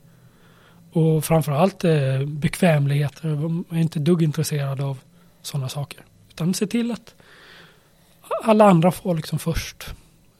Och 0.91 1.25
framförallt 1.25 1.83
eh, 1.83 2.21
bekvämligheter. 2.25 3.29
Jag 3.29 3.77
är 3.77 3.81
inte 3.81 3.99
dugg 3.99 4.21
intresserad 4.21 4.81
av 4.81 4.97
sådana 5.41 5.69
saker. 5.69 6.05
Utan 6.29 6.53
se 6.53 6.67
till 6.67 6.91
att 6.91 7.15
alla 8.43 8.65
andra 8.65 8.91
får 8.91 9.15
liksom 9.15 9.39
först. 9.39 9.85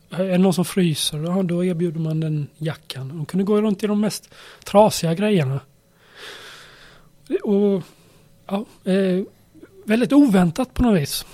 Är 0.10 0.24
det 0.24 0.38
någon 0.38 0.54
som 0.54 0.66
fryser, 0.66 1.18
ja, 1.18 1.44
då 1.44 1.66
erbjuder 1.66 2.00
man 2.00 2.20
den 2.20 2.48
jackan. 2.58 3.08
De 3.08 3.26
kunde 3.26 3.44
gå 3.44 3.62
runt 3.62 3.84
i 3.84 3.88
de 3.88 4.02
mest 4.02 4.34
trasiga 4.64 5.14
grejerna. 5.14 5.60
Och 7.44 7.84
ja, 8.48 8.66
eh, 8.92 9.24
väldigt 9.86 10.14
oväntat 10.14 10.74
på 10.74 10.84
något 10.84 11.02
vis. 11.02 11.26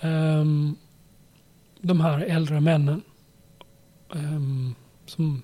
Um, 0.00 0.76
de 1.88 2.00
här 2.00 2.20
äldre 2.20 2.60
männen. 2.60 3.02
Um, 4.12 4.74
som 5.06 5.42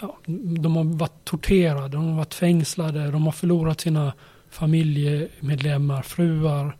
ja, 0.00 0.18
de 0.58 0.76
har 0.76 0.84
varit 0.84 1.24
torterade, 1.24 1.88
de 1.88 2.08
har 2.08 2.16
varit 2.16 2.34
fängslade, 2.34 3.10
de 3.10 3.24
har 3.24 3.32
förlorat 3.32 3.80
sina 3.80 4.12
familjemedlemmar, 4.50 6.02
fruar, 6.02 6.76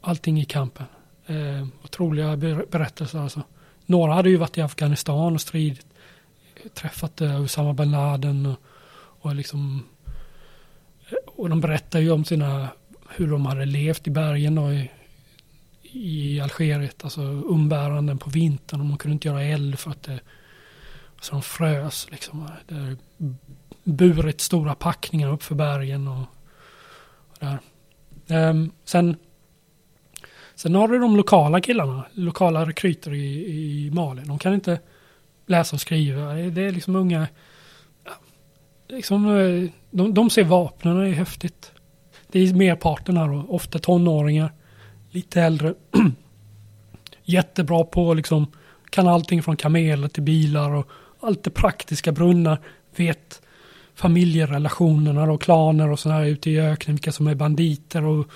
allting 0.00 0.40
i 0.40 0.44
kampen. 0.44 0.86
Eh, 1.26 1.66
otroliga 1.84 2.36
berättelser 2.70 3.18
alltså. 3.18 3.42
Några 3.86 4.14
hade 4.14 4.30
ju 4.30 4.36
varit 4.36 4.58
i 4.58 4.62
Afghanistan 4.62 5.34
och 5.34 5.40
stridit, 5.40 5.86
träffat 6.74 7.20
eh, 7.20 7.42
Usama 7.42 7.72
bin 7.72 7.90
Laden 7.90 8.46
och, 8.46 8.58
och 8.96 9.34
liksom 9.34 9.84
eh, 11.08 11.16
och 11.26 11.50
de 11.50 11.60
berättar 11.60 12.00
ju 12.00 12.10
om 12.10 12.24
sina, 12.24 12.68
hur 13.08 13.30
de 13.30 13.46
hade 13.46 13.64
levt 13.64 14.06
i 14.06 14.10
bergen 14.10 14.58
och 14.58 14.74
i, 14.74 14.90
i 15.92 16.40
Algeriet, 16.40 17.04
alltså 17.04 17.20
umbäranden 17.22 18.18
på 18.18 18.30
vintern 18.30 18.80
och 18.80 18.86
man 18.86 18.98
kunde 18.98 19.12
inte 19.12 19.28
göra 19.28 19.42
eld 19.42 19.78
för 19.78 19.90
att 19.90 20.02
det 20.02 20.20
så 21.20 21.32
de 21.32 21.42
frös 21.42 22.08
liksom. 22.10 22.48
Det 22.66 22.96
burit 23.84 24.40
stora 24.40 24.74
packningar 24.74 25.32
upp 25.32 25.42
för 25.42 25.54
bergen 25.54 26.08
och, 26.08 26.24
och 27.28 27.36
där. 27.38 27.58
Um, 28.50 28.70
sen, 28.84 29.16
sen 30.54 30.74
har 30.74 30.88
du 30.88 30.98
de 30.98 31.16
lokala 31.16 31.60
killarna, 31.60 32.06
lokala 32.12 32.66
rekryter 32.66 33.14
i, 33.14 33.46
i 33.86 33.90
Mali. 33.90 34.22
De 34.22 34.38
kan 34.38 34.54
inte 34.54 34.80
läsa 35.46 35.76
och 35.76 35.80
skriva. 35.80 36.34
Det 36.34 36.62
är 36.62 36.72
liksom 36.72 36.96
unga, 36.96 37.28
liksom, 38.88 39.36
eh, 39.38 39.70
de, 39.90 40.14
de 40.14 40.30
ser 40.30 40.44
vapnen, 40.44 40.98
det 40.98 41.08
är 41.08 41.12
häftigt. 41.12 41.72
Det 42.28 42.38
är 42.40 42.54
merparten 42.54 43.16
här 43.16 43.28
då, 43.28 43.46
ofta 43.48 43.78
tonåringar, 43.78 44.52
lite 45.18 45.42
äldre. 45.42 45.74
Jättebra 47.24 47.84
på 47.84 48.14
liksom, 48.14 48.46
kan 48.90 49.08
allting 49.08 49.42
från 49.42 49.56
kameler 49.56 50.08
till 50.08 50.22
bilar 50.22 50.70
och 50.70 50.88
allt 51.20 51.42
det 51.42 51.50
praktiska 51.50 52.12
brunnar, 52.12 52.58
vet 52.96 53.42
familjerelationerna 53.94 55.22
och 55.22 55.42
klaner 55.42 55.90
och 55.90 55.98
sådär 55.98 56.24
ute 56.24 56.50
i 56.50 56.60
öknen, 56.60 56.96
vilka 56.96 57.12
som 57.12 57.26
är 57.26 57.34
banditer 57.34 58.04
och, 58.04 58.26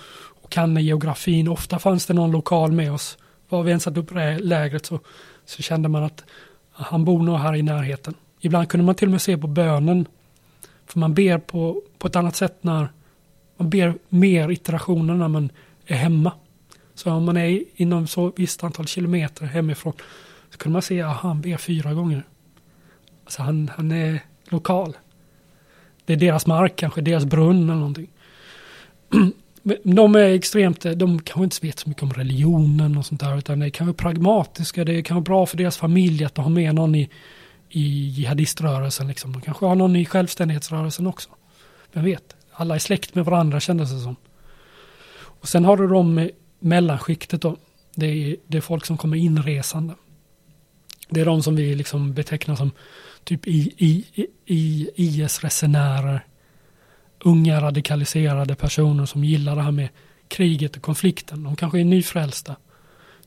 och 0.42 0.50
kan 0.50 0.76
geografin. 0.76 1.48
Ofta 1.48 1.78
fanns 1.78 2.06
det 2.06 2.14
någon 2.14 2.30
lokal 2.30 2.72
med 2.72 2.92
oss. 2.92 3.18
Var 3.48 3.62
vi 3.62 3.72
än 3.72 3.80
satt 3.80 3.96
upp 3.96 4.10
lägret 4.38 4.86
så, 4.86 5.00
så 5.46 5.62
kände 5.62 5.88
man 5.88 6.04
att 6.04 6.24
han 6.72 7.04
bor 7.04 7.22
nog 7.22 7.38
här 7.38 7.54
i 7.54 7.62
närheten. 7.62 8.14
Ibland 8.40 8.68
kunde 8.68 8.86
man 8.86 8.94
till 8.94 9.08
och 9.08 9.12
med 9.12 9.22
se 9.22 9.38
på 9.38 9.46
bönen, 9.46 10.06
för 10.86 10.98
man 10.98 11.14
ber 11.14 11.38
på, 11.38 11.82
på 11.98 12.06
ett 12.06 12.16
annat 12.16 12.36
sätt 12.36 12.58
när 12.60 12.88
man 13.56 13.70
ber 13.70 13.94
mer 14.08 14.50
iterationer 14.50 15.14
när 15.14 15.28
man 15.28 15.50
är 15.86 15.96
hemma. 15.96 16.32
Så 17.02 17.10
om 17.10 17.24
man 17.24 17.36
är 17.36 17.62
inom 17.74 18.06
så 18.06 18.32
visst 18.36 18.64
antal 18.64 18.86
kilometer 18.86 19.46
hemifrån 19.46 19.92
så 20.50 20.58
kunde 20.58 20.72
man 20.72 20.82
se 20.82 21.02
att 21.02 21.16
han 21.16 21.40
ber 21.40 21.56
fyra 21.56 21.94
gånger. 21.94 22.22
Alltså 23.24 23.42
han, 23.42 23.70
han 23.76 23.92
är 23.92 24.20
lokal. 24.48 24.96
Det 26.04 26.12
är 26.12 26.16
deras 26.16 26.46
mark 26.46 26.76
kanske, 26.76 27.00
deras 27.00 27.24
brunn 27.24 27.62
eller 27.62 27.74
någonting. 27.74 28.10
De 29.82 30.14
är 30.14 30.34
extremt, 30.34 30.84
eh, 30.84 30.92
de 30.92 31.22
kanske 31.22 31.44
inte 31.44 31.66
vet 31.66 31.78
så 31.78 31.88
mycket 31.88 32.02
om 32.02 32.12
religionen 32.12 32.98
och 32.98 33.06
sånt 33.06 33.20
där, 33.20 33.38
utan 33.38 33.58
det 33.58 33.70
kan 33.70 33.86
vara 33.86 33.94
pragmatiska, 33.94 34.84
det 34.84 35.02
kan 35.02 35.14
vara 35.14 35.24
bra 35.24 35.46
för 35.46 35.56
deras 35.56 35.76
familj 35.76 36.24
att 36.24 36.36
ha 36.36 36.48
med 36.48 36.74
någon 36.74 36.94
i, 36.94 37.10
i 37.68 38.08
jihadiströrelsen 38.08 39.08
liksom. 39.08 39.32
De 39.32 39.42
kanske 39.42 39.66
har 39.66 39.74
någon 39.74 39.96
i 39.96 40.04
självständighetsrörelsen 40.04 41.06
också. 41.06 41.30
Vem 41.92 42.04
vet? 42.04 42.36
Alla 42.52 42.74
är 42.74 42.78
släkt 42.78 43.14
med 43.14 43.24
varandra 43.24 43.60
kändes 43.60 43.90
det 43.92 44.00
som. 44.00 44.16
Och 45.40 45.48
sen 45.48 45.64
har 45.64 45.76
du 45.76 45.88
de 45.88 46.30
mellanskiktet 46.62 47.42
då. 47.42 47.56
Det 47.94 48.06
är, 48.06 48.36
det 48.46 48.56
är 48.56 48.60
folk 48.60 48.86
som 48.86 48.96
kommer 48.96 49.16
inresande. 49.16 49.94
Det 51.08 51.20
är 51.20 51.24
de 51.24 51.42
som 51.42 51.56
vi 51.56 51.74
liksom 51.74 52.14
betecknar 52.14 52.56
som 52.56 52.70
typ 53.24 53.46
i, 53.46 53.74
i, 53.76 54.04
i 54.46 54.90
IS-resenärer, 54.94 56.26
unga 57.18 57.60
radikaliserade 57.60 58.54
personer 58.54 59.06
som 59.06 59.24
gillar 59.24 59.56
det 59.56 59.62
här 59.62 59.70
med 59.70 59.88
kriget 60.28 60.76
och 60.76 60.82
konflikten. 60.82 61.42
De 61.42 61.56
kanske 61.56 61.80
är 61.80 61.84
nyfrälsta, 61.84 62.56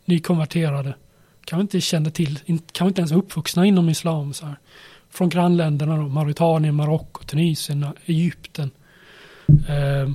nykonverterade, 0.06 0.96
kanske 1.46 1.62
inte 1.62 1.82
kände 1.82 2.12
till, 2.12 2.40
kanske 2.46 2.88
inte 2.88 3.02
ens 3.02 3.12
uppvuxna 3.12 3.66
inom 3.66 3.90
islam. 3.90 4.34
Så 4.34 4.46
här. 4.46 4.56
Från 5.10 5.30
grannländerna 5.30 5.98
då, 5.98 6.08
Mauritanien, 6.08 6.76
Marocko, 6.76 7.24
Tunisien, 7.24 7.86
Egypten. 8.06 8.72
Eh, 9.48 10.10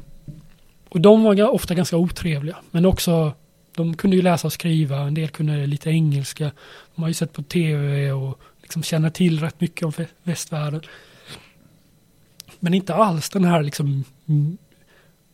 och 0.91 1.01
de 1.01 1.25
var 1.25 1.49
ofta 1.49 1.75
ganska 1.75 1.97
otrevliga, 1.97 2.57
men 2.71 2.87
också 2.87 3.33
de 3.77 3.97
kunde 3.97 4.17
ju 4.17 4.23
läsa 4.23 4.47
och 4.47 4.53
skriva, 4.53 4.97
en 4.97 5.15
del 5.15 5.29
kunde 5.29 5.67
lite 5.67 5.91
engelska. 5.91 6.51
De 6.95 7.03
har 7.03 7.09
ju 7.09 7.15
sett 7.15 7.33
på 7.33 7.43
tv 7.43 8.13
och 8.13 8.41
liksom 8.63 8.83
känner 8.83 9.11
till 9.11 9.41
rätt 9.41 9.61
mycket 9.61 9.83
om 9.87 10.07
västvärlden. 10.23 10.81
Men 12.61 12.75
inte 12.75 12.95
alls 12.95 13.31
den 13.31 13.45
här 13.45 13.63
liksom 13.63 14.05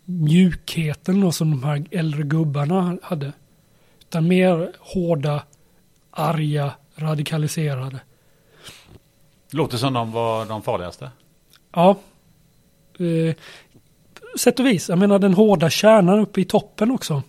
mjukheten 0.05 1.21
då 1.21 1.33
som 1.33 1.51
de 1.51 1.65
här 1.65 1.85
äldre 1.91 2.23
gubbarna 2.23 2.99
hade. 3.03 3.33
Utan 4.01 4.29
mer 4.29 4.73
hårda, 4.79 5.43
arga, 6.11 6.73
radikaliserade. 6.97 8.01
Låter 9.51 9.77
som 9.77 9.93
de 9.93 10.13
var 10.13 10.47
de 10.47 10.63
farligaste. 10.63 11.11
Ja. 11.73 11.97
Sätt 14.39 14.61
och 14.61 14.67
vis. 14.67 14.89
Jag 14.89 14.99
menar 14.99 15.19
den 15.19 15.35
hårda 15.35 15.71
kärnan 15.71 16.19
uppe 16.19 16.41
i 16.41 16.45
toppen 16.45 16.91
också. 16.91 17.23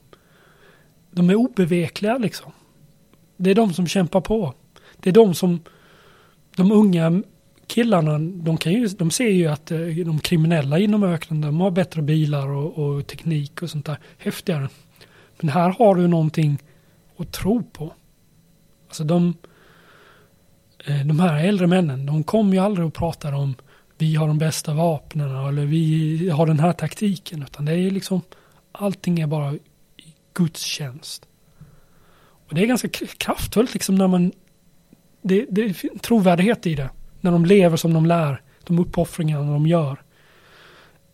De 1.12 1.30
är 1.30 1.36
obevekliga 1.36 2.18
liksom. 2.18 2.52
Det 3.38 3.50
är 3.50 3.56
de 3.56 3.74
som 3.74 3.88
kämpar 3.88 4.22
på. 4.22 4.54
Det 4.98 5.10
är 5.10 5.14
de 5.14 5.34
som 5.34 5.60
de 6.56 6.72
unga 6.72 7.24
killarna, 7.68 8.20
de, 8.20 8.58
kan 8.58 8.74
ju, 8.74 8.88
de 8.88 9.12
ser 9.12 9.30
ju 9.30 9.48
att 9.48 9.72
eh, 9.72 9.80
de 9.80 10.20
kriminella 10.20 10.80
inom 10.80 11.04
öknen, 11.04 11.42
de 11.42 11.62
har 11.62 11.72
bättre 11.72 12.02
bilar 12.02 12.48
och, 12.48 12.78
och 12.78 13.08
teknik 13.08 13.62
och 13.62 13.70
sånt 13.70 13.86
där. 13.86 14.00
Häftigare. 14.18 14.70
Men 15.40 15.50
här 15.50 15.76
har 15.80 15.96
du 15.96 16.08
någonting 16.08 16.58
att 17.18 17.32
tro 17.32 17.64
på. 17.64 17.94
Alltså 18.88 19.04
de, 19.04 19.34
eh, 20.86 21.06
de 21.06 21.20
här 21.20 21.46
äldre 21.46 21.68
männen, 21.68 22.06
de 22.06 22.24
kom 22.24 22.54
ju 22.54 22.60
aldrig 22.60 22.88
och 22.88 22.94
pratade 22.94 23.36
om 23.36 23.56
vi 23.98 24.16
har 24.16 24.28
de 24.28 24.38
bästa 24.38 24.74
vapnen 24.74 25.36
eller 25.48 25.66
vi 25.66 26.30
har 26.30 26.48
den 26.48 26.60
här 26.60 26.74
taktiken. 26.74 27.44
Utan 27.44 27.66
det 27.66 27.74
är 27.74 27.92
liksom, 27.92 28.22
allting 28.72 29.20
är 29.20 29.28
bara 29.28 29.54
i 29.54 29.60
Guds 30.34 30.62
tjänst. 30.62 31.28
Och 32.48 32.56
det 32.56 32.62
är 32.62 32.66
ganska 32.66 32.88
kraftfullt 33.18 33.74
liksom 33.74 33.96
när 33.96 34.08
man, 34.08 34.32
det, 35.22 35.46
det 35.50 35.62
är 35.62 36.00
trovärdighet 36.00 36.68
i 36.68 36.76
det. 36.76 36.90
När 37.22 37.32
de 37.32 37.46
lever 37.46 37.78
som 37.78 37.94
de 37.94 38.06
lär, 38.06 38.42
de 38.64 38.80
uppoffringar 38.80 39.40
de 39.40 39.68
gör. 39.68 40.02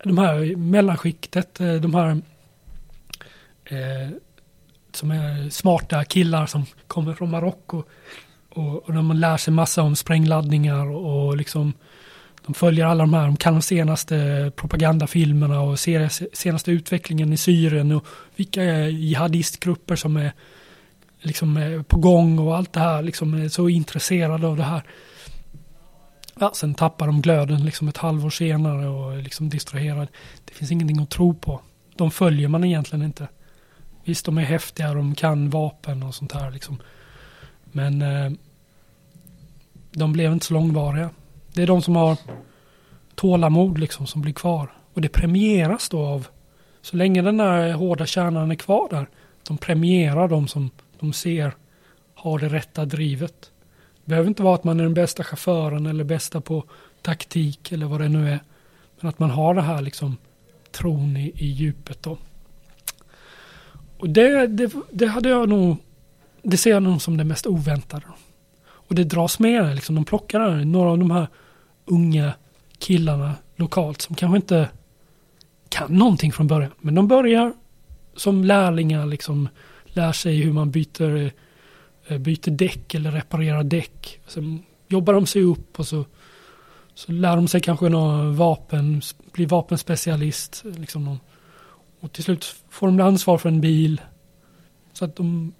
De 0.03 0.17
här 0.17 0.55
mellanskiktet, 0.55 1.59
eh, 1.59 1.73
de 1.73 1.95
här 1.95 2.09
eh, 3.65 4.09
som 4.91 5.11
är 5.11 5.49
smarta 5.49 6.05
killar 6.05 6.45
som 6.45 6.65
kommer 6.87 7.13
från 7.13 7.31
Marocko 7.31 7.83
och, 8.49 8.83
och 8.83 8.93
de 8.93 9.11
lär 9.11 9.37
sig 9.37 9.53
massa 9.53 9.81
om 9.81 9.95
sprängladdningar 9.95 10.85
och, 10.89 11.27
och 11.27 11.37
liksom 11.37 11.73
de 12.45 12.53
följer 12.53 12.85
alla 12.85 13.03
de 13.03 13.13
här, 13.13 13.25
de 13.25 13.37
kan 13.37 13.53
de 13.53 13.61
senaste 13.61 14.51
propagandafilmerna 14.55 15.61
och 15.61 15.79
ser 15.79 16.09
senaste 16.35 16.71
utvecklingen 16.71 17.33
i 17.33 17.37
Syrien 17.37 17.91
och 17.91 18.05
vilka 18.35 18.63
jihadistgrupper 18.89 19.95
som 19.95 20.17
är 20.17 20.33
liksom 21.19 21.57
eh, 21.57 21.81
på 21.81 21.97
gång 21.99 22.39
och 22.39 22.57
allt 22.57 22.73
det 22.73 22.79
här 22.79 23.01
liksom 23.01 23.33
är 23.33 23.49
så 23.49 23.69
intresserade 23.69 24.47
av 24.47 24.57
det 24.57 24.63
här. 24.63 24.83
Ja, 26.39 26.51
sen 26.55 26.73
tappar 26.73 27.07
de 27.07 27.21
glöden 27.21 27.65
liksom 27.65 27.87
ett 27.87 27.97
halvår 27.97 28.29
senare 28.29 28.87
och 28.87 29.13
är 29.13 29.21
liksom 29.21 29.49
distraherad. 29.49 30.07
Det 30.45 30.53
finns 30.53 30.71
ingenting 30.71 31.01
att 31.01 31.09
tro 31.09 31.33
på. 31.33 31.61
De 31.95 32.11
följer 32.11 32.47
man 32.47 32.63
egentligen 32.63 33.05
inte. 33.05 33.27
Visst, 34.03 34.25
de 34.25 34.37
är 34.37 34.43
häftiga, 34.43 34.93
de 34.93 35.15
kan 35.15 35.49
vapen 35.49 36.03
och 36.03 36.15
sånt 36.15 36.31
här 36.31 36.51
liksom. 36.51 36.81
Men 37.63 38.01
eh, 38.01 38.31
de 39.91 40.13
blev 40.13 40.31
inte 40.31 40.45
så 40.45 40.53
långvariga. 40.53 41.09
Det 41.53 41.63
är 41.63 41.67
de 41.67 41.81
som 41.81 41.95
har 41.95 42.17
tålamod 43.15 43.77
liksom 43.77 44.07
som 44.07 44.21
blir 44.21 44.33
kvar. 44.33 44.73
Och 44.93 45.01
det 45.01 45.09
premieras 45.09 45.89
då 45.89 46.05
av, 46.05 46.27
så 46.81 46.97
länge 46.97 47.21
den 47.21 47.37
där 47.37 47.73
hårda 47.73 48.05
kärnan 48.05 48.51
är 48.51 48.55
kvar 48.55 48.87
där, 48.89 49.07
de 49.47 49.57
premierar 49.57 50.27
de 50.27 50.47
som 50.47 50.69
de 50.99 51.13
ser 51.13 51.53
har 52.13 52.39
det 52.39 52.49
rätta 52.49 52.85
drivet. 52.85 53.51
Det 54.05 54.09
behöver 54.09 54.27
inte 54.27 54.43
vara 54.43 54.55
att 54.55 54.63
man 54.63 54.79
är 54.79 54.83
den 54.83 54.93
bästa 54.93 55.23
chauffören 55.23 55.85
eller 55.85 56.03
bästa 56.03 56.41
på 56.41 56.63
taktik 57.01 57.71
eller 57.71 57.85
vad 57.85 58.01
det 58.01 58.09
nu 58.09 58.29
är. 58.29 58.39
Men 58.99 59.09
att 59.09 59.19
man 59.19 59.29
har 59.29 59.53
det 59.53 59.61
här 59.61 59.81
liksom 59.81 60.17
tron 60.71 61.17
i, 61.17 61.31
i 61.35 61.47
djupet 61.47 62.03
då. 62.03 62.17
Och 63.97 64.09
det, 64.09 64.47
det, 64.47 64.71
det 64.91 65.07
hade 65.07 65.29
jag 65.29 65.49
nog, 65.49 65.77
det 66.41 66.57
ser 66.57 66.69
jag 66.69 66.83
nog 66.83 67.01
som 67.01 67.17
det 67.17 67.23
mest 67.23 67.47
oväntade. 67.47 68.05
Och 68.65 68.95
det 68.95 69.03
dras 69.03 69.39
med, 69.39 69.75
liksom, 69.75 69.95
de 69.95 70.05
plockar 70.05 70.65
några 70.65 70.89
av 70.89 70.97
de 70.97 71.11
här 71.11 71.27
unga 71.85 72.33
killarna 72.77 73.35
lokalt 73.55 74.01
som 74.01 74.15
kanske 74.15 74.35
inte 74.35 74.69
kan 75.69 75.97
någonting 75.97 76.31
från 76.31 76.47
början. 76.47 76.71
Men 76.79 76.95
de 76.95 77.07
börjar 77.07 77.53
som 78.15 78.43
lärlingar, 78.43 79.05
liksom 79.05 79.49
lär 79.85 80.11
sig 80.11 80.41
hur 80.41 80.53
man 80.53 80.71
byter, 80.71 81.31
eh, 82.07 82.17
byter 82.17 82.49
däck 82.51 82.95
eller 82.95 83.11
reparerar 83.11 83.63
däck. 83.63 84.19
Sen 84.27 84.63
jobbar 84.87 85.13
de 85.13 85.25
sig 85.25 85.41
upp 85.41 85.79
och 85.79 85.87
så, 85.87 86.05
så 86.93 87.11
lär 87.11 87.35
de 87.35 87.47
sig 87.47 87.61
kanske 87.61 87.85
eh, 87.85 87.89
liksom 87.89 88.07
någon 88.07 88.35
vapen, 88.35 89.01
blir 89.33 89.47
vapenspecialist. 89.47 90.63
Liksom 90.65 91.19
och 92.03 92.11
till 92.11 92.23
slut 92.23 92.55
får 92.69 92.87
de 92.87 92.99
ansvar 92.99 93.37
för 93.37 93.49
en 93.49 93.61
bil. 93.61 94.01
Så 94.93 95.05
att 95.05 95.15
de, 95.15 95.53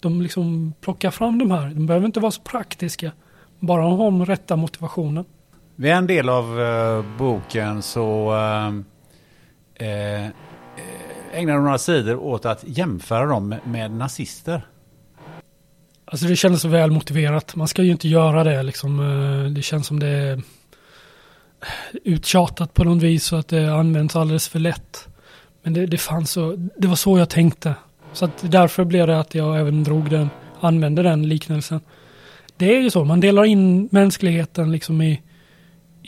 de 0.00 0.22
liksom 0.22 0.72
plockar 0.80 1.10
fram 1.10 1.38
de 1.38 1.50
här. 1.50 1.68
De 1.68 1.86
behöver 1.86 2.06
inte 2.06 2.20
vara 2.20 2.32
så 2.32 2.42
praktiska. 2.42 3.12
Bara 3.58 3.82
de 3.82 3.98
har 3.98 4.10
den 4.10 4.26
rätta 4.26 4.56
motivationen. 4.56 5.24
Vid 5.80 5.92
en 5.92 6.06
del 6.06 6.28
av 6.28 6.58
uh, 6.58 7.04
boken 7.18 7.82
så 7.82 8.32
uh, 8.32 8.74
uh, 9.82 10.28
ägnar 11.32 11.54
de 11.54 11.64
några 11.64 11.78
sidor 11.78 12.16
åt 12.16 12.46
att 12.46 12.64
jämföra 12.66 13.26
dem 13.26 13.48
med, 13.48 13.60
med 13.64 13.90
nazister. 13.90 14.66
Alltså 16.04 16.26
det 16.26 16.36
kändes 16.36 16.62
så 16.62 16.68
väl 16.68 16.90
motiverat. 16.90 17.56
Man 17.56 17.68
ska 17.68 17.82
ju 17.82 17.90
inte 17.90 18.08
göra 18.08 18.44
det 18.44 18.62
liksom. 18.62 18.96
Det 19.54 19.62
känns 19.62 19.86
som 19.86 20.00
det 20.00 20.08
är 20.08 20.42
uttjatat 22.04 22.74
på 22.74 22.84
något 22.84 23.02
vis 23.02 23.32
och 23.32 23.38
att 23.38 23.48
det 23.48 23.74
används 23.74 24.16
alldeles 24.16 24.48
för 24.48 24.58
lätt. 24.58 25.08
Men 25.62 25.72
det, 25.72 25.86
det 25.86 25.98
fanns 25.98 26.30
så, 26.30 26.68
det 26.76 26.88
var 26.88 26.96
så 26.96 27.18
jag 27.18 27.28
tänkte. 27.28 27.74
Så 28.12 28.24
att 28.24 28.52
därför 28.52 28.84
blev 28.84 29.06
det 29.06 29.20
att 29.20 29.34
jag 29.34 29.60
även 29.60 29.84
drog 29.84 30.10
den, 30.10 30.30
använde 30.60 31.02
den 31.02 31.28
liknelsen. 31.28 31.80
Det 32.56 32.76
är 32.76 32.80
ju 32.80 32.90
så, 32.90 33.04
man 33.04 33.20
delar 33.20 33.44
in 33.44 33.88
mänskligheten 33.92 34.72
liksom 34.72 35.02
i, 35.02 35.20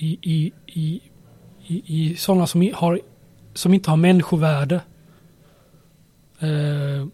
i, 0.02 0.18
i, 0.22 0.52
i, 0.66 1.00
i, 1.66 1.82
i 1.86 2.16
sådana 2.16 2.46
som, 2.46 2.70
har, 2.74 3.00
som 3.54 3.74
inte 3.74 3.90
har 3.90 3.96
människovärde. 3.96 4.80
Eh, 6.38 7.06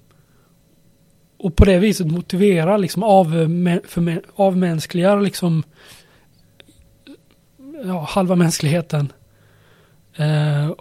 och 1.39 1.57
på 1.57 1.65
det 1.65 1.79
viset 1.79 2.07
motivera 2.07 2.77
liksom 2.77 3.03
av, 3.03 3.25
för, 3.87 4.23
avmänskligar 4.35 5.21
liksom 5.21 5.63
ja, 7.85 8.01
halva 8.09 8.35
mänskligheten. 8.35 9.13
Eh, 10.17 10.73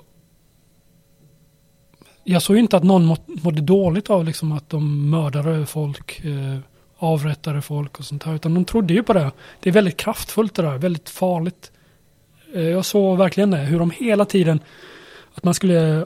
jag 2.24 2.42
såg 2.42 2.58
inte 2.58 2.78
att 2.78 2.84
någon 2.84 3.18
mådde 3.28 3.62
dåligt 3.62 4.10
av 4.10 4.26
liksom 4.26 4.52
att 4.52 4.70
de 4.70 5.10
mördade 5.10 5.66
folk, 5.66 6.26
eh, 6.26 6.60
avrättade 6.98 7.62
folk 7.62 8.00
och 8.00 8.06
sånt 8.06 8.24
här. 8.24 8.36
Utan 8.36 8.54
de 8.54 8.66
trodde 8.66 8.94
ju 8.94 9.04
på 9.04 9.14
det. 9.14 9.32
Det 9.60 9.70
är 9.70 9.74
väldigt 9.74 9.98
kraftfullt 9.98 10.56
det 10.56 10.62
där, 10.62 10.78
väldigt 10.78 11.10
farligt. 11.10 11.72
Eh, 12.58 12.70
jag 12.70 12.86
såg 12.86 13.18
verkligen 13.18 13.52
det, 13.52 13.58
hur 13.58 13.80
de 13.80 13.92
hela 13.92 14.26
tiden, 14.26 14.60
att 15.34 15.44
man 15.44 15.54
skulle 15.54 16.06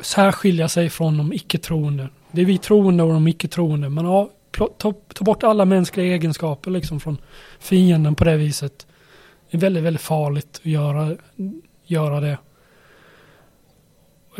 särskilja 0.00 0.68
sig 0.68 0.90
från 0.90 1.18
de 1.18 1.32
icke-troende. 1.32 2.08
Det 2.30 2.40
är 2.40 2.46
vi 2.46 2.58
troende 2.58 3.02
och 3.02 3.12
de 3.12 3.28
icke-troende. 3.28 3.88
Man 3.88 4.04
har, 4.04 4.28
ta, 4.50 4.92
ta 5.14 5.24
bort 5.24 5.42
alla 5.42 5.64
mänskliga 5.64 6.14
egenskaper 6.14 6.70
liksom 6.70 7.00
från 7.00 7.18
fienden 7.58 8.14
på 8.14 8.24
det 8.24 8.36
viset. 8.36 8.86
Det 9.50 9.56
är 9.56 9.60
väldigt, 9.60 9.84
väldigt 9.84 10.02
farligt 10.02 10.60
att 10.60 10.66
göra, 10.66 11.16
göra 11.84 12.20
det. 12.20 12.38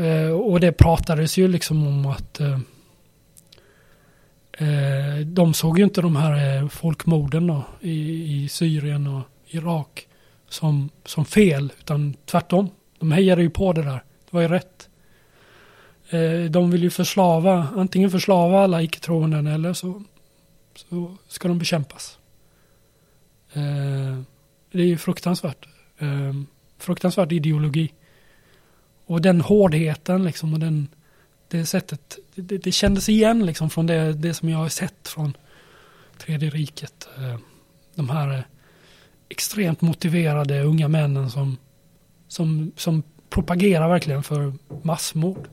Eh, 0.04 0.30
och 0.30 0.60
det 0.60 0.72
pratades 0.72 1.38
ju 1.38 1.48
liksom 1.48 1.86
om 1.86 2.06
att 2.06 2.40
eh, 2.40 2.58
eh, 4.52 5.26
de 5.26 5.54
såg 5.54 5.78
ju 5.78 5.84
inte 5.84 6.00
de 6.00 6.16
här 6.16 6.56
eh, 6.56 6.68
folkmorden 6.68 7.46
då, 7.46 7.62
i, 7.80 8.22
i 8.44 8.48
Syrien 8.48 9.06
och 9.06 9.22
Irak 9.46 10.07
som, 10.48 10.90
som 11.04 11.24
fel, 11.24 11.72
utan 11.80 12.14
tvärtom. 12.24 12.70
De 12.98 13.12
hejade 13.12 13.42
ju 13.42 13.50
på 13.50 13.72
det 13.72 13.82
där. 13.82 14.04
Det 14.24 14.30
var 14.30 14.40
ju 14.40 14.48
rätt. 14.48 14.88
Eh, 16.10 16.50
de 16.50 16.70
vill 16.70 16.82
ju 16.82 16.90
förslava, 16.90 17.68
antingen 17.76 18.10
förslava 18.10 18.60
alla 18.60 18.82
icke-troende 18.82 19.50
eller 19.50 19.72
så, 19.72 20.02
så 20.74 21.16
ska 21.28 21.48
de 21.48 21.58
bekämpas. 21.58 22.18
Eh, 23.52 24.20
det 24.72 24.82
är 24.82 24.86
ju 24.86 24.96
fruktansvärt. 24.96 25.68
Eh, 25.98 26.34
fruktansvärd 26.78 27.32
ideologi. 27.32 27.92
Och 29.06 29.22
den 29.22 29.40
hårdheten 29.40 30.24
liksom 30.24 30.54
och 30.54 30.60
den, 30.60 30.88
det 31.48 31.66
sättet, 31.66 32.18
det, 32.34 32.58
det 32.58 32.72
kändes 32.72 33.08
igen 33.08 33.46
liksom 33.46 33.70
från 33.70 33.86
det, 33.86 34.12
det 34.12 34.34
som 34.34 34.48
jag 34.48 34.58
har 34.58 34.68
sett 34.68 35.08
från 35.08 35.36
Tredje 36.18 36.50
riket. 36.50 37.08
Eh, 37.18 37.38
de 37.94 38.08
här 38.08 38.34
eh, 38.34 38.40
extremt 39.28 39.80
motiverade 39.80 40.62
unga 40.62 40.88
männen 40.88 41.30
som, 41.30 41.56
som, 42.28 42.72
som 42.76 43.02
propagerar 43.30 43.88
verkligen 43.88 44.22
för 44.22 44.52
massmord. 44.82 45.48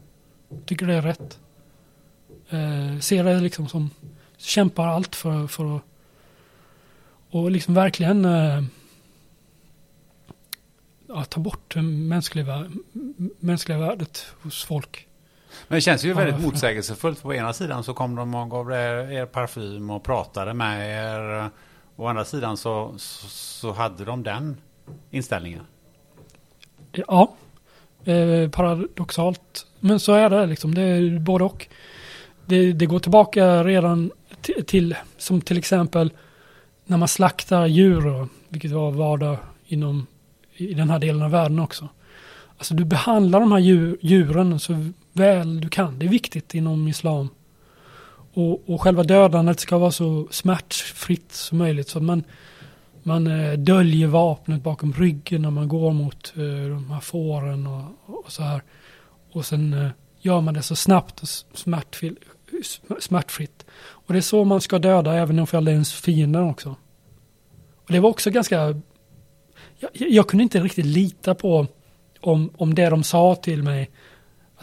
Tycker 0.65 0.87
det 0.87 0.93
är 0.93 1.01
rätt. 1.01 1.39
Eh, 2.49 2.99
ser 2.99 3.23
det 3.23 3.39
liksom 3.39 3.67
som 3.67 3.89
kämpar 4.37 4.87
allt 4.87 5.15
för, 5.15 5.47
för 5.47 5.75
att 5.75 5.81
och 7.29 7.51
liksom 7.51 7.73
verkligen 7.73 8.25
ja, 11.07 11.23
ta 11.29 11.39
bort 11.39 11.75
mänskliga 11.75 12.55
m- 12.55 13.31
mänskliga 13.39 13.77
värdet 13.77 14.25
hos 14.41 14.63
folk. 14.63 15.07
Men 15.67 15.75
det 15.77 15.81
känns 15.81 16.05
ju 16.05 16.13
väldigt 16.13 16.41
motsägelsefullt. 16.41 17.21
På 17.21 17.33
ena 17.33 17.53
sidan 17.53 17.83
så 17.83 17.93
kom 17.93 18.15
de 18.15 18.35
och 18.35 18.49
gav 18.49 18.71
er 18.71 19.25
parfym 19.25 19.89
och 19.89 20.03
pratade 20.03 20.53
med 20.53 20.89
er. 20.89 21.49
Å 21.95 22.07
andra 22.07 22.25
sidan 22.25 22.57
så, 22.57 22.93
så, 22.97 23.27
så 23.27 23.71
hade 23.71 24.05
de 24.05 24.23
den 24.23 24.57
inställningen. 25.11 25.61
Ja, 26.91 27.33
eh, 28.05 28.49
paradoxalt. 28.49 29.67
Men 29.79 29.99
så 29.99 30.13
är 30.13 30.29
det 30.29 30.45
liksom. 30.45 30.75
Det 30.75 30.81
är 30.81 31.19
både 31.19 31.43
och. 31.43 31.67
Det, 32.45 32.73
det 32.73 32.85
går 32.85 32.99
tillbaka 32.99 33.63
redan 33.63 34.11
t- 34.41 34.63
till, 34.63 34.95
som 35.17 35.41
till 35.41 35.57
exempel 35.57 36.11
när 36.85 36.97
man 36.97 37.07
slaktar 37.07 37.65
djur, 37.65 38.27
vilket 38.49 38.71
var 38.71 38.91
vardag 38.91 39.37
inom 39.65 40.07
i 40.53 40.73
den 40.73 40.89
här 40.89 40.99
delen 40.99 41.21
av 41.21 41.31
världen 41.31 41.59
också. 41.59 41.89
Alltså 42.57 42.73
du 42.73 42.85
behandlar 42.85 43.39
de 43.39 43.51
här 43.51 43.59
djur, 43.59 43.97
djuren 44.01 44.59
så 44.59 44.91
väl 45.13 45.61
du 45.61 45.69
kan. 45.69 45.99
Det 45.99 46.05
är 46.05 46.09
viktigt 46.09 46.53
inom 46.53 46.87
islam. 46.87 47.29
Och, 48.35 48.69
och 48.69 48.81
själva 48.81 49.03
dödandet 49.03 49.59
ska 49.59 49.77
vara 49.77 49.91
så 49.91 50.27
smärtfritt 50.31 51.31
som 51.31 51.57
möjligt. 51.57 51.89
Så 51.89 51.99
man, 51.99 52.23
man 53.03 53.27
eh, 53.27 53.53
döljer 53.53 54.07
vapnet 54.07 54.63
bakom 54.63 54.93
ryggen 54.93 55.41
när 55.41 55.49
man 55.51 55.67
går 55.67 55.93
mot 55.93 56.33
eh, 56.35 56.43
de 56.69 56.91
här 56.91 56.99
fåren 56.99 57.67
och, 57.67 57.83
och 58.25 58.31
så 58.31 58.43
här. 58.43 58.61
Och 59.31 59.45
sen 59.45 59.73
eh, 59.73 59.89
gör 60.21 60.41
man 60.41 60.53
det 60.53 60.61
så 60.61 60.75
snabbt 60.75 61.21
och 61.21 61.27
smärtfritt. 62.99 63.65
Och 63.77 64.13
det 64.13 64.19
är 64.19 64.21
så 64.21 64.43
man 64.43 64.61
ska 64.61 64.79
döda 64.79 65.13
även 65.13 65.39
om 65.39 65.45
det 65.51 65.57
är 65.57 65.69
ens 65.69 65.93
fiender 65.93 66.49
också. 66.49 66.75
Och 67.75 67.91
det 67.93 67.99
var 67.99 68.09
också 68.09 68.29
ganska... 68.29 68.55
Jag, 69.79 69.89
jag- 69.93 70.09
jag 70.09 70.27
kunde 70.27 70.43
inte 70.43 70.59
riktigt 70.59 70.85
lita 70.85 71.35
på 71.35 71.67
om, 72.21 72.49
om 72.57 72.75
det 72.75 72.89
de 72.89 73.03
sa 73.03 73.35
till 73.35 73.63
mig 73.63 73.89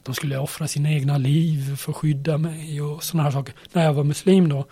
att 0.02 0.06
de 0.06 0.14
skulle 0.14 0.38
offra 0.38 0.68
sina 0.68 0.90
egna 0.90 1.18
liv 1.18 1.76
för 1.76 1.92
att 1.92 1.96
skydda 1.96 2.38
mig 2.38 2.80
och 2.82 3.04
sådana 3.04 3.24
här 3.24 3.30
saker. 3.30 3.54
När 3.72 3.84
jag 3.84 3.94
var 3.94 4.04
muslim 4.04 4.48
då. 4.48 4.64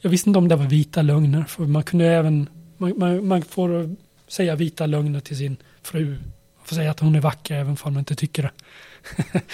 Jag 0.00 0.10
visste 0.10 0.30
inte 0.30 0.38
om 0.38 0.48
det 0.48 0.56
var 0.56 0.66
vita 0.66 1.02
lögner. 1.02 1.44
För 1.44 1.64
man 1.64 1.82
kunde 1.82 2.06
även, 2.06 2.48
man, 2.76 2.92
man, 2.96 3.26
man 3.26 3.42
får 3.42 3.96
säga 4.28 4.56
vita 4.56 4.86
lögner 4.86 5.20
till 5.20 5.36
sin 5.36 5.56
fru. 5.82 6.10
Man 6.10 6.64
får 6.64 6.76
säga 6.76 6.90
att 6.90 7.00
hon 7.00 7.14
är 7.14 7.20
vacker 7.20 7.54
även 7.54 7.76
om 7.82 7.92
man 7.92 7.98
inte 7.98 8.14
tycker 8.14 8.42
det. 8.42 8.50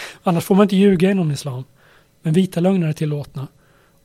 Annars 0.22 0.44
får 0.44 0.54
man 0.54 0.62
inte 0.62 0.76
ljuga 0.76 1.10
inom 1.10 1.30
islam. 1.30 1.64
Men 2.22 2.32
vita 2.32 2.60
lögner 2.60 2.88
är 2.88 2.92
tillåtna. 2.92 3.46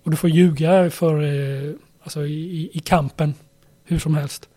Och 0.03 0.11
du 0.11 0.17
får 0.17 0.29
ljuga 0.29 0.89
för, 0.89 1.23
eh, 1.23 1.73
alltså 2.03 2.25
i, 2.25 2.69
i 2.73 2.79
kampen, 2.79 3.33
hur 3.83 3.99
som 3.99 4.15
helst. 4.15 4.49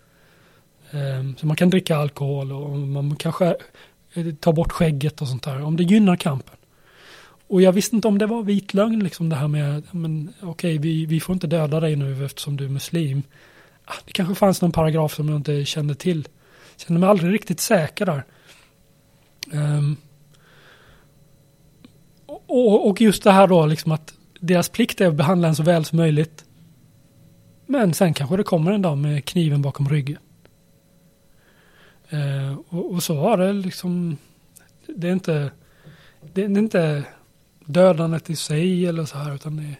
Ehm, 0.90 1.36
Så 1.36 1.46
man 1.46 1.56
kan 1.56 1.70
dricka 1.70 1.96
alkohol 1.96 2.52
och 2.52 2.70
man 2.78 3.16
kanske 3.16 3.56
Ta 4.40 4.52
bort 4.52 4.72
skägget 4.72 5.22
och 5.22 5.28
sånt 5.28 5.42
där. 5.42 5.62
Om 5.62 5.76
det 5.76 5.82
gynnar 5.82 6.16
kampen. 6.16 6.56
Och 7.50 7.62
jag 7.62 7.72
visste 7.72 7.96
inte 7.96 8.08
om 8.08 8.18
det 8.18 8.26
var 8.26 8.42
vit 8.42 8.74
lögn, 8.74 9.04
liksom 9.04 9.28
det 9.28 9.36
här 9.36 9.48
med, 9.48 9.82
men 9.90 10.32
okej, 10.42 10.78
vi, 10.78 11.06
vi 11.06 11.20
får 11.20 11.32
inte 11.32 11.46
döda 11.46 11.80
dig 11.80 11.96
nu 11.96 12.24
eftersom 12.24 12.56
du 12.56 12.64
är 12.64 12.68
muslim. 12.68 13.22
Ah, 13.84 13.94
det 14.04 14.12
kanske 14.12 14.34
fanns 14.34 14.62
någon 14.62 14.72
paragraf 14.72 15.14
som 15.14 15.28
jag 15.28 15.36
inte 15.36 15.64
kände 15.64 15.94
till. 15.94 16.28
Jag 16.72 16.86
Kände 16.86 17.00
mig 17.00 17.08
aldrig 17.08 17.34
riktigt 17.34 17.60
säker 17.60 18.06
där. 18.06 18.24
Um, 19.52 19.96
och, 22.46 22.88
och 22.88 23.00
just 23.00 23.22
det 23.22 23.32
här 23.32 23.46
då, 23.46 23.66
liksom 23.66 23.92
att 23.92 24.14
deras 24.40 24.68
plikt 24.68 25.00
är 25.00 25.08
att 25.08 25.14
behandla 25.14 25.48
en 25.48 25.56
så 25.56 25.62
väl 25.62 25.84
som 25.84 25.96
möjligt. 25.96 26.44
Men 27.66 27.94
sen 27.94 28.14
kanske 28.14 28.36
det 28.36 28.42
kommer 28.42 28.72
en 28.72 28.82
dag 28.82 28.98
med 28.98 29.24
kniven 29.24 29.62
bakom 29.62 29.88
ryggen. 29.88 30.18
Eh, 32.10 32.56
och, 32.68 32.92
och 32.92 33.02
så 33.02 33.14
var 33.14 33.36
det 33.36 33.52
liksom. 33.52 34.16
Det 34.86 35.08
är 35.08 35.12
inte, 35.12 35.50
det 36.32 36.42
är 36.42 36.48
inte 36.48 37.04
dödandet 37.64 38.30
i 38.30 38.36
sig 38.36 38.86
eller 38.86 39.04
så 39.04 39.18
här, 39.18 39.34
utan 39.34 39.56
det, 39.56 39.74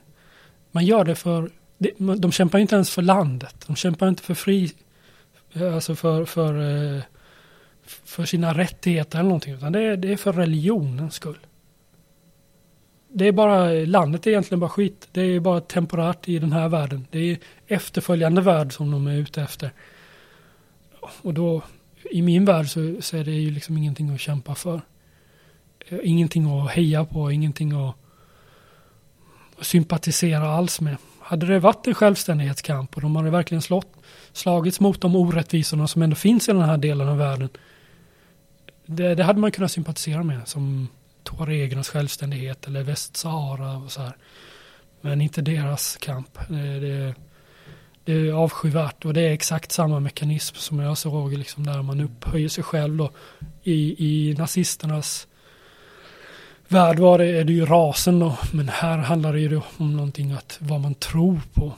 man 0.70 0.84
gör 0.84 1.04
det 1.04 1.14
för, 1.14 1.50
det, 1.78 1.98
man- 2.00 2.20
de 2.20 2.32
kämpar 2.32 2.58
inte 2.58 2.74
ens 2.74 2.90
för 2.90 3.02
landet. 3.02 3.64
De 3.66 3.76
kämpar 3.76 4.08
inte 4.08 4.22
för 4.22 4.34
fri, 4.34 4.72
eh, 5.52 5.74
alltså 5.74 5.94
för, 5.94 6.24
för, 6.24 6.54
eh, 6.96 7.02
för 7.84 8.24
sina 8.24 8.54
rättigheter 8.54 9.18
eller 9.18 9.28
någonting, 9.28 9.54
utan 9.54 9.72
det 9.72 9.80
är, 9.80 9.96
det 9.96 10.12
är 10.12 10.16
för 10.16 10.32
religionens 10.32 11.14
skull. 11.14 11.38
Det 13.12 13.24
är 13.28 13.32
bara, 13.32 13.70
landet 13.70 14.26
är 14.26 14.30
egentligen 14.30 14.60
bara 14.60 14.70
skit. 14.70 15.08
Det 15.12 15.20
är 15.22 15.40
bara 15.40 15.60
temporärt 15.60 16.28
i 16.28 16.38
den 16.38 16.52
här 16.52 16.68
världen. 16.68 17.06
Det 17.10 17.18
är 17.18 17.38
efterföljande 17.66 18.40
värld 18.40 18.72
som 18.72 18.90
de 18.90 19.06
är 19.06 19.16
ute 19.16 19.42
efter. 19.42 19.70
Och 21.22 21.34
då, 21.34 21.62
i 22.10 22.22
min 22.22 22.44
värld 22.44 22.68
så, 22.68 22.96
så 23.00 23.16
är 23.16 23.24
det 23.24 23.30
ju 23.30 23.50
liksom 23.50 23.76
ingenting 23.78 24.14
att 24.14 24.20
kämpa 24.20 24.54
för. 24.54 24.80
Eh, 25.88 25.98
ingenting 26.02 26.60
att 26.60 26.70
heja 26.70 27.04
på, 27.04 27.32
ingenting 27.32 27.72
att, 27.72 27.96
att 29.58 29.66
sympatisera 29.66 30.48
alls 30.48 30.80
med. 30.80 30.96
Hade 31.20 31.46
det 31.46 31.58
varit 31.58 31.86
en 31.86 31.94
självständighetskamp 31.94 32.96
och 32.96 33.02
de 33.02 33.16
hade 33.16 33.30
verkligen 33.30 33.62
slått, 33.62 33.92
slagits 34.32 34.80
mot 34.80 35.00
de 35.00 35.16
orättvisorna 35.16 35.88
som 35.88 36.02
ändå 36.02 36.16
finns 36.16 36.48
i 36.48 36.52
den 36.52 36.62
här 36.62 36.78
delen 36.78 37.08
av 37.08 37.18
världen. 37.18 37.48
Det, 38.86 39.14
det 39.14 39.24
hade 39.24 39.40
man 39.40 39.52
kunnat 39.52 39.72
sympatisera 39.72 40.22
med 40.22 40.48
som 40.48 40.88
tuaregernas 41.22 41.88
självständighet 41.88 42.66
eller 42.66 42.82
Västsahara 42.82 43.76
och 43.76 43.92
så 43.92 44.02
här. 44.02 44.16
Men 45.00 45.20
inte 45.20 45.42
deras 45.42 45.96
kamp. 45.96 46.38
Eh, 46.38 46.56
det, 46.56 46.80
det, 46.80 47.14
det 48.04 48.12
är 48.12 48.32
avskyvärt 48.32 49.04
och 49.04 49.14
det 49.14 49.20
är 49.20 49.32
exakt 49.32 49.72
samma 49.72 50.00
mekanism 50.00 50.56
som 50.56 50.78
jag 50.78 50.98
såg 50.98 51.32
liksom 51.32 51.66
där 51.66 51.82
man 51.82 52.00
upphöjer 52.00 52.48
sig 52.48 52.64
själv 52.64 52.96
då. 52.96 53.10
I, 53.62 53.96
i 53.98 54.34
nazisternas 54.34 55.26
värld 56.68 56.98
var 56.98 57.18
det, 57.18 57.26
är 57.26 57.44
det 57.44 57.52
ju 57.52 57.66
rasen 57.66 58.18
då, 58.18 58.38
men 58.52 58.68
här 58.68 58.98
handlar 58.98 59.32
det 59.32 59.40
ju 59.40 59.60
om 59.76 59.96
någonting 59.96 60.32
att 60.32 60.58
vad 60.60 60.80
man 60.80 60.94
tror 60.94 61.40
på. 61.54 61.72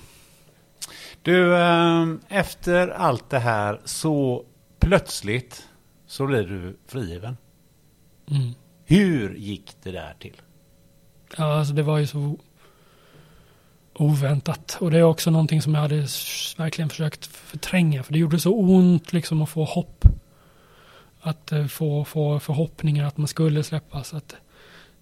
Du, 1.23 1.57
eh, 1.57 2.07
efter 2.29 2.89
allt 2.89 3.31
det 3.31 3.39
här 3.39 3.81
så 3.85 4.45
plötsligt 4.81 5.69
så 6.07 6.27
blir 6.27 6.43
du 6.43 6.77
frigiven. 6.87 7.37
Mm. 8.31 8.53
Hur 8.85 9.35
gick 9.35 9.73
det 9.83 9.91
där 9.91 10.15
till? 10.19 10.43
Ja, 11.37 11.59
alltså 11.59 11.75
det 11.75 11.83
var 11.83 11.99
ju 11.99 12.07
så 12.07 12.37
oväntat. 13.95 14.77
Och 14.81 14.91
det 14.91 14.99
är 14.99 15.03
också 15.03 15.31
någonting 15.31 15.63
som 15.63 15.75
jag 15.75 15.83
hade 15.83 16.07
verkligen 16.57 16.89
försökt 16.89 17.27
förtränga. 17.27 18.03
För 18.03 18.13
det 18.13 18.19
gjorde 18.19 18.41
så 18.41 18.55
ont 18.55 19.13
liksom 19.13 19.43
att 19.43 19.51
få 19.51 19.65
hopp. 19.65 20.05
Att 21.21 21.53
eh, 21.53 21.67
få, 21.67 22.05
få 22.05 22.41
förhoppningar 22.41 23.07
att 23.07 23.17
man 23.17 23.29
skulle 23.29 23.63
släppas. 23.63 24.15
Att 24.15 24.37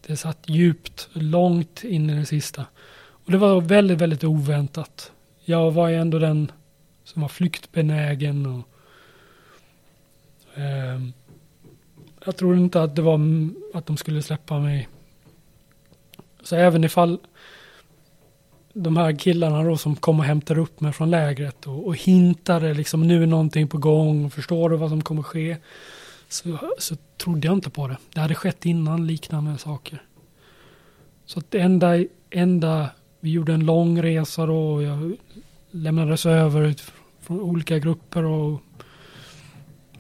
det 0.07 0.17
satt 0.17 0.39
djupt, 0.47 1.09
långt 1.13 1.85
in 1.85 2.11
i 2.11 2.15
det 2.15 2.27
sista. 2.27 2.65
Och 3.25 3.33
det 3.33 3.39
var 3.39 3.61
väldigt, 3.61 3.99
väldigt 3.99 4.25
oväntat. 4.25 5.13
Jag 5.45 5.71
var 5.71 5.89
ju 5.89 5.97
ändå 5.97 6.19
den 6.19 6.53
som 7.05 7.23
var 7.23 7.29
flyktbenägen. 7.29 8.47
Och, 8.47 8.69
eh, 10.59 11.01
jag 12.25 12.37
tror 12.37 12.57
inte 12.57 12.83
att 12.83 12.97
det 12.97 13.03
var 13.03 13.21
att 13.75 13.87
de 13.87 13.97
skulle 13.97 14.23
släppa 14.23 14.59
mig 14.59 14.89
så 16.43 16.57
även 16.57 16.85
ifall 16.85 17.19
de 18.83 18.97
här 18.97 19.19
killarna 19.19 19.63
då 19.63 19.77
som 19.77 19.97
kom 19.97 20.19
och 20.19 20.25
hämtade 20.25 20.61
upp 20.61 20.81
mig 20.81 20.93
från 20.93 21.11
lägret 21.11 21.67
och, 21.67 21.87
och 21.87 21.97
hintade 21.97 22.75
liksom 22.75 23.09
nu 23.09 23.23
är 23.23 23.27
någonting 23.27 23.69
på 23.69 23.79
gång, 23.79 24.31
förstår 24.31 24.71
du 24.71 24.77
vad 24.77 24.91
som 24.91 25.03
kommer 25.03 25.23
ske? 25.23 25.57
Så, 26.29 26.59
så 26.79 26.97
trodde 27.17 27.47
jag 27.47 27.57
inte 27.57 27.71
på 27.71 27.89
det. 27.89 27.97
Det 28.15 28.21
hade 28.21 28.35
skett 28.35 28.67
innan 28.67 29.07
liknande 29.07 29.59
saker. 29.59 30.03
Så 31.27 31.39
att 31.39 31.51
det 31.51 31.61
enda, 31.61 32.05
enda, 32.31 32.91
vi 33.21 33.31
gjorde 33.31 33.53
en 33.53 33.67
lång 33.67 34.03
resa 34.03 34.47
då 34.47 34.73
och 34.73 34.83
jag 34.83 35.17
lämnades 35.71 36.27
över 36.27 36.63
ut 36.63 36.83
från 37.21 37.41
olika 37.41 37.79
grupper 37.79 38.25
och, 38.25 38.61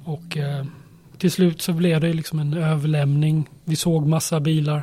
och 0.04 0.36
eh, 0.36 0.64
till 1.18 1.30
slut 1.30 1.62
så 1.62 1.72
blev 1.72 2.00
det 2.00 2.12
liksom 2.12 2.38
en 2.38 2.54
överlämning. 2.54 3.48
Vi 3.64 3.76
såg 3.76 4.06
massa 4.06 4.40
bilar. 4.40 4.82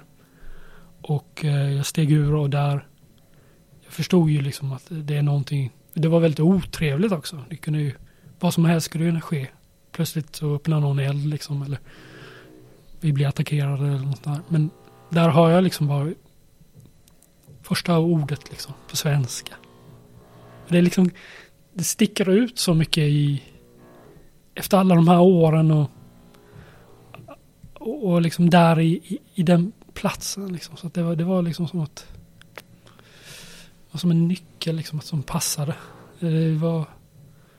Och 1.02 1.46
eh, 1.46 1.72
jag 1.72 1.86
steg 1.86 2.12
ur 2.12 2.36
och 2.36 2.50
där 2.50 2.87
jag 3.88 3.94
förstod 3.94 4.30
ju 4.30 4.42
liksom 4.42 4.72
att 4.72 4.86
det 4.90 5.16
är 5.16 5.22
någonting. 5.22 5.72
Det 5.94 6.08
var 6.08 6.20
väldigt 6.20 6.40
otrevligt 6.40 7.12
också. 7.12 7.44
Det 7.50 7.56
kunde 7.56 7.80
ju, 7.80 7.94
vad 8.40 8.54
som 8.54 8.66
helst 8.66 8.86
skulle 8.86 9.06
kunna 9.06 9.22
ske. 9.22 9.48
Plötsligt 9.92 10.36
så 10.36 10.56
öppnar 10.56 10.80
någon 10.80 11.00
eld 11.00 11.26
liksom 11.26 11.62
eller 11.64 11.80
vi 13.00 13.14
blir 13.14 13.28
attackerade 13.28 13.88
eller 13.88 14.06
något 14.06 14.24
där. 14.24 14.40
Men 14.48 14.70
där 15.10 15.30
har 15.30 15.50
jag 15.50 15.64
liksom 15.64 15.88
bara 15.88 16.14
första 17.64 17.98
ordet 17.98 18.50
liksom 18.50 18.74
på 18.90 18.96
svenska. 18.96 19.54
Det 20.68 20.78
är 20.78 20.82
liksom, 20.82 21.10
det 21.74 21.84
sticker 21.84 22.30
ut 22.30 22.60
så 22.60 22.74
mycket 22.74 23.04
i 23.04 23.44
efter 24.56 24.78
alla 24.78 24.96
de 24.96 25.08
här 25.08 25.20
åren 25.20 25.72
och 25.72 25.92
och, 27.88 28.04
och 28.04 28.22
liksom 28.22 28.50
där 28.50 28.80
i, 28.80 28.94
i, 28.94 29.20
i 29.34 29.44
den 29.44 29.72
platsen 29.94 30.54
liksom. 30.54 30.78
Så 30.78 30.88
att 30.88 30.94
det 30.94 31.04
var, 31.04 31.16
det 31.16 31.24
var 31.24 31.42
liksom 31.42 31.68
som 31.68 31.80
att 31.80 32.08
var 33.98 34.00
som 34.00 34.12
en 34.12 34.28
nyckel 34.28 34.76
liksom 34.76 35.02
som 35.02 35.24
passade. 35.24 35.76
Det 36.20 36.52
var 36.52 36.86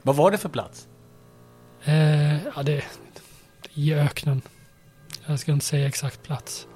Vad 0.02 0.16
var 0.16 0.30
det 0.30 0.38
för 0.38 0.48
plats? 0.48 0.88
eh, 1.84 2.44
ja 2.46 2.62
det, 2.62 2.74
det 2.74 2.82
i 3.74 3.94
öknen. 3.94 4.42
Jag 5.26 5.38
ska 5.38 5.52
inte 5.52 5.64
säga 5.66 5.86
exakt 5.88 6.22
plats. 6.22 6.66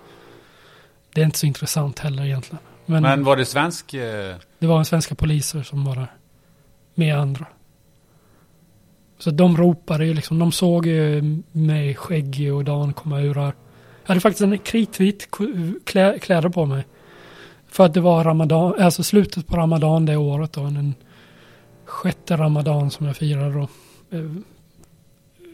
Det 1.14 1.20
är 1.20 1.24
inte 1.24 1.38
så 1.38 1.46
intressant 1.46 1.98
heller 1.98 2.24
egentligen. 2.24 2.58
Men, 2.86 3.02
Men 3.02 3.24
var 3.24 3.36
det 3.36 3.44
svensk? 3.46 3.94
eh, 3.94 4.36
det 4.58 4.66
var 4.66 4.78
en 4.78 4.84
svenska 4.84 5.14
poliser 5.14 5.62
som 5.62 5.84
var 5.84 5.94
där. 5.96 6.12
Med 6.94 7.18
andra. 7.18 7.46
Så 9.18 9.30
de 9.30 9.56
ropade 9.56 10.06
ju 10.06 10.14
liksom. 10.14 10.38
De 10.38 10.52
såg 10.52 10.86
ju 10.86 11.22
mig 11.52 11.94
skäggig 11.94 12.54
och 12.54 12.64
Dan 12.64 12.92
komma 12.92 13.20
ur 13.20 13.34
här. 13.34 13.54
Jag 14.02 14.08
hade 14.08 14.20
faktiskt 14.20 14.42
en 14.42 14.58
kritvit 14.58 15.28
kläder 16.20 16.48
på 16.48 16.66
mig. 16.66 16.86
För 17.72 17.86
att 17.86 17.94
det 17.94 18.00
var 18.00 18.24
ramadan, 18.24 18.74
alltså 18.80 19.02
slutet 19.02 19.46
på 19.46 19.56
ramadan 19.56 20.06
det 20.06 20.16
året 20.16 20.52
då. 20.52 20.60
Den 20.62 20.94
sjätte 21.84 22.36
ramadan 22.36 22.90
som 22.90 23.06
jag 23.06 23.16
firade 23.16 23.52
då. 23.54 23.68
Eh, 24.16 24.30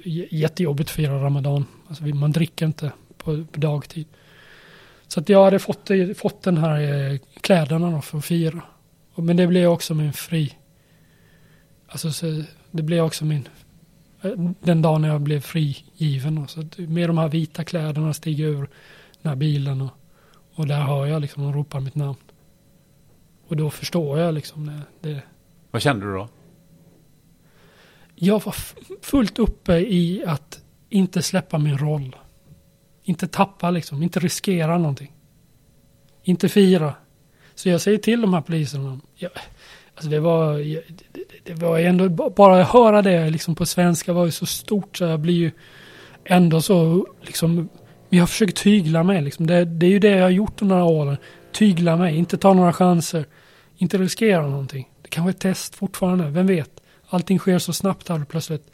j- 0.05 0.29
Jättejobbigt 0.31 0.91
att 0.91 0.95
fira 0.97 1.23
ramadan. 1.25 1.65
Alltså 1.89 2.05
man 2.05 2.33
dricker 2.33 2.67
inte 2.67 2.93
på, 3.17 3.45
på 3.53 3.61
dagtid. 3.61 4.07
Så 5.07 5.21
att 5.21 5.29
jag 5.29 5.45
hade 5.45 5.59
fått, 5.59 5.91
fått 6.17 6.43
den 6.43 6.57
här 6.59 7.11
eh, 7.13 7.19
kläderna 7.41 7.91
då 7.91 8.01
för 8.01 8.19
att 8.19 8.25
fira. 8.25 8.63
Men 9.15 9.37
det 9.37 9.47
blev 9.47 9.71
också 9.71 9.95
min 9.95 10.13
fri. 10.13 10.55
Alltså 11.89 12.13
så, 12.13 12.43
det 12.71 12.83
blev 12.83 13.05
också 13.05 13.25
min 13.25 13.49
eh, 14.23 14.31
den 14.61 14.83
dagen 14.83 15.05
jag 15.05 15.21
blev 15.21 15.41
frigiven. 15.41 16.35
då. 16.35 16.47
Så 16.47 16.61
att 16.61 16.79
med 16.79 17.09
de 17.09 17.19
här 17.19 17.29
vita 17.29 17.65
kläderna 17.65 18.15
stiger 18.15 18.45
jag 18.45 18.53
ur 18.55 18.69
den 19.23 19.29
här 19.31 19.37
bilen 19.37 19.81
och, 19.81 19.91
och 20.59 20.67
där 20.67 20.81
hör 20.81 21.07
jag 21.07 21.23
liksom 21.23 21.43
de 21.43 21.53
ropar 21.53 21.81
mitt 21.81 21.95
namn. 21.95 22.17
Och 23.49 23.57
då 23.57 23.71
förstår 23.71 24.19
jag 24.19 24.35
liksom 24.35 24.67
det, 24.67 25.09
det. 25.09 25.23
Vad 25.71 25.83
kände 25.83 26.07
du 26.07 26.13
då? 26.13 26.29
Jag 28.15 28.45
var 28.45 28.55
fullt 29.03 29.39
uppe 29.39 29.79
i 29.79 30.25
att 30.27 30.63
inte 30.89 31.23
släppa 31.23 31.59
min 31.59 31.79
roll. 31.79 32.17
Inte 33.03 33.29
tappa 33.29 33.71
liksom, 33.71 34.03
inte 34.03 34.21
riskera 34.21 34.79
någonting. 34.79 35.13
Inte 36.23 36.49
fira. 36.49 36.95
Så 37.55 37.69
jag 37.69 37.81
säger 37.81 37.99
till 37.99 38.21
de 38.21 38.35
här 38.35 38.41
poliserna. 38.41 39.01
Jag, 39.15 39.31
alltså 39.95 40.11
det 40.11 40.21
var, 40.21 40.59
jag, 40.59 40.83
det, 41.13 41.25
det 41.45 41.55
var 41.55 41.79
ändå, 41.79 42.31
bara 42.31 42.63
att 42.63 42.69
höra 42.69 43.03
det 43.03 43.31
liksom 43.31 43.55
på 43.55 43.67
svenska 43.67 44.13
var 44.13 44.25
ju 44.25 44.31
så 44.31 44.47
stort 44.47 44.97
så 44.97 45.05
jag 45.05 45.21
blir 45.21 45.35
ju 45.35 45.51
ändå 46.25 46.63
så 46.63 47.07
liksom, 47.21 47.69
jag 48.09 48.23
har 48.23 48.27
försökt 48.27 48.57
tygla 48.57 49.03
mig 49.03 49.23
liksom. 49.23 49.47
Det, 49.47 49.65
det 49.65 49.87
är 49.87 49.91
ju 49.91 49.99
det 49.99 50.09
jag 50.11 50.23
har 50.23 50.31
gjort 50.31 50.63
under 50.63 50.77
några 50.77 50.91
åren. 50.91 51.17
Tygla 51.53 51.97
mig, 51.97 52.17
inte 52.17 52.37
ta 52.37 52.55
några 52.55 52.73
chanser. 52.73 53.25
Inte 53.77 53.99
riskera 53.99 54.47
någonting. 54.47 54.89
Det 55.03 55.09
kan 55.09 55.25
vara 55.25 55.31
ett 55.31 55.41
test 55.41 55.75
fortfarande, 55.75 56.31
vem 56.31 56.47
vet? 56.47 56.71
Allting 57.09 57.39
sker 57.39 57.59
så 57.59 57.73
snabbt 57.73 58.09
här 58.09 58.25
plötsligt. 58.25 58.67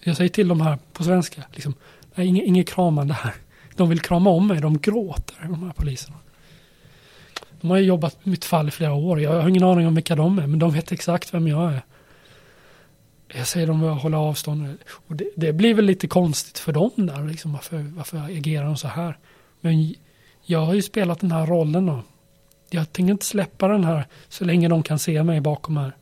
Jag 0.00 0.16
säger 0.16 0.30
till 0.30 0.48
de 0.48 0.60
här 0.60 0.78
på 0.92 1.04
svenska, 1.04 1.42
liksom, 1.52 1.74
nej, 2.14 2.26
inget, 2.26 2.44
inget 2.44 2.68
kramande 2.68 3.14
här. 3.14 3.34
De 3.76 3.88
vill 3.88 4.00
krama 4.00 4.30
om 4.30 4.46
mig, 4.46 4.60
de 4.60 4.78
gråter, 4.78 5.36
de 5.42 5.62
här 5.62 5.72
poliserna. 5.72 6.16
De 7.60 7.70
har 7.70 7.76
ju 7.76 7.84
jobbat 7.84 8.24
med 8.24 8.30
mitt 8.30 8.44
fall 8.44 8.68
i 8.68 8.70
flera 8.70 8.92
år. 8.92 9.20
Jag 9.20 9.42
har 9.42 9.48
ingen 9.48 9.64
aning 9.64 9.86
om 9.86 9.94
vilka 9.94 10.16
de 10.16 10.38
är, 10.38 10.46
men 10.46 10.58
de 10.58 10.72
vet 10.72 10.92
exakt 10.92 11.34
vem 11.34 11.48
jag 11.48 11.72
är. 11.72 11.82
Jag 13.34 13.46
säger 13.46 13.66
de 13.66 13.84
att 13.84 14.02
hålla 14.02 14.18
avstånd. 14.18 14.76
Och 14.90 15.16
det, 15.16 15.30
det 15.36 15.52
blir 15.52 15.74
väl 15.74 15.84
lite 15.84 16.08
konstigt 16.08 16.58
för 16.58 16.72
dem 16.72 16.90
där, 16.96 17.28
liksom, 17.28 17.52
varför, 17.52 17.78
varför 17.78 18.18
agerar 18.18 18.64
de 18.64 18.76
så 18.76 18.88
här? 18.88 19.18
Men 19.60 19.94
jag 20.42 20.60
har 20.60 20.74
ju 20.74 20.82
spelat 20.82 21.20
den 21.20 21.32
här 21.32 21.46
rollen 21.46 21.88
och 21.88 22.04
Jag 22.70 22.92
tänker 22.92 23.12
inte 23.12 23.26
släppa 23.26 23.68
den 23.68 23.84
här 23.84 24.06
så 24.28 24.44
länge 24.44 24.68
de 24.68 24.82
kan 24.82 24.98
se 24.98 25.22
mig 25.22 25.40
bakom 25.40 25.76
här. 25.76 25.92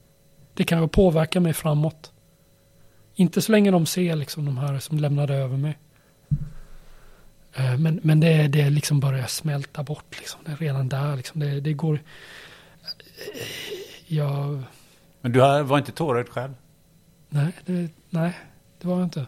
Det 0.55 0.65
kan 0.65 0.83
ju 0.83 0.89
påverka 0.89 1.41
mig 1.41 1.53
framåt. 1.53 2.13
Inte 3.15 3.43
så 3.43 3.53
länge 3.53 3.71
de 3.71 3.87
ser 3.87 4.17
liksom 4.17 4.45
de 4.45 4.59
här 4.59 4.79
som 4.79 4.99
lämnade 4.99 5.35
över 5.35 5.57
mig. 5.57 5.79
Eh, 7.55 7.79
men, 7.79 8.01
men 8.03 8.21
det, 8.21 8.49
det 8.49 8.71
liksom 8.71 9.01
börjar 9.01 9.27
smälta 9.27 9.83
bort 9.83 10.19
liksom. 10.19 10.41
Det 10.45 10.53
är 10.53 10.57
redan 10.57 10.89
där 10.89 11.17
liksom. 11.17 11.41
Det, 11.41 11.61
det 11.61 11.73
går... 11.73 12.01
Jag... 14.07 14.63
Men 15.21 15.33
du 15.33 15.39
var 15.63 15.79
inte 15.79 15.93
tårögd 15.93 16.29
själv? 16.29 16.55
Nej 17.35 17.52
det, 17.66 17.89
nej, 18.11 18.32
det 18.81 18.89
var 18.89 18.97
jag 18.97 19.06
inte. 19.06 19.27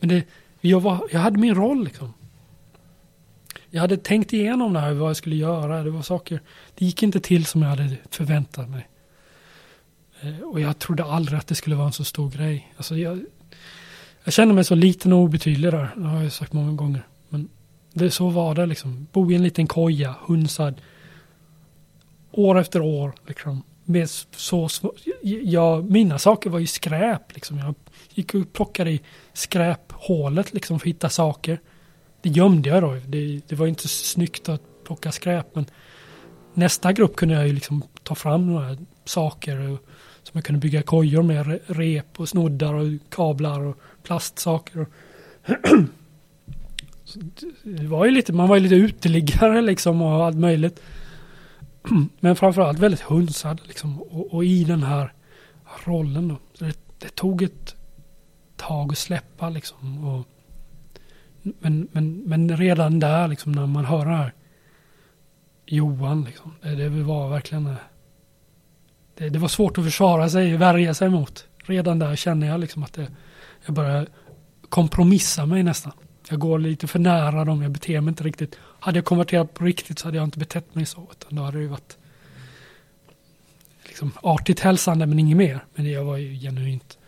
Men 0.00 0.08
det, 0.08 0.24
jag, 0.60 0.80
var, 0.80 1.08
jag 1.12 1.20
hade 1.20 1.38
min 1.38 1.54
roll 1.54 1.84
liksom. 1.84 2.12
Jag 3.70 3.80
hade 3.80 3.96
tänkt 3.96 4.32
igenom 4.32 4.72
det 4.72 4.80
här, 4.80 4.92
vad 4.92 5.08
jag 5.08 5.16
skulle 5.16 5.36
göra. 5.36 5.82
Det 5.82 5.90
var 5.90 6.02
saker, 6.02 6.40
det 6.74 6.84
gick 6.84 7.02
inte 7.02 7.20
till 7.20 7.46
som 7.46 7.62
jag 7.62 7.68
hade 7.68 7.96
förväntat 8.10 8.68
mig. 8.68 8.88
Eh, 10.20 10.40
och 10.40 10.60
jag 10.60 10.78
trodde 10.78 11.04
aldrig 11.04 11.38
att 11.38 11.46
det 11.46 11.54
skulle 11.54 11.76
vara 11.76 11.86
en 11.86 11.92
så 11.92 12.04
stor 12.04 12.30
grej. 12.30 12.72
Alltså 12.76 12.96
jag, 12.96 13.24
jag 14.24 14.34
kände 14.34 14.54
mig 14.54 14.64
så 14.64 14.74
liten 14.74 15.12
och 15.12 15.18
obetydlig 15.18 15.72
där, 15.72 15.90
det 15.96 16.06
har 16.08 16.22
jag 16.22 16.32
sagt 16.32 16.52
många 16.52 16.72
gånger. 16.72 17.06
Men 17.28 17.48
det, 17.92 18.10
så 18.10 18.28
var 18.28 18.54
det 18.54 18.66
liksom. 18.66 19.06
Bo 19.12 19.30
i 19.30 19.34
en 19.34 19.42
liten 19.42 19.66
koja, 19.66 20.14
hunsad. 20.20 20.80
År 22.30 22.58
efter 22.58 22.80
år 22.80 23.12
liksom. 23.26 23.62
Med 23.90 24.10
så, 24.10 24.66
sv- 24.66 25.90
mina 25.90 26.18
saker 26.18 26.50
var 26.50 26.58
ju 26.58 26.66
skräp 26.66 27.34
liksom. 27.34 27.58
Jag 27.58 27.74
gick 28.14 28.34
och 28.34 28.52
plockade 28.52 28.90
i 28.90 29.00
skräphålet 29.32 30.52
liksom 30.54 30.78
för 30.78 30.86
att 30.86 30.94
hitta 30.94 31.08
saker. 31.08 31.60
Det 32.22 32.28
gömde 32.28 32.68
jag 32.68 32.82
då. 32.82 32.94
Det, 33.06 33.40
det 33.48 33.54
var 33.54 33.66
inte 33.66 33.82
så 33.82 34.04
snyggt 34.04 34.48
att 34.48 34.62
plocka 34.84 35.12
skräp 35.12 35.54
men 35.54 35.66
nästa 36.54 36.92
grupp 36.92 37.16
kunde 37.16 37.34
jag 37.34 37.46
ju 37.46 37.52
liksom 37.52 37.82
ta 38.02 38.14
fram 38.14 38.46
några 38.46 38.76
saker 39.04 39.70
och, 39.70 39.78
som 40.22 40.32
jag 40.32 40.44
kunde 40.44 40.60
bygga 40.60 40.82
kojor 40.82 41.22
med. 41.22 41.60
Rep 41.66 42.20
och 42.20 42.28
snoddar 42.28 42.74
och 42.74 42.86
kablar 43.10 43.60
och 43.60 43.76
plastsaker. 44.02 44.80
Och 44.80 44.88
det 47.62 47.86
var 47.86 48.04
ju 48.04 48.10
lite, 48.10 48.32
man 48.32 48.48
var 48.48 48.56
ju 48.56 48.62
lite 48.62 48.74
uteliggare 48.74 49.62
liksom 49.62 50.02
och 50.02 50.24
allt 50.24 50.36
möjligt. 50.36 50.80
Men 52.20 52.36
framförallt 52.36 52.78
väldigt 52.78 53.00
hunsad 53.00 53.60
liksom. 53.64 54.02
Och, 54.02 54.34
och 54.34 54.44
i 54.44 54.64
den 54.64 54.82
här 54.82 55.12
rollen 55.84 56.28
då. 56.28 56.36
Så 56.54 56.64
det, 56.64 56.78
det 56.98 57.14
tog 57.14 57.42
ett 57.42 57.76
tag 58.56 58.92
att 58.92 58.98
släppa 58.98 59.48
liksom. 59.50 60.04
Och, 60.08 60.26
men, 61.42 61.88
men, 61.92 62.22
men 62.26 62.56
redan 62.56 63.00
där 63.00 63.28
liksom 63.28 63.52
när 63.52 63.66
man 63.66 63.84
hör 63.84 64.06
det 64.06 64.16
här. 64.16 64.32
Johan 65.66 66.24
liksom. 66.24 66.54
Det, 66.62 66.74
det 66.74 66.88
var 66.88 67.28
verkligen. 67.28 67.66
Eh, 67.66 67.74
det, 69.16 69.28
det 69.28 69.38
var 69.38 69.48
svårt 69.48 69.78
att 69.78 69.84
försvara 69.84 70.28
sig, 70.28 70.56
värja 70.56 70.94
sig 70.94 71.08
mot. 71.08 71.46
Redan 71.64 71.98
där 71.98 72.16
känner 72.16 72.46
jag 72.46 72.60
liksom 72.60 72.82
att 72.82 72.92
det, 72.92 73.08
jag 73.66 73.74
börjar 73.74 74.06
kompromissa 74.68 75.46
mig 75.46 75.62
nästan. 75.62 75.92
Jag 76.30 76.40
går 76.40 76.58
lite 76.58 76.86
för 76.86 76.98
nära 76.98 77.44
dem, 77.44 77.62
jag 77.62 77.70
beter 77.70 78.00
mig 78.00 78.08
inte 78.08 78.24
riktigt. 78.24 78.58
Hade 78.80 78.98
jag 78.98 79.04
konverterat 79.04 79.54
på 79.54 79.64
riktigt 79.64 79.98
så 79.98 80.06
hade 80.06 80.16
jag 80.16 80.24
inte 80.24 80.38
betett 80.38 80.74
mig 80.74 80.86
så. 80.86 81.08
Utan 81.10 81.36
då 81.36 81.42
hade 81.42 81.58
det 81.58 81.62
ju 81.62 81.68
varit 81.68 81.96
liksom 83.84 84.12
artigt 84.22 84.60
hälsande 84.60 85.06
men 85.06 85.18
inget 85.18 85.36
mer. 85.36 85.64
Men 85.74 85.90
jag 85.90 86.04
var 86.04 86.16
ju 86.16 86.38
genuint 86.40 86.98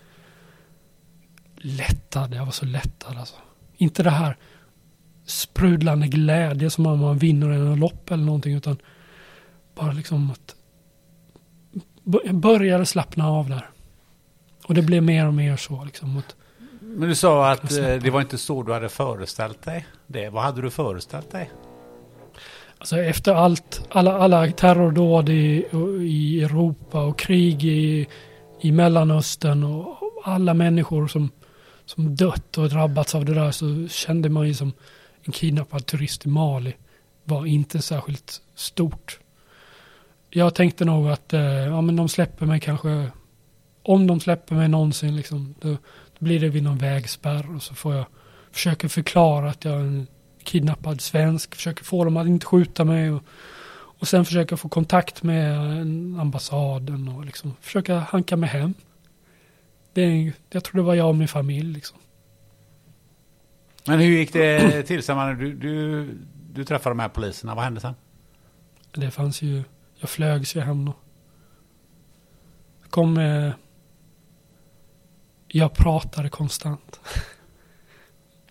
lättad. 1.57 2.35
Jag 2.35 2.45
var 2.45 2.53
så 2.53 2.65
lättad 2.67 3.17
alltså. 3.17 3.37
Inte 3.77 4.03
det 4.03 4.11
här 4.11 4.37
sprudlande 5.25 6.09
glädje 6.09 6.71
som 6.71 6.87
om 6.87 6.99
man 6.99 7.19
vinner 7.19 7.51
en 7.51 7.81
lopp 7.81 8.11
eller 8.11 8.25
någonting 8.25 8.55
utan 8.55 8.77
bara 9.75 9.93
liksom 9.93 10.31
att 10.31 10.57
jag 12.25 12.35
började 12.35 12.87
slappna 12.87 13.29
av 13.29 13.49
där. 13.49 13.71
Och 14.65 14.75
det 14.75 14.83
blev 14.83 15.03
mer 15.03 15.27
och 15.27 15.35
mer 15.35 15.57
så 15.57 15.85
liksom. 15.85 16.17
Att, 16.17 16.37
men 16.97 17.09
du 17.09 17.15
sa 17.15 17.51
att 17.51 17.73
eh, 17.73 17.95
det 17.95 18.11
var 18.11 18.21
inte 18.21 18.39
så 18.39 18.63
du 18.63 18.73
hade 18.73 18.89
föreställt 18.89 19.63
dig 19.63 19.87
det. 20.07 20.29
Vad 20.29 20.43
hade 20.43 20.63
du 20.63 20.71
föreställt 20.71 21.31
dig? 21.31 21.51
Alltså 22.79 22.99
efter 22.99 23.35
allt, 23.35 23.83
alla, 23.91 24.19
alla 24.19 24.51
terrordåd 24.51 25.29
i, 25.29 25.67
i 26.01 26.43
Europa 26.43 27.01
och 27.01 27.19
krig 27.19 27.65
i, 27.65 28.07
i 28.61 28.73
Mellanöstern 28.73 29.65
och 29.65 29.97
alla 30.25 30.55
människor 30.55 31.07
som, 31.07 31.31
som 31.85 32.17
dött 32.17 32.59
och 32.59 32.69
drabbats 32.69 33.15
av 33.15 33.25
det 33.25 33.35
där 33.35 33.51
så 33.51 33.89
kände 33.89 34.29
man 34.29 34.49
ju 34.49 34.55
som 34.55 34.73
en 35.23 35.33
kidnappad 35.33 35.87
turist 35.87 36.27
i 36.27 36.29
Mali 36.29 36.75
var 37.25 37.47
inte 37.47 37.83
särskilt 37.83 38.43
stort. 38.55 39.19
Jag 40.31 40.55
tänkte 40.55 40.85
nog 40.85 41.09
att 41.09 41.33
eh, 41.33 41.43
ja, 41.43 41.81
men 41.81 41.97
de 41.97 42.09
släpper 42.09 42.47
mig 42.47 42.61
kanske, 42.61 43.11
om 43.83 44.07
de 44.07 44.21
släpper 44.21 44.55
mig 44.55 44.69
någonsin 44.69 45.17
liksom, 45.17 45.55
då 45.61 45.77
blir 46.21 46.41
det 46.41 46.49
vid 46.49 46.63
någon 46.63 46.79
vägspärr 46.79 47.55
och 47.57 47.63
så 47.63 47.75
får 47.75 47.95
jag 47.95 48.07
försöka 48.51 48.89
förklara 48.89 49.51
att 49.51 49.65
jag 49.65 49.75
är 49.75 49.79
en 49.79 50.07
kidnappad 50.43 51.01
svensk, 51.01 51.55
försöker 51.55 51.85
få 51.85 52.05
dem 52.05 52.17
att 52.17 52.27
inte 52.27 52.47
skjuta 52.47 52.85
mig 52.85 53.11
och, 53.11 53.23
och 53.73 54.09
sen 54.09 54.25
försöka 54.25 54.57
få 54.57 54.69
kontakt 54.69 55.23
med 55.23 55.57
en 55.57 56.21
ambassaden 56.21 57.09
och 57.09 57.25
liksom 57.25 57.57
försöka 57.61 57.99
hanka 57.99 58.37
mig 58.37 58.49
hem. 58.49 58.75
Det 59.93 60.03
är, 60.03 60.33
jag 60.51 60.65
tror 60.65 60.77
det 60.77 60.83
var 60.83 60.95
jag 60.95 61.09
och 61.09 61.17
min 61.17 61.29
familj 61.29 61.73
liksom. 61.73 61.99
Men 63.87 64.01
hur 64.01 64.11
gick 64.11 64.33
det 64.33 64.83
till 64.83 65.03
Du, 65.39 65.55
du, 65.55 66.09
du 66.53 66.65
träffade 66.65 66.91
de 66.91 67.01
här 67.01 67.09
poliserna. 67.09 67.55
Vad 67.55 67.65
hände 67.65 67.81
sen? 67.81 67.95
Det 68.93 69.11
fanns 69.11 69.43
ju, 69.43 69.63
jag 69.97 70.11
flögs 70.11 70.57
ju 70.57 70.61
hem 70.61 70.85
då. 70.85 70.95
Jag 72.83 72.91
kom 72.91 73.15
med, 73.15 73.53
jag 75.53 75.75
pratade 75.75 76.29
konstant. 76.29 77.01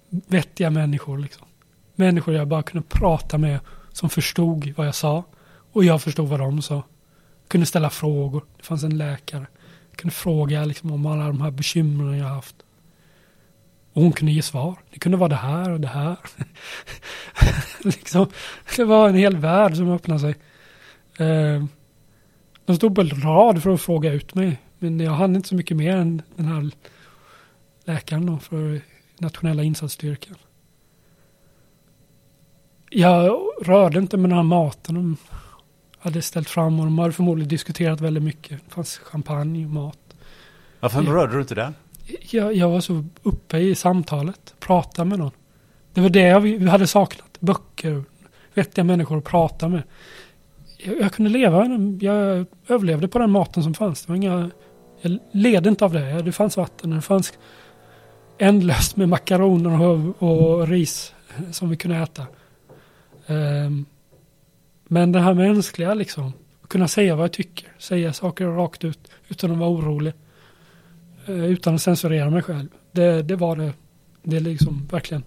Vettiga 0.09 0.69
människor 0.69 1.17
liksom. 1.17 1.47
människor 1.95 2.33
jag 2.33 2.47
bara 2.47 2.63
kunde 2.63 2.87
prata 2.87 3.37
med 3.37 3.59
som 3.91 4.09
förstod 4.09 4.73
vad 4.77 4.87
jag 4.87 4.95
sa. 4.95 5.23
Och 5.71 5.83
jag 5.83 6.01
förstod 6.01 6.29
vad 6.29 6.39
de 6.39 6.61
sa. 6.61 6.83
Kunde 7.47 7.65
ställa 7.65 7.89
frågor. 7.89 8.45
Det 8.57 8.63
fanns 8.63 8.83
en 8.83 8.97
läkare. 8.97 9.47
Kunde 9.95 10.15
fråga 10.15 10.65
liksom 10.65 10.91
om 10.91 11.05
alla 11.05 11.27
de 11.27 11.41
här 11.41 11.51
bekymren 11.51 12.17
jag 12.17 12.27
haft. 12.27 12.55
Och 13.93 14.01
hon 14.01 14.11
kunde 14.11 14.31
ge 14.31 14.41
svar. 14.41 14.75
Det 14.89 14.99
kunde 14.99 15.17
vara 15.17 15.29
det 15.29 15.35
här 15.35 15.69
och 15.69 15.79
det 15.79 15.87
här. 15.87 16.17
liksom, 17.83 18.29
det 18.75 18.83
var 18.83 19.09
en 19.09 19.15
hel 19.15 19.37
värld 19.37 19.75
som 19.75 19.91
öppnade 19.91 20.19
sig. 20.19 20.35
Eh, 21.17 21.63
de 22.65 22.75
stod 22.75 22.95
på 22.95 23.03
rad 23.03 23.63
för 23.63 23.73
att 23.73 23.81
fråga 23.81 24.13
ut 24.13 24.35
mig. 24.35 24.57
Men 24.79 24.99
jag 24.99 25.11
hann 25.11 25.35
inte 25.35 25.49
så 25.49 25.55
mycket 25.55 25.77
mer 25.77 25.95
än 25.95 26.21
den 26.35 26.45
här 26.45 26.71
läkaren 27.85 28.25
då 28.25 28.37
för 28.37 28.81
nationella 29.17 29.63
insatsstyrkan. 29.63 30.35
Jag 32.89 33.39
rörde 33.61 33.99
inte 33.99 34.17
med 34.17 34.29
den 34.29 34.37
här 34.37 34.43
maten 34.43 34.95
de 34.95 35.17
hade 35.99 36.21
ställt 36.21 36.49
fram 36.49 36.79
och 36.79 36.85
de 36.85 36.99
hade 36.99 37.11
förmodligen 37.13 37.49
diskuterat 37.49 38.01
väldigt 38.01 38.23
mycket. 38.23 38.59
Det 38.67 38.73
fanns 38.73 38.97
champagne 38.97 39.65
och 39.65 39.71
mat. 39.71 39.97
Varför 40.79 41.03
Ja. 41.03 41.11
rörde 41.13 41.33
du 41.33 41.41
inte 41.41 41.55
det? 41.55 41.73
Jag, 42.29 42.53
jag 42.55 42.69
var 42.69 42.79
så 42.81 43.05
uppe 43.23 43.57
i 43.57 43.75
samtalet, 43.75 44.55
prata 44.59 45.05
med 45.05 45.19
någon. 45.19 45.31
Det 45.93 46.01
var 46.01 46.09
det 46.09 46.21
jag 46.27 46.39
vi 46.39 46.67
hade 46.67 46.87
saknat. 46.87 47.37
Böcker, 47.39 48.03
vettiga 48.53 48.83
människor 48.83 49.17
att 49.17 49.23
prata 49.23 49.67
med. 49.67 49.83
Jag, 50.77 50.99
jag 51.01 51.13
kunde 51.13 51.31
leva, 51.31 51.65
jag 52.01 52.45
överlevde 52.67 53.07
på 53.07 53.19
den 53.19 53.31
maten 53.31 53.63
som 53.63 53.73
fanns. 53.73 54.05
Det 54.05 54.11
var 54.11 54.15
inga, 54.15 54.51
jag 55.01 55.19
led 55.31 55.67
inte 55.67 55.85
av 55.85 55.93
det. 55.93 56.21
Det 56.21 56.31
fanns 56.31 56.57
vatten, 56.57 56.89
det 56.89 57.01
fanns 57.01 57.33
ändlöst 58.37 58.95
med 58.95 59.09
makaroner 59.09 59.81
och, 59.81 60.23
och 60.23 60.67
ris 60.67 61.13
som 61.51 61.69
vi 61.69 61.77
kunde 61.77 61.97
äta. 61.97 62.27
Um, 63.27 63.85
men 64.87 65.11
det 65.11 65.19
här 65.19 65.33
mänskliga 65.33 65.93
liksom, 65.93 66.33
kunna 66.67 66.87
säga 66.87 67.15
vad 67.15 67.23
jag 67.23 67.33
tycker, 67.33 67.67
säga 67.77 68.13
saker 68.13 68.45
rakt 68.45 68.83
ut 68.83 69.11
utan 69.27 69.51
att 69.51 69.57
vara 69.57 69.69
orolig. 69.69 70.13
Eh, 71.29 71.45
utan 71.45 71.75
att 71.75 71.81
censurera 71.81 72.29
mig 72.29 72.41
själv. 72.41 72.67
Det, 72.91 73.21
det 73.21 73.35
var 73.35 73.55
det, 73.55 73.73
det 74.23 74.35
är 74.35 74.41
liksom 74.41 74.87
verkligen 74.91 75.23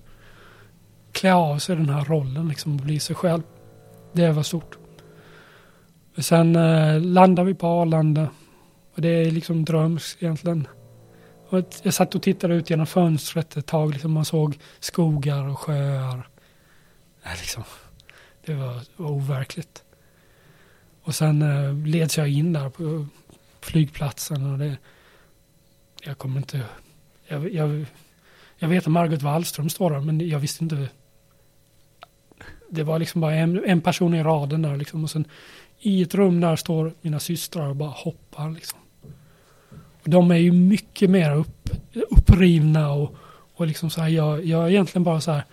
klä 1.12 1.34
av 1.34 1.58
sig 1.58 1.76
den 1.76 1.88
här 1.88 2.04
rollen 2.04 2.48
liksom 2.48 2.76
och 2.76 2.84
bli 2.84 3.00
sig 3.00 3.16
själv. 3.16 3.42
Det 4.12 4.30
var 4.32 4.42
stort. 4.42 4.78
Sen 6.18 6.56
eh, 6.56 7.00
landade 7.00 7.46
vi 7.46 7.54
på 7.54 7.66
Arlanda 7.66 8.28
och 8.94 9.00
det 9.00 9.08
är 9.08 9.30
liksom 9.30 9.64
dröms 9.64 10.16
egentligen. 10.20 10.66
Och 11.48 11.64
jag 11.82 11.94
satt 11.94 12.14
och 12.14 12.22
tittade 12.22 12.54
ut 12.54 12.70
genom 12.70 12.86
fönstret 12.86 13.56
ett 13.56 13.66
tag, 13.66 13.92
liksom 13.92 14.12
man 14.12 14.24
såg 14.24 14.58
skogar 14.80 15.48
och 15.48 15.58
sjöar. 15.58 16.28
Liksom, 17.40 17.62
det 18.44 18.54
var, 18.54 18.80
var 18.96 19.10
overkligt. 19.10 19.84
Och 21.02 21.14
sen 21.14 21.42
eh, 21.42 21.86
leds 21.86 22.18
jag 22.18 22.28
in 22.28 22.52
där 22.52 22.70
på 22.70 23.06
flygplatsen 23.60 24.52
och 24.52 24.58
det, 24.58 24.76
jag 26.02 26.18
kommer 26.18 26.36
inte, 26.36 26.64
jag, 27.26 27.54
jag, 27.54 27.86
jag 28.58 28.68
vet 28.68 28.86
att 28.86 28.92
Margot 28.92 29.22
Wallström 29.22 29.70
står 29.70 29.90
där 29.90 30.00
men 30.00 30.28
jag 30.28 30.38
visste 30.38 30.64
inte. 30.64 30.88
Det 32.70 32.82
var 32.82 32.98
liksom 32.98 33.20
bara 33.20 33.34
en, 33.34 33.64
en 33.64 33.80
person 33.80 34.14
i 34.14 34.22
raden 34.22 34.62
där 34.62 34.76
liksom 34.76 35.04
och 35.04 35.10
sen 35.10 35.24
i 35.78 36.02
ett 36.02 36.14
rum 36.14 36.40
där 36.40 36.56
står 36.56 36.94
mina 37.00 37.20
systrar 37.20 37.68
och 37.68 37.76
bara 37.76 37.90
hoppar 37.90 38.50
liksom. 38.50 38.78
De 40.04 40.30
är 40.30 40.36
ju 40.36 40.52
mycket 40.52 41.10
mer 41.10 41.34
upp, 41.34 41.70
upprivna 42.10 42.92
och, 42.92 43.14
och 43.54 43.66
liksom 43.66 43.90
så 43.90 44.00
här, 44.00 44.08
jag, 44.08 44.44
jag 44.44 44.64
är 44.64 44.70
egentligen 44.70 45.04
bara 45.04 45.20
så 45.20 45.32
här 45.32 45.44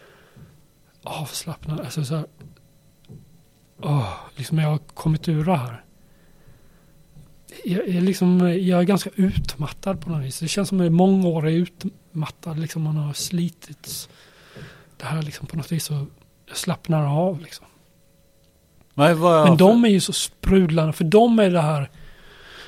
avslappnad, 1.03 1.79
alltså 1.79 2.05
så 2.05 2.15
här, 2.15 2.25
åh, 3.81 4.13
liksom 4.35 4.57
jag 4.57 4.69
har 4.69 4.77
kommit 4.77 5.27
ur 5.27 5.45
det 5.45 5.55
här. 5.55 5.83
Jag 7.65 7.87
är, 7.87 8.01
liksom, 8.01 8.39
jag 8.39 8.79
är 8.79 8.83
ganska 8.83 9.09
utmattad 9.15 10.01
på 10.01 10.09
något 10.09 10.25
vis. 10.25 10.39
Det 10.39 10.47
känns 10.47 10.69
som 10.69 10.81
att 10.81 10.91
många 10.91 11.27
år 11.27 11.47
är 11.47 11.51
utmattad, 11.51 12.59
liksom 12.59 12.81
man 12.81 12.97
har 12.97 13.13
slitits. 13.13 14.09
Det 14.97 15.05
här 15.05 15.21
liksom 15.21 15.47
på 15.47 15.57
något 15.57 15.71
vis 15.71 15.83
så 15.85 16.05
jag 16.47 16.57
slappnar 16.57 17.05
av 17.05 17.41
liksom. 17.41 17.65
Men, 18.93 19.19
Men 19.19 19.57
de 19.57 19.85
är 19.85 19.89
ju 19.89 19.99
så 19.99 20.13
sprudlande, 20.13 20.93
för 20.93 21.03
de 21.03 21.39
är 21.39 21.49
det 21.49 21.61
här, 21.61 21.89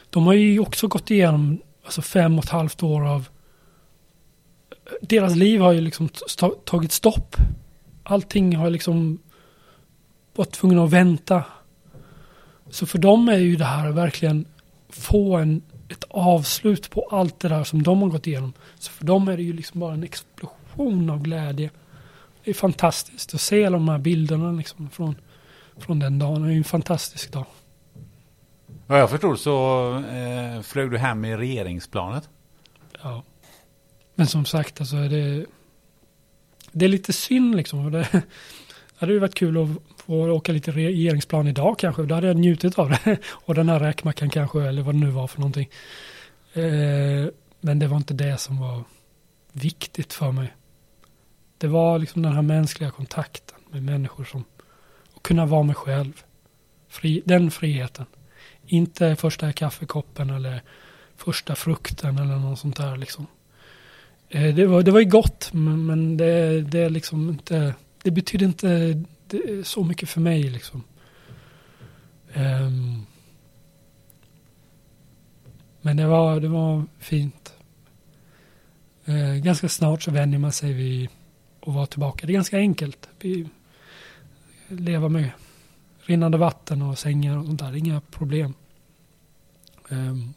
de 0.10 0.26
har 0.26 0.34
ju 0.34 0.60
också 0.60 0.88
gått 0.88 1.12
igenom 1.12 1.62
alltså 1.92 2.02
fem 2.02 2.38
och 2.38 2.44
ett 2.44 2.50
halvt 2.50 2.84
år 2.84 3.08
av, 3.08 3.28
deras 5.02 5.36
liv 5.36 5.62
har 5.62 5.72
ju 5.72 5.82
liksom 5.82 6.10
tagit 6.66 6.92
stopp. 6.92 7.36
Allting 8.04 8.56
har 8.56 8.70
liksom 8.70 9.20
varit 10.36 10.52
tvungen 10.52 10.80
att 10.80 10.90
vänta. 10.90 11.44
Så 12.70 12.86
för 12.86 12.98
dem 12.98 13.30
är 13.30 13.38
ju 13.38 13.56
det 13.56 13.66
här 13.66 13.92
verkligen 13.92 14.46
få 14.90 15.38
en, 15.38 15.62
ett 15.90 16.04
avslut 16.10 16.90
på 16.90 17.08
allt 17.12 17.40
det 17.40 17.50
där 17.50 17.64
som 17.64 17.84
de 17.84 18.02
har 18.02 18.10
gått 18.10 18.28
igenom. 18.28 18.54
Så 18.80 18.92
för 18.92 19.06
dem 19.06 19.28
är 19.28 19.38
det 19.38 19.44
ju 19.44 19.54
liksom 19.54 19.80
bara 19.80 19.94
en 19.94 20.04
explosion 20.04 21.10
av 21.10 21.22
glädje. 21.22 21.70
Det 22.44 22.52
är 22.52 22.56
fantastiskt 22.56 23.34
att 23.34 23.42
se 23.42 23.66
alla 23.66 23.78
de 23.78 23.90
här 23.90 23.98
bilderna 23.98 24.52
liksom 24.52 24.90
från 24.90 25.16
från 25.78 26.00
den 26.00 26.20
dagen. 26.20 26.42
Det 26.42 26.48
är 26.48 26.52
ju 26.52 26.58
en 26.58 26.64
fantastisk 26.64 27.32
dag 27.32 27.46
vad 28.92 29.00
jag 29.00 29.10
förstod 29.10 29.40
så 29.40 29.96
eh, 29.98 30.62
flög 30.62 30.92
du 30.92 30.98
hem 30.98 31.26
i 31.26 31.38
regeringsplanet. 31.38 32.30
Ja. 33.02 33.24
Men 34.16 34.28
som 34.28 34.46
sagt, 34.46 34.80
alltså 34.82 34.96
är 34.96 35.10
det, 35.10 35.46
det 36.72 36.86
är 36.86 36.90
lite 36.90 37.14
synd 37.14 37.56
liksom. 37.56 37.92
Det 37.92 38.08
hade 38.96 39.14
ju 39.14 39.20
varit 39.20 39.36
kul 39.36 39.64
att 39.64 39.70
få 40.06 40.32
åka 40.32 40.52
lite 40.52 40.72
regeringsplan 40.72 41.48
idag 41.48 41.80
kanske. 41.80 42.04
Då 42.04 42.16
hade 42.16 42.28
jag 42.28 42.36
njutit 42.36 42.80
av 42.80 42.90
det. 42.90 43.18
Och 43.46 43.56
den 43.56 43.70
här 43.70 43.80
räkmackan 43.80 44.30
kanske, 44.30 44.62
eller 44.62 44.82
vad 44.82 44.96
det 44.96 45.00
nu 45.00 45.10
var 45.10 45.28
för 45.28 45.40
någonting. 45.40 45.70
Eh, 46.54 47.28
men 47.62 47.80
det 47.80 47.88
var 47.88 47.98
inte 47.98 48.14
det 48.14 48.38
som 48.38 48.60
var 48.60 48.84
viktigt 49.52 50.14
för 50.14 50.32
mig. 50.32 50.54
Det 51.58 51.68
var 51.68 52.00
liksom 52.00 52.22
den 52.22 52.34
här 52.34 52.42
mänskliga 52.42 52.92
kontakten 52.92 53.58
med 53.70 53.84
människor 53.84 54.24
som 54.24 54.44
och 55.14 55.24
kunna 55.24 55.46
vara 55.46 55.64
mig 55.64 55.76
själv. 55.76 56.24
Fri, 56.88 57.22
den 57.26 57.52
friheten. 57.52 58.06
Inte 58.72 59.16
första 59.16 59.54
kaffekoppen 59.54 60.30
eller 60.30 60.62
första 61.16 61.56
frukten 61.56 62.18
eller 62.18 62.36
något 62.36 62.60
sånt 62.60 62.78
där 62.78 62.98
liksom. 62.98 63.28
Eh, 64.30 64.56
det, 64.56 64.66
var, 64.66 64.84
det 64.84 64.92
var 64.92 65.00
ju 65.00 65.10
gott 65.10 65.50
men, 65.54 65.86
men 65.86 66.18
det, 66.18 66.62
det 66.62 66.90
liksom 66.90 67.30
inte, 67.30 67.76
det 68.04 68.12
betyder 68.12 68.46
inte 68.46 69.04
det, 69.28 69.68
så 69.68 69.84
mycket 69.84 70.10
för 70.10 70.22
mig 70.22 70.44
liksom. 70.44 70.84
Um, 72.34 73.06
men 75.82 75.98
det 75.98 76.08
var, 76.08 76.40
det 76.40 76.48
var 76.48 76.86
fint. 77.00 77.54
Uh, 79.10 79.36
ganska 79.36 79.70
snart 79.70 80.04
så 80.04 80.12
vänjer 80.12 80.40
man 80.40 80.52
sig 80.52 80.74
vid 80.74 81.10
att 81.62 81.74
vara 81.74 81.86
tillbaka. 81.86 82.28
Det 82.28 82.32
är 82.32 82.36
ganska 82.36 82.58
enkelt. 82.58 83.10
Vi 83.20 83.50
leva 84.68 85.10
med 85.10 85.30
rinnande 86.02 86.38
vatten 86.38 86.82
och 86.82 86.98
sängar 86.98 87.38
och 87.38 87.46
sånt 87.46 87.60
där. 87.60 87.76
Inga 87.76 88.02
problem. 88.02 88.54
Um, 89.92 90.34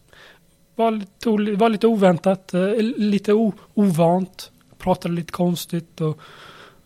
var, 0.76 0.90
lite, 0.90 1.28
o- 1.30 1.56
var 1.56 1.68
lite 1.68 1.86
oväntat, 1.86 2.54
eh, 2.54 2.72
lite 2.96 3.32
o, 3.32 3.52
ovant. 3.74 4.50
Pratade 4.78 5.14
lite 5.14 5.32
konstigt 5.32 6.00
och 6.00 6.20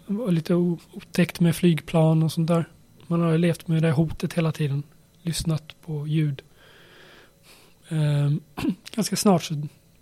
var 0.06 0.30
lite 0.30 0.54
otäckt 0.54 1.40
med 1.40 1.56
flygplan 1.56 2.22
och 2.22 2.32
sånt 2.32 2.48
där. 2.48 2.68
Man 3.06 3.20
har 3.20 3.38
levt 3.38 3.68
med 3.68 3.82
det 3.82 3.90
hotet 3.90 4.32
hela 4.32 4.52
tiden. 4.52 4.82
Lyssnat 5.22 5.74
på 5.84 6.06
ljud. 6.06 6.42
Ehm, 7.88 8.40
ganska 8.94 9.16
snart 9.16 9.42
så 9.42 9.54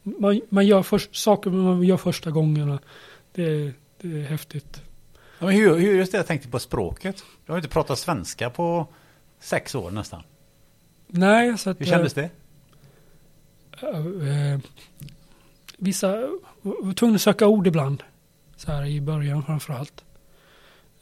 man, 0.02 0.40
man 0.48 0.66
gör 0.66 0.82
först, 0.82 1.16
saker 1.16 1.50
man 1.50 1.82
gör 1.82 1.96
första 1.96 2.30
gångerna. 2.30 2.78
Det, 3.32 3.72
det 4.00 4.20
är 4.20 4.24
häftigt. 4.24 4.82
Ja, 5.38 5.46
men 5.46 5.54
hur, 5.54 5.74
hur 5.74 5.96
just 5.96 6.12
det 6.12 6.18
jag 6.18 6.26
tänkte 6.26 6.48
på 6.48 6.58
språket. 6.58 7.24
Du 7.46 7.52
har 7.52 7.58
inte 7.58 7.68
pratat 7.68 7.98
svenska 7.98 8.50
på 8.50 8.86
sex 9.40 9.74
år 9.74 9.90
nästan. 9.90 10.22
Nej, 11.06 11.58
så 11.58 11.70
att... 11.70 11.80
Hur 11.80 11.86
kändes 11.86 12.14
det? 12.14 12.30
Eh, 13.82 13.88
eh, 14.28 14.60
vissa 15.76 16.16
var 16.62 16.92
tvungna 16.92 17.14
att 17.14 17.22
söka 17.22 17.46
ord 17.46 17.66
ibland. 17.66 18.02
Så 18.56 18.72
här 18.72 18.84
i 18.84 19.00
början 19.00 19.42
framförallt. 19.42 20.04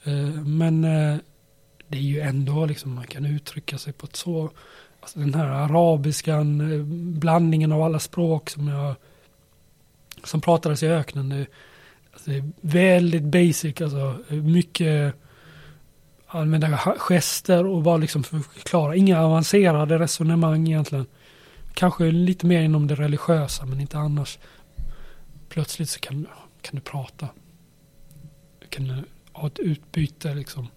Eh, 0.05 0.45
men 0.45 0.85
eh, 0.85 1.17
det 1.89 1.99
är 1.99 2.03
ju 2.03 2.21
ändå 2.21 2.67
liksom 2.67 2.95
man 2.95 3.07
kan 3.07 3.27
uttrycka 3.27 3.79
sig 3.79 3.93
på 3.93 4.07
ett 4.07 4.17
så... 4.17 4.51
Alltså 5.01 5.19
den 5.19 5.35
här 5.35 5.47
arabiskan, 5.47 6.73
eh, 6.73 6.83
blandningen 7.19 7.73
av 7.73 7.83
alla 7.83 7.99
språk 7.99 8.51
som 8.51 8.69
jag... 8.69 8.95
Som 10.25 10.41
pratades 10.41 10.83
i 10.83 10.87
öknen. 10.87 11.29
Det, 11.29 11.47
alltså 12.13 12.31
det 12.31 12.37
är 12.37 12.51
väldigt 12.61 13.23
basic 13.23 13.81
alltså. 13.81 14.17
Eh, 14.29 14.37
mycket 14.37 15.15
använda 16.27 16.79
gester 16.99 17.67
och 17.67 17.83
bara 17.83 17.97
liksom 17.97 18.25
förklara. 18.25 18.97
Inga 18.97 19.23
avancerade 19.23 19.99
resonemang 19.99 20.69
egentligen. 20.69 21.07
Kanske 21.75 22.11
lite 22.11 22.47
mer 22.47 22.63
inom 22.63 22.87
det 22.87 22.95
religiösa 22.95 23.67
men 23.67 23.81
inte 23.81 23.99
annars. 23.99 24.39
Plötsligt 25.49 25.89
så 25.89 26.01
kan, 26.01 26.27
kan 26.63 26.75
du 26.75 26.81
prata. 26.81 27.29
Du 28.59 28.67
kan 28.67 29.05
ha 29.33 29.47
ett 29.47 29.59
utbyte 29.59 30.35
liksom. 30.35 30.69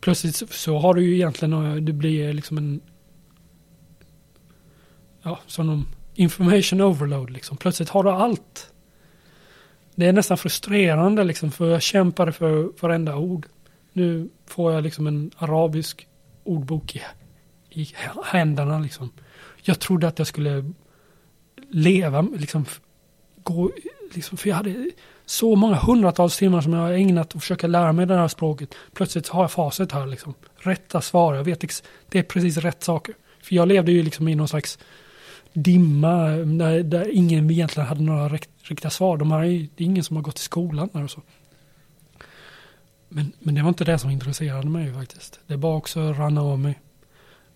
Plötsligt 0.00 0.36
så, 0.36 0.46
så 0.46 0.78
har 0.78 0.94
du 0.94 1.04
ju 1.04 1.14
egentligen, 1.14 1.52
eh, 1.52 1.74
det 1.74 1.92
blir 1.92 2.32
liksom 2.32 2.58
en, 2.58 2.80
ja, 5.22 5.38
som 5.46 5.70
en 5.70 5.86
information 6.14 6.80
overload 6.80 7.30
liksom. 7.30 7.56
Plötsligt 7.56 7.88
har 7.88 8.02
du 8.02 8.10
allt. 8.10 8.72
Det 9.94 10.06
är 10.06 10.12
nästan 10.12 10.38
frustrerande 10.38 11.24
liksom, 11.24 11.50
för 11.50 11.70
jag 11.70 11.82
kämpade 11.82 12.32
för 12.32 12.70
varenda 12.80 13.16
ord. 13.16 13.46
Nu 13.92 14.28
får 14.46 14.72
jag 14.72 14.82
liksom 14.82 15.06
en 15.06 15.30
arabisk 15.36 16.08
ordbok 16.44 16.96
i, 16.96 17.02
i 17.70 17.88
händerna 18.24 18.78
liksom. 18.78 19.10
Jag 19.62 19.80
trodde 19.80 20.08
att 20.08 20.18
jag 20.18 20.26
skulle 20.26 20.72
leva, 21.70 22.22
liksom, 22.22 22.64
gå, 23.42 23.70
liksom, 24.14 24.38
för 24.38 24.48
jag 24.48 24.56
hade 24.56 24.90
så 25.26 25.56
många 25.56 25.74
hundratals 25.74 26.36
timmar 26.36 26.60
som 26.60 26.72
jag 26.72 26.80
har 26.80 26.92
ägnat 26.92 27.36
att 27.36 27.42
försöka 27.42 27.66
lära 27.66 27.92
mig 27.92 28.06
det 28.06 28.16
här 28.16 28.28
språket. 28.28 28.74
Plötsligt 28.92 29.28
har 29.28 29.42
jag 29.42 29.50
facit 29.50 29.92
här 29.92 30.06
liksom. 30.06 30.34
Rätta 30.56 31.00
svar, 31.00 31.34
jag 31.34 31.44
vet 31.44 31.60
det 32.08 32.18
är 32.18 32.22
precis 32.22 32.56
rätt 32.56 32.82
saker. 32.82 33.14
För 33.42 33.54
jag 33.54 33.68
levde 33.68 33.92
ju 33.92 34.02
liksom 34.02 34.28
i 34.28 34.34
någon 34.34 34.48
slags 34.48 34.78
dimma 35.52 36.28
där, 36.28 36.82
där 36.82 37.08
ingen 37.12 37.50
egentligen 37.50 37.88
hade 37.88 38.02
några 38.02 38.28
riktiga 38.62 38.90
svar. 38.90 39.16
De 39.16 39.32
här, 39.32 39.40
det 39.40 39.84
är 39.84 39.86
ingen 39.86 40.04
som 40.04 40.16
har 40.16 40.22
gått 40.22 40.38
i 40.38 40.42
skolan 40.42 40.88
där 40.92 41.04
och 41.04 41.10
så. 41.10 41.22
Men, 43.08 43.32
men 43.38 43.54
det 43.54 43.62
var 43.62 43.68
inte 43.68 43.84
det 43.84 43.98
som 43.98 44.10
intresserade 44.10 44.68
mig 44.68 44.94
faktiskt. 44.94 45.40
Det 45.46 45.56
var 45.56 45.76
också 45.76 46.12
ranna 46.12 46.42
av 46.42 46.58
mig. 46.58 46.80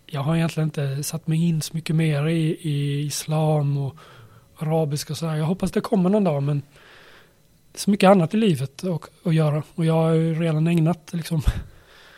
Jag 0.07 0.21
har 0.21 0.37
egentligen 0.37 0.67
inte 0.69 1.03
satt 1.03 1.27
mig 1.27 1.49
in 1.49 1.63
så 1.63 1.75
mycket 1.75 1.97
mer 1.97 2.27
i, 2.29 2.59
i 2.61 3.01
islam 3.01 3.77
och 3.77 3.97
arabiska 4.57 5.13
och 5.13 5.17
sådär. 5.17 5.35
Jag 5.35 5.45
hoppas 5.45 5.71
det 5.71 5.81
kommer 5.81 6.11
någon 6.11 6.25
dag 6.25 6.43
men 6.43 6.63
det 7.73 7.79
är 7.79 7.81
så 7.81 7.91
mycket 7.91 8.11
annat 8.11 8.35
i 8.35 8.37
livet 8.37 8.83
och, 8.83 9.07
att 9.23 9.35
göra. 9.35 9.63
Och 9.75 9.85
jag 9.85 9.95
har 9.95 10.13
ju 10.13 10.41
redan 10.41 10.67
ägnat 10.67 11.11
liksom 11.13 11.43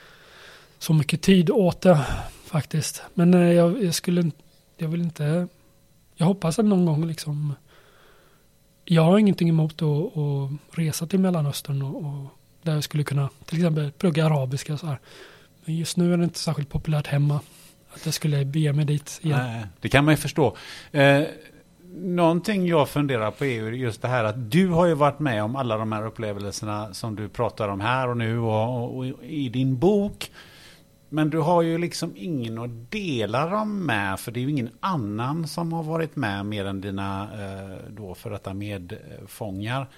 så 0.79 0.93
mycket 0.93 1.23
tid 1.23 1.51
åt 1.51 1.81
det 1.81 2.07
faktiskt. 2.45 3.03
Men 3.15 3.35
eh, 3.35 3.53
jag, 3.53 3.85
jag 3.85 3.95
skulle, 3.95 4.31
jag 4.77 4.89
vill 4.89 5.01
inte, 5.01 5.49
jag 6.17 6.27
hoppas 6.27 6.59
att 6.59 6.65
någon 6.65 6.87
gång 6.87 7.07
liksom, 7.07 7.55
jag 8.85 9.03
har 9.03 9.19
ingenting 9.19 9.49
emot 9.49 9.83
att, 9.83 10.17
att 10.17 10.79
resa 10.79 11.07
till 11.07 11.21
Mellanöstern 11.21 11.83
och, 11.83 12.05
och 12.05 12.27
där 12.63 12.75
jag 12.75 12.85
skulle 12.85 13.05
kunna 13.05 13.29
till 13.45 13.59
exempel 13.59 13.93
plugga 13.93 14.27
arabiska 14.27 14.79
så 14.79 14.87
här. 14.87 14.99
Men 15.65 15.77
just 15.77 15.97
nu 15.97 16.13
är 16.13 16.17
det 16.17 16.25
inte 16.25 16.39
särskilt 16.39 16.69
populärt 16.69 17.07
hemma. 17.07 17.41
Att 17.95 18.05
jag 18.05 18.15
skulle 18.15 18.45
bege 18.45 18.73
mig 18.73 18.85
dit 18.85 19.21
igen. 19.23 19.39
Nej, 19.39 19.67
det 19.81 19.89
kan 19.89 20.05
man 20.05 20.15
ju 20.15 20.19
förstå. 20.19 20.57
Eh, 20.93 21.23
någonting 21.95 22.67
jag 22.67 22.89
funderar 22.89 23.31
på 23.31 23.45
är 23.45 23.73
just 23.73 24.03
det 24.03 24.09
här 24.09 24.25
att 24.25 24.51
du 24.51 24.69
har 24.69 24.87
ju 24.87 24.95
varit 24.95 25.19
med 25.19 25.45
om 25.45 25.57
alla 25.57 25.77
de 25.77 25.93
här 25.93 26.07
upplevelserna 26.07 26.95
som 26.95 27.17
du 27.17 27.29
pratar 27.29 27.69
om 27.69 27.81
här 27.81 28.09
och 28.09 28.17
nu 28.17 28.39
och, 28.39 28.85
och, 28.85 28.97
och 28.97 29.25
i 29.25 29.49
din 29.49 29.79
bok. 29.79 30.31
Men 31.09 31.31
du 31.31 31.39
har 31.39 31.63
ju 31.63 31.79
liksom 31.79 32.13
ingen 32.17 32.59
att 32.59 32.91
dela 32.91 33.47
dem 33.47 33.87
med 33.87 34.21
för 34.21 34.33
det 34.33 34.41
är 34.41 34.43
ju 34.43 34.51
ingen 34.51 34.71
annan 34.81 35.49
som 35.49 35.73
har 35.73 35.83
varit 35.83 36.17
med 36.17 36.47
mer 36.47 36.65
än 36.65 36.81
dina 36.81 37.23
eh, 37.23 37.91
då 37.91 38.15
för 38.15 38.31
detta 38.31 38.55
medfångar. 38.55 39.89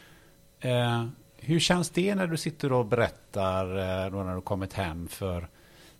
Eh, 0.60 1.04
hur 1.36 1.60
känns 1.60 1.90
det 1.90 2.14
när 2.14 2.26
du 2.26 2.36
sitter 2.36 2.72
och 2.72 2.86
berättar 2.86 3.64
eh, 3.78 4.12
då 4.12 4.22
när 4.22 4.34
du 4.34 4.40
kommit 4.40 4.72
hem 4.72 5.08
för 5.08 5.48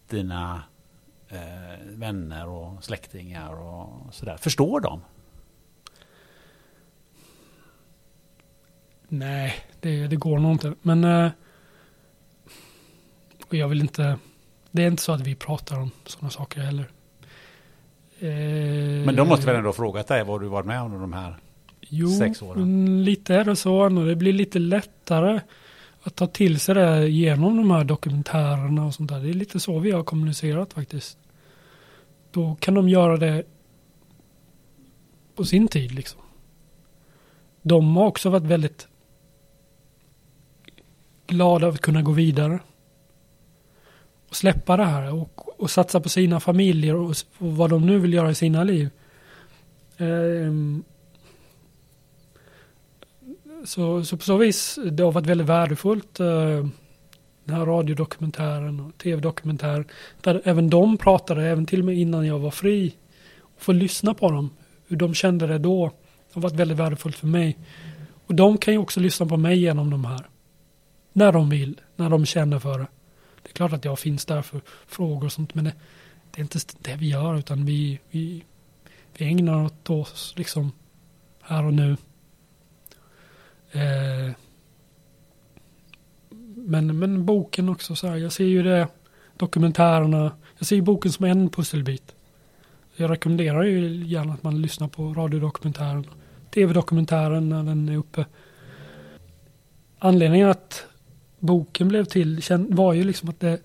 dina 0.08 0.62
eh, 1.30 1.78
vänner 1.86 2.48
och 2.48 2.84
släktingar 2.84 3.52
och 3.52 4.14
sådär? 4.14 4.36
Förstår 4.36 4.80
de? 4.80 5.00
Nej, 9.08 9.54
det, 9.80 10.06
det 10.06 10.16
går 10.16 10.38
nog 10.38 10.52
inte. 10.52 10.74
Men 10.82 11.04
eh, 11.04 11.30
jag 13.50 13.68
vill 13.68 13.80
inte... 13.80 14.18
Det 14.70 14.82
är 14.82 14.86
inte 14.86 15.02
så 15.02 15.12
att 15.12 15.20
vi 15.20 15.34
pratar 15.34 15.80
om 15.80 15.90
sådana 16.06 16.30
saker 16.30 16.60
heller. 16.60 16.90
Eh, 18.18 19.06
Men 19.06 19.16
de 19.16 19.28
måste 19.28 19.46
väl 19.46 19.56
ändå 19.56 19.72
frågat 19.72 20.06
dig 20.06 20.24
vad 20.24 20.40
du 20.40 20.48
varit 20.48 20.66
med 20.66 20.82
om 20.82 21.00
de 21.00 21.12
här 21.12 21.36
jo, 21.80 22.08
sex 22.08 22.42
åren? 22.42 22.86
Jo, 22.86 23.02
lite 23.04 23.34
är 23.34 23.44
det 23.44 23.56
så. 23.56 23.88
Det 23.88 24.16
blir 24.16 24.32
lite 24.32 24.58
lättare 24.58 25.40
att 26.02 26.16
ta 26.16 26.26
till 26.26 26.60
sig 26.60 26.74
det 26.74 27.08
genom 27.08 27.56
de 27.56 27.70
här 27.70 27.84
dokumentärerna 27.84 28.86
och 28.86 28.94
sånt 28.94 29.10
där. 29.10 29.20
Det 29.20 29.30
är 29.30 29.34
lite 29.34 29.60
så 29.60 29.78
vi 29.78 29.90
har 29.90 30.02
kommunicerat 30.02 30.72
faktiskt. 30.72 31.18
Då 32.30 32.56
kan 32.60 32.74
de 32.74 32.88
göra 32.88 33.16
det 33.16 33.44
på 35.34 35.44
sin 35.44 35.68
tid 35.68 35.92
liksom. 35.92 36.20
De 37.62 37.96
har 37.96 38.06
också 38.06 38.30
varit 38.30 38.44
väldigt 38.44 38.88
glada 41.26 41.68
att 41.68 41.80
kunna 41.80 42.02
gå 42.02 42.12
vidare. 42.12 42.60
Och 44.28 44.36
släppa 44.36 44.76
det 44.76 44.84
här 44.84 45.12
och, 45.14 45.60
och 45.62 45.70
satsa 45.70 46.00
på 46.00 46.08
sina 46.08 46.40
familjer 46.40 46.94
och, 46.94 47.14
och, 47.38 47.56
vad 47.56 47.70
de 47.70 47.86
nu 47.86 47.98
vill 47.98 48.12
göra 48.12 48.30
i 48.30 48.34
sina 48.34 48.64
liv. 48.64 48.90
Um, 49.98 50.84
så, 53.64 54.04
så 54.04 54.16
på 54.16 54.22
så 54.22 54.36
vis, 54.36 54.78
det 54.92 55.02
har 55.02 55.12
varit 55.12 55.26
väldigt 55.26 55.46
värdefullt. 55.46 56.20
Eh, 56.20 56.66
den 57.44 57.56
här 57.56 57.66
radiodokumentären 57.66 58.80
och 58.80 58.98
tv-dokumentären. 58.98 59.84
Där 60.20 60.42
även 60.44 60.70
de 60.70 60.96
pratade, 60.96 61.48
även 61.48 61.66
till 61.66 61.78
och 61.78 61.86
med 61.86 61.98
innan 61.98 62.26
jag 62.26 62.38
var 62.38 62.50
fri. 62.50 62.94
Och 63.40 63.62
få 63.62 63.72
lyssna 63.72 64.14
på 64.14 64.30
dem, 64.30 64.50
hur 64.86 64.96
de 64.96 65.14
kände 65.14 65.46
det 65.46 65.58
då. 65.58 65.86
Det 65.86 66.34
har 66.34 66.42
varit 66.42 66.54
väldigt 66.54 66.78
värdefullt 66.78 67.16
för 67.16 67.26
mig. 67.26 67.58
Och 68.26 68.34
de 68.34 68.58
kan 68.58 68.74
ju 68.74 68.78
också 68.78 69.00
lyssna 69.00 69.26
på 69.26 69.36
mig 69.36 69.60
genom 69.60 69.90
de 69.90 70.04
här. 70.04 70.28
När 71.12 71.32
de 71.32 71.50
vill, 71.50 71.80
när 71.96 72.10
de 72.10 72.26
känner 72.26 72.58
för 72.58 72.78
det. 72.78 72.86
Det 73.42 73.48
är 73.50 73.52
klart 73.52 73.72
att 73.72 73.84
jag 73.84 73.98
finns 73.98 74.24
där 74.24 74.42
för 74.42 74.60
frågor 74.86 75.24
och 75.24 75.32
sånt 75.32 75.54
men 75.54 75.64
det, 75.64 75.72
det 76.30 76.40
är 76.40 76.42
inte 76.42 76.58
det 76.80 76.96
vi 76.96 77.08
gör 77.08 77.38
utan 77.38 77.64
vi, 77.64 78.00
vi, 78.10 78.44
vi 79.18 79.24
ägnar 79.24 79.70
oss 79.90 80.34
liksom 80.36 80.72
här 81.42 81.64
och 81.64 81.74
nu. 81.74 81.96
Eh, 83.72 84.32
men, 86.54 86.98
men 86.98 87.24
boken 87.24 87.68
också 87.68 87.96
så 87.96 88.06
här, 88.06 88.16
jag 88.16 88.32
ser 88.32 88.44
ju 88.44 88.62
det, 88.62 88.88
dokumentärerna, 89.36 90.32
jag 90.58 90.66
ser 90.66 90.76
ju 90.76 90.82
boken 90.82 91.12
som 91.12 91.24
en 91.24 91.50
pusselbit. 91.50 92.14
Jag 92.96 93.10
rekommenderar 93.10 93.62
ju 93.62 94.04
gärna 94.06 94.32
att 94.32 94.42
man 94.42 94.62
lyssnar 94.62 94.88
på 94.88 95.14
radiodokumentären, 95.14 96.06
tv-dokumentären 96.54 97.48
när 97.48 97.62
den 97.62 97.88
är 97.88 97.96
uppe. 97.96 98.26
Anledningen 99.98 100.48
att 100.48 100.86
boken 101.38 101.88
blev 101.88 102.04
till 102.04 102.42
var 102.68 102.92
ju 102.92 103.04
liksom 103.04 103.28
att 103.28 103.40
det, 103.40 103.60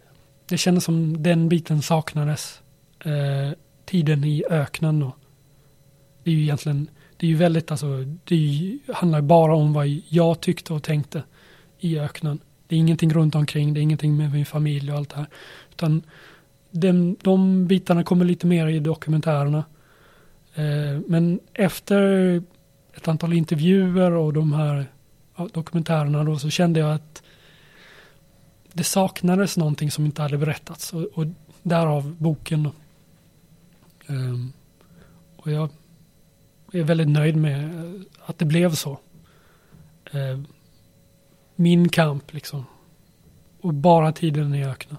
det 0.45 0.57
kändes 0.57 0.83
som 0.83 1.23
den 1.23 1.49
biten 1.49 1.81
saknades. 1.81 2.61
Eh, 2.99 3.57
tiden 3.85 4.23
i 4.23 4.43
öknen 4.49 4.99
då. 4.99 5.15
Det 6.23 6.31
är 6.31 6.35
ju 6.35 6.41
egentligen, 6.41 6.89
det 7.25 7.29
är 7.29 7.31
ju 7.31 7.37
väldigt 7.37 7.71
alltså, 7.71 8.03
det 8.23 8.35
ju, 8.35 8.79
handlar 8.93 9.21
bara 9.21 9.55
om 9.55 9.73
vad 9.73 9.87
jag 10.09 10.41
tyckte 10.41 10.73
och 10.73 10.83
tänkte 10.83 11.23
i 11.79 11.99
öknen. 11.99 12.39
Det 12.67 12.75
är 12.75 12.79
ingenting 12.79 13.13
runt 13.13 13.35
omkring, 13.35 13.73
det 13.73 13.79
är 13.79 13.81
ingenting 13.81 14.17
med 14.17 14.31
min 14.31 14.45
familj 14.45 14.91
och 14.91 14.97
allt 14.97 15.09
det 15.09 15.15
här. 15.15 15.27
Utan 15.71 16.03
den, 16.71 17.15
de 17.21 17.67
bitarna 17.67 18.03
kommer 18.03 18.25
lite 18.25 18.47
mer 18.47 18.67
i 18.67 18.79
dokumentärerna. 18.79 19.63
Eh, 20.55 20.99
men 21.07 21.39
efter 21.53 22.01
ett 22.93 23.07
antal 23.07 23.33
intervjuer 23.33 24.11
och 24.11 24.33
de 24.33 24.53
här 24.53 24.85
dokumentärerna 25.53 26.23
då 26.23 26.39
så 26.39 26.49
kände 26.49 26.79
jag 26.79 26.95
att 26.95 27.23
det 28.73 28.83
saknades 28.83 29.57
någonting 29.57 29.91
som 29.91 30.05
inte 30.05 30.21
hade 30.21 30.37
berättats 30.37 30.93
och, 30.93 31.03
och 31.13 31.25
därav 31.63 32.15
boken. 32.19 32.69
Um, 34.07 34.53
och 35.35 35.51
jag 35.51 35.69
är 36.79 36.83
väldigt 36.83 37.09
nöjd 37.09 37.35
med 37.35 38.03
att 38.25 38.39
det 38.39 38.45
blev 38.45 38.75
så. 38.75 38.99
Uh, 40.15 40.41
min 41.55 41.89
kamp 41.89 42.33
liksom. 42.33 42.65
Och 43.61 43.73
bara 43.73 44.11
tiden 44.11 44.55
i 44.55 44.65
öknen. 44.65 44.97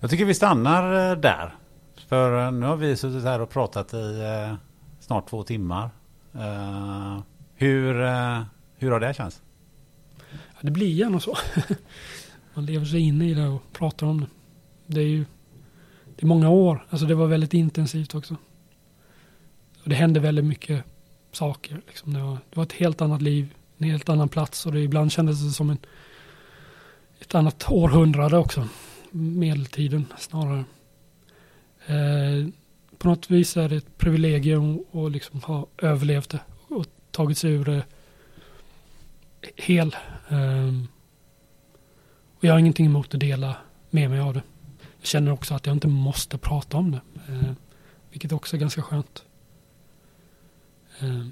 Jag 0.00 0.10
tycker 0.10 0.24
vi 0.24 0.34
stannar 0.34 1.10
eh, 1.10 1.16
där. 1.16 1.54
För 2.08 2.46
eh, 2.46 2.52
nu 2.52 2.66
har 2.66 2.76
vi 2.76 2.96
suttit 2.96 3.24
här 3.24 3.40
och 3.40 3.50
pratat 3.50 3.94
i 3.94 4.20
eh, 4.20 4.56
snart 5.00 5.28
två 5.28 5.42
timmar. 5.42 5.90
hur, 7.54 7.94
hur 8.76 8.90
har 8.90 9.00
det 9.00 9.14
känts? 9.14 9.42
Ja, 10.30 10.58
det 10.60 10.70
blir 10.70 10.92
gärna 10.92 11.20
så. 11.20 11.36
Man 12.54 12.66
lever 12.66 12.86
sig 12.86 13.00
in 13.00 13.22
i 13.22 13.34
det 13.34 13.46
och 13.48 13.62
pratar 13.72 14.06
om 14.06 14.20
det. 14.20 14.26
Det 14.86 15.00
är 15.00 15.06
ju 15.06 15.24
det 16.18 16.24
är 16.24 16.26
många 16.26 16.50
år. 16.50 16.86
Alltså 16.90 17.06
det 17.06 17.14
var 17.14 17.26
väldigt 17.26 17.54
intensivt 17.54 18.14
också. 18.14 18.36
Och 19.82 19.88
det 19.88 19.94
hände 19.94 20.20
väldigt 20.20 20.44
mycket 20.44 20.84
saker. 21.32 21.80
Liksom. 21.86 22.14
Det, 22.14 22.22
var, 22.22 22.32
det 22.32 22.56
var 22.56 22.62
ett 22.62 22.72
helt 22.72 23.00
annat 23.00 23.22
liv, 23.22 23.54
en 23.78 23.90
helt 23.90 24.08
annan 24.08 24.28
plats 24.28 24.66
och 24.66 24.72
det 24.72 24.80
ibland 24.80 25.12
kändes 25.12 25.44
det 25.44 25.50
som 25.50 25.70
en, 25.70 25.78
ett 27.20 27.34
annat 27.34 27.70
århundrade 27.70 28.38
också. 28.38 28.68
Medeltiden 29.10 30.06
snarare. 30.18 30.64
Eh, 31.86 32.48
på 32.98 33.08
något 33.08 33.30
vis 33.30 33.56
är 33.56 33.68
det 33.68 33.76
ett 33.76 33.98
privilegium 33.98 34.84
att 34.92 35.12
liksom 35.12 35.40
ha 35.40 35.66
överlevt 35.78 36.30
det 36.30 36.40
och 36.68 36.86
tagit 37.10 37.38
sig 37.38 37.50
ur 37.50 37.64
det 37.64 37.84
hel. 39.56 39.96
Eh, 40.28 40.82
och 42.38 42.44
jag 42.44 42.52
har 42.52 42.58
ingenting 42.58 42.86
emot 42.86 43.14
att 43.14 43.20
dela 43.20 43.56
med 43.90 44.10
mig 44.10 44.20
av 44.20 44.34
det. 44.34 44.42
Jag 44.98 45.06
känner 45.06 45.32
också 45.32 45.54
att 45.54 45.66
jag 45.66 45.76
inte 45.76 45.88
måste 45.88 46.38
prata 46.38 46.76
om 46.76 46.90
det. 46.90 47.00
Eh, 47.32 47.52
vilket 48.10 48.32
också 48.32 48.56
är 48.56 48.60
ganska 48.60 48.82
skönt. 48.82 49.24
Eh, 51.00 51.26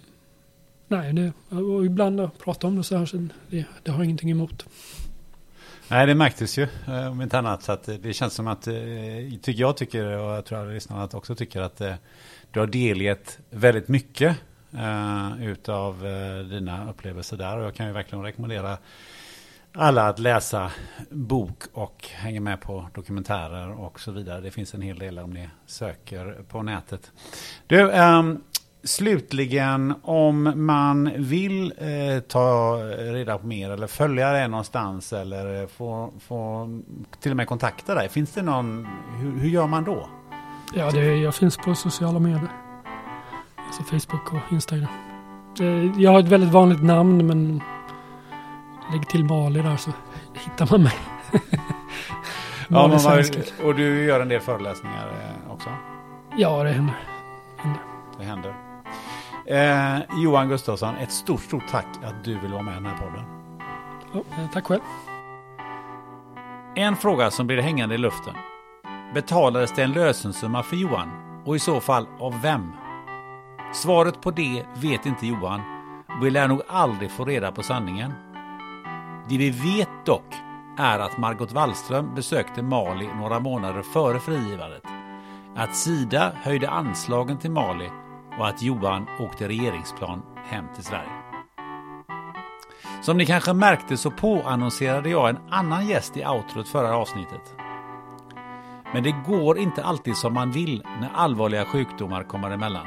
nej, 0.89 1.13
det, 1.13 1.57
och 1.57 1.87
ibland 1.87 2.21
att 2.21 2.39
prata 2.39 2.67
om 2.67 2.77
det 2.77 2.83
så 2.83 2.97
här, 2.97 3.07
så 3.07 3.17
det, 3.51 3.65
det 3.83 3.91
har 3.91 3.99
jag 3.99 4.05
ingenting 4.05 4.31
emot. 4.31 4.67
Nej, 5.89 6.07
det 6.07 6.15
märktes 6.15 6.59
ju 6.59 6.69
eh, 6.89 7.07
om 7.11 7.23
inte 7.23 7.39
annat. 7.39 7.63
Så 7.63 7.73
att 7.73 7.89
det 8.01 8.13
känns 8.13 8.35
som 8.35 8.47
att, 8.47 8.67
eh, 8.67 8.75
tycker 9.43 9.61
jag 9.61 9.77
tycker, 9.77 10.05
och 10.05 10.37
jag 10.37 10.45
tror 10.45 10.67
att 10.67 10.75
lyssnarna 10.75 11.09
också 11.13 11.35
tycker 11.35 11.61
att 11.61 11.81
eh, 11.81 11.95
du 12.51 12.61
har 12.61 12.67
delgett 12.67 13.39
väldigt 13.51 13.89
mycket 13.89 14.37
utav 15.41 16.03
dina 16.51 16.91
upplevelser 16.91 17.37
där. 17.37 17.59
Och 17.59 17.65
jag 17.65 17.75
kan 17.75 17.87
ju 17.87 17.93
verkligen 17.93 18.25
rekommendera 18.25 18.79
alla 19.77 20.09
att 20.09 20.19
läsa 20.19 20.71
bok 21.11 21.63
och 21.73 22.09
hänga 22.13 22.41
med 22.41 22.61
på 22.61 22.89
dokumentärer 22.95 23.81
och 23.81 24.01
så 24.01 24.13
vidare. 24.13 24.41
Det 24.41 24.51
finns 24.51 24.75
en 24.75 24.83
hel 24.83 24.99
del 24.99 25.19
om 25.19 25.31
ni 25.31 25.49
söker 25.67 26.45
på 26.49 26.63
nätet. 26.63 27.13
Du, 27.67 27.83
um, 27.83 28.43
Slutligen, 28.85 29.95
om 30.03 30.53
man 30.67 31.11
vill 31.17 31.73
eh, 31.79 32.21
ta 32.21 32.77
reda 32.99 33.39
på 33.39 33.47
mer 33.47 33.71
eller 33.71 33.87
följa 33.87 34.33
dig 34.33 34.49
någonstans 34.49 35.13
eller 35.13 35.63
eh, 35.63 35.69
få, 35.69 36.13
få 36.21 36.69
till 37.21 37.31
och 37.31 37.37
med 37.37 37.47
kontakta 37.47 37.95
dig. 37.95 38.09
Finns 38.09 38.33
det 38.33 38.43
någon, 38.43 38.87
hur, 39.21 39.39
hur 39.41 39.49
gör 39.49 39.67
man 39.67 39.85
då? 39.85 40.09
Ja, 40.75 40.91
det, 40.91 41.17
jag 41.17 41.35
finns 41.35 41.57
på 41.57 41.75
sociala 41.75 42.19
medier. 42.19 42.49
Alltså 43.67 43.83
Facebook 43.83 44.33
och 44.33 44.53
Instagram. 44.53 44.89
Eh, 45.61 46.01
jag 46.03 46.11
har 46.11 46.21
ett 46.21 46.29
väldigt 46.29 46.53
vanligt 46.53 46.83
namn 46.83 47.27
men 47.27 47.63
lägg 48.93 49.09
till 49.09 49.25
Mali 49.25 49.63
där 49.63 49.77
så 49.77 49.91
hittar 50.35 50.69
man 50.71 50.83
mig. 50.83 50.95
ja, 52.69 52.89
man 52.89 52.91
var, 52.91 53.25
och 53.65 53.75
du 53.75 54.05
gör 54.05 54.21
en 54.21 54.29
del 54.29 54.41
föreläsningar 54.41 55.09
eh, 55.09 55.53
också? 55.53 55.69
Ja, 56.37 56.63
det 56.63 56.71
händer. 56.71 56.95
händer. 57.57 57.83
Det 58.19 58.25
händer. 58.25 58.55
Eh, 59.47 60.23
Johan 60.23 60.49
Gustafsson, 60.49 60.97
ett 60.97 61.13
stort, 61.13 61.41
stort 61.41 61.69
tack 61.71 61.87
att 62.05 62.25
du 62.25 62.39
vill 62.39 62.53
vara 62.53 62.63
med 62.63 62.73
i 62.73 62.77
den 62.77 62.87
här 62.87 62.97
podden. 62.97 63.25
Ja, 64.13 64.21
eh, 64.43 64.51
tack 64.53 64.67
själv. 64.67 64.81
En 66.75 66.97
fråga 66.97 67.31
som 67.31 67.47
blir 67.47 67.59
hängande 67.59 67.95
i 67.95 67.99
luften. 67.99 68.35
Betalades 69.15 69.73
det 69.73 69.83
en 69.83 69.93
lösensumma 69.93 70.63
för 70.63 70.77
Johan? 70.77 71.09
Och 71.45 71.57
i 71.57 71.59
så 71.59 71.81
fall 71.81 72.07
av 72.21 72.43
vem? 72.43 72.73
Svaret 73.73 74.21
på 74.21 74.31
det 74.31 74.65
vet 74.75 75.07
inte 75.07 75.27
Johan 75.27 75.61
vi 76.21 76.31
lär 76.31 76.49
nog 76.49 76.63
aldrig 76.69 77.11
få 77.11 77.25
reda 77.25 77.53
på 77.53 77.63
sanningen. 77.63 78.13
Det 79.29 79.39
vi 79.39 79.51
vet 79.51 80.07
dock 80.07 80.35
är 80.79 80.99
att 80.99 81.19
Margot 81.19 81.53
Wallström 81.53 82.15
besökte 82.15 82.63
Mali 82.63 83.09
några 83.19 83.41
månader 83.41 83.83
före 83.83 84.21
frigivandet. 84.21 84.83
Att 85.57 85.77
Sida 85.77 86.33
höjde 86.43 86.71
anslagen 86.71 87.39
till 87.39 87.51
Mali 87.51 87.91
och 88.39 88.47
att 88.47 88.63
Johan 88.63 89.07
åkte 89.21 89.49
regeringsplan 89.49 90.23
hem 90.45 90.65
till 90.75 90.85
Sverige. 90.85 91.11
Som 93.03 93.17
ni 93.17 93.27
kanske 93.27 93.53
märkte 93.53 93.97
så 93.97 94.11
påannonserade 94.11 95.11
jag 95.11 95.29
en 95.29 95.39
annan 95.51 95.87
gäst 95.87 96.17
i 96.17 96.27
outrot 96.27 96.69
förra 96.69 96.97
avsnittet. 96.97 97.55
Men 98.95 99.03
det 99.03 99.15
går 99.27 99.59
inte 99.59 99.85
alltid 99.85 100.17
som 100.17 100.35
man 100.35 100.51
vill 100.51 100.83
när 101.01 101.11
allvarliga 101.15 101.65
sjukdomar 101.65 102.23
kommer 102.23 102.51
emellan. 102.51 102.87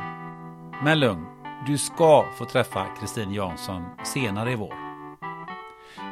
Men 0.83 0.99
lugn, 0.99 1.25
du 1.67 1.77
ska 1.77 2.25
få 2.37 2.45
träffa 2.45 2.85
Kristin 2.99 3.33
Jansson 3.33 3.85
senare 4.03 4.51
i 4.51 4.55
vår. 4.55 4.88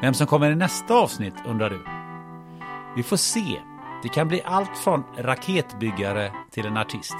Vem 0.01 0.13
som 0.13 0.27
kommer 0.27 0.51
i 0.51 0.55
nästa 0.55 0.93
avsnitt 0.93 1.33
undrar 1.45 1.69
du? 1.69 1.85
Vi 2.95 3.03
får 3.03 3.17
se. 3.17 3.61
Det 4.03 4.09
kan 4.09 4.27
bli 4.27 4.41
allt 4.45 4.77
från 4.77 5.03
raketbyggare 5.17 6.31
till 6.51 6.65
en 6.65 6.77
artist. 6.77 7.15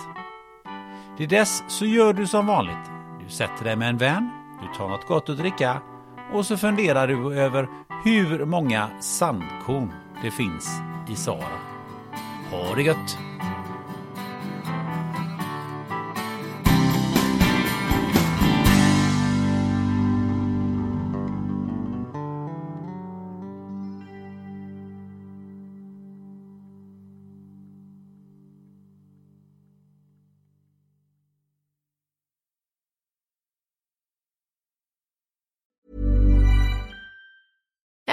Till 1.18 1.30
dess 1.30 1.64
så 1.68 1.86
gör 1.86 2.14
du 2.14 2.28
som 2.28 2.48
vanligt. 2.48 2.92
Du 3.24 3.30
sätter 3.30 3.64
dig 3.64 3.76
med 3.76 3.90
en 3.90 3.98
vän, 3.98 4.30
du 4.62 4.78
tar 4.78 4.90
något 4.90 5.08
gott 5.08 5.30
att 5.30 5.38
dricka 5.38 5.82
och 6.34 6.46
så 6.46 6.58
funderar 6.58 7.08
du 7.08 7.40
över 7.40 7.70
hur 8.04 8.46
många 8.46 8.90
sandkorn 9.00 9.94
det 10.24 10.32
finns 10.32 10.70
i 11.08 11.16
Sara. 11.16 11.58
Ha 12.52 12.76
det 12.76 12.84
gött! 12.84 13.18